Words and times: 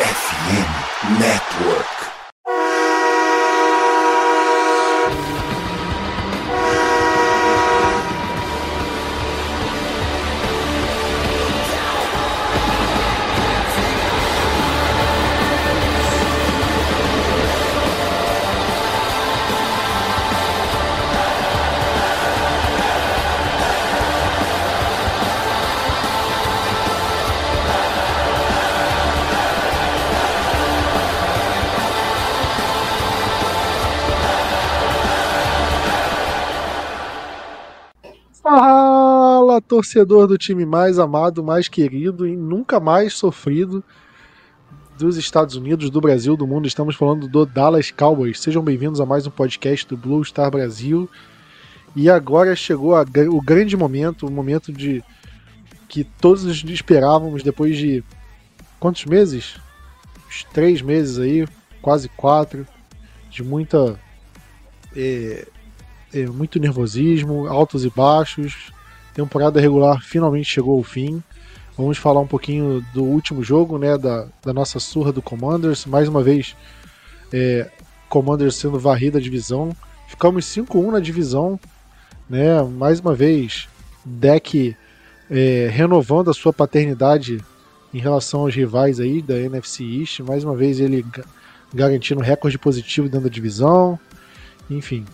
FM 0.00 1.20
Network. 1.20 2.09
Torcedor 39.70 40.26
do 40.26 40.36
time 40.36 40.66
mais 40.66 40.98
amado, 40.98 41.44
mais 41.44 41.68
querido 41.68 42.26
e 42.26 42.34
nunca 42.34 42.80
mais 42.80 43.14
sofrido 43.14 43.84
dos 44.98 45.16
Estados 45.16 45.54
Unidos, 45.54 45.90
do 45.90 46.00
Brasil, 46.00 46.36
do 46.36 46.44
mundo. 46.44 46.66
Estamos 46.66 46.96
falando 46.96 47.28
do 47.28 47.46
Dallas 47.46 47.88
Cowboys. 47.92 48.40
Sejam 48.40 48.64
bem-vindos 48.64 49.00
a 49.00 49.06
mais 49.06 49.28
um 49.28 49.30
podcast 49.30 49.86
do 49.86 49.96
Blue 49.96 50.24
Star 50.24 50.50
Brasil. 50.50 51.08
E 51.94 52.10
agora 52.10 52.56
chegou 52.56 52.96
a, 52.96 53.02
o 53.32 53.40
grande 53.40 53.76
momento, 53.76 54.26
o 54.26 54.30
momento 54.30 54.72
de 54.72 55.04
que 55.88 56.02
todos 56.02 56.64
esperávamos 56.64 57.44
depois 57.44 57.78
de 57.78 58.02
quantos 58.80 59.04
meses? 59.04 59.54
Uns 60.26 60.42
três 60.52 60.82
meses 60.82 61.16
aí, 61.16 61.46
quase 61.80 62.08
quatro, 62.08 62.66
de 63.30 63.44
muita 63.44 64.00
é, 64.96 65.46
é, 66.12 66.26
muito 66.26 66.58
nervosismo, 66.58 67.46
altos 67.46 67.84
e 67.84 67.90
baixos. 67.90 68.72
Temporada 69.20 69.60
regular 69.60 70.00
finalmente 70.00 70.48
chegou 70.48 70.78
ao 70.78 70.82
fim. 70.82 71.22
Vamos 71.76 71.98
falar 71.98 72.20
um 72.20 72.26
pouquinho 72.26 72.82
do 72.94 73.04
último 73.04 73.42
jogo, 73.42 73.76
né, 73.76 73.98
da, 73.98 74.26
da 74.42 74.50
nossa 74.54 74.80
surra 74.80 75.12
do 75.12 75.20
Commanders. 75.20 75.84
Mais 75.84 76.08
uma 76.08 76.22
vez, 76.22 76.56
é, 77.30 77.70
Commanders 78.08 78.56
sendo 78.56 78.78
varrida 78.78 79.18
a 79.18 79.20
divisão. 79.20 79.76
Ficamos 80.08 80.46
5-1 80.46 80.92
na 80.92 81.00
divisão, 81.00 81.60
né? 82.30 82.62
Mais 82.62 82.98
uma 82.98 83.14
vez, 83.14 83.68
deck 84.06 84.74
é, 85.30 85.68
renovando 85.70 86.30
a 86.30 86.34
sua 86.34 86.52
paternidade 86.54 87.44
em 87.92 87.98
relação 87.98 88.40
aos 88.40 88.54
rivais 88.54 89.00
aí 89.00 89.20
da 89.20 89.36
NFC 89.36 89.84
East. 89.84 90.20
Mais 90.20 90.44
uma 90.44 90.56
vez 90.56 90.80
ele 90.80 91.04
garantindo 91.74 92.22
recorde 92.22 92.58
positivo 92.58 93.06
dentro 93.06 93.28
da 93.28 93.34
divisão. 93.34 94.00
Enfim, 94.70 95.04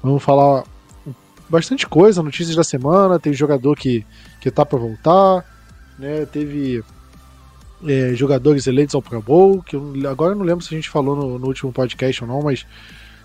vamos 0.00 0.22
falar 0.22 0.62
bastante 1.48 1.86
coisa, 1.86 2.22
notícias 2.22 2.56
da 2.56 2.64
semana. 2.64 3.18
Tem 3.18 3.32
jogador 3.32 3.76
que, 3.76 4.04
que 4.40 4.50
tá 4.50 4.64
para 4.64 4.78
voltar, 4.78 5.44
né? 5.98 6.26
Teve 6.26 6.82
é, 7.86 8.12
jogadores 8.14 8.66
eleitos 8.66 8.94
ao 8.94 9.02
Pro 9.02 9.22
Bowl, 9.22 9.62
que 9.62 9.76
eu, 9.76 9.92
agora 10.08 10.32
eu 10.32 10.36
não 10.36 10.44
lembro 10.44 10.64
se 10.64 10.74
a 10.74 10.76
gente 10.76 10.88
falou 10.88 11.14
no, 11.14 11.38
no 11.38 11.46
último 11.46 11.72
podcast 11.72 12.22
ou 12.22 12.28
não, 12.28 12.42
mas 12.42 12.66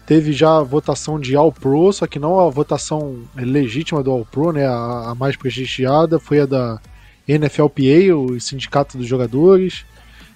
teve 0.06 0.34
já 0.34 0.58
a 0.58 0.64
votação 0.64 1.20
de 1.20 1.36
All 1.36 1.52
Pro, 1.52 1.92
só 1.92 2.06
que 2.06 2.20
não 2.20 2.40
a 2.40 2.50
votação 2.50 3.24
legítima 3.36 4.04
do 4.04 4.12
All 4.12 4.26
Pro, 4.26 4.52
né, 4.52 4.66
a, 4.68 5.12
a 5.12 5.16
mais 5.16 5.36
prestigiada, 5.36 6.20
foi 6.20 6.42
a 6.42 6.46
da 6.46 6.80
NFLPA, 7.28 8.16
o 8.16 8.40
Sindicato 8.40 8.98
dos 8.98 9.08
Jogadores. 9.08 9.86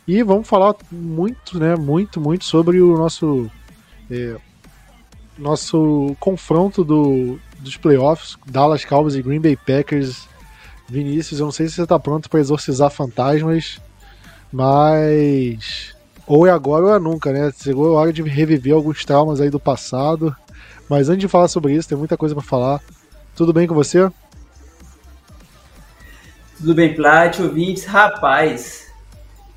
E 0.07 0.23
vamos 0.23 0.47
falar 0.47 0.73
muito, 0.89 1.59
né, 1.59 1.75
muito, 1.75 2.21
muito 2.21 2.45
sobre 2.45 2.81
o 2.81 2.97
nosso 2.97 3.51
é, 4.09 4.37
nosso 5.37 6.15
confronto 6.19 6.83
do, 6.83 7.37
dos 7.59 7.77
playoffs, 7.77 8.37
Dallas 8.45 8.85
Cowboys 8.85 9.15
e 9.15 9.21
Green 9.21 9.41
Bay 9.41 9.55
Packers. 9.55 10.27
Vinícius, 10.89 11.39
eu 11.39 11.45
não 11.45 11.51
sei 11.51 11.67
se 11.67 11.75
você 11.75 11.83
está 11.83 11.99
pronto 11.99 12.29
para 12.29 12.39
exorcizar 12.39 12.89
fantasmas, 12.89 13.81
mas 14.51 15.93
ou 16.25 16.47
é 16.47 16.51
agora 16.51 16.85
ou 16.85 16.95
é 16.95 16.99
nunca, 16.99 17.31
né? 17.31 17.51
Chegou 17.57 17.97
a 17.97 18.01
hora 18.01 18.13
de 18.13 18.21
reviver 18.21 18.73
alguns 18.73 19.03
traumas 19.03 19.41
aí 19.41 19.49
do 19.49 19.59
passado. 19.59 20.35
Mas 20.89 21.09
antes 21.09 21.21
de 21.21 21.27
falar 21.27 21.47
sobre 21.47 21.73
isso, 21.73 21.89
tem 21.89 21.97
muita 21.97 22.17
coisa 22.17 22.33
para 22.33 22.43
falar. 22.43 22.81
Tudo 23.35 23.51
bem 23.53 23.67
com 23.67 23.75
você? 23.75 24.09
Tudo 26.57 26.73
bem, 26.73 26.95
Plat, 26.95 27.39
ouvintes. 27.39 27.85
Rapaz, 27.85 28.87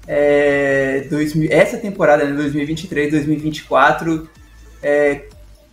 é, 0.06 1.09
essa 1.50 1.78
temporada, 1.78 2.25
né, 2.25 2.34
2023, 2.34 3.12
2024, 3.12 4.28
é, 4.83 5.28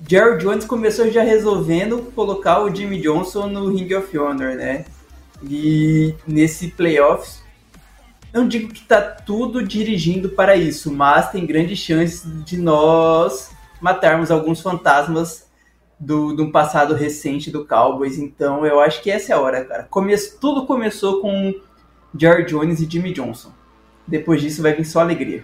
Jerry 0.06 0.38
Jones 0.40 0.66
começou 0.66 1.10
já 1.10 1.24
resolvendo 1.24 2.12
colocar 2.14 2.62
o 2.62 2.74
Jimmy 2.74 3.02
Johnson 3.02 3.48
no 3.48 3.70
Ring 3.70 3.94
of 3.96 4.18
Honor, 4.18 4.56
né? 4.56 4.86
E 5.44 6.14
nesse 6.28 6.70
playoffs, 6.70 7.42
não 8.34 8.48
digo 8.48 8.72
que 8.72 8.82
tá 8.82 9.02
tudo 9.02 9.66
dirigindo 9.66 10.30
para 10.30 10.56
isso, 10.56 10.92
mas 10.92 11.32
tem 11.32 11.46
grande 11.46 11.76
chance 11.76 12.28
de 12.28 12.58
nós 12.58 13.52
matarmos 13.82 14.30
alguns 14.30 14.62
fantasmas 14.62 15.48
do, 16.00 16.36
do 16.36 16.52
passado 16.52 16.94
recente 16.94 17.50
do 17.50 17.66
Cowboys. 17.66 18.18
Então 18.18 18.66
eu 18.66 18.80
acho 18.80 19.02
que 19.02 19.10
essa 19.10 19.34
é 19.34 19.36
a 19.36 19.40
hora, 19.40 19.66
cara. 19.66 19.88
Tudo 20.40 20.66
começou 20.66 21.22
com 21.22 21.54
Jerry 22.18 22.46
Jones 22.46 22.80
e 22.80 22.90
Jimmy 22.90 23.14
Johnson. 23.14 23.52
Depois 24.06 24.42
disso 24.42 24.62
vai 24.62 24.74
vir 24.74 24.86
só 24.86 25.00
alegria. 25.00 25.44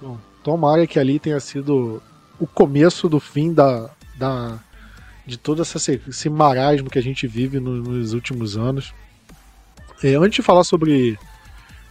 Bom, 0.00 0.18
tomara 0.42 0.86
que 0.86 0.98
ali 0.98 1.18
tenha 1.18 1.40
sido 1.40 2.02
o 2.40 2.46
começo 2.46 3.08
do 3.08 3.20
fim 3.20 3.52
da, 3.52 3.90
da 4.16 4.58
de 5.26 5.36
todo 5.36 5.62
essa, 5.62 5.78
esse 5.92 6.28
marasmo 6.28 6.90
que 6.90 6.98
a 6.98 7.02
gente 7.02 7.26
vive 7.26 7.60
no, 7.60 7.76
nos 7.76 8.14
últimos 8.14 8.56
anos. 8.56 8.92
É, 10.02 10.14
antes 10.14 10.36
de 10.36 10.42
falar 10.42 10.64
sobre, 10.64 11.18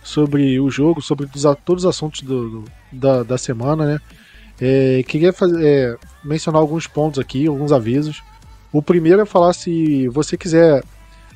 sobre 0.03 0.59
o 0.59 0.69
jogo, 0.69 1.01
sobre 1.01 1.29
todos 1.63 1.85
os 1.85 1.89
assuntos 1.89 2.21
do, 2.21 2.49
do, 2.49 2.65
da, 2.91 3.23
da 3.23 3.37
semana, 3.37 3.85
né? 3.85 3.99
É, 4.59 5.03
queria 5.03 5.31
fazer, 5.31 5.63
é, 5.63 5.97
mencionar 6.23 6.59
alguns 6.59 6.85
pontos 6.87 7.19
aqui, 7.19 7.47
alguns 7.47 7.71
avisos. 7.71 8.21
O 8.73 8.81
primeiro 8.81 9.21
é 9.21 9.25
falar 9.25 9.53
se 9.53 10.07
você 10.09 10.35
quiser 10.35 10.83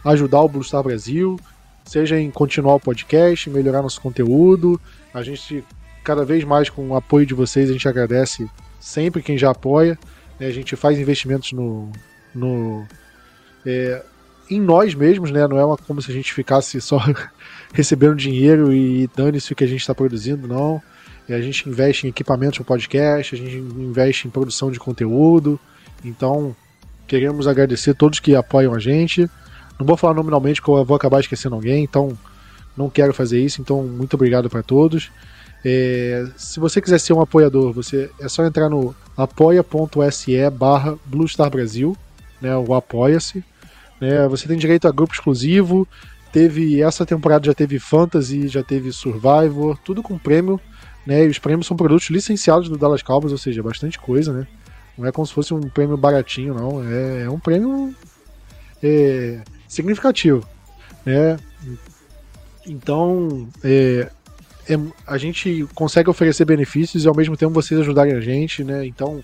ajudar 0.03 0.41
o 0.41 0.49
Blue 0.49 0.63
Star 0.63 0.83
Brasil, 0.83 1.39
seja 1.85 2.19
em 2.19 2.29
continuar 2.29 2.75
o 2.75 2.79
podcast, 2.79 3.49
melhorar 3.49 3.81
nosso 3.81 4.01
conteúdo. 4.01 4.81
A 5.13 5.23
gente, 5.23 5.63
cada 6.03 6.25
vez 6.25 6.43
mais 6.43 6.69
com 6.69 6.89
o 6.89 6.95
apoio 6.97 7.25
de 7.25 7.33
vocês, 7.33 7.69
a 7.69 7.73
gente 7.73 7.87
agradece 7.87 8.49
sempre 8.83 9.23
quem 9.23 9.37
já 9.37 9.49
apoia. 9.49 9.97
Né? 10.37 10.47
A 10.47 10.51
gente 10.51 10.75
faz 10.75 10.99
investimentos 10.99 11.53
no, 11.53 11.89
no 12.35 12.85
é, 13.65 14.03
em 14.49 14.59
nós 14.59 14.93
mesmos, 14.93 15.31
né? 15.31 15.47
Não 15.47 15.57
é 15.57 15.65
uma, 15.65 15.77
como 15.77 16.01
se 16.01 16.11
a 16.11 16.13
gente 16.13 16.33
ficasse 16.33 16.81
só 16.81 16.99
recebendo 17.73 18.15
dinheiro 18.15 18.73
e 18.73 19.09
dane-se 19.15 19.53
o 19.53 19.55
que 19.55 19.63
a 19.63 19.67
gente 19.67 19.79
está 19.79 19.95
produzindo, 19.95 20.47
não. 20.47 20.81
E 21.29 21.33
a 21.33 21.41
gente 21.41 21.69
investe 21.69 22.05
em 22.05 22.09
equipamentos 22.09 22.57
para 22.57 22.65
podcast, 22.65 23.33
a 23.33 23.37
gente 23.37 23.55
investe 23.55 24.27
em 24.27 24.31
produção 24.31 24.69
de 24.69 24.79
conteúdo. 24.79 25.57
Então, 26.03 26.53
queremos 27.07 27.47
agradecer 27.47 27.93
todos 27.93 28.19
que 28.19 28.35
apoiam 28.35 28.73
a 28.73 28.79
gente. 28.79 29.29
Não 29.79 29.85
vou 29.85 29.95
falar 29.95 30.13
nominalmente, 30.13 30.61
porque 30.61 30.77
eu 30.77 30.83
vou 30.83 30.97
acabar 30.97 31.21
esquecendo 31.21 31.55
alguém, 31.55 31.85
então 31.85 32.17
não 32.75 32.89
quero 32.89 33.13
fazer 33.13 33.39
isso. 33.39 33.61
Então, 33.61 33.81
muito 33.81 34.15
obrigado 34.15 34.49
para 34.49 34.61
todos. 34.61 35.09
É, 35.65 36.27
se 36.35 36.59
você 36.59 36.81
quiser 36.81 36.99
ser 36.99 37.13
um 37.13 37.21
apoiador, 37.21 37.71
você 37.71 38.09
é 38.19 38.27
só 38.27 38.45
entrar 38.45 38.69
no 38.69 38.93
apoia.se 39.15 40.49
barra 40.49 40.97
Brasil, 41.49 41.95
né, 42.41 42.55
o 42.57 42.73
Apoia-se. 42.73 43.43
Né, 44.01 44.27
você 44.27 44.47
tem 44.47 44.57
direito 44.57 44.87
a 44.87 44.91
grupo 44.91 45.13
exclusivo, 45.13 45.87
teve 46.31 46.81
essa 46.81 47.05
temporada 47.05 47.45
já 47.45 47.53
teve 47.53 47.79
Fantasy, 47.79 48.49
já 48.49 48.61
teve 48.61 48.91
Survivor, 48.91 49.77
tudo 49.85 50.03
com 50.03 50.17
prêmio, 50.17 50.59
né, 51.07 51.23
e 51.23 51.29
os 51.29 51.39
prêmios 51.39 51.67
são 51.67 51.77
produtos 51.77 52.09
licenciados 52.09 52.67
do 52.67 52.77
Dallas 52.77 53.01
Cowboys, 53.01 53.31
ou 53.31 53.37
seja, 53.37 53.63
bastante 53.63 53.97
coisa, 53.97 54.33
né, 54.33 54.47
não 54.97 55.07
é 55.07 55.11
como 55.11 55.25
se 55.25 55.33
fosse 55.33 55.53
um 55.53 55.61
prêmio 55.61 55.95
baratinho, 55.95 56.53
não, 56.53 56.83
é, 56.83 57.23
é 57.23 57.29
um 57.29 57.39
prêmio 57.39 57.95
é, 58.81 59.41
significativo, 59.69 60.45
né, 61.05 61.37
então, 62.65 63.47
é, 63.63 64.09
é, 64.69 64.79
a 65.05 65.17
gente 65.17 65.67
consegue 65.73 66.09
oferecer 66.09 66.45
benefícios 66.45 67.03
e 67.03 67.07
ao 67.07 67.15
mesmo 67.15 67.35
tempo 67.35 67.53
vocês 67.53 67.79
ajudarem 67.79 68.13
a 68.13 68.21
gente, 68.21 68.63
né? 68.63 68.85
Então 68.85 69.23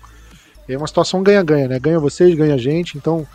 é 0.68 0.76
uma 0.76 0.86
situação 0.86 1.22
ganha-ganha, 1.22 1.68
né? 1.68 1.78
Ganha 1.78 1.98
vocês, 1.98 2.34
ganha 2.34 2.54
a 2.54 2.58
gente. 2.58 2.96
Então, 2.96 3.26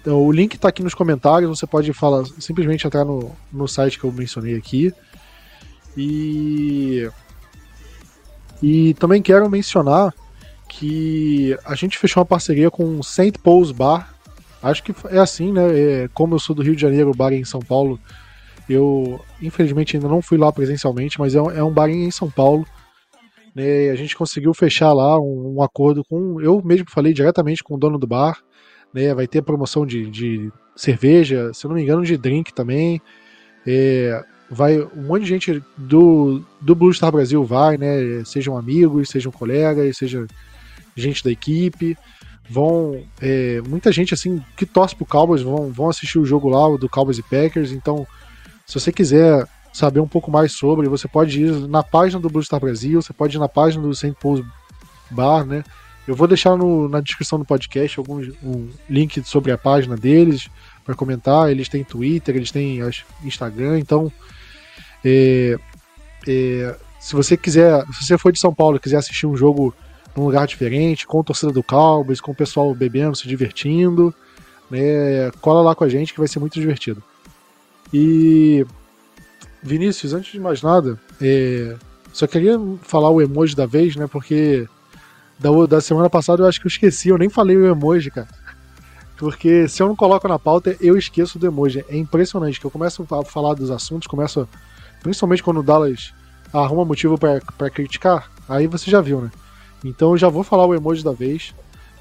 então 0.00 0.24
o 0.24 0.32
link 0.32 0.54
está 0.54 0.68
aqui 0.68 0.82
nos 0.82 0.94
comentários. 0.94 1.58
Você 1.58 1.66
pode 1.66 1.92
falar, 1.92 2.24
simplesmente 2.38 2.86
entrar 2.86 3.04
no, 3.04 3.32
no 3.52 3.66
site 3.66 3.98
que 3.98 4.04
eu 4.04 4.12
mencionei 4.12 4.56
aqui. 4.56 4.92
E 5.96 7.08
e 8.62 8.94
também 8.94 9.22
quero 9.22 9.48
mencionar 9.48 10.12
que 10.68 11.56
a 11.64 11.74
gente 11.74 11.98
fechou 11.98 12.20
uma 12.20 12.26
parceria 12.26 12.70
com 12.70 12.98
o 12.98 13.04
St. 13.04 13.32
Paul's 13.42 13.72
Bar. 13.72 14.14
Acho 14.62 14.82
que 14.82 14.94
é 15.10 15.18
assim, 15.18 15.52
né? 15.52 15.78
É, 15.78 16.08
como 16.12 16.34
eu 16.34 16.38
sou 16.38 16.54
do 16.54 16.62
Rio 16.62 16.74
de 16.74 16.82
Janeiro, 16.82 17.10
o 17.10 17.14
bar 17.14 17.32
é 17.32 17.36
em 17.36 17.44
São 17.44 17.60
Paulo 17.60 17.98
Eu, 18.68 19.20
infelizmente, 19.40 19.96
ainda 19.96 20.08
não 20.08 20.20
fui 20.20 20.36
lá 20.36 20.52
presencialmente, 20.52 21.18
mas 21.18 21.34
é 21.34 21.40
um, 21.40 21.50
é 21.50 21.64
um 21.64 21.72
bar 21.72 21.88
em 21.88 22.10
São 22.10 22.30
Paulo. 22.30 22.66
Né, 23.54 23.90
a 23.90 23.94
gente 23.94 24.14
conseguiu 24.14 24.52
fechar 24.52 24.92
lá 24.92 25.18
um, 25.18 25.56
um, 25.56 25.62
acordo 25.62 26.04
com. 26.04 26.40
Eu 26.40 26.62
mesmo 26.62 26.86
falei 26.90 27.12
diretamente 27.12 27.64
com 27.64 27.74
o 27.74 27.78
dono 27.78 27.98
do 27.98 28.06
bar. 28.06 28.38
Né, 28.92 29.14
vai 29.14 29.26
ter 29.26 29.42
promoção 29.42 29.86
de, 29.86 30.10
de 30.10 30.50
cerveja, 30.76 31.52
se 31.52 31.66
eu 31.66 31.68
não 31.68 31.76
me 31.76 31.82
engano, 31.82 32.04
de 32.04 32.16
drink 32.16 32.52
também. 32.54 33.00
É, 33.66 34.24
vai 34.50 34.80
um 34.80 35.02
monte 35.02 35.22
de 35.22 35.28
gente 35.28 35.62
do, 35.76 36.42
do 36.60 36.74
Blue 36.74 36.92
Star 36.92 37.12
Brasil 37.12 37.44
vai, 37.44 37.76
né? 37.76 38.22
Sejam 38.24 38.56
amigos, 38.56 39.10
sejam 39.10 39.32
colegas, 39.32 39.96
seja 39.96 40.26
gente 40.96 41.22
da 41.24 41.30
equipe. 41.30 41.96
Vão. 42.48 43.02
É, 43.20 43.60
muita 43.68 43.92
gente 43.92 44.14
assim 44.14 44.42
que 44.56 44.64
torce 44.64 44.96
pro 44.96 45.04
Cowboys 45.04 45.42
vão, 45.42 45.70
vão 45.70 45.88
assistir 45.88 46.18
o 46.18 46.24
jogo 46.24 46.48
lá, 46.48 46.76
do 46.76 46.88
Cowboys 46.88 47.18
e 47.18 47.22
Packers. 47.22 47.72
Então, 47.72 48.06
se 48.68 48.78
você 48.78 48.92
quiser 48.92 49.48
saber 49.72 49.98
um 50.00 50.06
pouco 50.06 50.30
mais 50.30 50.52
sobre, 50.52 50.88
você 50.88 51.08
pode 51.08 51.42
ir 51.42 51.52
na 51.68 51.82
página 51.82 52.20
do 52.20 52.28
Blue 52.28 52.42
Star 52.42 52.60
Brasil, 52.60 53.00
você 53.00 53.14
pode 53.14 53.34
ir 53.34 53.40
na 53.40 53.48
página 53.48 53.82
do 53.82 53.94
St. 53.94 54.14
Paul's 54.20 54.44
Bar, 55.10 55.46
né? 55.46 55.64
Eu 56.06 56.14
vou 56.14 56.28
deixar 56.28 56.54
no, 56.54 56.86
na 56.86 57.00
descrição 57.00 57.38
do 57.38 57.46
podcast 57.46 57.98
algum 57.98 58.20
um 58.42 58.68
link 58.88 59.22
sobre 59.24 59.52
a 59.52 59.58
página 59.58 59.96
deles 59.96 60.50
para 60.84 60.94
comentar. 60.94 61.50
Eles 61.50 61.68
têm 61.68 61.82
Twitter, 61.82 62.36
eles 62.36 62.50
têm 62.50 62.80
Instagram, 63.24 63.78
então 63.78 64.12
é, 65.02 65.58
é, 66.26 66.76
se 67.00 67.14
você 67.14 67.38
quiser, 67.38 67.86
se 67.92 68.04
você 68.04 68.18
for 68.18 68.32
de 68.32 68.38
São 68.38 68.52
Paulo 68.52 68.76
e 68.76 68.80
quiser 68.80 68.98
assistir 68.98 69.26
um 69.26 69.36
jogo 69.36 69.74
num 70.14 70.26
lugar 70.26 70.46
diferente, 70.46 71.06
com 71.06 71.20
a 71.20 71.24
torcida 71.24 71.52
do 71.52 71.62
Cowboys, 71.62 72.20
com 72.20 72.32
o 72.32 72.36
pessoal 72.36 72.74
bebendo, 72.74 73.16
se 73.16 73.26
divertindo, 73.26 74.14
né, 74.70 75.30
cola 75.40 75.62
lá 75.62 75.74
com 75.74 75.84
a 75.84 75.88
gente 75.88 76.12
que 76.12 76.18
vai 76.18 76.28
ser 76.28 76.38
muito 76.38 76.60
divertido. 76.60 77.02
E 77.92 78.66
Vinícius, 79.62 80.12
antes 80.12 80.32
de 80.32 80.40
mais 80.40 80.62
nada, 80.62 80.98
é, 81.20 81.76
só 82.12 82.26
queria 82.26 82.58
falar 82.82 83.10
o 83.10 83.20
emoji 83.20 83.54
da 83.54 83.66
vez, 83.66 83.96
né? 83.96 84.06
Porque 84.06 84.66
da, 85.38 85.50
da 85.66 85.80
semana 85.80 86.10
passada 86.10 86.42
eu 86.42 86.46
acho 86.46 86.60
que 86.60 86.66
eu 86.66 86.70
esqueci, 86.70 87.08
eu 87.08 87.18
nem 87.18 87.28
falei 87.28 87.56
o 87.56 87.66
emoji, 87.66 88.10
cara. 88.10 88.28
Porque 89.16 89.66
se 89.68 89.82
eu 89.82 89.88
não 89.88 89.96
coloco 89.96 90.28
na 90.28 90.38
pauta, 90.38 90.76
eu 90.80 90.96
esqueço 90.96 91.38
do 91.38 91.46
emoji. 91.46 91.84
É 91.88 91.96
impressionante 91.96 92.60
que 92.60 92.66
eu 92.66 92.70
começo 92.70 93.06
a 93.10 93.24
falar 93.24 93.54
dos 93.54 93.70
assuntos, 93.70 94.06
começo, 94.06 94.48
principalmente 95.02 95.42
quando 95.42 95.58
o 95.58 95.62
Dallas 95.62 96.12
arruma 96.52 96.84
motivo 96.84 97.18
para 97.18 97.70
criticar, 97.70 98.30
aí 98.48 98.66
você 98.66 98.90
já 98.90 99.00
viu, 99.00 99.20
né? 99.20 99.30
Então 99.84 100.10
eu 100.12 100.16
já 100.16 100.28
vou 100.28 100.42
falar 100.42 100.66
o 100.66 100.74
emoji 100.74 101.04
da 101.04 101.12
vez. 101.12 101.54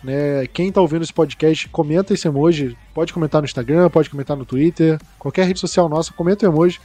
Né? 0.08 0.48
Quem 0.48 0.72
tá 0.72 0.80
ouvindo 0.80 1.04
esse 1.04 1.12
podcast, 1.12 1.68
comenta 1.68 2.14
esse 2.14 2.26
emoji. 2.26 2.78
Pode 2.94 3.12
comentar 3.12 3.42
no 3.42 3.46
Instagram, 3.46 3.90
pode 3.90 4.10
comentar 4.10 4.38
no 4.38 4.46
Twitter, 4.46 4.98
qualquer 5.20 5.46
rede 5.46 5.60
social 5.60 5.90
nossa, 5.90 6.14
comenta 6.14 6.46
o 6.46 6.50
emoji. 6.50 6.80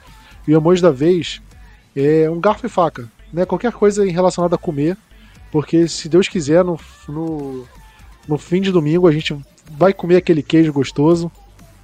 E 0.45 0.53
o 0.53 0.59
emoji 0.59 0.83
da 0.83 0.91
vez 0.91 1.41
é 1.95 2.29
um 2.29 2.41
garfo 2.41 2.67
e 2.67 2.69
faca, 2.69 3.09
né? 3.33 3.47
Qualquer 3.47 3.71
coisa 3.71 4.05
relacionada 4.05 4.57
a 4.57 4.59
comer, 4.59 4.97
porque 5.53 5.87
se 5.87 6.09
Deus 6.09 6.27
quiser, 6.27 6.65
no, 6.65 6.77
no, 7.09 7.65
no 8.27 8.37
fim 8.37 8.61
de 8.61 8.73
domingo 8.73 9.07
a 9.07 9.13
gente 9.13 9.39
vai 9.71 9.93
comer 9.93 10.17
aquele 10.17 10.43
queijo 10.43 10.73
gostoso, 10.73 11.31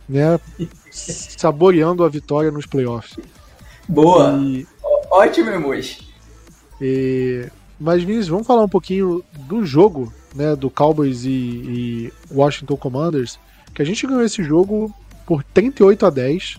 né? 0.08 0.40
Saboreando 0.90 2.02
a 2.02 2.08
vitória 2.08 2.50
nos 2.50 2.66
playoffs. 2.66 3.16
Boa! 3.88 4.36
E... 4.42 4.66
Ótimo 5.08 5.50
emoji. 5.50 6.00
E... 6.80 7.46
Mas, 7.78 8.02
Vinícius, 8.02 8.26
vamos 8.26 8.44
falar 8.44 8.64
um 8.64 8.68
pouquinho 8.68 9.22
do 9.46 9.64
jogo, 9.64 10.12
né? 10.38 10.54
Do 10.54 10.70
Cowboys 10.70 11.24
e, 11.24 11.28
e 11.28 12.12
Washington 12.30 12.76
Commanders. 12.76 13.38
Que 13.74 13.82
a 13.82 13.84
gente 13.84 14.06
ganhou 14.06 14.22
esse 14.22 14.42
jogo 14.42 14.94
por 15.26 15.42
38 15.42 16.06
a 16.06 16.10
10. 16.10 16.58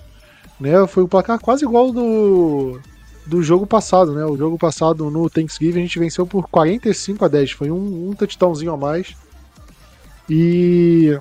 Né? 0.60 0.86
Foi 0.88 1.04
um 1.04 1.08
placar 1.08 1.40
quase 1.40 1.64
igual 1.64 1.92
do, 1.92 2.80
do 3.26 3.42
jogo 3.42 3.66
passado, 3.66 4.14
né? 4.14 4.26
O 4.26 4.38
jogo 4.38 4.58
passado 4.58 5.10
no 5.10 5.30
Thanksgiving 5.30 5.80
a 5.80 5.84
gente 5.84 5.98
venceu 5.98 6.28
por 6.28 6.48
45 6.50 7.24
a 7.24 7.28
10. 7.28 7.52
Foi 7.52 7.72
um, 7.72 8.10
um 8.10 8.14
touchdownzinho 8.14 8.74
a 8.74 8.78
mais. 8.78 9.16
E. 10.30 11.18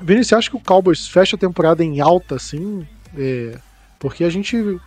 Vinícius, 0.00 0.28
você 0.28 0.34
acha 0.34 0.50
que 0.50 0.56
o 0.56 0.60
Cowboys 0.60 1.06
fecha 1.06 1.36
a 1.36 1.38
temporada 1.38 1.84
em 1.84 2.00
alta, 2.00 2.34
assim? 2.34 2.84
É, 3.16 3.56
porque 4.00 4.24
a 4.24 4.30
gente 4.30 4.80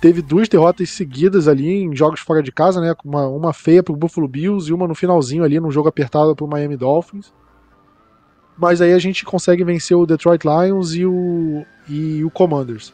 teve 0.00 0.22
duas 0.22 0.48
derrotas 0.48 0.90
seguidas 0.90 1.48
ali 1.48 1.82
em 1.82 1.94
jogos 1.94 2.20
fora 2.20 2.42
de 2.42 2.52
casa, 2.52 2.80
né? 2.80 2.94
Uma, 3.04 3.26
uma 3.28 3.52
feia 3.52 3.82
pro 3.82 3.96
Buffalo 3.96 4.28
Bills 4.28 4.70
e 4.70 4.72
uma 4.72 4.86
no 4.86 4.94
finalzinho 4.94 5.44
ali, 5.44 5.58
num 5.60 5.70
jogo 5.70 5.88
apertado 5.88 6.34
pro 6.34 6.46
Miami 6.46 6.76
Dolphins. 6.76 7.32
Mas 8.56 8.80
aí 8.80 8.92
a 8.92 8.98
gente 8.98 9.24
consegue 9.24 9.62
vencer 9.62 9.96
o 9.96 10.06
Detroit 10.06 10.42
Lions 10.44 10.94
e 10.94 11.06
o, 11.06 11.64
e 11.88 12.24
o 12.24 12.30
Commanders. 12.30 12.92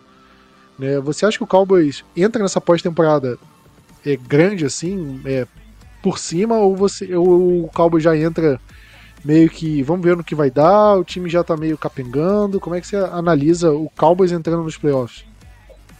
Né? 0.78 1.00
Você 1.00 1.24
acha 1.24 1.38
que 1.38 1.44
o 1.44 1.46
Cowboys 1.46 2.04
entra 2.16 2.42
nessa 2.42 2.60
pós-temporada 2.60 3.38
é 4.04 4.16
grande 4.16 4.66
assim, 4.66 5.20
é, 5.24 5.46
por 6.02 6.18
cima, 6.18 6.58
ou 6.58 6.76
você 6.76 7.14
ou 7.16 7.64
o 7.64 7.68
Cowboys 7.68 8.04
já 8.04 8.14
entra 8.14 8.60
meio 9.24 9.48
que 9.48 9.82
vamos 9.82 10.04
ver 10.04 10.14
no 10.14 10.22
que 10.22 10.34
vai 10.34 10.50
dar, 10.50 10.96
o 10.98 11.04
time 11.04 11.30
já 11.30 11.42
tá 11.42 11.56
meio 11.56 11.78
capengando. 11.78 12.60
Como 12.60 12.76
é 12.76 12.80
que 12.80 12.86
você 12.86 12.96
analisa 12.96 13.72
o 13.72 13.90
Cowboys 13.96 14.32
entrando 14.32 14.62
nos 14.62 14.76
playoffs? 14.76 15.24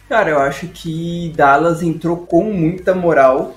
Cara, 0.07 0.29
eu 0.29 0.39
acho 0.39 0.67
que 0.67 1.33
Dallas 1.35 1.81
entrou 1.81 2.17
com 2.17 2.43
muita 2.51 2.93
moral 2.93 3.55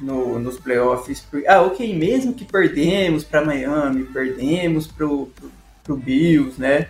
no, 0.00 0.38
nos 0.38 0.58
playoffs. 0.58 1.26
Ah, 1.46 1.60
ok, 1.60 1.96
mesmo 1.96 2.32
que 2.32 2.44
perdemos 2.44 3.24
para 3.24 3.44
Miami, 3.44 4.04
perdemos 4.04 4.86
pro, 4.86 5.26
pro, 5.26 5.52
pro, 5.84 5.96
Bills, 5.96 6.58
né? 6.58 6.88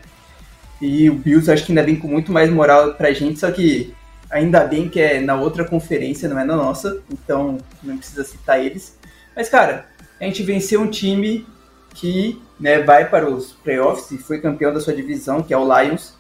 E 0.80 1.10
o 1.10 1.14
Bills 1.14 1.50
acho 1.50 1.66
que 1.66 1.72
ainda 1.72 1.82
vem 1.82 1.96
com 1.96 2.06
muito 2.06 2.30
mais 2.32 2.48
moral 2.48 2.94
pra 2.94 3.12
gente, 3.12 3.40
só 3.40 3.50
que 3.50 3.92
ainda 4.30 4.64
bem 4.64 4.88
que 4.88 5.00
é 5.00 5.20
na 5.20 5.34
outra 5.34 5.64
conferência, 5.64 6.28
não 6.28 6.38
é 6.38 6.44
na 6.44 6.56
nossa, 6.56 7.02
então 7.10 7.58
não 7.82 7.98
precisa 7.98 8.24
citar 8.24 8.64
eles. 8.64 8.96
Mas, 9.34 9.48
cara, 9.48 9.86
a 10.20 10.24
gente 10.24 10.42
venceu 10.42 10.80
um 10.80 10.88
time 10.88 11.46
que 11.94 12.40
né, 12.58 12.80
vai 12.80 13.08
para 13.08 13.28
os 13.28 13.52
playoffs 13.52 14.10
e 14.12 14.18
foi 14.18 14.40
campeão 14.40 14.72
da 14.72 14.80
sua 14.80 14.94
divisão, 14.94 15.42
que 15.42 15.52
é 15.52 15.58
o 15.58 15.64
Lions, 15.64 16.14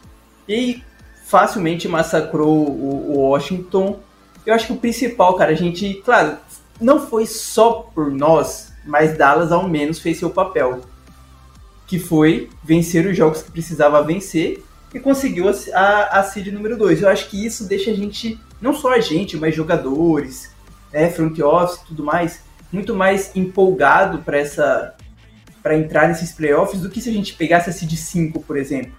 e 0.48 0.82
facilmente 1.32 1.88
massacrou 1.88 2.68
o, 2.68 3.14
o 3.14 3.20
Washington. 3.20 3.98
Eu 4.44 4.52
acho 4.52 4.66
que 4.66 4.72
o 4.74 4.76
principal, 4.76 5.34
cara, 5.34 5.52
a 5.52 5.54
gente, 5.54 5.94
claro, 6.04 6.36
não 6.78 7.06
foi 7.06 7.24
só 7.24 7.88
por 7.94 8.10
nós, 8.10 8.70
mas 8.84 9.16
Dallas 9.16 9.50
ao 9.50 9.66
menos 9.66 9.98
fez 9.98 10.18
seu 10.18 10.28
papel, 10.28 10.82
que 11.86 11.98
foi 11.98 12.50
vencer 12.62 13.06
os 13.06 13.16
jogos 13.16 13.42
que 13.42 13.50
precisava 13.50 14.02
vencer 14.02 14.62
e 14.92 15.00
conseguiu 15.00 15.48
a, 15.48 15.52
a, 15.74 16.20
a 16.20 16.22
seed 16.22 16.48
número 16.48 16.76
2. 16.76 17.00
Eu 17.00 17.08
acho 17.08 17.30
que 17.30 17.46
isso 17.46 17.64
deixa 17.64 17.90
a 17.90 17.94
gente, 17.94 18.38
não 18.60 18.74
só 18.74 18.92
a 18.92 19.00
gente, 19.00 19.38
mas 19.38 19.54
jogadores, 19.54 20.52
né, 20.92 21.08
front 21.08 21.38
office 21.38 21.80
e 21.80 21.86
tudo 21.86 22.04
mais, 22.04 22.42
muito 22.70 22.94
mais 22.94 23.34
empolgado 23.34 24.18
para 24.18 24.36
essa 24.36 24.94
para 25.62 25.78
entrar 25.78 26.08
nesses 26.08 26.32
playoffs 26.32 26.80
do 26.82 26.90
que 26.90 27.00
se 27.00 27.08
a 27.08 27.12
gente 27.12 27.34
pegasse 27.34 27.70
a 27.70 27.72
seed 27.72 27.92
5, 27.92 28.40
por 28.40 28.56
exemplo. 28.56 28.92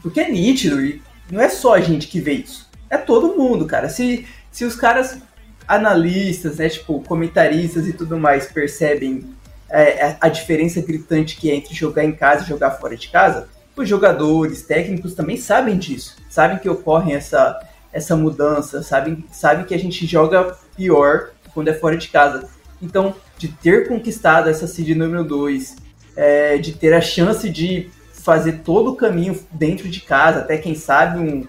Porque 0.00 0.18
é 0.18 0.30
nítido, 0.30 0.80
e 0.80 1.02
não 1.30 1.40
é 1.40 1.48
só 1.48 1.74
a 1.74 1.80
gente 1.80 2.08
que 2.08 2.20
vê 2.20 2.32
isso. 2.32 2.68
É 2.90 2.96
todo 2.96 3.36
mundo, 3.36 3.66
cara. 3.66 3.88
Se, 3.88 4.26
se 4.50 4.64
os 4.64 4.74
caras, 4.74 5.18
analistas, 5.66 6.56
né, 6.56 6.68
tipo, 6.68 7.00
comentaristas 7.02 7.86
e 7.86 7.92
tudo 7.92 8.18
mais, 8.18 8.46
percebem 8.46 9.24
é, 9.68 10.06
é, 10.06 10.16
a 10.20 10.28
diferença 10.28 10.80
gritante 10.80 11.36
que 11.36 11.50
é 11.50 11.54
entre 11.54 11.74
jogar 11.74 12.04
em 12.04 12.12
casa 12.12 12.44
e 12.44 12.48
jogar 12.48 12.72
fora 12.72 12.96
de 12.96 13.08
casa, 13.08 13.48
os 13.76 13.88
jogadores, 13.88 14.62
técnicos 14.62 15.14
também 15.14 15.36
sabem 15.36 15.78
disso. 15.78 16.16
Sabem 16.28 16.58
que 16.58 16.68
ocorre 16.68 17.12
essa, 17.12 17.60
essa 17.92 18.16
mudança, 18.16 18.82
sabem, 18.82 19.24
sabem 19.30 19.64
que 19.64 19.74
a 19.74 19.78
gente 19.78 20.04
joga 20.06 20.56
pior 20.76 21.30
quando 21.54 21.68
é 21.68 21.74
fora 21.74 21.96
de 21.96 22.08
casa. 22.08 22.48
Então, 22.82 23.14
de 23.36 23.48
ter 23.48 23.86
conquistado 23.86 24.48
essa 24.48 24.66
seed 24.66 24.96
número 24.96 25.22
2, 25.22 25.76
é, 26.16 26.58
de 26.58 26.72
ter 26.72 26.92
a 26.92 27.00
chance 27.00 27.48
de 27.48 27.90
fazer 28.28 28.60
todo 28.62 28.90
o 28.90 28.94
caminho 28.94 29.40
dentro 29.50 29.88
de 29.88 30.02
casa, 30.02 30.40
até 30.40 30.58
quem 30.58 30.74
sabe 30.74 31.18
um, 31.18 31.46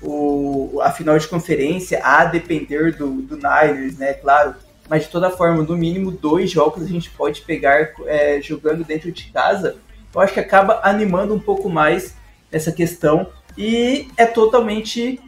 o, 0.00 0.80
a 0.80 0.90
final 0.90 1.18
de 1.18 1.28
conferência, 1.28 2.00
a 2.02 2.24
depender 2.24 2.96
do, 2.96 3.20
do 3.20 3.36
Niners, 3.36 3.98
né, 3.98 4.14
claro. 4.14 4.54
Mas 4.88 5.02
de 5.02 5.10
toda 5.10 5.30
forma, 5.30 5.62
no 5.62 5.76
mínimo 5.76 6.10
dois 6.10 6.50
jogos 6.50 6.82
a 6.84 6.86
gente 6.86 7.10
pode 7.10 7.42
pegar 7.42 7.92
é, 8.06 8.40
jogando 8.40 8.82
dentro 8.82 9.12
de 9.12 9.24
casa. 9.24 9.76
Eu 10.14 10.22
acho 10.22 10.32
que 10.32 10.40
acaba 10.40 10.80
animando 10.82 11.34
um 11.34 11.38
pouco 11.38 11.68
mais 11.68 12.16
essa 12.50 12.72
questão. 12.72 13.26
E 13.56 14.08
é 14.16 14.24
totalmente, 14.24 15.20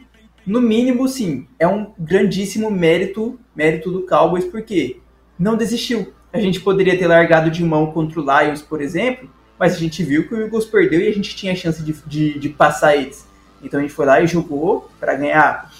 no 0.43 0.59
mínimo, 0.59 1.07
sim, 1.07 1.47
é 1.59 1.67
um 1.67 1.93
grandíssimo 1.99 2.71
mérito, 2.71 3.39
mérito 3.55 3.91
do 3.91 4.07
Cowboys, 4.07 4.45
porque 4.45 4.97
não 5.37 5.55
desistiu. 5.55 6.15
A 6.33 6.39
gente 6.39 6.59
poderia 6.59 6.97
ter 6.97 7.05
largado 7.05 7.51
de 7.51 7.63
mão 7.63 7.91
contra 7.91 8.19
o 8.19 8.23
Lions, 8.23 8.63
por 8.63 8.81
exemplo, 8.81 9.29
mas 9.59 9.73
a 9.73 9.77
gente 9.77 10.03
viu 10.03 10.27
que 10.27 10.33
o 10.33 10.41
Eagles 10.41 10.65
perdeu 10.65 10.99
e 10.99 11.07
a 11.07 11.13
gente 11.13 11.35
tinha 11.35 11.53
a 11.53 11.55
chance 11.55 11.81
de, 11.81 11.93
de, 12.05 12.39
de 12.39 12.49
passar 12.49 12.95
eles. 12.95 13.25
Então 13.61 13.79
a 13.79 13.83
gente 13.83 13.93
foi 13.93 14.05
lá 14.05 14.21
e 14.21 14.27
jogou 14.27 14.89
para 14.99 15.15
ganhar. 15.15 15.71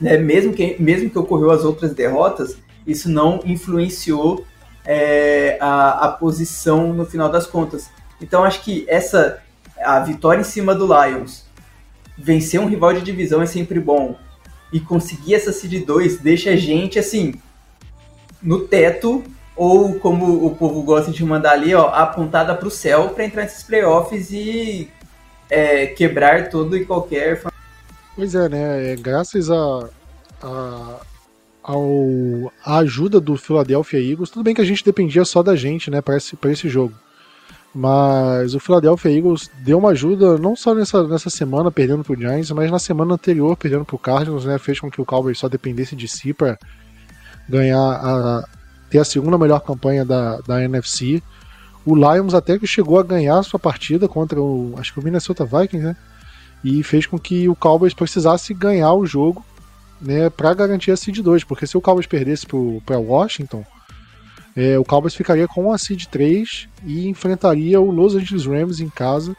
Né? 0.00 0.16
Mesmo, 0.16 0.52
que, 0.52 0.76
mesmo 0.80 1.10
que 1.10 1.18
ocorreu 1.18 1.50
as 1.50 1.64
outras 1.64 1.92
derrotas, 1.92 2.56
isso 2.86 3.08
não 3.08 3.40
influenciou 3.44 4.44
é, 4.84 5.58
a, 5.60 6.06
a 6.06 6.08
posição 6.12 6.92
no 6.92 7.04
final 7.04 7.28
das 7.28 7.46
contas. 7.46 7.90
Então 8.20 8.44
acho 8.44 8.62
que 8.62 8.84
essa 8.88 9.42
a 9.82 9.98
vitória 10.00 10.40
em 10.40 10.44
cima 10.44 10.74
do 10.74 10.86
Lions 10.86 11.44
vencer 12.16 12.60
um 12.60 12.68
rival 12.68 12.92
de 12.94 13.00
divisão 13.00 13.42
é 13.42 13.46
sempre 13.46 13.80
bom. 13.80 14.16
E 14.72 14.80
conseguir 14.80 15.34
essa 15.34 15.52
seed 15.52 15.84
2 15.84 16.18
deixa 16.18 16.50
a 16.50 16.56
gente, 16.56 16.98
assim, 16.98 17.34
no 18.40 18.60
teto, 18.60 19.22
ou 19.62 19.94
como 20.00 20.44
o 20.44 20.56
povo 20.56 20.82
gosta 20.82 21.12
de 21.12 21.24
mandar 21.24 21.52
ali, 21.52 21.72
ó, 21.72 21.86
apontada 21.86 22.52
para 22.52 22.66
o 22.66 22.70
céu 22.70 23.10
para 23.10 23.24
entrar 23.24 23.42
nesses 23.42 23.62
playoffs 23.62 24.32
e 24.32 24.90
é, 25.48 25.86
quebrar 25.86 26.50
todo 26.50 26.76
e 26.76 26.84
qualquer. 26.84 27.40
Pois 28.16 28.34
é, 28.34 28.48
né? 28.48 28.92
É, 28.92 28.96
graças 28.96 29.48
a, 29.52 29.88
a, 30.42 31.00
ao, 31.62 32.52
a 32.64 32.78
ajuda 32.78 33.20
do 33.20 33.36
Philadelphia 33.36 34.00
Eagles, 34.00 34.30
tudo 34.30 34.42
bem 34.42 34.52
que 34.52 34.60
a 34.60 34.64
gente 34.64 34.84
dependia 34.84 35.24
só 35.24 35.44
da 35.44 35.54
gente, 35.54 35.92
né, 35.92 36.00
para 36.00 36.16
esse, 36.16 36.36
esse 36.46 36.68
jogo. 36.68 36.94
Mas 37.72 38.56
o 38.56 38.60
Philadelphia 38.60 39.16
Eagles 39.16 39.48
deu 39.60 39.78
uma 39.78 39.90
ajuda 39.90 40.38
não 40.38 40.56
só 40.56 40.74
nessa, 40.74 41.06
nessa 41.06 41.30
semana 41.30 41.70
perdendo 41.70 42.02
pro 42.02 42.18
Giants, 42.18 42.50
mas 42.50 42.68
na 42.68 42.80
semana 42.80 43.14
anterior 43.14 43.56
perdendo 43.56 43.84
pro 43.84 43.96
Cardinals, 43.96 44.44
né? 44.44 44.58
Fez 44.58 44.80
com 44.80 44.90
que 44.90 45.00
o 45.00 45.06
Cowboys 45.06 45.38
só 45.38 45.48
dependesse 45.48 45.94
de 45.94 46.08
si 46.08 46.34
para 46.34 46.58
ganhar 47.48 47.78
a, 47.78 48.44
ter 48.92 48.98
a 48.98 49.04
segunda 49.04 49.38
melhor 49.38 49.60
campanha 49.60 50.04
da, 50.04 50.36
da 50.42 50.62
NFC. 50.62 51.22
O 51.84 51.96
Lions 51.96 52.34
até 52.34 52.58
que 52.58 52.66
chegou 52.66 52.98
a 52.98 53.02
ganhar 53.02 53.38
a 53.38 53.42
sua 53.42 53.58
partida 53.58 54.06
contra 54.06 54.40
o, 54.40 54.74
acho 54.76 54.92
que 54.92 55.00
o 55.00 55.02
Minnesota 55.02 55.46
Vikings, 55.46 55.86
né? 55.86 55.96
E 56.62 56.82
fez 56.82 57.06
com 57.06 57.18
que 57.18 57.48
o 57.48 57.56
Cowboys 57.56 57.94
precisasse 57.94 58.52
ganhar 58.52 58.92
o 58.92 59.06
jogo, 59.06 59.42
né, 60.00 60.28
para 60.28 60.52
garantir 60.52 60.90
a 60.90 60.96
seed 60.96 61.18
2, 61.18 61.42
porque 61.42 61.66
se 61.66 61.76
o 61.76 61.80
Cowboys 61.80 62.06
perdesse 62.06 62.46
para 62.84 62.98
Washington, 62.98 63.64
é, 64.54 64.78
o 64.78 64.84
Cowboys 64.84 65.14
ficaria 65.14 65.48
com 65.48 65.72
a 65.72 65.78
seed 65.78 66.04
3 66.06 66.68
e 66.84 67.08
enfrentaria 67.08 67.80
o 67.80 67.90
Los 67.90 68.14
Angeles 68.14 68.44
Rams 68.44 68.78
em 68.78 68.90
casa. 68.90 69.34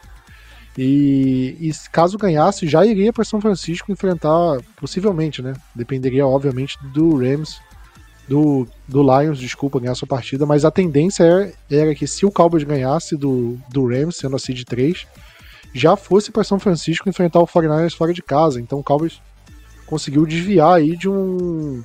E, 0.76 1.56
e 1.60 1.70
caso 1.92 2.18
ganhasse, 2.18 2.66
já 2.66 2.84
iria 2.84 3.12
para 3.12 3.24
São 3.24 3.40
Francisco 3.40 3.92
enfrentar, 3.92 4.58
possivelmente, 4.76 5.40
né? 5.40 5.54
Dependeria, 5.74 6.26
obviamente, 6.26 6.76
do 6.92 7.16
Rams 7.16 7.60
do, 8.28 8.66
do 8.88 9.02
Lions, 9.02 9.38
desculpa, 9.38 9.78
ganhar 9.78 9.94
sua 9.94 10.08
partida, 10.08 10.46
mas 10.46 10.64
a 10.64 10.70
tendência 10.70 11.24
era, 11.24 11.52
era 11.70 11.94
que 11.94 12.06
se 12.06 12.24
o 12.24 12.30
Cowboys 12.30 12.64
ganhasse 12.64 13.16
do, 13.16 13.58
do 13.68 13.86
Rams, 13.86 14.16
sendo 14.16 14.36
a 14.36 14.38
seed 14.38 14.64
3, 14.64 15.06
já 15.74 15.96
fosse 15.96 16.30
para 16.30 16.44
São 16.44 16.58
Francisco 16.58 17.08
enfrentar 17.08 17.40
o 17.40 17.46
49ers 17.46 17.94
fora 17.94 18.14
de 18.14 18.22
casa. 18.22 18.60
Então 18.60 18.78
o 18.78 18.84
Cowboys 18.84 19.20
conseguiu 19.86 20.24
desviar 20.24 20.76
aí 20.76 20.96
de 20.96 21.08
um 21.08 21.82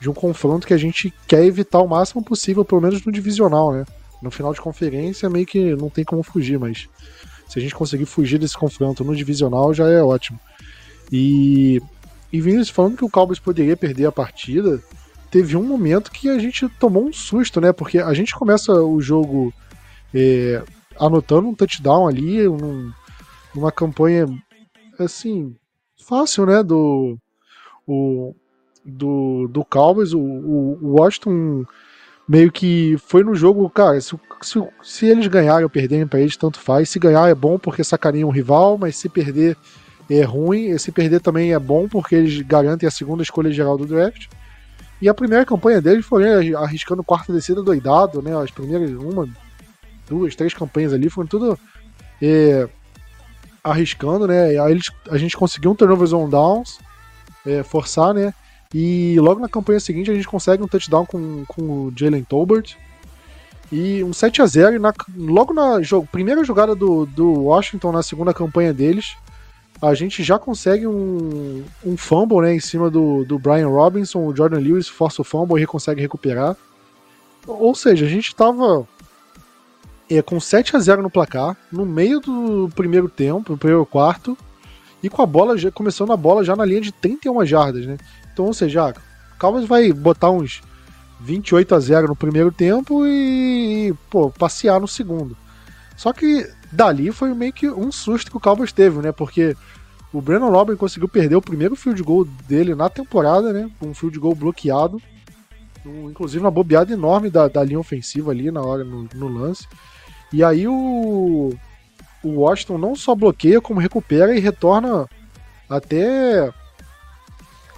de 0.00 0.10
um 0.10 0.14
confronto 0.14 0.66
que 0.66 0.74
a 0.74 0.78
gente 0.78 1.14
quer 1.28 1.44
evitar 1.44 1.80
o 1.80 1.86
máximo 1.86 2.24
possível, 2.24 2.64
pelo 2.64 2.80
menos 2.80 3.04
no 3.06 3.12
divisional, 3.12 3.72
né? 3.72 3.84
No 4.20 4.32
final 4.32 4.52
de 4.52 4.60
conferência 4.60 5.30
meio 5.30 5.46
que 5.46 5.76
não 5.76 5.88
tem 5.88 6.04
como 6.04 6.24
fugir, 6.24 6.58
mas 6.58 6.88
se 7.48 7.56
a 7.56 7.62
gente 7.62 7.72
conseguir 7.72 8.06
fugir 8.06 8.36
desse 8.36 8.58
confronto 8.58 9.04
no 9.04 9.14
divisional 9.14 9.72
já 9.72 9.88
é 9.88 10.02
ótimo. 10.02 10.40
E 11.10 11.80
e 12.32 12.40
Vinícius 12.40 12.70
falando 12.70 12.96
que 12.96 13.04
o 13.04 13.10
Cowboys 13.10 13.38
poderia 13.38 13.76
perder 13.76 14.06
a 14.06 14.12
partida, 14.12 14.82
teve 15.32 15.56
um 15.56 15.64
momento 15.64 16.12
que 16.12 16.28
a 16.28 16.38
gente 16.38 16.68
tomou 16.68 17.08
um 17.08 17.12
susto, 17.12 17.58
né? 17.58 17.72
Porque 17.72 17.98
a 17.98 18.12
gente 18.12 18.34
começa 18.34 18.70
o 18.70 19.00
jogo 19.00 19.52
é, 20.14 20.62
anotando 21.00 21.48
um 21.48 21.54
touchdown 21.54 22.06
ali, 22.06 22.46
um, 22.46 22.92
uma 23.54 23.72
campanha 23.72 24.26
assim 24.98 25.56
fácil, 26.06 26.44
né? 26.44 26.62
Do 26.62 27.16
o, 27.86 28.34
do, 28.84 29.48
do 29.48 29.64
Cowboys, 29.64 30.12
o, 30.12 30.20
o, 30.20 30.98
Washington 31.00 31.64
meio 32.28 32.52
que 32.52 32.96
foi 32.98 33.24
no 33.24 33.34
jogo, 33.34 33.68
cara, 33.70 33.98
se, 34.02 34.14
se, 34.42 34.62
se 34.82 35.06
eles 35.06 35.26
ganharem 35.28 35.64
ou 35.64 35.70
perderem 35.70 36.06
para 36.06 36.20
eles, 36.20 36.36
tanto 36.36 36.60
faz. 36.60 36.90
Se 36.90 36.98
ganhar 36.98 37.30
é 37.30 37.34
bom 37.34 37.58
porque 37.58 37.82
sacaria 37.82 38.26
um 38.26 38.30
rival, 38.30 38.76
mas 38.76 38.96
se 38.96 39.08
perder 39.08 39.56
é 40.10 40.22
ruim. 40.24 40.66
E 40.66 40.78
se 40.78 40.92
perder 40.92 41.20
também 41.20 41.54
é 41.54 41.58
bom 41.58 41.88
porque 41.88 42.16
eles 42.16 42.42
garantem 42.42 42.86
a 42.86 42.92
segunda 42.92 43.22
escolha 43.22 43.50
geral 43.50 43.78
do 43.78 43.86
draft. 43.86 44.28
E 45.02 45.08
a 45.08 45.14
primeira 45.14 45.44
campanha 45.44 45.82
deles 45.82 46.06
foi 46.06 46.22
né, 46.22 46.54
arriscando 46.54 47.02
quarta 47.02 47.32
descida 47.32 47.60
doidado, 47.60 48.22
né? 48.22 48.40
As 48.40 48.52
primeiras, 48.52 48.88
uma, 48.92 49.28
duas, 50.08 50.36
três 50.36 50.54
campanhas 50.54 50.92
ali 50.92 51.10
foram 51.10 51.26
tudo 51.26 51.58
é, 52.22 52.68
arriscando, 53.64 54.28
né? 54.28 54.56
Aí 54.60 54.70
eles, 54.70 54.84
a 55.10 55.18
gente 55.18 55.36
conseguiu 55.36 55.72
um 55.72 55.74
turnover 55.74 56.14
on 56.14 56.28
downs, 56.28 56.78
é, 57.44 57.64
forçar, 57.64 58.14
né? 58.14 58.32
E 58.72 59.18
logo 59.18 59.40
na 59.40 59.48
campanha 59.48 59.80
seguinte 59.80 60.08
a 60.08 60.14
gente 60.14 60.28
consegue 60.28 60.62
um 60.62 60.68
touchdown 60.68 61.04
com, 61.04 61.44
com 61.48 61.62
o 61.62 61.92
Jalen 61.96 62.22
Tolbert. 62.22 62.76
E 63.72 64.04
um 64.04 64.12
7 64.12 64.40
a 64.40 64.46
0 64.46 64.76
e 64.76 64.78
logo 65.16 65.52
na 65.52 65.80
jo, 65.80 66.06
primeira 66.12 66.44
jogada 66.44 66.76
do, 66.76 67.06
do 67.06 67.44
Washington 67.44 67.90
na 67.90 68.04
segunda 68.04 68.32
campanha 68.32 68.72
deles, 68.72 69.16
a 69.82 69.94
gente 69.94 70.22
já 70.22 70.38
consegue 70.38 70.86
um, 70.86 71.64
um 71.84 71.96
fumble 71.96 72.40
né, 72.40 72.54
em 72.54 72.60
cima 72.60 72.88
do, 72.88 73.24
do 73.24 73.36
Brian 73.36 73.68
Robinson, 73.68 74.24
o 74.24 74.34
Jordan 74.34 74.60
Lewis 74.60 74.86
força 74.86 75.22
o 75.22 75.24
fumble 75.24 75.60
e 75.60 75.66
consegue 75.66 76.00
recuperar. 76.00 76.56
Ou 77.46 77.74
seja, 77.74 78.06
a 78.06 78.08
gente 78.08 78.28
estava 78.28 78.86
é, 80.08 80.22
com 80.22 80.38
7 80.38 80.76
a 80.76 80.78
0 80.78 81.02
no 81.02 81.10
placar, 81.10 81.56
no 81.70 81.84
meio 81.84 82.20
do 82.20 82.70
primeiro 82.76 83.08
tempo, 83.08 83.52
no 83.52 83.58
primeiro 83.58 83.84
quarto, 83.84 84.38
e 85.02 85.08
com 85.08 85.20
a 85.20 85.26
bola, 85.26 85.58
já, 85.58 85.72
começando 85.72 86.12
a 86.12 86.16
bola 86.16 86.44
já 86.44 86.54
na 86.54 86.64
linha 86.64 86.80
de 86.80 86.92
31 86.92 87.44
jardas, 87.44 87.84
né? 87.84 87.98
Então, 88.32 88.44
ou 88.44 88.54
seja, 88.54 88.90
o 88.90 89.38
Cowboys 89.38 89.66
vai 89.66 89.92
botar 89.92 90.30
uns 90.30 90.62
28 91.20 91.74
a 91.74 91.80
0 91.80 92.06
no 92.06 92.16
primeiro 92.16 92.52
tempo 92.52 93.04
e, 93.04 93.92
pô, 94.08 94.30
passear 94.30 94.80
no 94.80 94.86
segundo. 94.86 95.36
Só 95.96 96.12
que 96.12 96.48
dali 96.72 97.12
foi 97.12 97.34
meio 97.34 97.52
que 97.52 97.68
um 97.68 97.92
susto 97.92 98.30
que 98.30 98.36
o 98.36 98.40
Cowboys 98.40 98.72
teve, 98.72 98.98
né? 99.00 99.12
Porque 99.12 99.54
o 100.12 100.20
Brandon 100.20 100.50
Robin 100.50 100.76
conseguiu 100.76 101.08
perder 101.08 101.36
o 101.36 101.42
primeiro 101.42 101.76
field 101.76 102.02
goal 102.02 102.24
dele 102.24 102.74
na 102.74 102.88
temporada, 102.88 103.52
né? 103.52 103.70
Um 103.80 103.94
field 103.94 104.18
goal 104.18 104.34
bloqueado. 104.34 105.00
Inclusive 105.84 106.42
uma 106.42 106.50
bobeada 106.50 106.92
enorme 106.92 107.28
da, 107.28 107.48
da 107.48 107.62
linha 107.62 107.78
ofensiva 107.78 108.30
ali 108.30 108.50
na 108.50 108.62
hora, 108.62 108.84
no, 108.84 109.08
no 109.14 109.28
lance. 109.28 109.66
E 110.32 110.42
aí 110.42 110.66
o, 110.66 111.52
o 112.22 112.28
Washington 112.28 112.78
não 112.78 112.94
só 112.94 113.14
bloqueia, 113.14 113.60
como 113.60 113.80
recupera 113.80 114.34
e 114.34 114.40
retorna 114.40 115.08
até, 115.68 116.52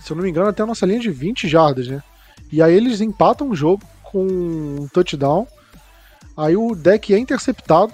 se 0.00 0.12
eu 0.12 0.16
não 0.16 0.22
me 0.22 0.30
engano, 0.30 0.48
até 0.48 0.62
a 0.62 0.66
nossa 0.66 0.86
linha 0.86 1.00
de 1.00 1.10
20 1.10 1.48
jardas, 1.48 1.88
né? 1.88 2.02
E 2.52 2.60
aí 2.60 2.74
eles 2.74 3.00
empatam 3.00 3.48
o 3.50 3.56
jogo 3.56 3.82
com 4.02 4.26
um 4.26 4.88
touchdown. 4.92 5.46
Aí 6.36 6.56
o 6.56 6.74
deck 6.74 7.14
é 7.14 7.18
interceptado 7.18 7.92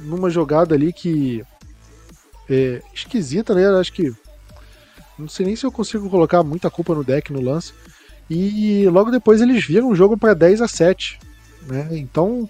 numa 0.00 0.30
jogada 0.30 0.74
ali 0.74 0.92
que 0.92 1.44
é, 2.48 2.82
esquisita, 2.94 3.54
né? 3.54 3.66
Acho 3.78 3.92
que. 3.92 4.12
Não 5.18 5.28
sei 5.28 5.46
nem 5.46 5.56
se 5.56 5.64
eu 5.66 5.72
consigo 5.72 6.08
colocar 6.08 6.42
muita 6.42 6.70
culpa 6.70 6.94
no 6.94 7.04
deck 7.04 7.32
no 7.32 7.40
lance. 7.40 7.72
E 8.28 8.88
logo 8.88 9.10
depois 9.10 9.40
eles 9.40 9.64
viram 9.64 9.88
o 9.88 9.94
jogo 9.94 10.16
para 10.16 10.34
10 10.34 10.62
a 10.62 10.68
7. 10.68 11.18
Né? 11.62 11.88
Então, 11.92 12.48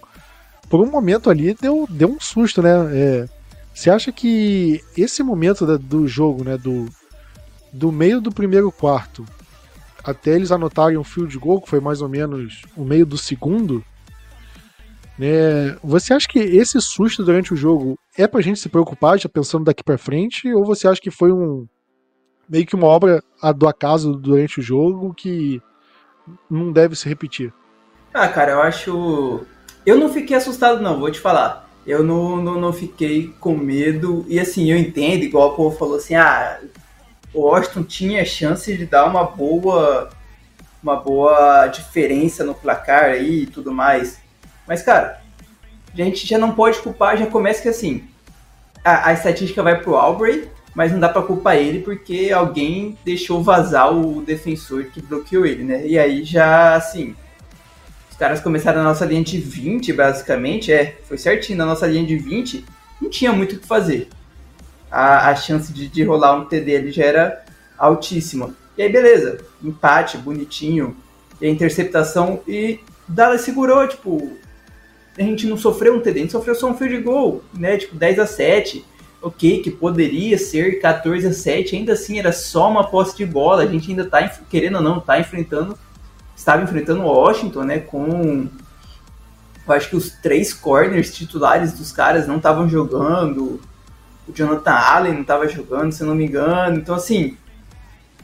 por 0.68 0.80
um 0.80 0.90
momento 0.90 1.30
ali, 1.30 1.54
deu, 1.54 1.86
deu 1.90 2.08
um 2.08 2.20
susto, 2.20 2.62
né? 2.62 2.70
É, 2.92 3.28
você 3.74 3.90
acha 3.90 4.12
que 4.12 4.80
esse 4.96 5.22
momento 5.22 5.66
da, 5.66 5.76
do 5.76 6.06
jogo, 6.06 6.44
né? 6.44 6.56
Do, 6.56 6.88
do 7.72 7.90
meio 7.90 8.20
do 8.20 8.30
primeiro 8.30 8.70
quarto 8.70 9.24
até 10.02 10.34
eles 10.34 10.50
anotarem 10.50 10.96
um 10.96 11.04
field 11.04 11.36
goal, 11.38 11.60
que 11.60 11.68
foi 11.68 11.80
mais 11.80 12.00
ou 12.00 12.08
menos 12.08 12.62
o 12.76 12.84
meio 12.84 13.04
do 13.04 13.18
segundo, 13.18 13.84
né? 15.20 15.76
Você 15.84 16.14
acha 16.14 16.26
que 16.26 16.38
esse 16.38 16.80
susto 16.80 17.22
durante 17.22 17.52
o 17.52 17.56
jogo 17.56 17.98
é 18.16 18.26
pra 18.26 18.40
gente 18.40 18.58
se 18.58 18.70
preocupar, 18.70 19.18
já 19.18 19.28
pensando 19.28 19.64
daqui 19.64 19.84
para 19.84 19.98
frente, 19.98 20.50
ou 20.54 20.64
você 20.64 20.88
acha 20.88 20.98
que 20.98 21.10
foi 21.10 21.30
um 21.30 21.66
meio 22.48 22.64
que 22.64 22.74
uma 22.74 22.86
obra 22.86 23.22
do 23.54 23.68
acaso 23.68 24.14
durante 24.14 24.60
o 24.60 24.62
jogo 24.62 25.12
que 25.12 25.60
não 26.50 26.72
deve 26.72 26.96
se 26.96 27.06
repetir? 27.06 27.52
Ah, 28.14 28.28
cara, 28.28 28.52
eu 28.52 28.62
acho. 28.62 29.44
Eu 29.84 29.98
não 29.98 30.08
fiquei 30.08 30.34
assustado, 30.34 30.80
não, 30.80 30.98
vou 30.98 31.10
te 31.10 31.20
falar. 31.20 31.68
Eu 31.86 32.02
não, 32.02 32.36
não, 32.38 32.58
não 32.58 32.72
fiquei 32.72 33.30
com 33.38 33.54
medo. 33.54 34.24
E 34.26 34.40
assim, 34.40 34.72
eu 34.72 34.78
entendo, 34.78 35.22
igual 35.22 35.50
o 35.50 35.54
povo 35.54 35.76
falou 35.76 35.96
assim: 35.96 36.14
ah, 36.14 36.60
o 37.34 37.42
Washington 37.42 37.82
tinha 37.82 38.24
chance 38.24 38.74
de 38.74 38.86
dar 38.86 39.04
uma 39.04 39.24
boa 39.24 40.08
uma 40.82 40.96
boa 40.96 41.66
diferença 41.66 42.42
no 42.42 42.54
placar 42.54 43.04
aí 43.04 43.42
e 43.42 43.46
tudo 43.46 43.70
mais. 43.70 44.18
Mas, 44.70 44.82
cara, 44.82 45.20
a 45.92 45.96
gente 45.96 46.24
já 46.24 46.38
não 46.38 46.52
pode 46.52 46.78
culpar, 46.78 47.18
já 47.18 47.26
começa 47.26 47.60
que 47.60 47.68
assim, 47.68 48.04
a, 48.84 49.08
a 49.08 49.12
estatística 49.12 49.64
vai 49.64 49.82
pro 49.82 49.96
Albury, 49.96 50.48
mas 50.72 50.92
não 50.92 51.00
dá 51.00 51.08
para 51.08 51.22
culpar 51.22 51.56
ele 51.56 51.80
porque 51.80 52.30
alguém 52.32 52.96
deixou 53.04 53.42
vazar 53.42 53.92
o 53.92 54.22
defensor 54.22 54.84
que 54.84 55.02
bloqueou 55.02 55.44
ele, 55.44 55.64
né? 55.64 55.84
E 55.84 55.98
aí 55.98 56.22
já, 56.22 56.76
assim, 56.76 57.16
os 58.12 58.16
caras 58.16 58.40
começaram 58.40 58.78
na 58.78 58.90
nossa 58.90 59.04
linha 59.04 59.24
de 59.24 59.38
20, 59.38 59.92
basicamente, 59.92 60.72
é, 60.72 61.00
foi 61.02 61.18
certinho, 61.18 61.58
na 61.58 61.66
nossa 61.66 61.88
linha 61.88 62.06
de 62.06 62.16
20, 62.16 62.64
não 63.02 63.10
tinha 63.10 63.32
muito 63.32 63.56
o 63.56 63.58
que 63.58 63.66
fazer. 63.66 64.08
A, 64.88 65.30
a 65.30 65.34
chance 65.34 65.72
de, 65.72 65.88
de 65.88 66.04
rolar 66.04 66.36
um 66.36 66.44
TD 66.44 66.76
ali 66.76 66.92
já 66.92 67.06
era 67.06 67.44
altíssima. 67.76 68.54
E 68.78 68.82
aí, 68.82 68.88
beleza, 68.88 69.44
empate, 69.60 70.16
bonitinho, 70.16 70.96
e 71.40 71.46
a 71.46 71.50
interceptação, 71.50 72.40
e 72.46 72.78
Dallas 73.08 73.40
segurou, 73.40 73.88
tipo, 73.88 74.38
a 75.18 75.22
gente 75.22 75.46
não 75.46 75.56
sofreu 75.56 75.94
um 75.94 76.00
TD, 76.00 76.18
a 76.18 76.22
gente 76.22 76.32
sofreu 76.32 76.54
só 76.54 76.70
um 76.70 76.76
field 76.76 76.98
goal, 77.02 77.42
né? 77.52 77.76
Tipo, 77.76 77.96
10 77.96 78.18
a 78.18 78.26
7. 78.26 78.84
ok, 79.22 79.60
que 79.62 79.70
poderia 79.70 80.38
ser 80.38 80.80
14 80.80 81.26
a 81.26 81.32
7, 81.32 81.76
ainda 81.76 81.92
assim 81.92 82.18
era 82.18 82.32
só 82.32 82.70
uma 82.70 82.88
posse 82.88 83.16
de 83.16 83.26
bola. 83.26 83.62
A 83.62 83.66
gente 83.66 83.90
ainda 83.90 84.04
tá, 84.04 84.26
querendo 84.48 84.76
ou 84.76 84.82
não, 84.82 85.00
tá 85.00 85.20
enfrentando, 85.20 85.78
estava 86.34 86.62
enfrentando 86.62 87.02
o 87.02 87.06
Washington, 87.06 87.64
né, 87.64 87.78
com 87.80 88.48
eu 89.66 89.74
acho 89.74 89.90
que 89.90 89.96
os 89.96 90.10
três 90.10 90.52
corners 90.52 91.14
titulares 91.14 91.72
dos 91.72 91.92
caras 91.92 92.26
não 92.26 92.38
estavam 92.38 92.68
jogando. 92.68 93.60
O 94.26 94.32
Jonathan 94.34 94.72
Allen 94.72 95.12
não 95.12 95.20
estava 95.20 95.46
jogando, 95.46 95.92
se 95.92 96.02
eu 96.02 96.08
não 96.08 96.14
me 96.14 96.26
engano. 96.26 96.78
Então, 96.78 96.94
assim, 96.94 97.36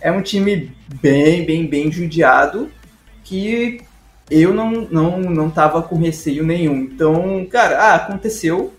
é 0.01 0.11
um 0.11 0.23
time 0.23 0.75
bem, 1.01 1.45
bem, 1.45 1.67
bem 1.67 1.93
judiado 1.93 2.69
que 3.23 3.81
eu 4.31 4.53
não, 4.53 4.71
não, 4.91 5.21
não 5.21 5.51
tava 5.51 5.83
com 5.83 5.97
receio 5.97 6.45
nenhum. 6.45 6.81
Então, 6.81 7.47
cara, 7.51 7.79
ah, 7.79 7.95
aconteceu. 7.95 8.73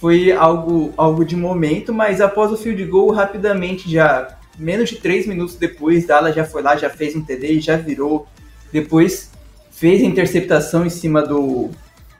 Foi 0.00 0.32
algo, 0.32 0.92
algo 0.96 1.24
de 1.24 1.36
momento, 1.36 1.94
mas 1.94 2.20
após 2.20 2.50
o 2.50 2.56
field 2.56 2.84
goal, 2.86 3.12
rapidamente 3.12 3.88
já, 3.88 4.36
menos 4.58 4.90
de 4.90 4.96
três 4.96 5.26
minutos 5.28 5.54
depois, 5.54 6.06
Dallas 6.06 6.34
já 6.34 6.44
foi 6.44 6.60
lá, 6.60 6.76
já 6.76 6.90
fez 6.90 7.14
um 7.14 7.22
TD 7.22 7.60
já 7.60 7.76
virou. 7.76 8.26
Depois 8.72 9.30
fez 9.70 10.02
a 10.02 10.06
interceptação 10.06 10.84
em 10.84 10.90
cima 10.90 11.22
do, 11.22 11.70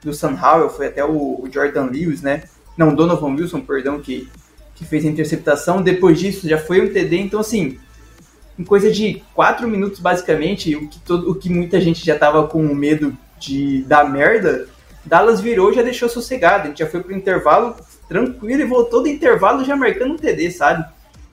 do 0.01 0.13
Sam 0.13 0.37
Howell, 0.41 0.69
foi 0.69 0.87
até 0.87 1.03
o, 1.03 1.41
o 1.41 1.49
Jordan 1.51 1.89
Lewis, 1.91 2.21
né? 2.21 2.43
Não, 2.77 2.95
Donovan 2.95 3.35
Wilson, 3.35 3.61
perdão, 3.61 3.99
que, 3.99 4.29
que 4.75 4.85
fez 4.85 5.05
a 5.05 5.09
interceptação. 5.09 5.81
Depois 5.81 6.19
disso 6.19 6.47
já 6.47 6.57
foi 6.57 6.81
um 6.81 6.91
TD, 6.91 7.17
então 7.17 7.39
assim, 7.41 7.77
em 8.57 8.63
coisa 8.63 8.91
de 8.91 9.23
quatro 9.33 9.67
minutos, 9.67 9.99
basicamente, 9.99 10.75
o 10.75 10.87
que, 10.87 10.99
todo, 10.99 11.31
o 11.31 11.35
que 11.35 11.49
muita 11.49 11.81
gente 11.81 12.05
já 12.05 12.17
tava 12.17 12.47
com 12.47 12.61
medo 12.73 13.17
de 13.39 13.83
dar 13.83 14.09
merda, 14.09 14.67
Dallas 15.05 15.41
virou 15.41 15.71
e 15.71 15.75
já 15.75 15.81
deixou 15.81 16.07
sossegado. 16.07 16.63
A 16.63 16.67
gente 16.67 16.79
já 16.79 16.87
foi 16.87 17.01
pro 17.01 17.15
intervalo 17.15 17.75
tranquilo 18.07 18.61
e 18.61 18.65
voltou 18.65 19.01
do 19.01 19.07
intervalo 19.07 19.65
já 19.65 19.75
marcando 19.75 20.13
um 20.13 20.17
TD, 20.17 20.51
sabe? 20.51 20.85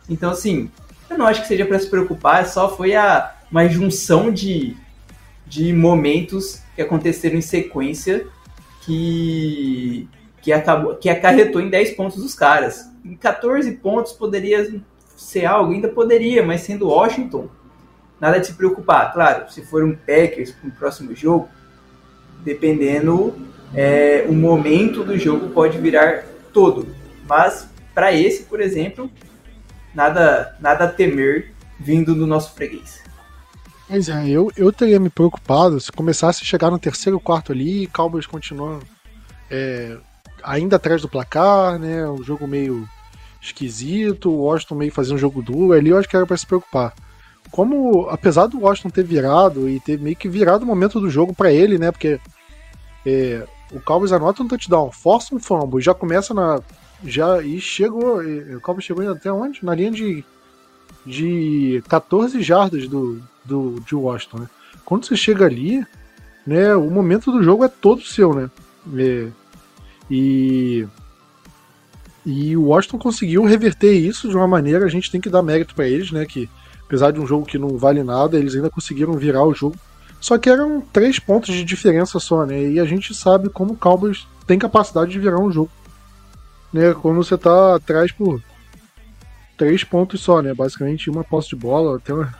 Então, 0.09 0.31
assim, 0.31 0.71
eu 1.09 1.19
não 1.19 1.27
acho 1.27 1.43
que 1.43 1.49
seja 1.49 1.65
para 1.65 1.79
se 1.79 1.89
preocupar, 1.89 2.47
só 2.49 2.75
foi 2.75 2.95
a, 2.95 3.35
uma 3.51 3.69
junção 3.69 4.33
de, 4.33 4.77
de 5.47 5.73
momentos 5.73 6.61
que 6.75 6.83
aconteceram 6.83 7.37
em 7.37 7.43
sequência 7.43 8.27
que, 8.83 10.09
que, 10.41 10.53
acabou, 10.53 10.95
que 10.97 11.09
acarretou 11.09 11.61
em 11.61 11.69
10 11.69 11.93
pontos 11.93 12.23
dos 12.23 12.35
caras. 12.35 12.91
Em 13.05 13.15
14 13.15 13.71
pontos 13.73 14.13
poderia 14.13 14.81
ser 15.21 15.45
algo, 15.45 15.73
ainda 15.73 15.89
poderia, 15.89 16.43
mas 16.45 16.63
sendo 16.63 16.89
Washington, 16.89 17.49
nada 18.19 18.41
de 18.41 18.47
se 18.47 18.55
preocupar. 18.55 19.13
Claro, 19.13 19.51
se 19.53 19.63
for 19.63 19.85
um 19.85 19.95
Packers 19.95 20.55
no 20.65 20.71
próximo 20.71 21.15
jogo, 21.15 21.49
dependendo, 22.43 23.35
é, 23.75 24.25
o 24.29 24.33
momento 24.33 25.05
do 25.05 25.19
jogo 25.19 25.51
pode 25.51 25.79
virar 25.79 26.25
todo. 26.53 26.87
Mas 27.29 27.69
para 27.95 28.13
esse, 28.13 28.45
por 28.45 28.61
exemplo, 28.61 29.11
nada, 29.95 30.57
nada 30.59 30.85
a 30.85 30.89
temer 30.89 31.53
vindo 31.79 32.15
do 32.15 32.27
nosso 32.27 32.55
freguês. 32.55 33.01
Pois 33.87 34.09
é, 34.09 34.29
eu, 34.29 34.51
eu 34.57 34.73
teria 34.73 34.99
me 34.99 35.11
preocupado 35.11 35.79
se 35.81 35.93
começasse 35.93 36.43
a 36.43 36.47
chegar 36.47 36.71
no 36.71 36.79
terceiro 36.79 37.21
quarto 37.21 37.53
ali 37.53 37.83
e 37.83 37.87
Cowboys 37.89 38.27
continuando 38.27 38.87
é, 39.51 39.99
ainda 40.43 40.77
atrás 40.77 41.03
do 41.03 41.09
placar, 41.09 41.79
né? 41.79 42.09
Um 42.09 42.23
jogo 42.23 42.47
meio 42.47 42.89
esquisito, 43.41 44.31
o 44.31 44.43
Washington 44.43 44.75
meio 44.75 44.93
fazendo 44.93 45.17
um 45.17 45.19
jogo 45.19 45.43
duro, 45.43 45.73
ali 45.73 45.91
eu 45.91 45.99
acho 45.99 46.09
que 46.09 46.17
era 46.17 46.27
para 46.27 46.37
se 46.37 46.47
preocupar. 46.47 46.95
Como, 47.51 48.09
apesar 48.09 48.47
do 48.47 48.61
Washington 48.61 48.91
ter 48.91 49.05
virado 49.05 49.69
e 49.69 49.81
ter 49.81 49.99
meio 49.99 50.15
que 50.15 50.29
virado 50.29 50.63
o 50.63 50.67
momento 50.67 51.01
do 51.01 51.11
jogo 51.11 51.35
para 51.35 51.53
ele, 51.53 51.79
né? 51.79 51.91
Porque 51.91 52.21
é, 53.05 53.47
o 53.73 53.81
Cowboys 53.81 54.13
anota 54.13 54.43
um 54.43 54.49
touchdown, 54.49 54.93
força 54.93 55.35
um 55.35 55.41
fumble, 55.41 55.81
já 55.81 55.95
começa 55.95 56.33
na. 56.33 56.61
Já, 57.03 57.43
e 57.43 57.61
chegou. 57.61 58.23
E, 58.23 58.55
o 58.55 58.61
Cowboys 58.61 58.85
chegou 58.85 59.11
até 59.11 59.33
onde? 59.33 59.65
Na 59.65 59.75
linha 59.75 59.91
de, 59.91 60.25
de 61.05 61.83
14 61.89 62.41
jardas 62.43 62.87
do, 62.87 63.21
do, 63.45 63.81
de 63.81 63.95
Washington, 63.97 64.39
né? 64.41 64.51
Quando 64.85 65.07
você 65.07 65.17
chega 65.17 65.47
ali, 65.47 65.85
né, 66.47 66.75
o 66.75 66.91
momento 66.91 67.33
do 67.33 67.43
jogo 67.43 67.65
é 67.65 67.69
todo 67.69 68.03
seu, 68.03 68.35
né? 68.35 68.51
É, 68.97 69.29
e 70.11 70.87
e 72.25 72.57
o 72.57 72.65
Washington 72.65 72.99
conseguiu 72.99 73.45
reverter 73.45 73.93
isso 73.93 74.29
de 74.29 74.37
uma 74.37 74.47
maneira, 74.47 74.85
a 74.85 74.91
gente 74.91 75.11
tem 75.11 75.21
que 75.21 75.31
dar 75.31 75.43
mérito 75.43 75.75
para 75.75 75.89
eles, 75.89 76.11
né? 76.11 76.27
Que 76.27 76.49
apesar 76.85 77.11
de 77.13 77.21
um 77.21 77.27
jogo 77.27 77.47
que 77.47 77.59
não 77.59 77.79
vale 77.79 78.03
nada, 78.03 78.39
eles 78.39 78.55
ainda 78.55 78.71
conseguiram 78.71 79.15
virar 79.15 79.45
o 79.45 79.55
jogo. 79.55 79.77
Só 80.21 80.37
que 80.37 80.51
eram 80.51 80.81
três 80.81 81.19
pontos 81.19 81.55
de 81.55 81.65
diferença 81.65 82.19
só, 82.19 82.45
né? 82.45 82.69
E 82.69 82.79
a 82.81 82.85
gente 82.85 83.15
sabe 83.15 83.49
como 83.49 83.73
o 83.73 83.77
Cowboys 83.77 84.27
tem 84.47 84.59
capacidade 84.59 85.11
de 85.11 85.19
virar 85.19 85.39
um 85.39 85.51
jogo. 85.51 85.71
Né? 86.73 86.93
Quando 86.95 87.17
você 87.17 87.39
tá 87.39 87.77
atrás 87.77 88.13
por 88.13 88.43
três 89.57 89.83
pontos 89.83 90.21
só, 90.21 90.43
né? 90.43 90.53
Basicamente 90.53 91.09
uma 91.09 91.25
posse 91.25 91.49
de 91.51 91.57
bola, 91.57 91.97
até, 91.97 92.13
uma... 92.13 92.35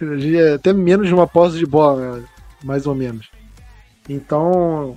até 0.54 0.72
menos 0.72 1.06
de 1.06 1.14
uma 1.14 1.26
posse 1.26 1.58
de 1.58 1.66
bola, 1.66 2.16
né? 2.16 2.24
mais 2.64 2.86
ou 2.86 2.94
menos. 2.94 3.28
Então, 4.08 4.96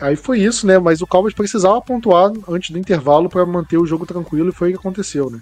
Aí 0.00 0.16
foi 0.16 0.40
isso, 0.40 0.66
né? 0.66 0.78
Mas 0.78 1.00
o 1.00 1.06
Cowboys 1.06 1.34
precisava 1.34 1.80
pontuar 1.80 2.32
antes 2.48 2.70
do 2.70 2.78
intervalo 2.78 3.28
para 3.28 3.46
manter 3.46 3.78
o 3.78 3.86
jogo 3.86 4.04
tranquilo 4.04 4.48
e 4.48 4.52
foi 4.52 4.70
o 4.70 4.72
que 4.72 4.78
aconteceu, 4.78 5.30
né? 5.30 5.40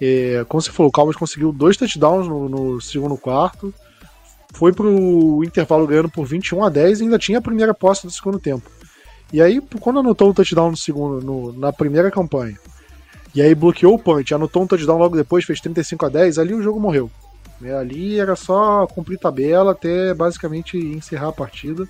É, 0.00 0.44
como 0.48 0.60
você 0.60 0.70
falou, 0.70 0.88
o 0.88 0.92
Cowboys 0.92 1.16
conseguiu 1.16 1.52
dois 1.52 1.76
touchdowns 1.76 2.26
no, 2.26 2.48
no 2.48 2.80
segundo 2.80 3.16
quarto, 3.16 3.72
foi 4.52 4.72
pro 4.72 5.42
intervalo 5.44 5.86
ganhando 5.86 6.08
por 6.08 6.26
21 6.26 6.64
a 6.64 6.68
10 6.68 7.00
e 7.00 7.02
ainda 7.04 7.18
tinha 7.18 7.38
a 7.38 7.42
primeira 7.42 7.72
posse 7.72 8.06
do 8.06 8.12
segundo 8.12 8.38
tempo. 8.38 8.68
E 9.32 9.40
aí, 9.40 9.60
quando 9.80 10.00
anotou 10.00 10.30
o 10.30 10.34
touchdown 10.34 10.70
no 10.70 10.76
segundo, 10.76 11.24
no, 11.24 11.52
na 11.52 11.72
primeira 11.72 12.10
campanha, 12.10 12.58
e 13.34 13.40
aí 13.40 13.54
bloqueou 13.54 13.94
o 13.94 13.98
punch, 13.98 14.34
anotou 14.34 14.62
um 14.62 14.66
touchdown 14.66 14.98
logo 14.98 15.16
depois, 15.16 15.44
fez 15.44 15.60
35 15.60 16.06
a 16.06 16.08
10, 16.08 16.38
ali 16.38 16.52
o 16.52 16.62
jogo 16.62 16.80
morreu. 16.80 17.10
É, 17.62 17.72
ali 17.72 18.18
era 18.18 18.34
só 18.34 18.86
cumprir 18.88 19.18
tabela 19.18 19.72
até 19.72 20.12
basicamente 20.12 20.76
encerrar 20.76 21.28
a 21.28 21.32
partida 21.32 21.88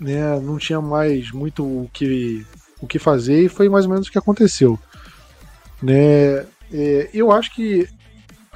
né, 0.00 0.38
não 0.40 0.58
tinha 0.58 0.80
mais 0.80 1.30
muito 1.30 1.64
o 1.64 1.90
que, 1.92 2.44
o 2.80 2.86
que 2.86 2.98
fazer 2.98 3.44
e 3.44 3.48
foi 3.48 3.68
mais 3.68 3.84
ou 3.86 3.92
menos 3.92 4.08
o 4.08 4.12
que 4.12 4.18
aconteceu. 4.18 4.78
Né, 5.82 6.46
é, 6.72 7.10
eu 7.12 7.30
acho 7.30 7.54
que 7.54 7.88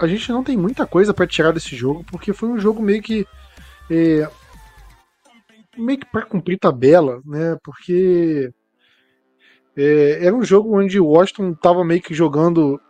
a 0.00 0.06
gente 0.06 0.32
não 0.32 0.42
tem 0.42 0.56
muita 0.56 0.86
coisa 0.86 1.12
para 1.12 1.26
tirar 1.26 1.52
desse 1.52 1.76
jogo, 1.76 2.04
porque 2.10 2.32
foi 2.32 2.48
um 2.48 2.58
jogo 2.58 2.82
meio 2.82 3.02
que. 3.02 3.26
É, 3.90 4.28
meio 5.76 5.98
que 5.98 6.06
para 6.06 6.24
cumprir 6.24 6.58
tabela, 6.58 7.20
né? 7.24 7.56
Porque 7.62 8.50
é, 9.76 10.24
era 10.24 10.34
um 10.34 10.42
jogo 10.42 10.78
onde 10.78 10.98
o 10.98 11.06
Washington 11.06 11.52
tava 11.54 11.84
meio 11.84 12.00
que 12.00 12.14
jogando 12.14 12.80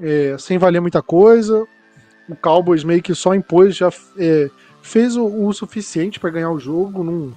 é, 0.00 0.36
sem 0.38 0.58
valer 0.58 0.80
muita 0.80 1.02
coisa. 1.02 1.64
O 2.28 2.34
Cowboys 2.34 2.84
meio 2.84 3.02
que 3.02 3.14
só 3.14 3.34
impôs, 3.34 3.76
já 3.76 3.90
é, 4.18 4.50
fez 4.82 5.16
o, 5.16 5.26
o 5.26 5.52
suficiente 5.52 6.18
para 6.18 6.30
ganhar 6.30 6.50
o 6.50 6.58
jogo. 6.58 7.04
Não, 7.04 7.32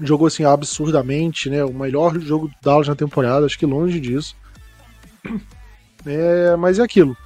jogou 0.00 0.26
assim 0.26 0.44
absurdamente, 0.44 1.50
né? 1.50 1.64
O 1.64 1.72
melhor 1.72 2.18
jogo 2.18 2.48
do 2.48 2.54
Dallas 2.62 2.88
na 2.88 2.94
temporada, 2.94 3.46
acho 3.46 3.58
que 3.58 3.66
longe 3.66 4.00
disso. 4.00 4.34
É, 6.06 6.56
mas 6.56 6.78
é 6.78 6.82
aquilo. 6.82 7.16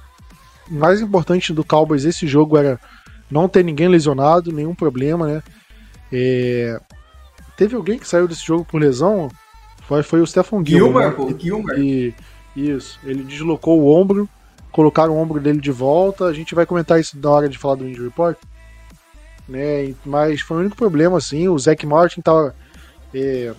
O 0.69 0.73
mais 0.73 0.99
importante 0.99 1.53
do 1.53 1.63
Cowboys 1.63 2.03
esse 2.03 2.27
jogo 2.27 2.57
era 2.57 2.79
não 3.31 3.47
ter 3.47 3.63
ninguém 3.63 3.87
lesionado, 3.87 4.51
nenhum 4.51 4.75
problema, 4.75 5.27
né? 5.27 5.43
É, 6.11 6.79
teve 7.55 7.75
alguém 7.75 7.97
que 7.97 8.07
saiu 8.07 8.27
desse 8.27 8.45
jogo 8.45 8.65
por 8.65 8.81
lesão? 8.81 9.29
Foi, 9.87 10.03
foi 10.03 10.21
o 10.21 10.27
Stefan 10.27 10.63
Gilmore. 10.65 11.15
Gilmore, 11.39 11.77
né? 11.77 11.83
E, 11.83 12.13
isso, 12.55 12.99
ele 13.03 13.23
deslocou 13.23 13.81
o 13.81 13.87
ombro, 13.93 14.29
colocaram 14.71 15.13
o 15.13 15.17
ombro 15.17 15.39
dele 15.39 15.59
de 15.59 15.71
volta. 15.71 16.25
A 16.25 16.33
gente 16.33 16.55
vai 16.55 16.65
comentar 16.65 16.99
isso 16.99 17.17
na 17.19 17.29
hora 17.29 17.49
de 17.49 17.57
falar 17.57 17.75
do 17.75 17.87
injury 17.87 18.05
report. 18.05 18.37
Né, 19.47 19.93
mas 20.03 20.41
foi 20.41 20.57
o 20.57 20.59
único 20.61 20.75
problema, 20.75 21.17
assim. 21.17 21.47
O 21.47 21.59
Zach 21.59 21.85
Martin 21.85 22.21
tava 22.21 22.55
é, 23.15 23.53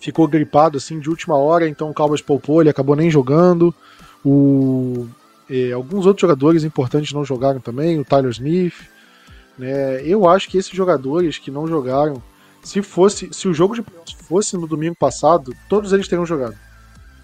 ficou 0.00 0.26
gripado 0.26 0.78
assim 0.78 0.98
de 0.98 1.10
última 1.10 1.36
hora, 1.36 1.68
então 1.68 1.90
o 1.90 1.94
Cowboys 1.94 2.22
poupou, 2.22 2.60
ele 2.60 2.70
acabou 2.70 2.96
nem 2.96 3.10
jogando. 3.10 3.74
O, 4.24 5.06
é, 5.48 5.72
alguns 5.72 6.06
outros 6.06 6.22
jogadores 6.22 6.64
importantes 6.64 7.12
não 7.12 7.24
jogaram 7.24 7.60
também, 7.60 8.00
o 8.00 8.04
Tyler 8.04 8.30
Smith. 8.30 8.74
Né? 9.58 10.02
Eu 10.02 10.28
acho 10.28 10.48
que 10.48 10.56
esses 10.56 10.72
jogadores 10.72 11.38
que 11.38 11.50
não 11.50 11.68
jogaram, 11.68 12.22
se 12.62 12.80
fosse, 12.82 13.28
se 13.32 13.46
o 13.46 13.54
jogo 13.54 13.74
de 13.74 13.84
fosse 14.26 14.56
no 14.56 14.66
domingo 14.66 14.96
passado, 14.96 15.54
todos 15.68 15.92
eles 15.92 16.08
teriam 16.08 16.24
jogado. 16.24 16.56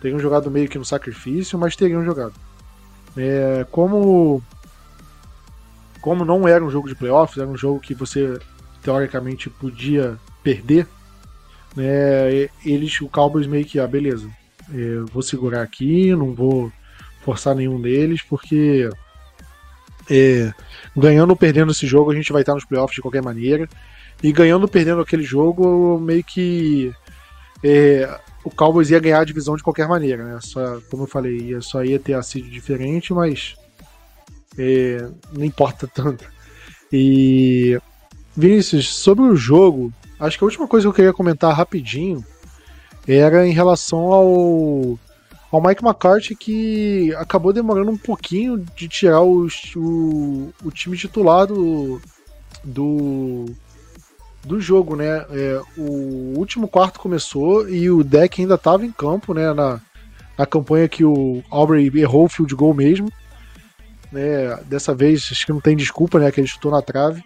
Teriam 0.02 0.18
jogado 0.18 0.50
meio 0.50 0.68
que 0.68 0.78
no 0.78 0.84
sacrifício, 0.84 1.58
mas 1.58 1.74
teriam 1.74 2.04
jogado. 2.04 2.34
É, 3.16 3.66
como 3.70 4.42
como 6.00 6.24
não 6.24 6.48
era 6.48 6.64
um 6.64 6.70
jogo 6.70 6.88
de 6.88 6.94
playoffs, 6.94 7.36
era 7.36 7.46
um 7.46 7.56
jogo 7.56 7.80
que 7.80 7.94
você 7.94 8.38
teoricamente 8.82 9.50
podia 9.50 10.18
perder, 10.42 10.86
né, 11.76 12.48
eles, 12.64 13.00
o 13.00 13.08
Cowboys 13.08 13.46
meio 13.46 13.64
que, 13.64 13.78
ah, 13.78 13.86
beleza, 13.86 14.28
é, 14.72 15.00
vou 15.12 15.22
segurar 15.22 15.62
aqui, 15.62 16.14
não 16.14 16.34
vou 16.34 16.72
forçar 17.22 17.54
nenhum 17.54 17.80
deles, 17.80 18.22
porque 18.22 18.88
é, 20.10 20.52
ganhando 20.96 21.30
ou 21.30 21.36
perdendo 21.36 21.70
esse 21.70 21.86
jogo, 21.86 22.10
a 22.10 22.14
gente 22.14 22.32
vai 22.32 22.42
estar 22.42 22.54
nos 22.54 22.64
playoffs 22.64 22.96
de 22.96 23.00
qualquer 23.00 23.22
maneira. 23.22 23.68
E 24.22 24.32
ganhando 24.32 24.62
ou 24.62 24.68
perdendo 24.68 25.00
aquele 25.00 25.22
jogo, 25.22 25.98
meio 26.00 26.24
que. 26.24 26.92
É, 27.62 28.18
o 28.44 28.50
Cowboys 28.50 28.90
ia 28.90 28.98
ganhar 28.98 29.20
a 29.20 29.24
divisão 29.24 29.54
de 29.56 29.62
qualquer 29.62 29.86
maneira, 29.86 30.24
né? 30.24 30.38
Só, 30.42 30.80
como 30.90 31.04
eu 31.04 31.06
falei, 31.06 31.36
ia, 31.38 31.60
só 31.60 31.84
ia 31.84 31.98
ter 31.98 32.14
a 32.14 32.22
seed 32.22 32.46
diferente, 32.46 33.12
mas 33.14 33.54
é, 34.58 35.08
não 35.32 35.44
importa 35.44 35.86
tanto. 35.86 36.24
E 36.92 37.78
Vinícius, 38.36 38.94
sobre 38.94 39.24
o 39.24 39.36
jogo, 39.36 39.92
acho 40.20 40.38
que 40.38 40.44
a 40.44 40.46
última 40.46 40.68
coisa 40.68 40.84
que 40.84 40.88
eu 40.88 40.94
queria 40.94 41.12
comentar 41.12 41.54
rapidinho 41.54 42.24
era 43.08 43.46
em 43.46 43.52
relação 43.52 44.12
ao, 44.12 44.98
ao 45.50 45.62
Mike 45.62 45.84
McCarthy 45.84 46.36
que 46.36 47.14
acabou 47.16 47.52
demorando 47.52 47.90
um 47.90 47.96
pouquinho 47.96 48.58
de 48.76 48.86
tirar 48.88 49.22
os, 49.22 49.74
o, 49.74 50.52
o 50.64 50.70
time 50.70 50.96
titular 50.96 51.46
do, 51.46 52.00
do, 52.62 53.46
do 54.44 54.60
jogo, 54.60 54.96
né? 54.96 55.24
É, 55.30 55.60
o 55.76 56.38
último 56.38 56.68
quarto 56.68 57.00
começou 57.00 57.68
e 57.68 57.90
o 57.90 58.04
deck 58.04 58.40
ainda 58.40 58.54
estava 58.54 58.84
em 58.84 58.92
campo, 58.92 59.34
né? 59.34 59.52
Na, 59.52 59.80
na 60.38 60.46
campanha 60.46 60.88
que 60.88 61.04
o 61.04 61.42
Aubrey 61.50 61.90
errou 61.96 62.24
o 62.24 62.28
field 62.28 62.54
goal 62.54 62.74
mesmo. 62.74 63.10
Né? 64.12 64.56
Dessa 64.64 64.94
vez 64.94 65.28
acho 65.30 65.46
que 65.46 65.52
não 65.52 65.60
tem 65.60 65.76
desculpa, 65.76 66.18
né? 66.18 66.30
Que 66.30 66.40
ele 66.40 66.46
chutou 66.46 66.70
na 66.70 66.82
trave. 66.82 67.22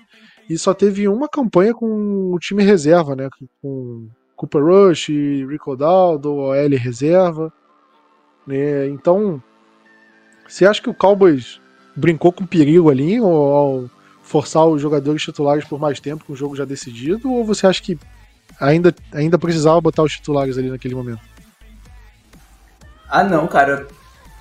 E 0.49 0.59
só 0.59 0.75
teve 0.75 1.09
uma 1.09 1.29
campanha 1.29 1.73
com 1.73 2.33
o 2.33 2.39
time 2.39 2.63
reserva, 2.63 3.17
né? 3.17 3.29
Com 3.63 4.09
Cooper 4.37 4.63
Rush, 4.63 5.09
Rico 5.09 5.77
Daldo, 5.77 6.35
OL 6.35 6.77
reserva. 6.77 7.53
Né? 8.47 8.89
Então, 8.89 9.43
você 10.47 10.67
acha 10.67 10.83
que 10.83 10.91
o 10.91 10.95
Cowboys 10.95 11.61
brincou 11.97 12.33
com 12.33 12.47
perigo 12.47 12.91
ali 12.91 13.17
ao 13.17 13.89
forçar 14.23 14.67
os 14.67 14.81
jogadores 14.81 15.23
titulares 15.23 15.65
por 15.65 15.79
mais 15.79 16.01
tempo 16.01 16.25
com 16.25 16.33
o 16.33 16.37
jogo 16.37 16.57
já 16.57 16.65
decidido? 16.65 17.33
Ou 17.33 17.45
você 17.45 17.67
acha 17.67 17.83
que 17.83 17.99
ainda, 18.61 18.95
ainda 19.13 19.39
precisava 19.39 19.81
botar 19.81 20.03
os 20.03 20.13
titulares 20.13 20.59
ali 20.59 20.71
naquele 20.71 20.95
momento? 20.95 21.21
Ah, 23.09 23.25
não, 23.25 23.47
cara. 23.47 23.87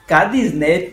Cada 0.08 0.36
snap 0.36 0.92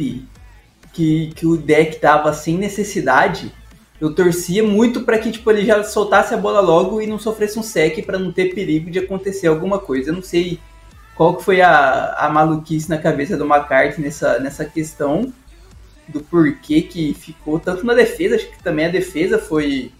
que, 0.92 1.32
que 1.34 1.46
o 1.46 1.56
deck 1.56 2.00
dava 2.00 2.32
sem 2.32 2.58
necessidade, 2.58 3.52
eu 4.00 4.14
torcia 4.14 4.62
muito 4.62 5.02
para 5.02 5.18
que 5.18 5.30
tipo, 5.30 5.50
ele 5.50 5.66
já 5.66 5.84
soltasse 5.84 6.32
a 6.32 6.36
bola 6.38 6.60
logo 6.60 7.02
e 7.02 7.06
não 7.06 7.18
sofresse 7.18 7.58
um 7.58 7.62
sec 7.62 8.02
para 8.06 8.18
não 8.18 8.32
ter 8.32 8.54
perigo 8.54 8.90
de 8.90 8.98
acontecer 8.98 9.46
alguma 9.46 9.78
coisa. 9.78 10.10
Eu 10.10 10.14
não 10.14 10.22
sei 10.22 10.58
qual 11.14 11.36
que 11.36 11.44
foi 11.44 11.60
a, 11.60 12.14
a 12.14 12.30
maluquice 12.30 12.88
na 12.88 12.96
cabeça 12.96 13.36
do 13.36 13.44
McCarthy 13.44 14.00
nessa, 14.00 14.38
nessa 14.38 14.64
questão 14.64 15.30
do 16.08 16.20
porquê 16.20 16.80
que 16.80 17.14
ficou 17.14 17.60
tanto 17.60 17.84
na 17.84 17.94
defesa, 17.94 18.36
acho 18.36 18.50
que 18.50 18.62
também 18.62 18.86
a 18.86 18.90
defesa 18.90 19.38
foi 19.38 19.92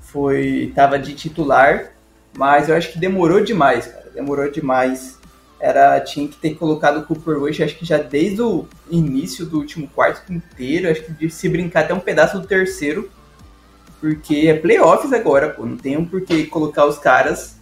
foi 0.00 0.72
tava 0.74 0.98
de 0.98 1.12
titular, 1.12 1.92
mas 2.36 2.68
eu 2.68 2.76
acho 2.76 2.92
que 2.92 2.98
demorou 2.98 3.40
demais, 3.42 3.86
cara, 3.86 4.10
demorou 4.14 4.50
demais. 4.50 5.18
Era 5.60 6.00
tinha 6.00 6.28
que 6.28 6.36
ter 6.36 6.54
colocado 6.54 6.98
o 6.98 7.02
Cooper 7.04 7.38
Rush, 7.38 7.60
acho 7.60 7.76
que 7.76 7.84
já 7.84 7.98
desde 7.98 8.40
o 8.42 8.66
início 8.90 9.44
do 9.44 9.58
último 9.58 9.88
quarto 9.88 10.32
inteiro, 10.32 10.90
acho 10.90 11.02
que 11.02 11.28
se 11.30 11.48
brincar 11.48 11.80
até 11.80 11.94
um 11.94 12.00
pedaço 12.00 12.38
do 12.38 12.46
terceiro, 12.46 13.10
porque 14.04 14.48
é 14.48 14.54
playoffs 14.54 15.14
agora, 15.14 15.48
pô, 15.48 15.64
não 15.64 15.78
tem 15.78 15.96
um 15.96 16.04
porquê 16.04 16.44
colocar 16.44 16.84
os 16.84 16.98
caras 16.98 17.56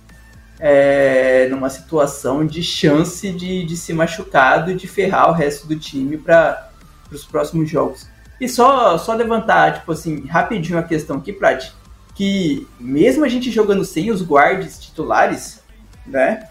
é, 0.58 1.46
numa 1.48 1.70
situação 1.70 2.44
de 2.44 2.64
chance 2.64 3.30
de, 3.30 3.64
de 3.64 3.76
se 3.76 3.92
machucar 3.92 4.68
e 4.68 4.74
de 4.74 4.88
ferrar 4.88 5.30
o 5.30 5.32
resto 5.32 5.68
do 5.68 5.78
time 5.78 6.18
para 6.18 6.68
para 7.06 7.14
os 7.14 7.24
próximos 7.24 7.70
jogos. 7.70 8.08
E 8.40 8.48
só, 8.48 8.98
só 8.98 9.14
levantar, 9.14 9.74
tipo 9.74 9.92
assim, 9.92 10.26
rapidinho 10.26 10.78
a 10.78 10.82
questão 10.82 11.18
aqui, 11.18 11.32
Prat, 11.32 11.70
que 12.14 12.66
mesmo 12.80 13.24
a 13.24 13.28
gente 13.28 13.50
jogando 13.50 13.84
sem 13.84 14.10
os 14.10 14.20
guards 14.20 14.80
titulares, 14.80 15.62
né? 16.04 16.48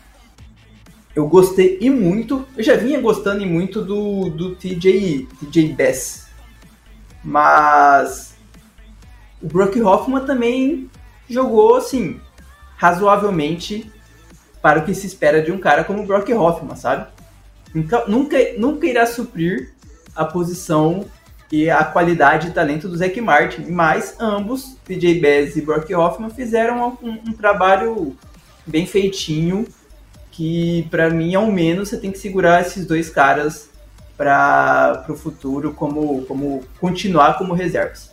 Eu 1.13 1.27
gostei 1.27 1.79
e 1.81 1.89
muito, 1.89 2.47
eu 2.55 2.63
já 2.63 2.77
vinha 2.77 3.01
gostando 3.01 3.43
e 3.43 3.45
muito 3.45 3.81
do, 3.81 4.29
do 4.29 4.55
TJ, 4.55 5.27
TJ 5.41 5.73
Bass. 5.73 6.27
Mas 7.23 8.30
o 9.41 9.47
Brock 9.47 9.77
Hoffman 9.81 10.25
também 10.25 10.89
jogou, 11.29 11.75
assim, 11.75 12.19
razoavelmente 12.77 13.91
para 14.61 14.79
o 14.79 14.85
que 14.85 14.93
se 14.93 15.07
espera 15.07 15.41
de 15.41 15.51
um 15.51 15.57
cara 15.57 15.83
como 15.83 16.03
o 16.03 16.05
Brock 16.05 16.29
Hoffman, 16.31 16.75
sabe? 16.75 17.07
Nunca, 17.73 18.05
nunca, 18.07 18.37
nunca 18.57 18.85
irá 18.85 19.05
suprir 19.05 19.73
a 20.15 20.25
posição 20.25 21.05
e 21.51 21.69
a 21.69 21.83
qualidade 21.83 22.47
e 22.47 22.51
talento 22.51 22.87
do 22.87 22.95
Zac 22.95 23.19
Martin, 23.19 23.65
mas 23.69 24.15
ambos, 24.19 24.77
PJ 24.85 25.19
Bez 25.19 25.55
e 25.57 25.61
Brock 25.61 25.91
Hoffman, 25.93 26.29
fizeram 26.29 26.97
um, 27.01 27.11
um 27.29 27.33
trabalho 27.33 28.15
bem 28.65 28.85
feitinho, 28.85 29.67
que 30.31 30.87
para 30.89 31.09
mim, 31.09 31.35
ao 31.35 31.47
menos, 31.51 31.89
você 31.89 31.97
tem 31.97 32.11
que 32.11 32.19
segurar 32.19 32.61
esses 32.61 32.85
dois 32.85 33.09
caras 33.09 33.69
para 34.15 35.05
o 35.09 35.15
futuro, 35.15 35.73
como, 35.73 36.25
como 36.25 36.63
continuar 36.79 37.37
como 37.37 37.53
reservas. 37.53 38.10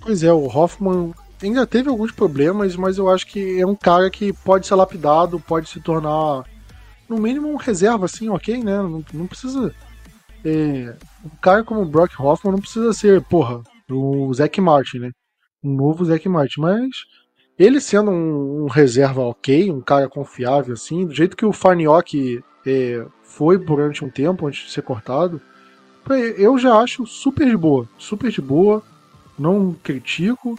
Pois 0.00 0.22
é, 0.22 0.32
o 0.32 0.46
Hoffman 0.46 1.12
ainda 1.42 1.66
teve 1.66 1.88
alguns 1.88 2.12
problemas, 2.12 2.76
mas 2.76 2.98
eu 2.98 3.08
acho 3.08 3.26
que 3.26 3.60
é 3.60 3.66
um 3.66 3.74
cara 3.74 4.10
que 4.10 4.32
pode 4.32 4.66
ser 4.66 4.74
lapidado, 4.74 5.40
pode 5.40 5.68
se 5.68 5.80
tornar, 5.80 6.44
no 7.08 7.18
mínimo, 7.18 7.48
um 7.48 7.56
reserva, 7.56 8.06
assim, 8.06 8.28
ok, 8.28 8.62
né? 8.62 8.76
Não, 8.78 9.04
não 9.12 9.26
precisa 9.26 9.74
é, 10.44 10.94
um 11.24 11.28
cara 11.40 11.62
como 11.62 11.82
o 11.82 11.86
Brock 11.86 12.18
Hoffman 12.18 12.52
não 12.52 12.60
precisa 12.60 12.92
ser, 12.92 13.22
porra, 13.22 13.62
o 13.90 14.32
Zack 14.32 14.60
Martin, 14.60 14.98
né? 14.98 15.10
Um 15.62 15.74
novo 15.74 16.04
Zack 16.04 16.28
Martin, 16.28 16.60
mas 16.60 16.88
ele 17.58 17.80
sendo 17.80 18.10
um, 18.10 18.64
um, 18.64 18.66
reserva 18.66 19.20
ok, 19.20 19.70
um 19.70 19.82
cara 19.82 20.08
confiável, 20.08 20.74
assim, 20.74 21.06
do 21.06 21.14
jeito 21.14 21.36
que 21.36 21.44
o 21.44 21.52
Farniok 21.52 22.42
é, 22.66 23.06
foi 23.22 23.58
durante 23.58 24.04
um 24.04 24.10
tempo 24.10 24.46
antes 24.46 24.66
de 24.66 24.72
ser 24.72 24.82
cortado, 24.82 25.40
eu 26.38 26.58
já 26.58 26.76
acho 26.76 27.06
super 27.06 27.46
de 27.46 27.56
boa, 27.56 27.88
super 27.98 28.30
de 28.30 28.40
boa, 28.40 28.82
não 29.40 29.72
critico, 29.72 30.58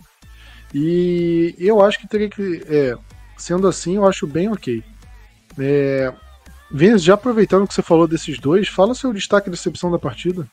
e 0.73 1.55
eu 1.59 1.83
acho 1.83 1.99
que 1.99 2.07
teria 2.07 2.29
que, 2.29 2.63
é, 2.67 2.97
sendo 3.37 3.67
assim, 3.67 3.97
eu 3.97 4.07
acho 4.07 4.25
bem 4.25 4.49
ok. 4.49 4.83
É, 5.59 6.11
já 6.97 7.13
aproveitando 7.13 7.67
que 7.67 7.73
você 7.73 7.83
falou 7.83 8.07
desses 8.07 8.39
dois, 8.39 8.67
fala 8.67 8.95
seu 8.95 9.13
destaque 9.13 9.49
e 9.49 9.51
decepção 9.51 9.91
da 9.91 9.99
partida. 9.99 10.47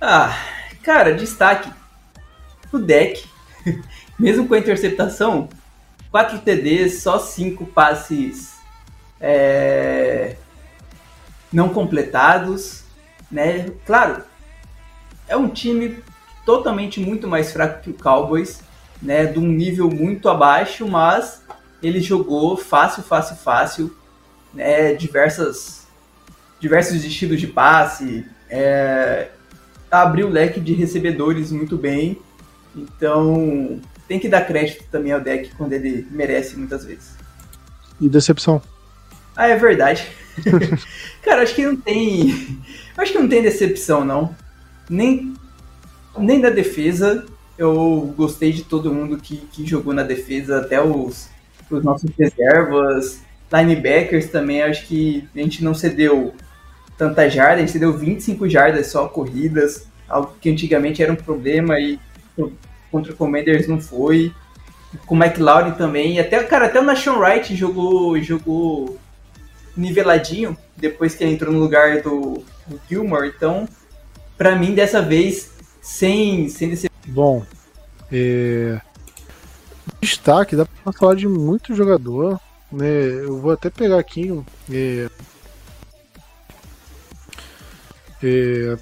Ah, 0.00 0.36
cara, 0.82 1.14
destaque. 1.14 1.70
O 2.72 2.78
deck, 2.78 3.24
mesmo 4.18 4.48
com 4.48 4.54
a 4.54 4.58
interceptação, 4.58 5.48
4 6.10 6.38
TDs, 6.40 7.02
só 7.02 7.18
5 7.18 7.66
passes 7.66 8.54
é, 9.20 10.36
não 11.52 11.68
completados, 11.68 12.84
né? 13.30 13.70
Claro, 13.84 14.24
é 15.28 15.36
um 15.36 15.48
time 15.48 16.02
totalmente 16.44 17.00
muito 17.00 17.26
mais 17.28 17.52
fraco 17.52 17.82
que 17.82 17.90
o 17.90 17.94
Cowboys, 17.94 18.60
né? 19.00 19.26
De 19.26 19.38
um 19.38 19.46
nível 19.46 19.90
muito 19.90 20.28
abaixo, 20.28 20.86
mas 20.86 21.42
ele 21.82 22.00
jogou 22.00 22.56
fácil, 22.56 23.02
fácil, 23.02 23.36
fácil 23.36 23.96
né, 24.52 24.94
diversas, 24.94 25.86
diversos 26.58 27.04
estilos 27.04 27.40
de 27.40 27.46
passe, 27.46 28.26
é, 28.48 29.28
abriu 29.90 30.26
o 30.26 30.30
leque 30.30 30.60
de 30.60 30.74
recebedores 30.74 31.50
muito 31.50 31.76
bem. 31.76 32.18
Então 32.74 33.80
tem 34.06 34.18
que 34.18 34.28
dar 34.28 34.46
crédito 34.46 34.84
também 34.90 35.12
ao 35.12 35.20
deck 35.20 35.54
quando 35.56 35.72
ele 35.72 36.06
merece 36.10 36.56
muitas 36.56 36.84
vezes. 36.84 37.14
E 38.00 38.08
decepção? 38.08 38.62
Ah, 39.36 39.48
é 39.48 39.56
verdade. 39.56 40.08
Cara, 41.22 41.42
acho 41.42 41.54
que 41.54 41.64
não 41.64 41.76
tem. 41.76 42.58
Acho 42.96 43.12
que 43.12 43.18
não 43.18 43.28
tem 43.28 43.42
decepção, 43.42 44.04
não. 44.04 44.34
Nem, 44.88 45.34
nem 46.18 46.40
da 46.40 46.50
defesa. 46.50 47.26
Eu 47.56 48.12
gostei 48.16 48.52
de 48.52 48.64
todo 48.64 48.92
mundo 48.92 49.18
que, 49.18 49.36
que 49.36 49.66
jogou 49.66 49.92
na 49.92 50.02
defesa, 50.02 50.60
até 50.60 50.82
os, 50.82 51.28
os 51.70 51.84
nossos 51.84 52.10
reservas 52.18 53.20
linebackers 53.52 54.28
também, 54.30 54.62
acho 54.62 54.86
que 54.86 55.28
a 55.34 55.38
gente 55.40 55.64
não 55.64 55.74
cedeu 55.74 56.34
tanta 56.96 57.28
jarda, 57.28 57.56
a 57.56 57.58
gente 57.58 57.72
cedeu 57.72 57.96
25 57.96 58.48
jardas 58.48 58.86
só 58.86 59.08
corridas, 59.08 59.86
algo 60.08 60.34
que 60.40 60.50
antigamente 60.50 61.02
era 61.02 61.12
um 61.12 61.16
problema 61.16 61.78
e 61.80 61.98
contra 62.90 63.12
o 63.12 63.16
Commanders 63.16 63.66
não 63.66 63.80
foi. 63.80 64.32
Com 65.06 65.14
o 65.14 65.22
McLaurin 65.22 65.72
também, 65.72 66.14
e 66.14 66.20
até, 66.20 66.42
cara, 66.42 66.66
até 66.66 66.80
o 66.80 66.84
Nashon 66.84 67.18
Wright 67.18 67.54
jogou, 67.54 68.20
jogou 68.20 68.98
niveladinho 69.76 70.56
depois 70.76 71.14
que 71.14 71.22
ele 71.22 71.32
entrou 71.32 71.52
no 71.52 71.60
lugar 71.60 72.02
do, 72.02 72.42
do 72.66 72.80
Gilmore, 72.88 73.28
então, 73.28 73.68
para 74.36 74.56
mim, 74.56 74.74
dessa 74.74 75.00
vez, 75.00 75.52
sem, 75.80 76.48
sem 76.48 76.70
decepção. 76.70 77.12
Bom, 77.12 77.44
é... 78.12 78.80
destaque, 80.00 80.56
dá 80.56 80.66
pra 80.66 80.92
falar 80.92 81.14
de 81.14 81.26
muito 81.26 81.74
jogador, 81.74 82.40
né, 82.70 82.88
eu 82.88 83.38
vou 83.38 83.50
até 83.50 83.68
pegar 83.68 83.98
aqui 83.98 84.30
é, 84.70 85.08
é, 88.22 88.78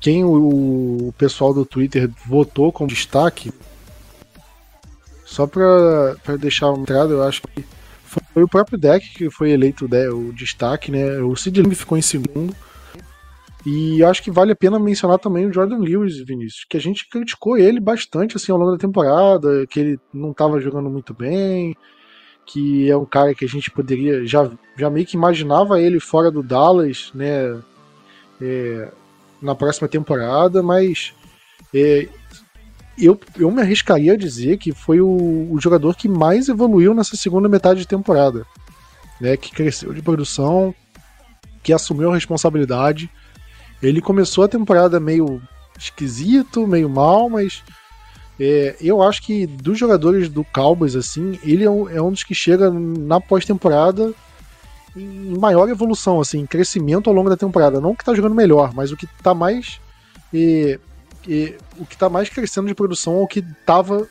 quem 0.00 0.24
o, 0.24 1.08
o, 1.08 1.14
pessoal 1.16 1.54
do 1.54 1.64
Twitter 1.64 2.10
votou 2.26 2.72
como 2.72 2.88
destaque. 2.88 3.52
Só 5.24 5.46
para 5.46 6.36
deixar 6.38 6.70
uma 6.70 6.82
entrada, 6.82 7.12
eu 7.12 7.22
acho 7.22 7.40
que 7.42 7.64
foi 8.04 8.42
o 8.42 8.48
próprio 8.48 8.76
deck 8.76 9.08
que 9.14 9.30
foi 9.30 9.50
eleito 9.50 9.86
o 9.86 10.32
destaque, 10.32 10.90
né? 10.90 11.18
O 11.20 11.34
Sid 11.36 11.62
ficou 11.74 11.96
em 11.96 12.02
segundo. 12.02 12.54
E 13.64 14.02
acho 14.02 14.22
que 14.22 14.30
vale 14.30 14.52
a 14.52 14.56
pena 14.56 14.78
mencionar 14.78 15.18
também 15.18 15.46
o 15.46 15.52
Jordan 15.52 15.78
Lewis, 15.78 16.18
Vinícius, 16.18 16.66
que 16.68 16.76
a 16.76 16.80
gente 16.80 17.08
criticou 17.08 17.56
ele 17.56 17.78
bastante 17.78 18.36
assim 18.36 18.50
ao 18.50 18.58
longo 18.58 18.72
da 18.72 18.78
temporada, 18.78 19.66
que 19.68 19.78
ele 19.78 20.00
não 20.12 20.32
estava 20.32 20.60
jogando 20.60 20.90
muito 20.90 21.14
bem, 21.14 21.76
que 22.44 22.90
é 22.90 22.96
um 22.96 23.04
cara 23.04 23.34
que 23.34 23.44
a 23.44 23.48
gente 23.48 23.70
poderia 23.70 24.26
já, 24.26 24.50
já 24.76 24.90
meio 24.90 25.06
que 25.06 25.16
imaginava 25.16 25.80
ele 25.80 26.00
fora 26.00 26.28
do 26.28 26.42
Dallas, 26.42 27.12
né, 27.14 27.56
é, 28.40 28.90
na 29.40 29.54
próxima 29.54 29.86
temporada, 29.86 30.60
mas 30.60 31.14
é, 31.72 32.08
eu, 32.98 33.18
eu 33.38 33.48
me 33.48 33.62
arriscaria 33.62 34.14
a 34.14 34.16
dizer 34.16 34.58
que 34.58 34.72
foi 34.72 35.00
o, 35.00 35.48
o 35.52 35.60
jogador 35.60 35.96
que 35.96 36.08
mais 36.08 36.48
evoluiu 36.48 36.94
nessa 36.94 37.16
segunda 37.16 37.48
metade 37.48 37.80
de 37.80 37.86
temporada, 37.86 38.44
né, 39.20 39.36
que 39.36 39.52
cresceu 39.52 39.92
de 39.94 40.02
produção, 40.02 40.74
que 41.62 41.72
assumiu 41.72 42.10
a 42.10 42.14
responsabilidade 42.14 43.08
ele 43.82 44.00
começou 44.00 44.44
a 44.44 44.48
temporada 44.48 45.00
meio 45.00 45.42
esquisito, 45.78 46.66
meio 46.66 46.88
mal, 46.88 47.28
mas 47.28 47.62
é, 48.38 48.76
eu 48.80 49.02
acho 49.02 49.22
que 49.22 49.46
dos 49.46 49.78
jogadores 49.78 50.28
do 50.28 50.44
Cowboys, 50.44 50.94
assim, 50.94 51.38
ele 51.42 51.64
é 51.64 51.70
um, 51.70 51.88
é 51.88 52.00
um 52.00 52.10
dos 52.10 52.24
que 52.24 52.34
chega 52.34 52.70
na 52.70 53.20
pós-temporada 53.20 54.14
em 54.96 55.38
maior 55.38 55.68
evolução, 55.68 56.20
assim, 56.20 56.46
crescimento 56.46 57.08
ao 57.08 57.14
longo 57.14 57.30
da 57.30 57.36
temporada. 57.36 57.80
Não 57.80 57.94
que 57.94 58.04
tá 58.04 58.14
jogando 58.14 58.34
melhor, 58.34 58.72
mas 58.74 58.92
o 58.92 58.96
que 58.96 59.06
tá 59.22 59.34
mais. 59.34 59.80
É, 60.32 60.78
é, 61.28 61.56
o 61.78 61.86
que 61.86 61.96
tá 61.96 62.08
mais 62.08 62.28
crescendo 62.28 62.66
de 62.66 62.74
produção 62.74 63.18
é 63.18 63.22
o 63.22 63.26
que 63.26 63.42
tava 63.64 64.08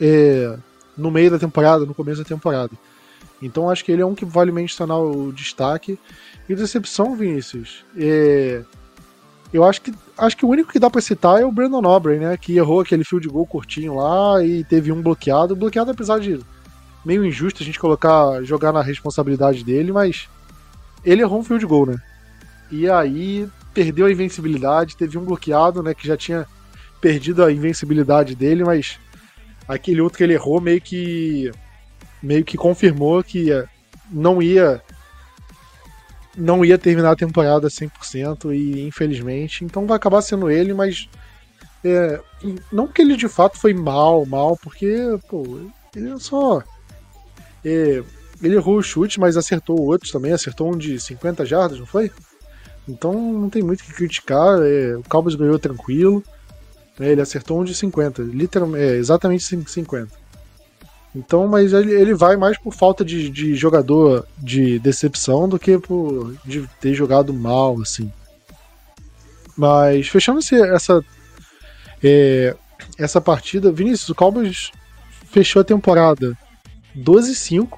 é, 0.00 0.56
no 0.96 1.10
meio 1.10 1.30
da 1.30 1.38
temporada, 1.38 1.84
no 1.84 1.94
começo 1.94 2.22
da 2.22 2.28
temporada. 2.28 2.72
Então 3.42 3.70
acho 3.70 3.84
que 3.84 3.90
ele 3.90 4.02
é 4.02 4.06
um 4.06 4.14
que 4.14 4.24
vale 4.24 4.52
mencionar 4.52 4.98
o 4.98 5.32
destaque. 5.32 5.98
E 6.48 6.54
decepção, 6.54 7.16
Vinícius. 7.16 7.84
É, 7.96 8.62
eu 9.52 9.64
acho 9.64 9.82
que 9.82 9.92
acho 10.16 10.36
que 10.36 10.44
o 10.44 10.48
único 10.48 10.70
que 10.70 10.78
dá 10.78 10.88
para 10.88 11.00
citar 11.00 11.40
é 11.40 11.44
o 11.44 11.50
Brandon 11.50 11.80
Nobre, 11.80 12.18
né? 12.18 12.36
Que 12.36 12.56
errou 12.56 12.80
aquele 12.80 13.04
field 13.04 13.28
goal 13.28 13.46
curtinho 13.46 13.96
lá 13.96 14.44
e 14.44 14.62
teve 14.64 14.92
um 14.92 15.02
bloqueado. 15.02 15.56
Bloqueado, 15.56 15.90
apesar 15.90 16.20
de 16.20 16.38
meio 17.04 17.24
injusto 17.24 17.62
a 17.62 17.66
gente 17.66 17.78
colocar, 17.78 18.42
jogar 18.44 18.72
na 18.72 18.82
responsabilidade 18.82 19.64
dele, 19.64 19.90
mas 19.90 20.28
ele 21.04 21.22
errou 21.22 21.40
um 21.40 21.44
field 21.44 21.64
goal, 21.66 21.86
né? 21.86 21.96
E 22.70 22.88
aí 22.88 23.48
perdeu 23.74 24.06
a 24.06 24.12
invencibilidade, 24.12 24.96
teve 24.96 25.18
um 25.18 25.24
bloqueado, 25.24 25.82
né? 25.82 25.94
Que 25.94 26.06
já 26.06 26.16
tinha 26.16 26.46
perdido 27.00 27.42
a 27.42 27.50
invencibilidade 27.50 28.36
dele, 28.36 28.62
mas 28.62 28.98
aquele 29.66 30.00
outro 30.00 30.18
que 30.18 30.24
ele 30.24 30.34
errou 30.34 30.60
meio 30.60 30.80
que 30.80 31.50
meio 32.22 32.44
que 32.44 32.56
confirmou 32.56 33.24
que 33.24 33.48
não 34.10 34.42
ia 34.42 34.82
não 36.40 36.64
ia 36.64 36.78
terminar 36.78 37.12
a 37.12 37.16
temporada 37.16 37.68
100% 37.68 38.54
e 38.54 38.86
infelizmente, 38.86 39.64
então 39.64 39.86
vai 39.86 39.96
acabar 39.96 40.22
sendo 40.22 40.50
ele, 40.50 40.72
mas 40.72 41.08
é, 41.84 42.20
não 42.72 42.88
que 42.88 43.02
ele 43.02 43.16
de 43.16 43.28
fato 43.28 43.58
foi 43.58 43.74
mal, 43.74 44.24
mal, 44.26 44.56
porque 44.56 44.96
pô, 45.28 45.60
ele 45.94 46.18
só 46.18 46.62
é, 47.64 48.02
ele 48.42 48.56
errou 48.56 48.78
o 48.78 48.82
chute, 48.82 49.20
mas 49.20 49.36
acertou 49.36 49.80
outros 49.80 50.10
também, 50.10 50.32
acertou 50.32 50.72
um 50.72 50.76
de 50.76 50.98
50 50.98 51.44
jardas, 51.44 51.78
não 51.78 51.86
foi? 51.86 52.10
Então 52.88 53.12
não 53.12 53.50
tem 53.50 53.62
muito 53.62 53.80
o 53.80 53.84
que 53.84 53.92
criticar, 53.92 54.60
é, 54.62 54.96
o 54.96 55.02
Cowboys 55.08 55.34
ganhou 55.34 55.58
tranquilo, 55.58 56.24
né, 56.98 57.10
ele 57.10 57.20
acertou 57.20 57.60
um 57.60 57.64
de 57.64 57.74
50, 57.74 58.22
literalmente, 58.22 58.84
é, 58.84 58.96
exatamente 58.96 59.44
50. 59.44 60.19
Então, 61.14 61.48
mas 61.48 61.72
ele, 61.72 61.92
ele 61.92 62.14
vai 62.14 62.36
mais 62.36 62.56
por 62.56 62.72
falta 62.72 63.04
de, 63.04 63.28
de 63.28 63.54
jogador 63.54 64.26
de 64.38 64.78
decepção 64.78 65.48
do 65.48 65.58
que 65.58 65.78
por 65.78 66.36
de 66.44 66.68
ter 66.80 66.94
jogado 66.94 67.34
mal, 67.34 67.80
assim. 67.80 68.12
Mas 69.56 70.08
fechando 70.08 70.38
essa 70.38 71.04
é, 72.02 72.56
essa 72.98 73.20
partida, 73.20 73.72
Vinícius, 73.72 74.08
o 74.10 74.14
Cowboys 74.14 74.70
fechou 75.30 75.60
a 75.60 75.64
temporada 75.64 76.36
12-5, 76.96 77.76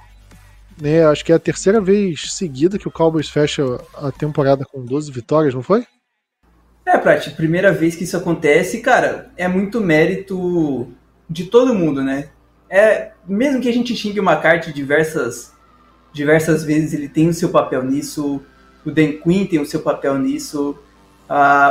né? 0.80 1.04
Acho 1.06 1.24
que 1.24 1.32
é 1.32 1.34
a 1.34 1.40
terceira 1.40 1.80
vez 1.80 2.34
seguida 2.34 2.78
que 2.78 2.88
o 2.88 2.92
Cowboys 2.92 3.28
fecha 3.28 3.62
a 3.94 4.10
temporada 4.10 4.64
com 4.64 4.84
12 4.84 5.10
vitórias, 5.10 5.54
não 5.54 5.62
foi? 5.62 5.86
É, 6.84 6.98
Prat, 6.98 7.30
primeira 7.34 7.72
vez 7.72 7.94
que 7.94 8.04
isso 8.04 8.16
acontece, 8.16 8.80
cara, 8.80 9.30
é 9.36 9.46
muito 9.46 9.80
mérito 9.80 10.88
de 11.30 11.44
todo 11.44 11.74
mundo, 11.74 12.02
né? 12.02 12.28
É, 12.72 13.12
mesmo 13.28 13.60
que 13.60 13.68
a 13.68 13.72
gente 13.72 13.94
xingue 13.94 14.18
o 14.18 14.24
McCarthy 14.24 14.72
diversas, 14.72 15.52
diversas 16.10 16.64
vezes, 16.64 16.94
ele 16.94 17.06
tem 17.06 17.28
o 17.28 17.34
seu 17.34 17.50
papel 17.50 17.84
nisso, 17.84 18.40
o 18.82 18.90
Dan 18.90 19.12
Quinn 19.22 19.44
tem 19.44 19.60
o 19.60 19.66
seu 19.66 19.80
papel 19.80 20.18
nisso, 20.18 20.78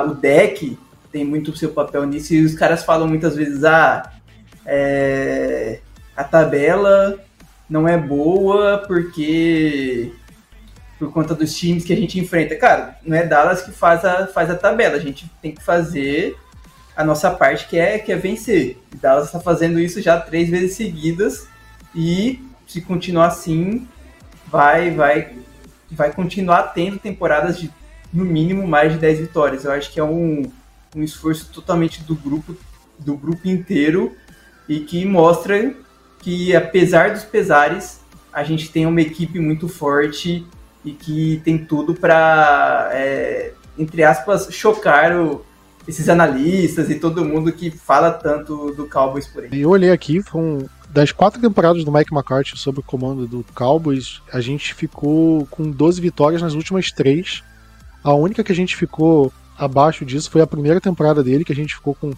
o 0.08 0.14
Deck 0.14 0.78
tem 1.12 1.26
muito 1.26 1.50
o 1.50 1.58
seu 1.58 1.70
papel 1.70 2.06
nisso, 2.06 2.36
e 2.36 2.46
os 2.46 2.54
caras 2.54 2.84
falam 2.84 3.08
muitas 3.08 3.36
vezes, 3.36 3.64
ah, 3.64 4.12
é, 4.64 5.80
a 6.16 6.24
tabela 6.24 7.20
não 7.68 7.88
é 7.88 7.98
boa 7.98 8.84
porque 8.88 10.12
por 11.00 11.12
conta 11.12 11.34
dos 11.34 11.56
times 11.58 11.84
que 11.84 11.94
a 11.94 11.98
gente 11.98 12.20
enfrenta. 12.20 12.56
Cara, 12.56 13.00
não 13.04 13.18
é 13.18 13.26
Dallas 13.26 13.64
que 13.64 13.72
faz 13.72 14.06
a, 14.06 14.28
faz 14.28 14.52
a 14.52 14.56
tabela, 14.56 14.98
a 14.98 15.00
gente 15.00 15.26
tem 15.42 15.52
que 15.52 15.64
fazer 15.64 16.38
a 17.02 17.06
nossa 17.06 17.32
parte 17.32 17.68
que 17.68 17.78
é, 17.78 17.98
que 18.00 18.12
é 18.12 18.16
vencer. 18.16 18.78
E 18.94 18.98
Dallas 18.98 19.26
está 19.26 19.40
fazendo 19.40 19.80
isso 19.80 20.02
já 20.02 20.20
três 20.20 20.50
vezes 20.50 20.76
seguidas 20.76 21.48
e 21.96 22.42
se 22.68 22.82
continuar 22.82 23.28
assim, 23.28 23.88
vai, 24.48 24.92
vai, 24.92 25.34
vai 25.92 26.12
continuar 26.12 26.64
tendo 26.74 26.98
temporadas 26.98 27.60
de 27.60 27.72
no 28.14 28.26
mínimo 28.26 28.68
mais 28.68 28.94
de 28.94 29.00
10 29.00 29.20
vitórias. 29.20 29.66
Eu 29.66 29.72
acho 29.72 29.92
que 29.92 30.00
é 30.00 30.04
um, 30.04 30.52
um 30.96 31.04
esforço 31.04 31.50
totalmente 31.52 32.04
do 32.04 32.16
grupo, 32.16 32.56
do 33.00 33.16
grupo 33.16 33.48
inteiro 33.48 34.16
e 34.68 34.82
que 34.82 35.06
mostra 35.06 35.74
que 36.20 36.56
apesar 36.56 37.12
dos 37.12 37.24
pesares, 37.24 38.02
a 38.32 38.44
gente 38.44 38.72
tem 38.72 38.86
uma 38.86 39.02
equipe 39.02 39.40
muito 39.40 39.68
forte 39.68 40.46
e 40.86 40.92
que 40.92 41.42
tem 41.44 41.58
tudo 41.58 41.96
para, 41.96 42.90
é, 42.94 43.54
entre 43.78 44.04
aspas, 44.04 44.48
chocar 44.52 45.16
o, 45.16 45.44
esses 45.88 46.10
analistas 46.10 46.90
e 46.90 46.96
todo 46.96 47.26
mundo 47.26 47.52
que 47.52 47.72
fala 47.72 48.12
tanto 48.12 48.74
do 48.74 48.88
Cowboys 48.88 49.28
por 49.28 49.44
aí. 49.44 49.50
Eu 49.62 49.70
olhei 49.70 49.92
aqui, 49.92 50.22
foram 50.22 50.70
das 50.90 51.12
quatro 51.12 51.42
temporadas 51.42 51.84
do 51.84 51.92
Mike 51.92 52.14
McCarthy 52.14 52.58
sob 52.58 52.80
o 52.80 52.84
comando 52.84 53.26
do 53.26 53.46
Cowboys, 53.56 54.22
a 54.32 54.42
gente 54.42 54.74
ficou 54.74 55.46
com 55.48 55.72
12 55.72 56.02
vitórias 56.02 56.42
nas 56.42 56.54
últimas 56.54 56.92
três. 56.92 57.44
A 58.04 58.14
única 58.14 58.44
que 58.44 58.52
a 58.52 58.56
gente 58.56 58.76
ficou 58.76 59.32
abaixo 59.58 60.04
disso 60.04 60.30
foi 60.30 60.42
a 60.42 60.48
primeira 60.48 60.82
temporada 60.82 61.24
dele, 61.24 61.46
que 61.46 61.54
a 61.54 61.56
gente 61.56 61.76
ficou 61.76 61.96
com 61.96 62.12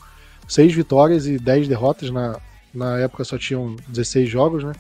seis 0.48 0.74
vitórias 0.74 1.28
e 1.28 1.38
10 1.38 1.68
derrotas. 1.68 2.10
Na, 2.10 2.38
na 2.74 3.00
época 3.00 3.24
só 3.24 3.38
tinham 3.38 3.76
16 3.88 4.30
jogos, 4.30 4.64
né? 4.64 4.74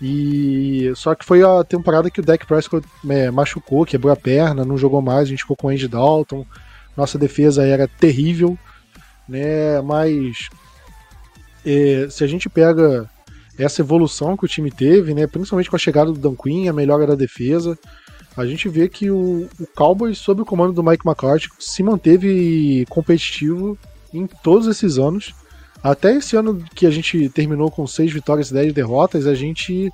E 0.00 0.92
só 0.96 1.14
que 1.14 1.24
foi 1.24 1.42
a 1.42 1.64
temporada 1.64 2.10
que 2.10 2.20
o 2.20 2.22
Dak 2.22 2.46
Prescott 2.46 2.86
é, 3.08 3.30
machucou, 3.30 3.86
quebrou 3.86 4.12
a 4.12 4.16
perna, 4.16 4.64
não 4.64 4.76
jogou 4.76 5.00
mais, 5.00 5.22
a 5.22 5.30
gente 5.30 5.42
ficou 5.42 5.56
com 5.56 5.68
o 5.68 5.70
Andy 5.70 5.88
Dalton. 5.88 6.44
Nossa 6.96 7.18
defesa 7.18 7.64
era 7.64 7.88
terrível, 7.88 8.58
né? 9.28 9.80
Mas 9.82 10.48
é, 11.64 12.08
se 12.10 12.22
a 12.22 12.26
gente 12.26 12.48
pega 12.48 13.08
essa 13.58 13.82
evolução 13.82 14.36
que 14.36 14.44
o 14.44 14.48
time 14.48 14.70
teve, 14.70 15.14
né? 15.14 15.26
Principalmente 15.26 15.70
com 15.70 15.76
a 15.76 15.78
chegada 15.78 16.12
do 16.12 16.18
Dan 16.18 16.34
Quinn, 16.34 16.68
a 16.68 16.72
melhora 16.72 17.06
da 17.06 17.14
defesa, 17.14 17.78
a 18.36 18.44
gente 18.44 18.68
vê 18.68 18.88
que 18.88 19.10
o, 19.10 19.48
o 19.60 19.66
Cowboys, 19.74 20.18
sob 20.18 20.42
o 20.42 20.44
comando 20.44 20.72
do 20.72 20.82
Mike 20.82 21.06
McCarthy, 21.06 21.48
se 21.58 21.82
manteve 21.82 22.84
competitivo 22.88 23.78
em 24.12 24.26
todos 24.26 24.66
esses 24.66 24.98
anos. 24.98 25.34
Até 25.82 26.16
esse 26.16 26.36
ano 26.36 26.64
que 26.74 26.86
a 26.86 26.90
gente 26.90 27.28
terminou 27.28 27.70
com 27.70 27.86
6 27.86 28.12
vitórias 28.12 28.50
e 28.50 28.54
10 28.54 28.72
derrotas, 28.72 29.26
a 29.26 29.34
gente 29.34 29.92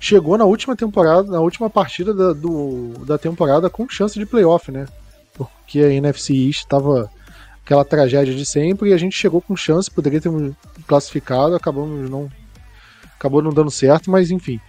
chegou 0.00 0.36
na 0.36 0.44
última 0.44 0.74
temporada, 0.74 1.30
na 1.30 1.40
última 1.40 1.70
partida 1.70 2.12
da, 2.12 2.32
do, 2.32 2.92
da 3.04 3.18
temporada 3.18 3.70
com 3.70 3.88
chance 3.88 4.18
de 4.18 4.26
playoff, 4.26 4.72
né? 4.72 4.86
Porque 5.36 5.80
a 5.80 5.92
NFC 5.92 6.34
East 6.34 6.60
estava 6.60 7.10
aquela 7.64 7.84
tragédia 7.84 8.34
de 8.34 8.46
sempre 8.46 8.90
e 8.90 8.92
a 8.92 8.96
gente 8.96 9.16
chegou 9.16 9.40
com 9.40 9.56
chance, 9.56 9.90
poderia 9.90 10.20
ter 10.20 10.30
classificado, 10.86 11.56
acabamos 11.56 12.08
não 12.08 12.30
acabou 13.18 13.42
não 13.42 13.52
dando 13.52 13.70
certo, 13.70 14.10
mas 14.10 14.30
enfim. 14.30 14.60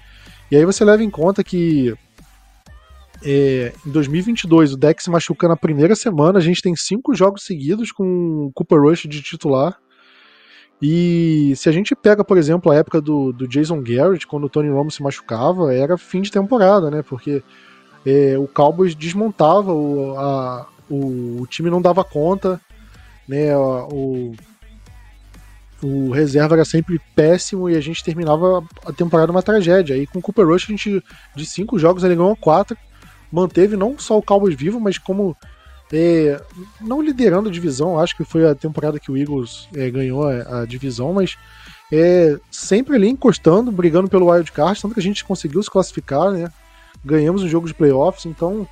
E 0.50 0.56
aí 0.56 0.66
você 0.66 0.84
leva 0.84 1.04
em 1.04 1.10
conta 1.10 1.44
que 1.44 1.94
é, 3.24 3.74
em 3.86 3.92
2022 3.92 4.74
o 4.74 4.78
Dex 4.78 5.04
se 5.04 5.10
machuca 5.10 5.48
na 5.48 5.56
primeira 5.56 5.96
semana, 5.96 6.40
a 6.40 6.42
gente 6.42 6.62
tem 6.62 6.76
cinco 6.76 7.14
jogos 7.14 7.44
seguidos 7.44 7.92
com 7.92 8.46
o 8.48 8.52
Cooper 8.54 8.82
Rush 8.82 9.04
de 9.08 9.22
titular. 9.22 9.78
E 10.82 11.54
se 11.56 11.68
a 11.68 11.72
gente 11.72 11.96
pega, 11.96 12.24
por 12.24 12.38
exemplo, 12.38 12.72
a 12.72 12.76
época 12.76 13.02
do, 13.02 13.34
do 13.34 13.48
Jason 13.48 13.82
Garrett, 13.82 14.28
quando 14.28 14.44
o 14.44 14.50
Tony 14.50 14.70
Romo 14.70 14.92
se 14.92 15.02
machucava, 15.02 15.74
era 15.74 15.98
fim 15.98 16.22
de 16.22 16.32
temporada, 16.32 16.92
né? 16.92 17.02
Porque 17.02 17.44
é, 18.06 18.38
o 18.38 18.48
Cowboys 18.48 18.96
desmontava 18.96 19.72
o, 19.72 20.18
a, 20.18 20.68
o, 20.90 21.42
o, 21.42 21.48
time 21.48 21.70
não 21.70 21.82
dava 21.82 22.04
conta, 22.04 22.60
né? 23.28 23.56
O, 23.58 24.34
o 25.82 26.10
reserva 26.10 26.56
era 26.56 26.66
sempre 26.66 27.00
péssimo 27.16 27.70
e 27.70 27.76
a 27.76 27.82
gente 27.82 28.04
terminava 28.04 28.64
a 28.86 28.92
temporada 28.92 29.32
uma 29.32 29.44
tragédia. 29.44 29.96
Aí 29.96 30.08
com 30.08 30.20
o 30.20 30.22
Cooper 30.22 30.48
Rush 30.48 30.66
a 30.66 30.72
gente, 30.72 31.04
de 31.36 31.46
cinco 31.46 31.78
jogos, 31.78 32.04
ele 32.04 32.16
ganhou 32.16 32.36
quatro, 32.36 32.78
manteve 33.32 33.76
não 33.76 33.98
só 33.98 34.18
o 34.18 34.24
Cowboys 34.24 34.56
vivo, 34.56 34.80
mas 34.80 34.98
como 34.98 35.36
é, 35.92 36.42
não 36.82 37.02
liderando 37.02 37.50
a 37.50 37.52
divisão, 37.52 38.00
acho 38.00 38.16
que 38.16 38.26
foi 38.26 38.48
a 38.48 38.56
temporada 38.56 39.00
que 39.00 39.12
o 39.12 39.18
Eagles 39.18 39.70
é, 39.74 39.90
ganhou 39.90 40.28
a, 40.28 40.62
a, 40.62 40.66
divisão, 40.66 41.14
mas 41.14 41.38
é, 41.92 42.38
sempre 42.52 42.96
ali 42.96 43.08
encostando, 43.08 43.72
brigando 43.72 44.10
pelo 44.10 44.30
wild 44.30 44.52
card, 44.52 44.82
tanto 44.82 44.94
que 44.94 45.00
a 45.00 45.04
gente 45.04 45.24
conseguiu 45.24 45.64
se 45.64 45.72
classificar, 45.72 46.32
né? 46.32 46.52
Ganhamos 47.04 47.44
o 47.44 47.48
jogo 47.48 47.68
de 47.68 47.74
playoffs, 47.74 48.26
então 48.26 48.68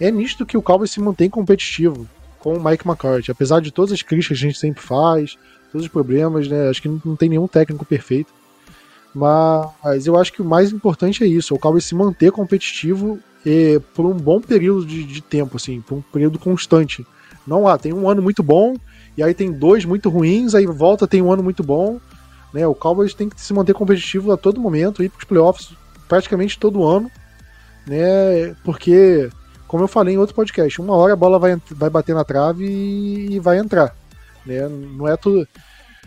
é 0.00 0.10
nisto 0.10 0.46
que 0.46 0.56
o 0.56 0.62
Cowboys 0.62 0.90
se 0.90 1.00
mantém 1.00 1.28
competitivo 1.28 2.06
com 2.38 2.54
o 2.54 2.64
Mike 2.64 2.86
McCarthy, 2.86 3.30
apesar 3.30 3.60
de 3.60 3.70
todas 3.70 3.92
as 3.92 4.02
críticas 4.02 4.38
que 4.38 4.44
a 4.44 4.48
gente 4.48 4.58
sempre 4.58 4.82
faz, 4.82 5.36
todos 5.72 5.86
os 5.86 5.92
problemas, 5.92 6.46
né? 6.48 6.68
Acho 6.68 6.82
que 6.82 6.88
não, 6.88 7.16
tem 7.16 7.28
nenhum 7.28 7.48
técnico 7.48 7.84
perfeito. 7.84 8.32
Mas 9.14 10.06
eu 10.06 10.16
acho 10.16 10.32
que 10.32 10.42
o 10.42 10.44
mais 10.44 10.70
importante 10.70 11.24
é 11.24 11.26
isso, 11.26 11.54
o 11.54 11.58
Cowboys 11.58 11.84
se 11.84 11.94
manter 11.94 12.30
competitivo 12.30 13.18
e, 13.44 13.80
por 13.94 14.04
um 14.04 14.12
bom 14.12 14.40
período 14.40 14.84
de, 14.84 15.04
de, 15.04 15.20
tempo, 15.22 15.56
assim, 15.56 15.80
por 15.80 15.96
um 15.96 16.02
período 16.02 16.38
constante. 16.38 17.06
Não 17.46 17.66
há, 17.66 17.78
tem 17.78 17.92
um 17.92 18.08
ano 18.08 18.20
muito 18.20 18.42
bom, 18.42 18.76
e 19.16 19.22
aí 19.22 19.32
tem 19.32 19.50
dois 19.50 19.84
muito 19.84 20.10
ruins, 20.10 20.54
aí 20.54 20.66
volta, 20.66 21.06
tem 21.06 21.22
um 21.22 21.32
ano 21.32 21.42
muito 21.42 21.62
bom. 21.62 21.98
Né? 22.52 22.66
O 22.66 22.74
Cowboys 22.74 23.14
tem 23.14 23.28
que 23.28 23.40
se 23.40 23.54
manter 23.54 23.72
competitivo 23.72 24.32
a 24.32 24.36
todo 24.36 24.60
momento, 24.60 25.02
ir 25.02 25.08
para 25.08 25.18
os 25.18 25.24
playoffs 25.24 25.70
praticamente 26.08 26.58
todo 26.58 26.84
ano, 26.84 27.10
né? 27.86 28.54
Porque, 28.64 29.30
como 29.66 29.84
eu 29.84 29.88
falei 29.88 30.14
em 30.14 30.18
outro 30.18 30.34
podcast, 30.34 30.80
uma 30.80 30.94
hora 30.94 31.12
a 31.12 31.16
bola 31.16 31.38
vai, 31.38 31.56
vai 31.70 31.88
bater 31.88 32.14
na 32.14 32.24
trave 32.24 32.64
e, 32.64 33.38
vai 33.38 33.58
entrar. 33.58 33.94
Né? 34.44 34.68
Não 34.68 35.06
é 35.06 35.16
tudo. 35.16 35.46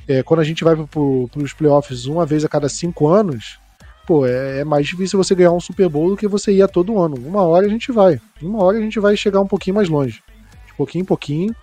É, 0.08 0.24
quando 0.24 0.39
a 0.39 0.44
gente 0.44 0.63
vai 0.63 0.76
para 0.76 1.44
os 1.44 1.54
playoffs 1.54 2.06
uma 2.06 2.26
vez 2.26 2.44
a 2.44 2.50
cada 2.50 2.68
cinco 2.68 3.08
anos, 3.08 3.60
pô, 4.06 4.26
é, 4.26 4.60
é, 4.60 4.63
mais 4.63 4.88
difícil 4.88 5.18
você 5.18 5.36
ganhar 5.36 5.52
um 5.52 5.60
Super 5.60 5.88
Bowl 5.88 6.10
do 6.10 6.18
que 6.18 6.28
você 6.28 6.52
ir 6.52 6.63
a 6.63 6.68
todo 6.68 7.00
ano. 7.00 7.15
Uma 7.15 7.44
hora 7.44 7.65
a 7.65 7.70
gente 7.70 7.92
vai. 7.92 8.20
Uma 8.42 8.63
hora 8.63 8.78
a 8.78 8.82
gente 8.82 9.00
vai 9.00 9.15
chegar 9.15 9.39
um 9.39 9.48
pouquinho 9.48 9.76
mais 9.76 9.88
longe. 9.88 10.24
De 10.65 10.74
pouquinho 10.74 11.04
em 11.04 11.06
pouquinho. 11.06 11.56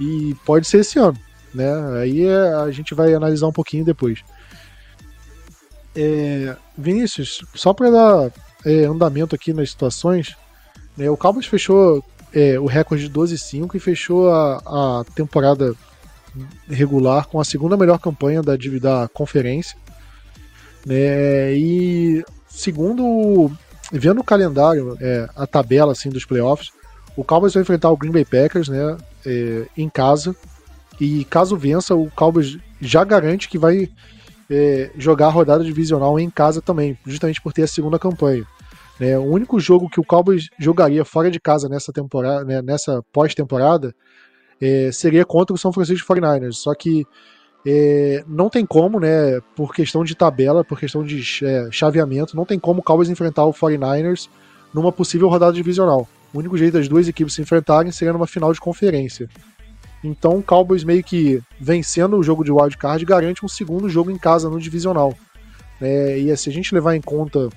E 0.00 0.34
pode 0.44 0.66
ser 0.66 0.78
esse 0.78 0.98
ano. 0.98 1.18
Né? 1.54 1.70
Aí 2.00 2.24
é, 2.24 2.54
a 2.54 2.70
gente 2.70 2.94
vai 2.94 3.14
analisar 3.14 3.46
um 3.46 3.52
pouquinho 3.52 3.84
depois. 3.84 4.24
É, 5.94 6.56
Vinícius, 6.76 7.44
só 7.54 7.72
para 7.72 7.90
dar 7.90 8.32
é, 8.64 8.84
andamento 8.84 9.34
aqui 9.34 9.52
nas 9.52 9.70
situações, 9.70 10.36
né, 10.96 11.10
o 11.10 11.16
Cowboys 11.16 11.46
fechou 11.46 12.04
é, 12.32 12.58
o 12.58 12.66
recorde 12.66 13.08
de 13.08 13.14
12-5 13.14 13.74
e 13.74 13.78
fechou 13.78 14.30
a, 14.30 14.56
a 14.66 15.04
temporada 15.14 15.74
regular 16.68 17.26
com 17.26 17.40
a 17.40 17.44
segunda 17.44 17.76
melhor 17.76 17.98
campanha 17.98 18.42
da, 18.42 18.56
da 18.56 19.08
conferência. 19.08 19.76
Né, 20.84 21.54
e 21.54 22.24
segundo, 22.48 23.50
vendo 23.92 24.20
o 24.20 24.24
calendário, 24.24 24.96
é, 25.00 25.28
a 25.36 25.46
tabela 25.46 25.92
assim, 25.92 26.10
dos 26.10 26.24
playoffs, 26.24 26.70
o 27.16 27.24
Cowboys 27.24 27.54
vai 27.54 27.62
enfrentar 27.62 27.90
o 27.90 27.96
Green 27.96 28.12
Bay 28.12 28.24
Packers 28.24 28.68
né, 28.68 28.96
é, 29.24 29.66
em 29.76 29.88
casa. 29.88 30.34
E 31.00 31.24
caso 31.24 31.56
vença, 31.56 31.94
o 31.94 32.10
Cowboys 32.10 32.56
já 32.80 33.02
garante 33.04 33.48
que 33.48 33.58
vai 33.58 33.88
é, 34.50 34.90
jogar 34.96 35.26
a 35.26 35.30
rodada 35.30 35.64
divisional 35.64 36.18
em 36.18 36.30
casa 36.30 36.60
também, 36.60 36.98
justamente 37.06 37.40
por 37.40 37.52
ter 37.52 37.62
a 37.62 37.66
segunda 37.66 37.98
campanha. 37.98 38.44
É, 39.00 39.18
o 39.18 39.24
único 39.24 39.58
jogo 39.58 39.88
que 39.88 39.98
o 39.98 40.04
Cowboys 40.04 40.48
jogaria 40.58 41.04
fora 41.04 41.30
de 41.30 41.40
casa 41.40 41.68
nessa 41.68 41.92
temporada, 41.92 42.44
né, 42.44 42.62
nessa 42.62 43.02
pós-temporada, 43.12 43.94
é, 44.60 44.90
seria 44.92 45.24
contra 45.24 45.54
o 45.54 45.58
São 45.58 45.72
Francisco 45.72 46.06
49ers. 46.12 46.52
Só 46.52 46.74
que 46.74 47.04
é, 47.66 48.22
não 48.26 48.48
tem 48.48 48.64
como, 48.64 49.00
né, 49.00 49.40
por 49.56 49.74
questão 49.74 50.04
de 50.04 50.14
tabela, 50.14 50.64
por 50.64 50.78
questão 50.78 51.02
de 51.02 51.22
é, 51.44 51.68
chaveamento, 51.70 52.36
não 52.36 52.44
tem 52.44 52.58
como 52.58 52.80
o 52.80 52.82
Cowboys 52.82 53.08
enfrentar 53.08 53.44
o 53.44 53.52
49ers 53.52 54.28
numa 54.72 54.92
possível 54.92 55.28
rodada 55.28 55.52
divisional. 55.52 56.06
O 56.32 56.38
único 56.38 56.58
jeito 56.58 56.74
das 56.74 56.88
duas 56.88 57.08
equipes 57.08 57.34
se 57.34 57.42
enfrentarem 57.42 57.92
seria 57.92 58.12
numa 58.12 58.26
final 58.26 58.52
de 58.52 58.60
conferência. 58.60 59.28
Então 60.04 60.36
o 60.36 60.42
Cowboys 60.42 60.84
meio 60.84 61.02
que 61.02 61.42
vencendo 61.58 62.18
o 62.18 62.22
jogo 62.22 62.44
de 62.44 62.52
wild 62.52 62.76
card 62.76 63.02
garante 63.06 63.42
um 63.42 63.48
segundo 63.48 63.88
jogo 63.88 64.10
em 64.10 64.18
casa 64.18 64.50
no 64.50 64.60
divisional. 64.60 65.14
É, 65.80 66.18
e 66.18 66.36
se 66.36 66.50
a 66.50 66.52
gente 66.52 66.74
levar 66.74 66.94
em 66.94 67.00
conta 67.00 67.48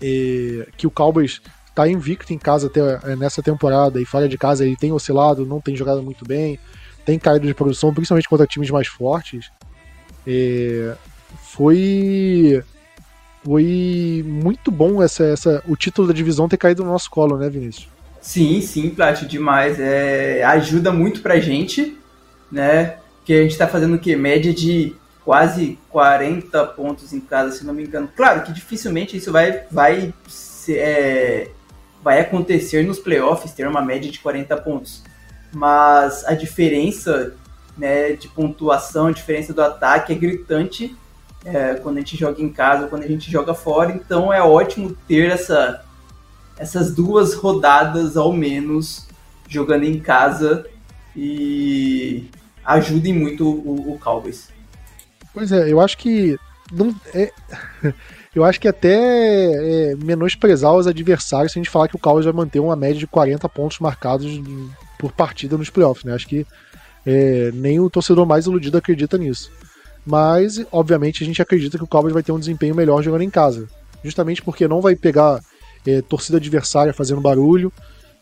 é, 0.00 0.68
que 0.76 0.86
o 0.86 0.90
Cowboys 0.90 1.42
está 1.68 1.88
invicto 1.88 2.32
em 2.32 2.38
casa 2.38 2.68
até 2.68 2.80
é, 2.80 3.16
nessa 3.16 3.42
temporada 3.42 4.00
e 4.00 4.04
fora 4.04 4.28
de 4.28 4.38
casa 4.38 4.64
ele 4.64 4.76
tem 4.76 4.92
oscilado, 4.92 5.44
não 5.44 5.60
tem 5.60 5.74
jogado 5.74 6.00
muito 6.00 6.24
bem, 6.24 6.58
tem 7.04 7.18
caído 7.18 7.46
de 7.46 7.54
produção, 7.54 7.92
principalmente 7.92 8.28
contra 8.28 8.46
times 8.46 8.70
mais 8.70 8.86
fortes. 8.86 9.50
É, 10.24 10.94
foi 11.42 12.62
foi 13.44 14.24
muito 14.26 14.70
bom 14.70 15.02
essa, 15.02 15.24
essa 15.24 15.62
o 15.66 15.74
título 15.74 16.06
da 16.06 16.14
divisão 16.14 16.48
ter 16.48 16.56
caído 16.56 16.84
no 16.84 16.90
nosso 16.90 17.10
colo, 17.10 17.36
né, 17.36 17.48
Vinícius? 17.50 17.97
Sim, 18.20 18.60
sim, 18.60 18.90
Plat, 18.90 19.22
demais. 19.22 19.78
É, 19.78 20.42
ajuda 20.44 20.92
muito 20.92 21.20
pra 21.20 21.40
gente, 21.40 21.96
né? 22.50 22.96
Que 23.24 23.34
a 23.34 23.42
gente 23.42 23.56
tá 23.56 23.66
fazendo 23.66 23.96
o 23.96 23.98
quê? 23.98 24.16
Média 24.16 24.52
de 24.52 24.94
quase 25.24 25.78
40 25.90 26.64
pontos 26.68 27.12
em 27.12 27.20
casa, 27.20 27.52
se 27.52 27.64
não 27.64 27.74
me 27.74 27.84
engano. 27.84 28.08
Claro 28.16 28.42
que 28.42 28.52
dificilmente 28.52 29.16
isso 29.16 29.30
vai, 29.30 29.64
vai, 29.70 30.14
é, 30.70 31.48
vai 32.02 32.20
acontecer 32.20 32.82
nos 32.82 32.98
playoffs, 32.98 33.52
ter 33.52 33.66
uma 33.66 33.82
média 33.82 34.10
de 34.10 34.18
40 34.20 34.56
pontos. 34.56 35.02
Mas 35.52 36.24
a 36.24 36.34
diferença 36.34 37.34
né, 37.76 38.12
de 38.12 38.28
pontuação, 38.28 39.06
a 39.06 39.12
diferença 39.12 39.52
do 39.52 39.62
ataque 39.62 40.12
é 40.12 40.16
gritante 40.16 40.96
é, 41.44 41.74
quando 41.74 41.98
a 41.98 42.00
gente 42.00 42.16
joga 42.16 42.42
em 42.42 42.48
casa, 42.48 42.88
quando 42.88 43.04
a 43.04 43.08
gente 43.08 43.30
joga 43.30 43.54
fora. 43.54 43.92
Então 43.92 44.32
é 44.32 44.42
ótimo 44.42 44.96
ter 45.06 45.30
essa, 45.30 45.84
essas 46.58 46.94
duas 46.94 47.34
rodadas 47.34 48.16
ao 48.16 48.32
menos 48.32 49.06
jogando 49.48 49.84
em 49.84 49.98
casa 49.98 50.66
e 51.16 52.28
ajudem 52.64 53.12
muito 53.12 53.48
o, 53.48 53.94
o 53.94 53.98
Cowboys. 53.98 54.48
Pois 55.32 55.52
é, 55.52 55.70
eu 55.70 55.80
acho 55.80 55.96
que 55.96 56.36
não 56.72 56.94
é, 57.14 57.32
eu 58.34 58.44
acho 58.44 58.60
que 58.60 58.68
até 58.68 59.92
é 59.92 59.94
menosprezar 59.96 60.74
os 60.74 60.86
adversários 60.86 61.52
se 61.52 61.58
a 61.58 61.62
gente 61.62 61.70
falar 61.70 61.88
que 61.88 61.96
o 61.96 61.98
Cowboys 61.98 62.24
vai 62.24 62.34
manter 62.34 62.60
uma 62.60 62.76
média 62.76 62.98
de 62.98 63.06
40 63.06 63.48
pontos 63.48 63.78
marcados 63.78 64.40
por 64.98 65.12
partida 65.12 65.56
nos 65.56 65.70
playoffs, 65.70 66.04
né? 66.04 66.14
Acho 66.14 66.26
que 66.26 66.46
é, 67.06 67.50
nem 67.54 67.80
o 67.80 67.88
torcedor 67.88 68.26
mais 68.26 68.46
iludido 68.46 68.76
acredita 68.76 69.16
nisso. 69.16 69.50
Mas, 70.04 70.64
obviamente, 70.72 71.22
a 71.22 71.26
gente 71.26 71.40
acredita 71.40 71.78
que 71.78 71.84
o 71.84 71.86
Cowboys 71.86 72.14
vai 72.14 72.22
ter 72.22 72.32
um 72.32 72.38
desempenho 72.38 72.74
melhor 72.74 73.02
jogando 73.02 73.22
em 73.22 73.30
casa. 73.30 73.68
Justamente 74.02 74.42
porque 74.42 74.66
não 74.68 74.80
vai 74.80 74.96
pegar 74.96 75.40
é, 75.88 76.02
torcida 76.02 76.36
adversária 76.36 76.92
fazendo 76.92 77.20
barulho, 77.20 77.72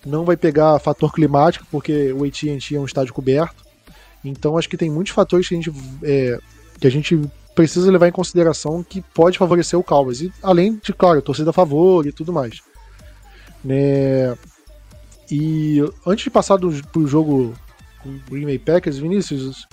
não 0.04 0.24
vai 0.24 0.36
pegar 0.36 0.78
fator 0.78 1.12
climático, 1.12 1.66
porque 1.70 2.12
o 2.12 2.24
AT&T 2.24 2.76
é 2.76 2.80
um 2.80 2.84
estádio 2.84 3.12
coberto. 3.12 3.64
Então, 4.24 4.56
acho 4.56 4.68
que 4.68 4.76
tem 4.76 4.90
muitos 4.90 5.12
fatores 5.12 5.48
que 5.48 5.54
a 5.54 5.58
gente 5.58 5.72
é, 6.02 6.38
que 6.78 6.86
a 6.86 6.90
gente 6.90 7.20
precisa 7.54 7.90
levar 7.90 8.06
em 8.06 8.12
consideração 8.12 8.84
que 8.84 9.00
pode 9.00 9.38
favorecer 9.38 9.78
o 9.78 9.82
Cowboys. 9.82 10.20
E, 10.20 10.32
além 10.42 10.76
de, 10.76 10.92
claro, 10.92 11.22
torcida 11.22 11.50
a 11.50 11.52
favor 11.52 12.06
e 12.06 12.12
tudo 12.12 12.32
mais. 12.32 12.60
Né? 13.64 14.36
E 15.30 15.82
antes 16.06 16.24
de 16.24 16.30
passar 16.30 16.56
do, 16.56 16.70
pro 16.92 17.06
jogo 17.06 17.54
Green 18.30 18.44
Bay 18.44 18.58
Packers, 18.58 18.98
Vinícius, 18.98 19.66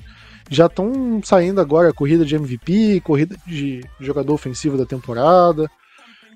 já 0.50 0.66
estão 0.66 1.22
saindo 1.24 1.62
agora 1.62 1.94
corrida 1.94 2.26
de 2.26 2.36
MVP, 2.36 3.02
corrida 3.02 3.36
de 3.46 3.84
jogador 4.00 4.34
ofensivo 4.34 4.78
da 4.78 4.86
temporada. 4.86 5.70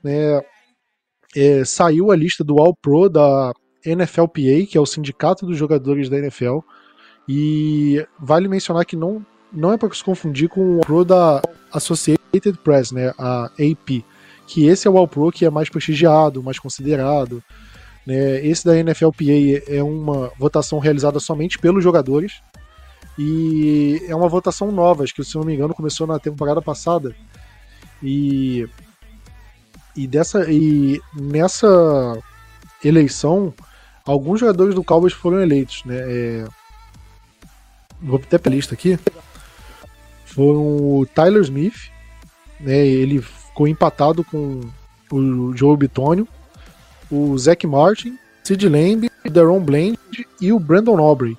Né? 0.03 0.41
É, 1.35 1.63
saiu 1.65 2.11
a 2.11 2.15
lista 2.15 2.43
do 2.43 2.59
All 2.59 2.75
Pro 2.81 3.09
da 3.09 3.53
NFLPA, 3.85 4.65
que 4.69 4.77
é 4.77 4.81
o 4.81 4.85
sindicato 4.85 5.45
dos 5.45 5.57
jogadores 5.57 6.09
da 6.09 6.17
NFL. 6.17 6.59
E 7.27 8.05
vale 8.19 8.47
mencionar 8.47 8.85
que 8.85 8.95
não 8.95 9.25
não 9.51 9.71
é 9.71 9.77
para 9.77 9.93
se 9.93 10.03
confundir 10.03 10.49
com 10.49 10.77
o 10.77 10.81
Pro 10.81 11.05
da 11.05 11.41
Associated 11.71 12.57
Press, 12.63 12.91
né, 12.91 13.13
a 13.17 13.45
AP, 13.45 14.03
que 14.45 14.67
esse 14.67 14.87
é 14.87 14.91
o 14.91 14.97
All 14.97 15.07
Pro 15.07 15.31
que 15.31 15.45
é 15.45 15.49
mais 15.49 15.69
prestigiado, 15.69 16.43
mais 16.43 16.59
considerado. 16.59 17.41
Né? 18.05 18.45
Esse 18.45 18.65
da 18.65 18.75
NFLPA 18.75 19.63
é 19.67 19.81
uma 19.81 20.31
votação 20.37 20.79
realizada 20.79 21.19
somente 21.19 21.57
pelos 21.57 21.83
jogadores 21.83 22.41
e 23.17 24.01
é 24.07 24.15
uma 24.15 24.29
votação 24.29 24.71
nova, 24.71 25.03
acho 25.03 25.13
que 25.13 25.23
se 25.23 25.35
não 25.35 25.43
me 25.43 25.53
engano 25.53 25.73
começou 25.73 26.05
na 26.05 26.19
temporada 26.19 26.61
passada 26.61 27.15
e 28.01 28.67
e 29.97 30.07
dessa 30.07 30.49
e 30.49 31.01
nessa 31.13 32.17
eleição 32.83 33.53
alguns 34.05 34.39
jogadores 34.39 34.73
do 34.73 34.83
Cowboys 34.83 35.13
foram 35.13 35.41
eleitos, 35.41 35.83
né? 35.83 35.95
É, 35.97 36.45
vou 38.01 38.17
até 38.17 38.37
pela 38.37 38.55
lista 38.55 38.73
aqui 38.73 38.97
foram 40.37 40.99
o 40.99 41.07
Tyler 41.15 41.41
Smith, 41.41 41.89
né, 42.59 42.85
ele 42.85 43.19
ficou 43.23 43.67
empatado 43.67 44.23
com 44.23 44.61
o 45.11 45.57
Joe 45.57 45.75
Bitonio, 45.75 46.27
o 47.09 47.35
Zach 47.39 47.65
Martin, 47.65 48.19
Sid 48.43 48.69
Lamb, 48.69 49.09
Daron 49.31 49.59
Bland 49.59 49.97
e 50.39 50.53
o 50.53 50.59
Brandon 50.59 50.99
Aubrey. 50.99 51.35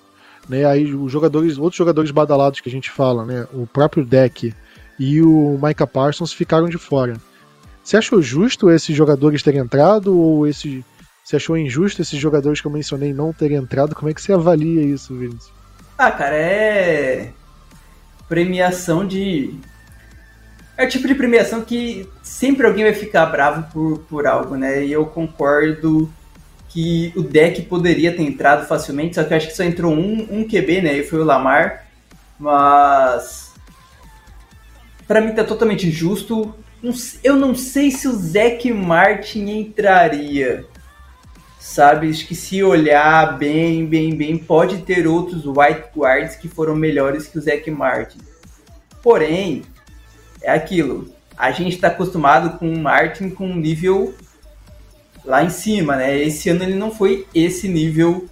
né? 0.49 0.65
Aí 0.65 0.93
os 0.93 1.13
jogadores, 1.13 1.59
outros 1.59 1.77
jogadores 1.77 2.11
badalados 2.11 2.61
que 2.61 2.69
a 2.69 2.73
gente 2.73 2.91
fala, 2.91 3.25
né? 3.25 3.47
O 3.53 3.69
próprio 3.69 4.05
Deck 4.05 4.53
e 4.99 5.23
o 5.23 5.57
Micah 5.63 5.87
Parsons 5.87 6.33
ficaram 6.33 6.69
de 6.69 6.77
fora. 6.77 7.17
Você 7.89 7.97
achou 7.97 8.21
justo 8.21 8.71
esses 8.71 8.95
jogadores 8.95 9.43
terem 9.43 9.63
entrado 9.63 10.15
ou 10.15 10.47
esse 10.47 10.85
você 11.25 11.37
achou 11.37 11.57
injusto 11.57 12.03
esses 12.03 12.21
jogadores 12.21 12.61
que 12.61 12.67
eu 12.67 12.71
mencionei 12.71 13.15
não 13.15 13.33
terem 13.33 13.57
entrado? 13.57 13.95
Como 13.95 14.11
é 14.11 14.13
que 14.13 14.21
você 14.21 14.31
avalia 14.31 14.83
isso, 14.83 15.17
Vinícius? 15.17 15.51
Ah, 15.97 16.11
cara, 16.11 16.37
é 16.37 17.33
premiação 18.29 19.07
de 19.07 19.59
é 20.77 20.85
o 20.85 20.89
tipo 20.91 21.09
de 21.09 21.15
premiação 21.15 21.63
que 21.63 22.07
sempre 22.23 22.67
alguém 22.67 22.85
vai 22.85 22.93
ficar 22.93 23.25
bravo 23.25 23.73
por, 23.73 24.01
por 24.01 24.27
algo, 24.27 24.55
né? 24.55 24.85
E 24.85 24.93
eu 24.93 25.07
concordo 25.07 26.13
que 26.69 27.11
o 27.17 27.23
deck 27.23 27.63
poderia 27.63 28.15
ter 28.15 28.23
entrado 28.23 28.67
facilmente, 28.67 29.15
só 29.15 29.25
que 29.25 29.33
acho 29.33 29.47
que 29.47 29.57
só 29.57 29.65
entrou 29.65 29.95
um, 29.95 30.29
um 30.31 30.45
QB, 30.47 30.83
né? 30.83 30.99
E 30.99 31.05
foi 31.05 31.21
o 31.21 31.25
Lamar. 31.25 31.87
Mas. 32.39 33.55
Para 35.07 35.23
mim 35.23 35.33
tá 35.33 35.43
totalmente 35.43 35.91
justo. 35.91 36.55
Eu 37.25 37.37
não 37.37 37.55
sei 37.55 37.91
se 37.91 38.07
o 38.07 38.13
Zac 38.13 38.73
Martin 38.73 39.49
entraria. 39.49 40.65
Sabe? 41.59 42.09
Acho 42.09 42.27
que 42.27 42.35
se 42.35 42.63
olhar 42.63 43.37
bem, 43.37 43.85
bem, 43.85 44.15
bem, 44.15 44.39
pode 44.39 44.79
ter 44.83 45.07
outros 45.07 45.45
white 45.45 45.89
guards 45.95 46.37
que 46.37 46.49
foram 46.49 46.75
melhores 46.75 47.27
que 47.27 47.39
o 47.39 47.43
Zac 47.43 47.69
Martin. 47.71 48.19
Porém, 49.03 49.63
é 50.41 50.53
aquilo. 50.53 51.13
A 51.37 51.51
gente 51.51 51.75
está 51.75 51.89
acostumado 51.89 52.59
com 52.59 52.73
o 52.73 52.79
Martin 52.79 53.31
com 53.31 53.47
um 53.47 53.57
nível 53.57 54.15
lá 55.25 55.45
em 55.45 55.51
cima, 55.51 55.97
né? 55.97 56.19
Esse 56.19 56.49
ano 56.49 56.63
ele 56.63 56.75
não 56.75 56.91
foi 56.91 57.27
esse 57.35 57.69
nível 57.69 58.27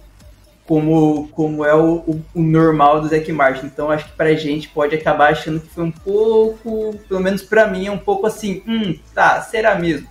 como, 0.67 1.29
como 1.29 1.65
é 1.65 1.73
o, 1.73 2.03
o, 2.05 2.21
o 2.35 2.41
normal 2.41 2.99
do 2.99 3.07
Zac 3.07 3.31
Martin. 3.31 3.67
Então 3.67 3.89
acho 3.89 4.05
que 4.05 4.17
pra 4.17 4.35
gente 4.35 4.67
pode 4.67 4.93
acabar 4.93 5.31
achando 5.31 5.61
que 5.61 5.69
foi 5.69 5.85
um 5.85 5.91
pouco, 5.91 6.95
pelo 7.07 7.21
menos 7.21 7.41
para 7.41 7.67
mim, 7.67 7.87
é 7.87 7.91
um 7.91 7.97
pouco 7.97 8.27
assim, 8.27 8.61
hum, 8.67 8.99
tá, 9.15 9.41
será 9.41 9.75
mesmo? 9.75 10.07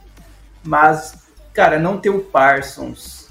Mas, 0.65 1.29
cara, 1.53 1.79
não 1.79 1.99
ter 1.99 2.11
o 2.11 2.21
Parsons. 2.21 3.27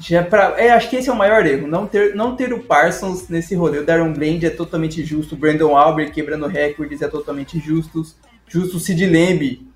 Já 0.00 0.20
é 0.20 0.22
pra, 0.22 0.54
é, 0.56 0.70
acho 0.70 0.88
que 0.88 0.94
esse 0.94 1.08
é 1.08 1.12
o 1.12 1.16
maior 1.16 1.44
erro, 1.44 1.66
não 1.66 1.84
ter, 1.84 2.14
não 2.14 2.36
ter 2.36 2.52
o 2.52 2.62
Parsons 2.62 3.28
nesse 3.28 3.56
rolê. 3.56 3.78
O 3.78 3.84
Darren 3.84 4.12
Bland 4.12 4.46
é 4.46 4.50
totalmente 4.50 5.04
justo, 5.04 5.34
o 5.34 5.38
Brandon 5.38 5.76
Albert 5.76 6.12
quebrando 6.12 6.46
recordes 6.46 7.02
é 7.02 7.08
totalmente 7.08 7.58
justo. 7.58 8.02
Justo 8.46 8.76
o 8.76 8.80
Sid 8.80 9.04
Lamb 9.04 9.68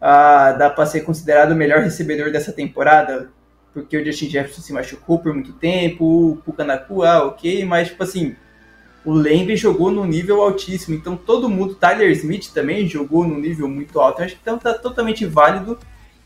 ah, 0.00 0.52
dá 0.52 0.70
para 0.70 0.86
ser 0.86 1.02
considerado 1.02 1.52
o 1.52 1.54
melhor 1.54 1.80
recebedor 1.80 2.32
dessa 2.32 2.52
temporada, 2.52 3.30
porque 3.74 3.96
o 3.96 4.04
Justin 4.04 4.30
Jefferson 4.30 4.62
se 4.62 4.72
machucou 4.72 5.18
por 5.18 5.34
muito 5.34 5.52
tempo, 5.52 6.30
o 6.30 6.36
Pucanacu, 6.36 7.02
ah, 7.02 7.24
ok, 7.26 7.64
mas 7.64 7.88
tipo 7.88 8.02
assim, 8.02 8.34
o 9.04 9.12
Lembre 9.12 9.56
jogou 9.56 9.90
num 9.90 10.06
nível 10.06 10.40
altíssimo, 10.40 10.94
então 10.94 11.16
todo 11.16 11.50
mundo, 11.50 11.74
Tyler 11.74 12.10
Smith 12.12 12.52
também 12.54 12.86
jogou 12.86 13.26
num 13.26 13.38
nível 13.38 13.68
muito 13.68 14.00
alto, 14.00 14.20
eu 14.20 14.26
acho 14.26 14.34
que 14.36 14.40
então 14.40 14.56
tá 14.56 14.72
totalmente 14.72 15.26
válido 15.26 15.78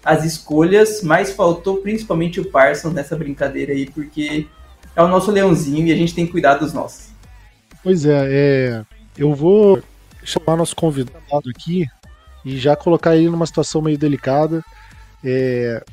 as 0.05 0.25
escolhas, 0.25 1.03
mas 1.03 1.33
faltou 1.33 1.79
principalmente 1.79 2.39
o 2.39 2.51
Parsons 2.51 2.95
nessa 2.95 3.17
brincadeira 3.17 3.73
aí, 3.73 3.91
porque 3.91 4.47
é 4.95 5.03
o 5.03 5.09
nosso 5.09 5.33
leãozinho 5.33 5.87
e 5.87 5.93
a 5.93 5.97
gente 5.97 6.15
tem 6.15 6.27
que 6.27 6.33
cuidar 6.33 6.55
dos 6.55 6.73
nossos. 6.73 7.09
Pois 7.83 8.05
é, 8.05 8.27
é 8.29 8.83
eu 9.17 9.35
vou 9.35 9.83
chamar 10.23 10.57
nosso 10.57 10.77
convidado 10.77 11.51
aqui, 11.51 11.89
e 12.45 12.57
já 12.57 12.75
colocar 12.77 13.17
ele 13.17 13.29
numa 13.29 13.47
situação 13.47 13.83
meio 13.83 13.99
delicada. 13.99 14.65
É... 15.23 15.85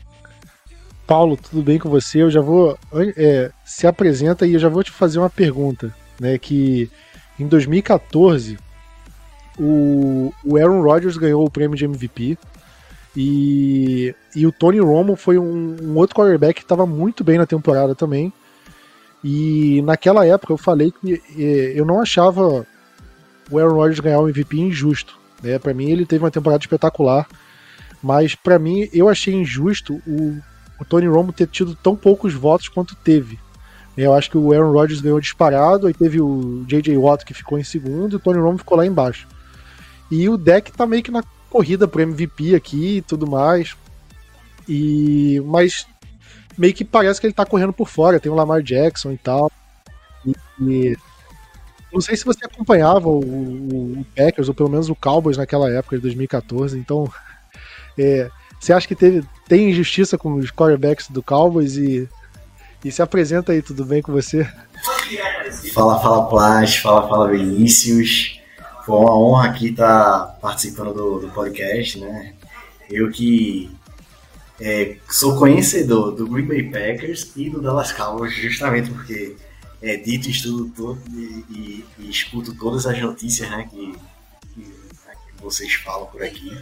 Paulo, 1.06 1.38
tudo 1.38 1.62
bem 1.62 1.78
com 1.78 1.90
você? 1.90 2.22
Eu 2.22 2.32
já 2.32 2.42
vou. 2.42 2.78
É, 3.16 3.52
se 3.64 3.86
apresenta 3.88 4.46
e 4.46 4.54
eu 4.54 4.60
já 4.60 4.70
vou 4.70 4.84
te 4.84 4.92
fazer 4.92 5.20
uma 5.20 5.30
pergunta. 5.30 5.94
Né, 6.18 6.38
que 6.38 6.90
em 7.38 7.46
2014 7.46 8.58
o, 9.60 10.34
o 10.46 10.56
Aaron 10.56 10.82
Rodgers 10.82 11.18
ganhou 11.18 11.46
o 11.46 11.52
prêmio 11.52 11.76
de 11.76 11.84
MVP 11.84 12.38
e, 13.18 14.16
e 14.34 14.48
o 14.48 14.52
Tony 14.52 14.80
Romo 14.80 15.18
foi 15.18 15.38
um, 15.38 15.76
um 15.82 15.96
outro 15.98 16.16
quarterback 16.16 16.56
que 16.56 16.62
estava 16.62 16.86
muito 16.86 17.22
bem 17.22 17.38
na 17.38 17.46
temporada 17.46 17.94
também. 17.94 18.32
E 19.24 19.82
naquela 19.82 20.26
época 20.26 20.54
eu 20.54 20.58
falei 20.58 20.92
que 20.92 21.22
é, 21.38 21.74
eu 21.76 21.86
não 21.86 22.00
achava 22.00 22.66
o 23.50 23.60
Aaron 23.60 23.76
Rodgers 23.76 24.00
ganhar 24.00 24.20
o 24.20 24.30
MVP 24.30 24.58
injusto. 24.58 25.18
Né? 25.42 25.60
Para 25.60 25.74
mim, 25.74 25.90
ele 25.90 26.06
teve 26.06 26.24
uma 26.24 26.32
temporada 26.32 26.64
espetacular, 26.64 27.28
mas 28.02 28.36
para 28.36 28.60
mim, 28.60 28.90
eu 28.94 29.10
achei 29.10 29.34
injusto 29.34 30.02
o, 30.06 30.38
o 30.80 30.86
Tony 30.86 31.08
Romo 31.08 31.32
ter 31.32 31.48
tido 31.48 31.76
tão 31.76 31.96
poucos 31.96 32.34
votos 32.34 32.68
quanto 32.68 32.96
teve. 32.96 33.40
Eu 33.98 34.14
acho 34.14 34.30
que 34.30 34.38
o 34.38 34.52
Aaron 34.52 34.72
Rodgers 34.72 35.00
ganhou 35.00 35.20
disparado, 35.22 35.88
aí 35.88 35.94
teve 35.94 36.20
o 36.20 36.66
J.J. 36.68 36.98
Watt 36.98 37.24
que 37.24 37.34
ficou 37.34 37.58
em 37.58 37.64
segundo 37.64 38.14
e 38.14 38.16
o 38.18 38.20
Tony 38.20 38.40
Romo 38.40 38.58
ficou 38.58 38.78
lá 38.78 38.86
embaixo. 38.86 39.28
E 40.12 40.28
o 40.28 40.38
deck 40.38 40.72
tá 40.72 40.86
meio 40.86 41.02
que 41.02 41.12
na 41.12 41.24
corrida 41.50 41.88
pro 41.88 42.02
MVP 42.02 42.56
aqui 42.56 42.98
e 42.98 43.02
tudo 43.02 43.26
mais. 43.26 43.76
E 44.68 45.42
mas 45.46 45.88
meio 46.58 46.74
que 46.74 46.84
parece 46.84 47.22
que 47.22 47.28
ele 47.28 47.34
tá 47.34 47.46
correndo 47.46 47.72
por 47.72 47.88
fora, 47.88 48.20
tem 48.20 48.32
o 48.32 48.36
Lamar 48.36 48.62
Jackson 48.62 49.12
e 49.12 49.18
tal. 49.18 49.50
E, 50.26 50.36
e 50.60 50.98
não 51.92 52.02
sei 52.02 52.18
se 52.18 52.26
você 52.26 52.46
acompanhava 52.46 53.08
o, 53.08 53.20
o, 53.20 54.06
Packers, 54.16 54.50
ou 54.50 54.54
pelo 54.54 54.70
menos 54.70 54.90
o 54.90 54.96
Cowboys 54.96 55.38
naquela 55.38 55.72
época 55.72 55.96
de 55.96 56.02
2014, 56.02 56.78
então. 56.78 57.10
É, 57.98 58.30
você 58.60 58.74
acha 58.74 58.86
que 58.86 58.94
teve, 58.94 59.26
tem 59.48 59.70
injustiça 59.70 60.18
com 60.18 60.36
os 60.36 60.52
quarterbacks 60.52 61.10
do 61.10 61.22
Cowboys 61.24 61.76
e, 61.78 62.10
e 62.84 62.92
se 62.92 63.02
apresenta 63.02 63.52
aí, 63.52 63.62
tudo 63.62 63.86
bem 63.86 64.02
com 64.02 64.12
você? 64.12 64.48
Fala, 65.74 66.00
fala 66.02 66.28
Plas, 66.28 66.76
fala, 66.78 67.08
fala 67.08 67.30
Vinícius. 67.30 68.40
Foi 68.86 68.98
uma 68.98 69.18
honra 69.18 69.50
aqui 69.50 69.70
estar 69.70 70.38
participando 70.42 70.94
do, 70.94 71.20
do 71.20 71.30
podcast, 71.30 72.00
né? 72.00 72.34
Eu 72.90 73.10
que 73.10 73.72
é, 74.60 74.98
sou 75.10 75.38
conhecedor 75.38 76.12
do 76.12 76.28
Green 76.28 76.46
Bay 76.46 76.64
Packers 76.64 77.32
e 77.36 77.50
do 77.50 77.62
Dallas 77.62 77.92
Cowboys, 77.92 78.34
justamente 78.34 78.90
porque 78.92 79.36
é, 79.82 79.98
dito 79.98 80.30
estudo 80.30 80.72
todo 80.76 81.02
e, 81.12 81.46
e, 81.50 81.86
e, 82.00 82.10
escuto 82.10 82.56
todas 82.56 82.86
as 82.86 83.00
notícias 83.02 83.50
né, 83.50 83.68
que, 83.70 83.96
que, 84.54 84.62
que, 84.62 85.42
vocês 85.42 85.74
falam 85.74 86.08
por 86.08 86.24
aqui. 86.24 86.58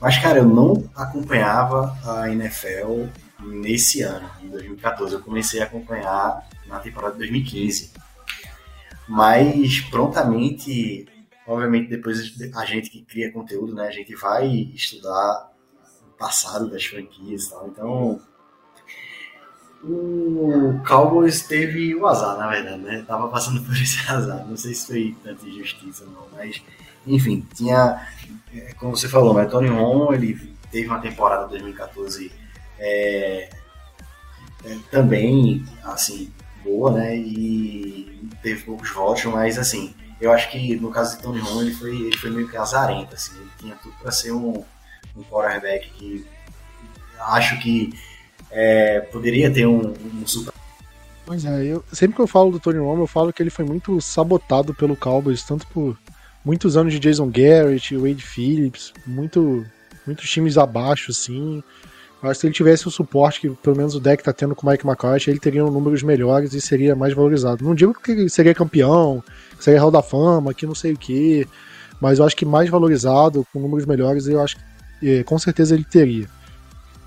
Mas, 0.00 0.18
cara, 0.18 0.38
eu 0.38 0.46
não 0.46 0.88
acompanhava 0.94 1.96
a 2.04 2.30
NFL 2.30 3.06
nesse 3.40 4.02
ano, 4.02 4.28
em 4.42 4.48
2014. 4.48 5.14
Eu 5.14 5.20
comecei 5.20 5.60
a 5.60 5.64
acompanhar 5.64 6.46
na 6.66 6.78
temporada 6.78 7.12
de 7.12 7.18
2015. 7.20 7.92
Mas 9.08 9.80
prontamente, 9.80 11.06
obviamente, 11.46 11.90
depois 11.90 12.18
a 12.54 12.64
gente 12.64 12.90
que 12.90 13.02
cria 13.02 13.32
conteúdo, 13.32 13.74
né, 13.74 13.86
a 13.86 13.90
gente 13.90 14.14
vai 14.14 14.46
estudar 14.74 15.50
o 16.08 16.16
passado 16.16 16.70
das 16.70 16.84
franquias 16.84 17.44
e 17.44 17.50
tal. 17.50 17.68
Então 17.68 18.20
o 19.86 20.80
Cowboys 20.86 21.42
teve 21.42 21.94
o 21.94 22.06
azar, 22.06 22.38
na 22.38 22.48
verdade, 22.48 22.80
né? 22.80 23.04
Tava 23.06 23.28
passando 23.28 23.62
por 23.62 23.74
esse 23.74 23.98
azar. 24.10 24.46
Não 24.46 24.56
sei 24.56 24.72
se 24.74 24.86
foi 24.86 25.16
tanta 25.22 25.46
injustiça 25.46 26.04
ou 26.04 26.10
não, 26.10 26.26
mas 26.32 26.62
enfim, 27.06 27.46
tinha, 27.54 28.06
é, 28.54 28.72
como 28.74 28.96
você 28.96 29.08
falou, 29.08 29.34
né? 29.34 29.44
Tony 29.46 29.68
Romo, 29.68 30.12
ele 30.12 30.34
teve 30.70 30.86
uma 30.88 31.00
temporada 31.00 31.46
2014 31.48 32.32
é, 32.78 33.50
é, 34.64 34.76
também, 34.90 35.64
assim, 35.84 36.32
boa, 36.62 36.92
né? 36.92 37.16
E 37.16 38.28
teve 38.42 38.62
poucos 38.62 38.90
votos, 38.90 39.24
mas 39.26 39.58
assim, 39.58 39.94
eu 40.20 40.32
acho 40.32 40.50
que 40.50 40.76
no 40.76 40.90
caso 40.90 41.16
de 41.16 41.22
Tony 41.22 41.38
Romo, 41.40 41.62
ele 41.62 41.74
foi, 41.74 41.94
ele 41.94 42.16
foi 42.16 42.30
meio 42.30 42.48
que 42.48 42.56
azarento, 42.56 43.14
assim, 43.14 43.36
ele 43.36 43.50
tinha 43.58 43.76
tudo 43.76 43.94
para 44.00 44.10
ser 44.10 44.32
um, 44.32 44.64
um 45.16 45.22
quarterback 45.24 45.90
que 45.90 46.26
acho 47.18 47.58
que 47.60 47.92
é, 48.50 49.00
poderia 49.00 49.52
ter 49.52 49.66
um, 49.66 49.92
um 49.92 50.26
super. 50.26 50.52
Pois 51.26 51.44
é, 51.44 51.64
eu, 51.64 51.82
sempre 51.92 52.16
que 52.16 52.22
eu 52.22 52.26
falo 52.26 52.50
do 52.50 52.60
Tony 52.60 52.78
Romo, 52.78 53.02
eu 53.02 53.06
falo 53.06 53.32
que 53.32 53.42
ele 53.42 53.50
foi 53.50 53.64
muito 53.64 54.00
sabotado 54.00 54.74
pelo 54.74 54.96
Cowboys, 54.96 55.42
tanto 55.42 55.66
por 55.68 55.98
muitos 56.44 56.76
anos 56.76 56.92
de 56.92 56.98
Jason 56.98 57.30
Garrett, 57.30 57.96
Wade 57.96 58.22
Phillips, 58.22 58.92
muito, 59.06 59.64
muitos 60.06 60.28
times 60.28 60.58
abaixo, 60.58 61.10
assim. 61.10 61.62
Mas 62.22 62.38
se 62.38 62.46
ele 62.46 62.54
tivesse 62.54 62.88
o 62.88 62.90
suporte 62.90 63.40
que 63.40 63.50
pelo 63.50 63.76
menos 63.76 63.94
o 63.94 64.00
deck 64.00 64.22
tá 64.22 64.32
tendo 64.32 64.54
com 64.54 64.66
o 64.66 64.70
Mike 64.70 64.86
McCarthy, 64.86 65.30
ele 65.30 65.38
teria 65.38 65.62
números 65.62 66.02
melhores 66.02 66.54
e 66.54 66.60
seria 66.60 66.96
mais 66.96 67.12
valorizado. 67.12 67.64
Não 67.64 67.74
digo 67.74 67.94
que 67.94 68.28
seria 68.28 68.54
campeão, 68.54 69.22
que 69.56 69.64
seria 69.64 69.80
Hall 69.80 69.90
da 69.90 70.02
Fama, 70.02 70.54
que 70.54 70.66
não 70.66 70.74
sei 70.74 70.92
o 70.92 70.98
que, 70.98 71.46
mas 72.00 72.18
eu 72.18 72.24
acho 72.24 72.36
que 72.36 72.46
mais 72.46 72.70
valorizado, 72.70 73.46
com 73.52 73.60
números 73.60 73.86
melhores, 73.86 74.26
eu 74.26 74.40
acho 74.40 74.56
que 74.56 75.18
é, 75.18 75.22
com 75.22 75.38
certeza 75.38 75.74
ele 75.74 75.84
teria. 75.84 76.26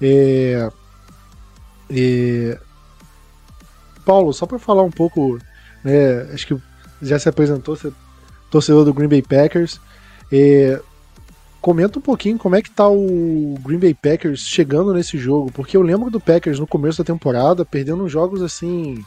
É, 0.02 0.70
e... 1.90 2.56
Paulo, 4.06 4.32
só 4.34 4.46
para 4.46 4.60
falar 4.60 4.84
um 4.84 4.92
pouco, 4.92 5.40
né, 5.84 6.22
acho 6.34 6.48
que 6.48 6.58
já 7.02 7.20
se 7.20 7.28
apresentou, 7.28 7.76
você 7.76 7.88
é 7.88 7.92
torcedor 8.50 8.86
do 8.86 8.94
Green 8.94 9.10
Bay 9.10 9.22
Packers. 9.22 9.80
E... 10.32 10.80
Comenta 11.60 12.00
um 12.00 12.02
pouquinho 12.02 12.38
como 12.38 12.56
é 12.56 12.62
que 12.62 12.70
tá 12.70 12.88
o 12.88 13.56
Green 13.62 13.80
Bay 13.80 13.94
Packers 13.94 14.42
chegando 14.42 14.94
nesse 14.94 15.18
jogo, 15.18 15.52
porque 15.52 15.76
eu 15.76 15.82
lembro 15.82 16.10
do 16.10 16.20
Packers 16.20 16.60
no 16.60 16.68
começo 16.68 17.00
da 17.00 17.04
temporada 17.04 17.66
perdendo 17.66 18.08
jogos 18.08 18.42
assim 18.42 19.04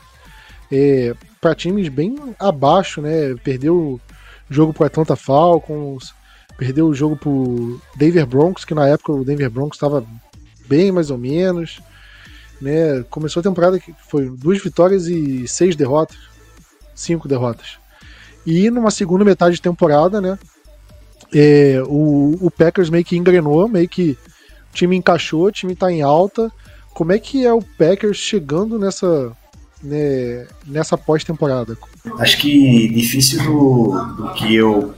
é, 0.71 1.15
para 1.41 1.55
times 1.55 1.89
bem 1.89 2.17
abaixo, 2.39 3.01
né? 3.01 3.35
Perdeu 3.43 3.75
o 3.75 4.01
jogo 4.51 4.73
pro 4.73 4.85
Atlanta 4.85 5.17
Falcons, 5.17 6.15
perdeu 6.59 6.87
o 6.87 6.95
jogo 6.95 7.17
pro 7.17 7.81
Denver 7.97 8.27
Broncos, 8.27 8.65
que 8.65 8.75
na 8.75 8.87
época 8.87 9.13
o 9.13 9.25
Denver 9.25 9.51
Broncos 9.51 9.77
estava 9.77 10.05
bem 10.69 10.93
mais 10.93 11.11
ou 11.11 11.17
menos. 11.17 11.81
Né? 12.61 13.03
Começou 13.09 13.41
a 13.41 13.45
temporada 13.45 13.81
que 13.81 13.95
foi 14.09 14.29
duas 14.29 14.63
vitórias 14.63 15.07
e 15.07 15.49
seis 15.49 15.75
derrotas. 15.75 16.19
Cinco 16.95 17.27
derrotas. 17.27 17.80
E 18.47 18.71
numa 18.71 18.91
segunda 18.91 19.25
metade 19.25 19.57
de 19.57 19.63
temporada, 19.63 20.21
né? 20.21 20.39
É, 21.33 21.83
o, 21.87 22.37
o 22.41 22.51
Packers 22.51 22.91
meio 22.91 23.05
que 23.05 23.17
engrenou, 23.17 23.69
meio 23.69 23.89
que 23.89 24.19
o 24.71 24.75
time 24.75 24.97
encaixou, 24.97 25.45
o 25.45 25.53
time 25.53 25.75
tá 25.77 25.91
em 25.91 26.03
alta. 26.03 26.51
Como 26.93 27.13
é 27.13 27.19
que 27.19 27.47
é 27.47 27.53
o 27.53 27.63
Packers 27.63 28.17
chegando 28.17 28.79
nessa, 28.79 29.33
né, 29.83 30.47
nessa 30.67 30.99
pós-temporada? 30.99 31.77
Acho 32.19 32.39
que 32.39 32.89
difícil 32.89 33.43
do, 33.45 34.15
do 34.17 34.35
que 34.35 34.55
eu 34.55 34.95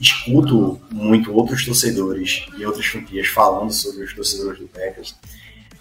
escuto 0.00 0.80
muito 0.90 1.32
outros 1.32 1.64
torcedores 1.64 2.46
e 2.56 2.64
outras 2.64 2.86
franquias 2.86 3.26
falando 3.28 3.72
sobre 3.72 4.04
os 4.04 4.14
torcedores 4.14 4.60
do 4.60 4.68
Packers. 4.68 5.16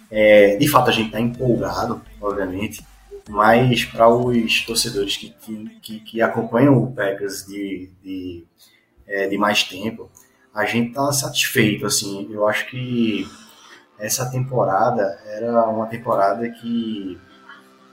É, 0.10 0.56
de 0.56 0.68
fato, 0.68 0.90
a 0.90 0.94
gente 0.94 1.08
está 1.08 1.20
empolgado, 1.20 2.02
obviamente, 2.22 2.84
mas 3.30 3.84
para 3.86 4.10
os 4.10 4.66
torcedores 4.66 5.18
que, 5.18 5.36
que, 5.82 6.00
que, 6.00 6.22
acompanham 6.22 6.78
o 6.78 6.94
Packers 6.94 7.46
de, 7.46 7.92
de, 8.02 8.46
é, 9.06 9.28
de 9.28 9.38
mais 9.38 9.64
tempo, 9.64 10.10
a 10.54 10.66
gente 10.66 10.90
está 10.90 11.12
satisfeito. 11.12 11.86
Assim, 11.86 12.28
eu 12.32 12.48
acho 12.48 12.68
que 12.68 13.28
essa 14.00 14.30
temporada 14.30 15.20
era 15.26 15.68
uma 15.70 15.88
temporada 15.88 16.50
que 16.50 17.20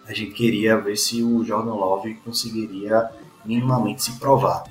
a 0.07 0.13
gente 0.13 0.33
queria 0.33 0.79
ver 0.79 0.97
se 0.97 1.23
o 1.23 1.45
Jordan 1.45 1.75
Love 1.75 2.15
conseguiria 2.17 3.11
minimamente 3.45 4.03
se 4.03 4.13
provar. 4.19 4.65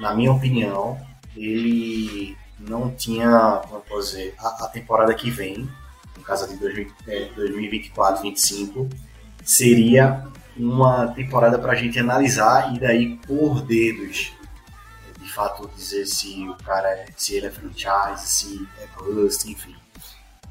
Na 0.00 0.14
minha 0.14 0.32
opinião, 0.32 0.98
ele 1.36 2.36
não 2.58 2.90
tinha, 2.90 3.60
como 3.68 4.00
dizer, 4.00 4.34
a, 4.38 4.64
a 4.64 4.68
temporada 4.68 5.12
que 5.14 5.30
vem, 5.30 5.68
no 6.16 6.22
caso 6.22 6.48
de 6.48 6.56
2024, 6.56 8.22
2025, 8.22 8.88
seria 9.50 10.24
uma 10.56 11.08
temporada 11.08 11.58
para 11.58 11.72
a 11.72 11.74
gente 11.74 11.98
analisar 11.98 12.72
e 12.74 12.78
daí 12.78 13.16
por 13.26 13.62
dedos 13.62 14.32
de 15.20 15.32
fato 15.32 15.68
dizer 15.76 16.06
se 16.06 16.48
o 16.48 16.54
cara 16.64 17.06
se 17.16 17.34
ele 17.34 17.46
é 17.46 17.50
franchise, 17.50 18.26
se 18.26 18.68
é 18.78 18.86
bust, 18.96 19.50
enfim. 19.50 19.74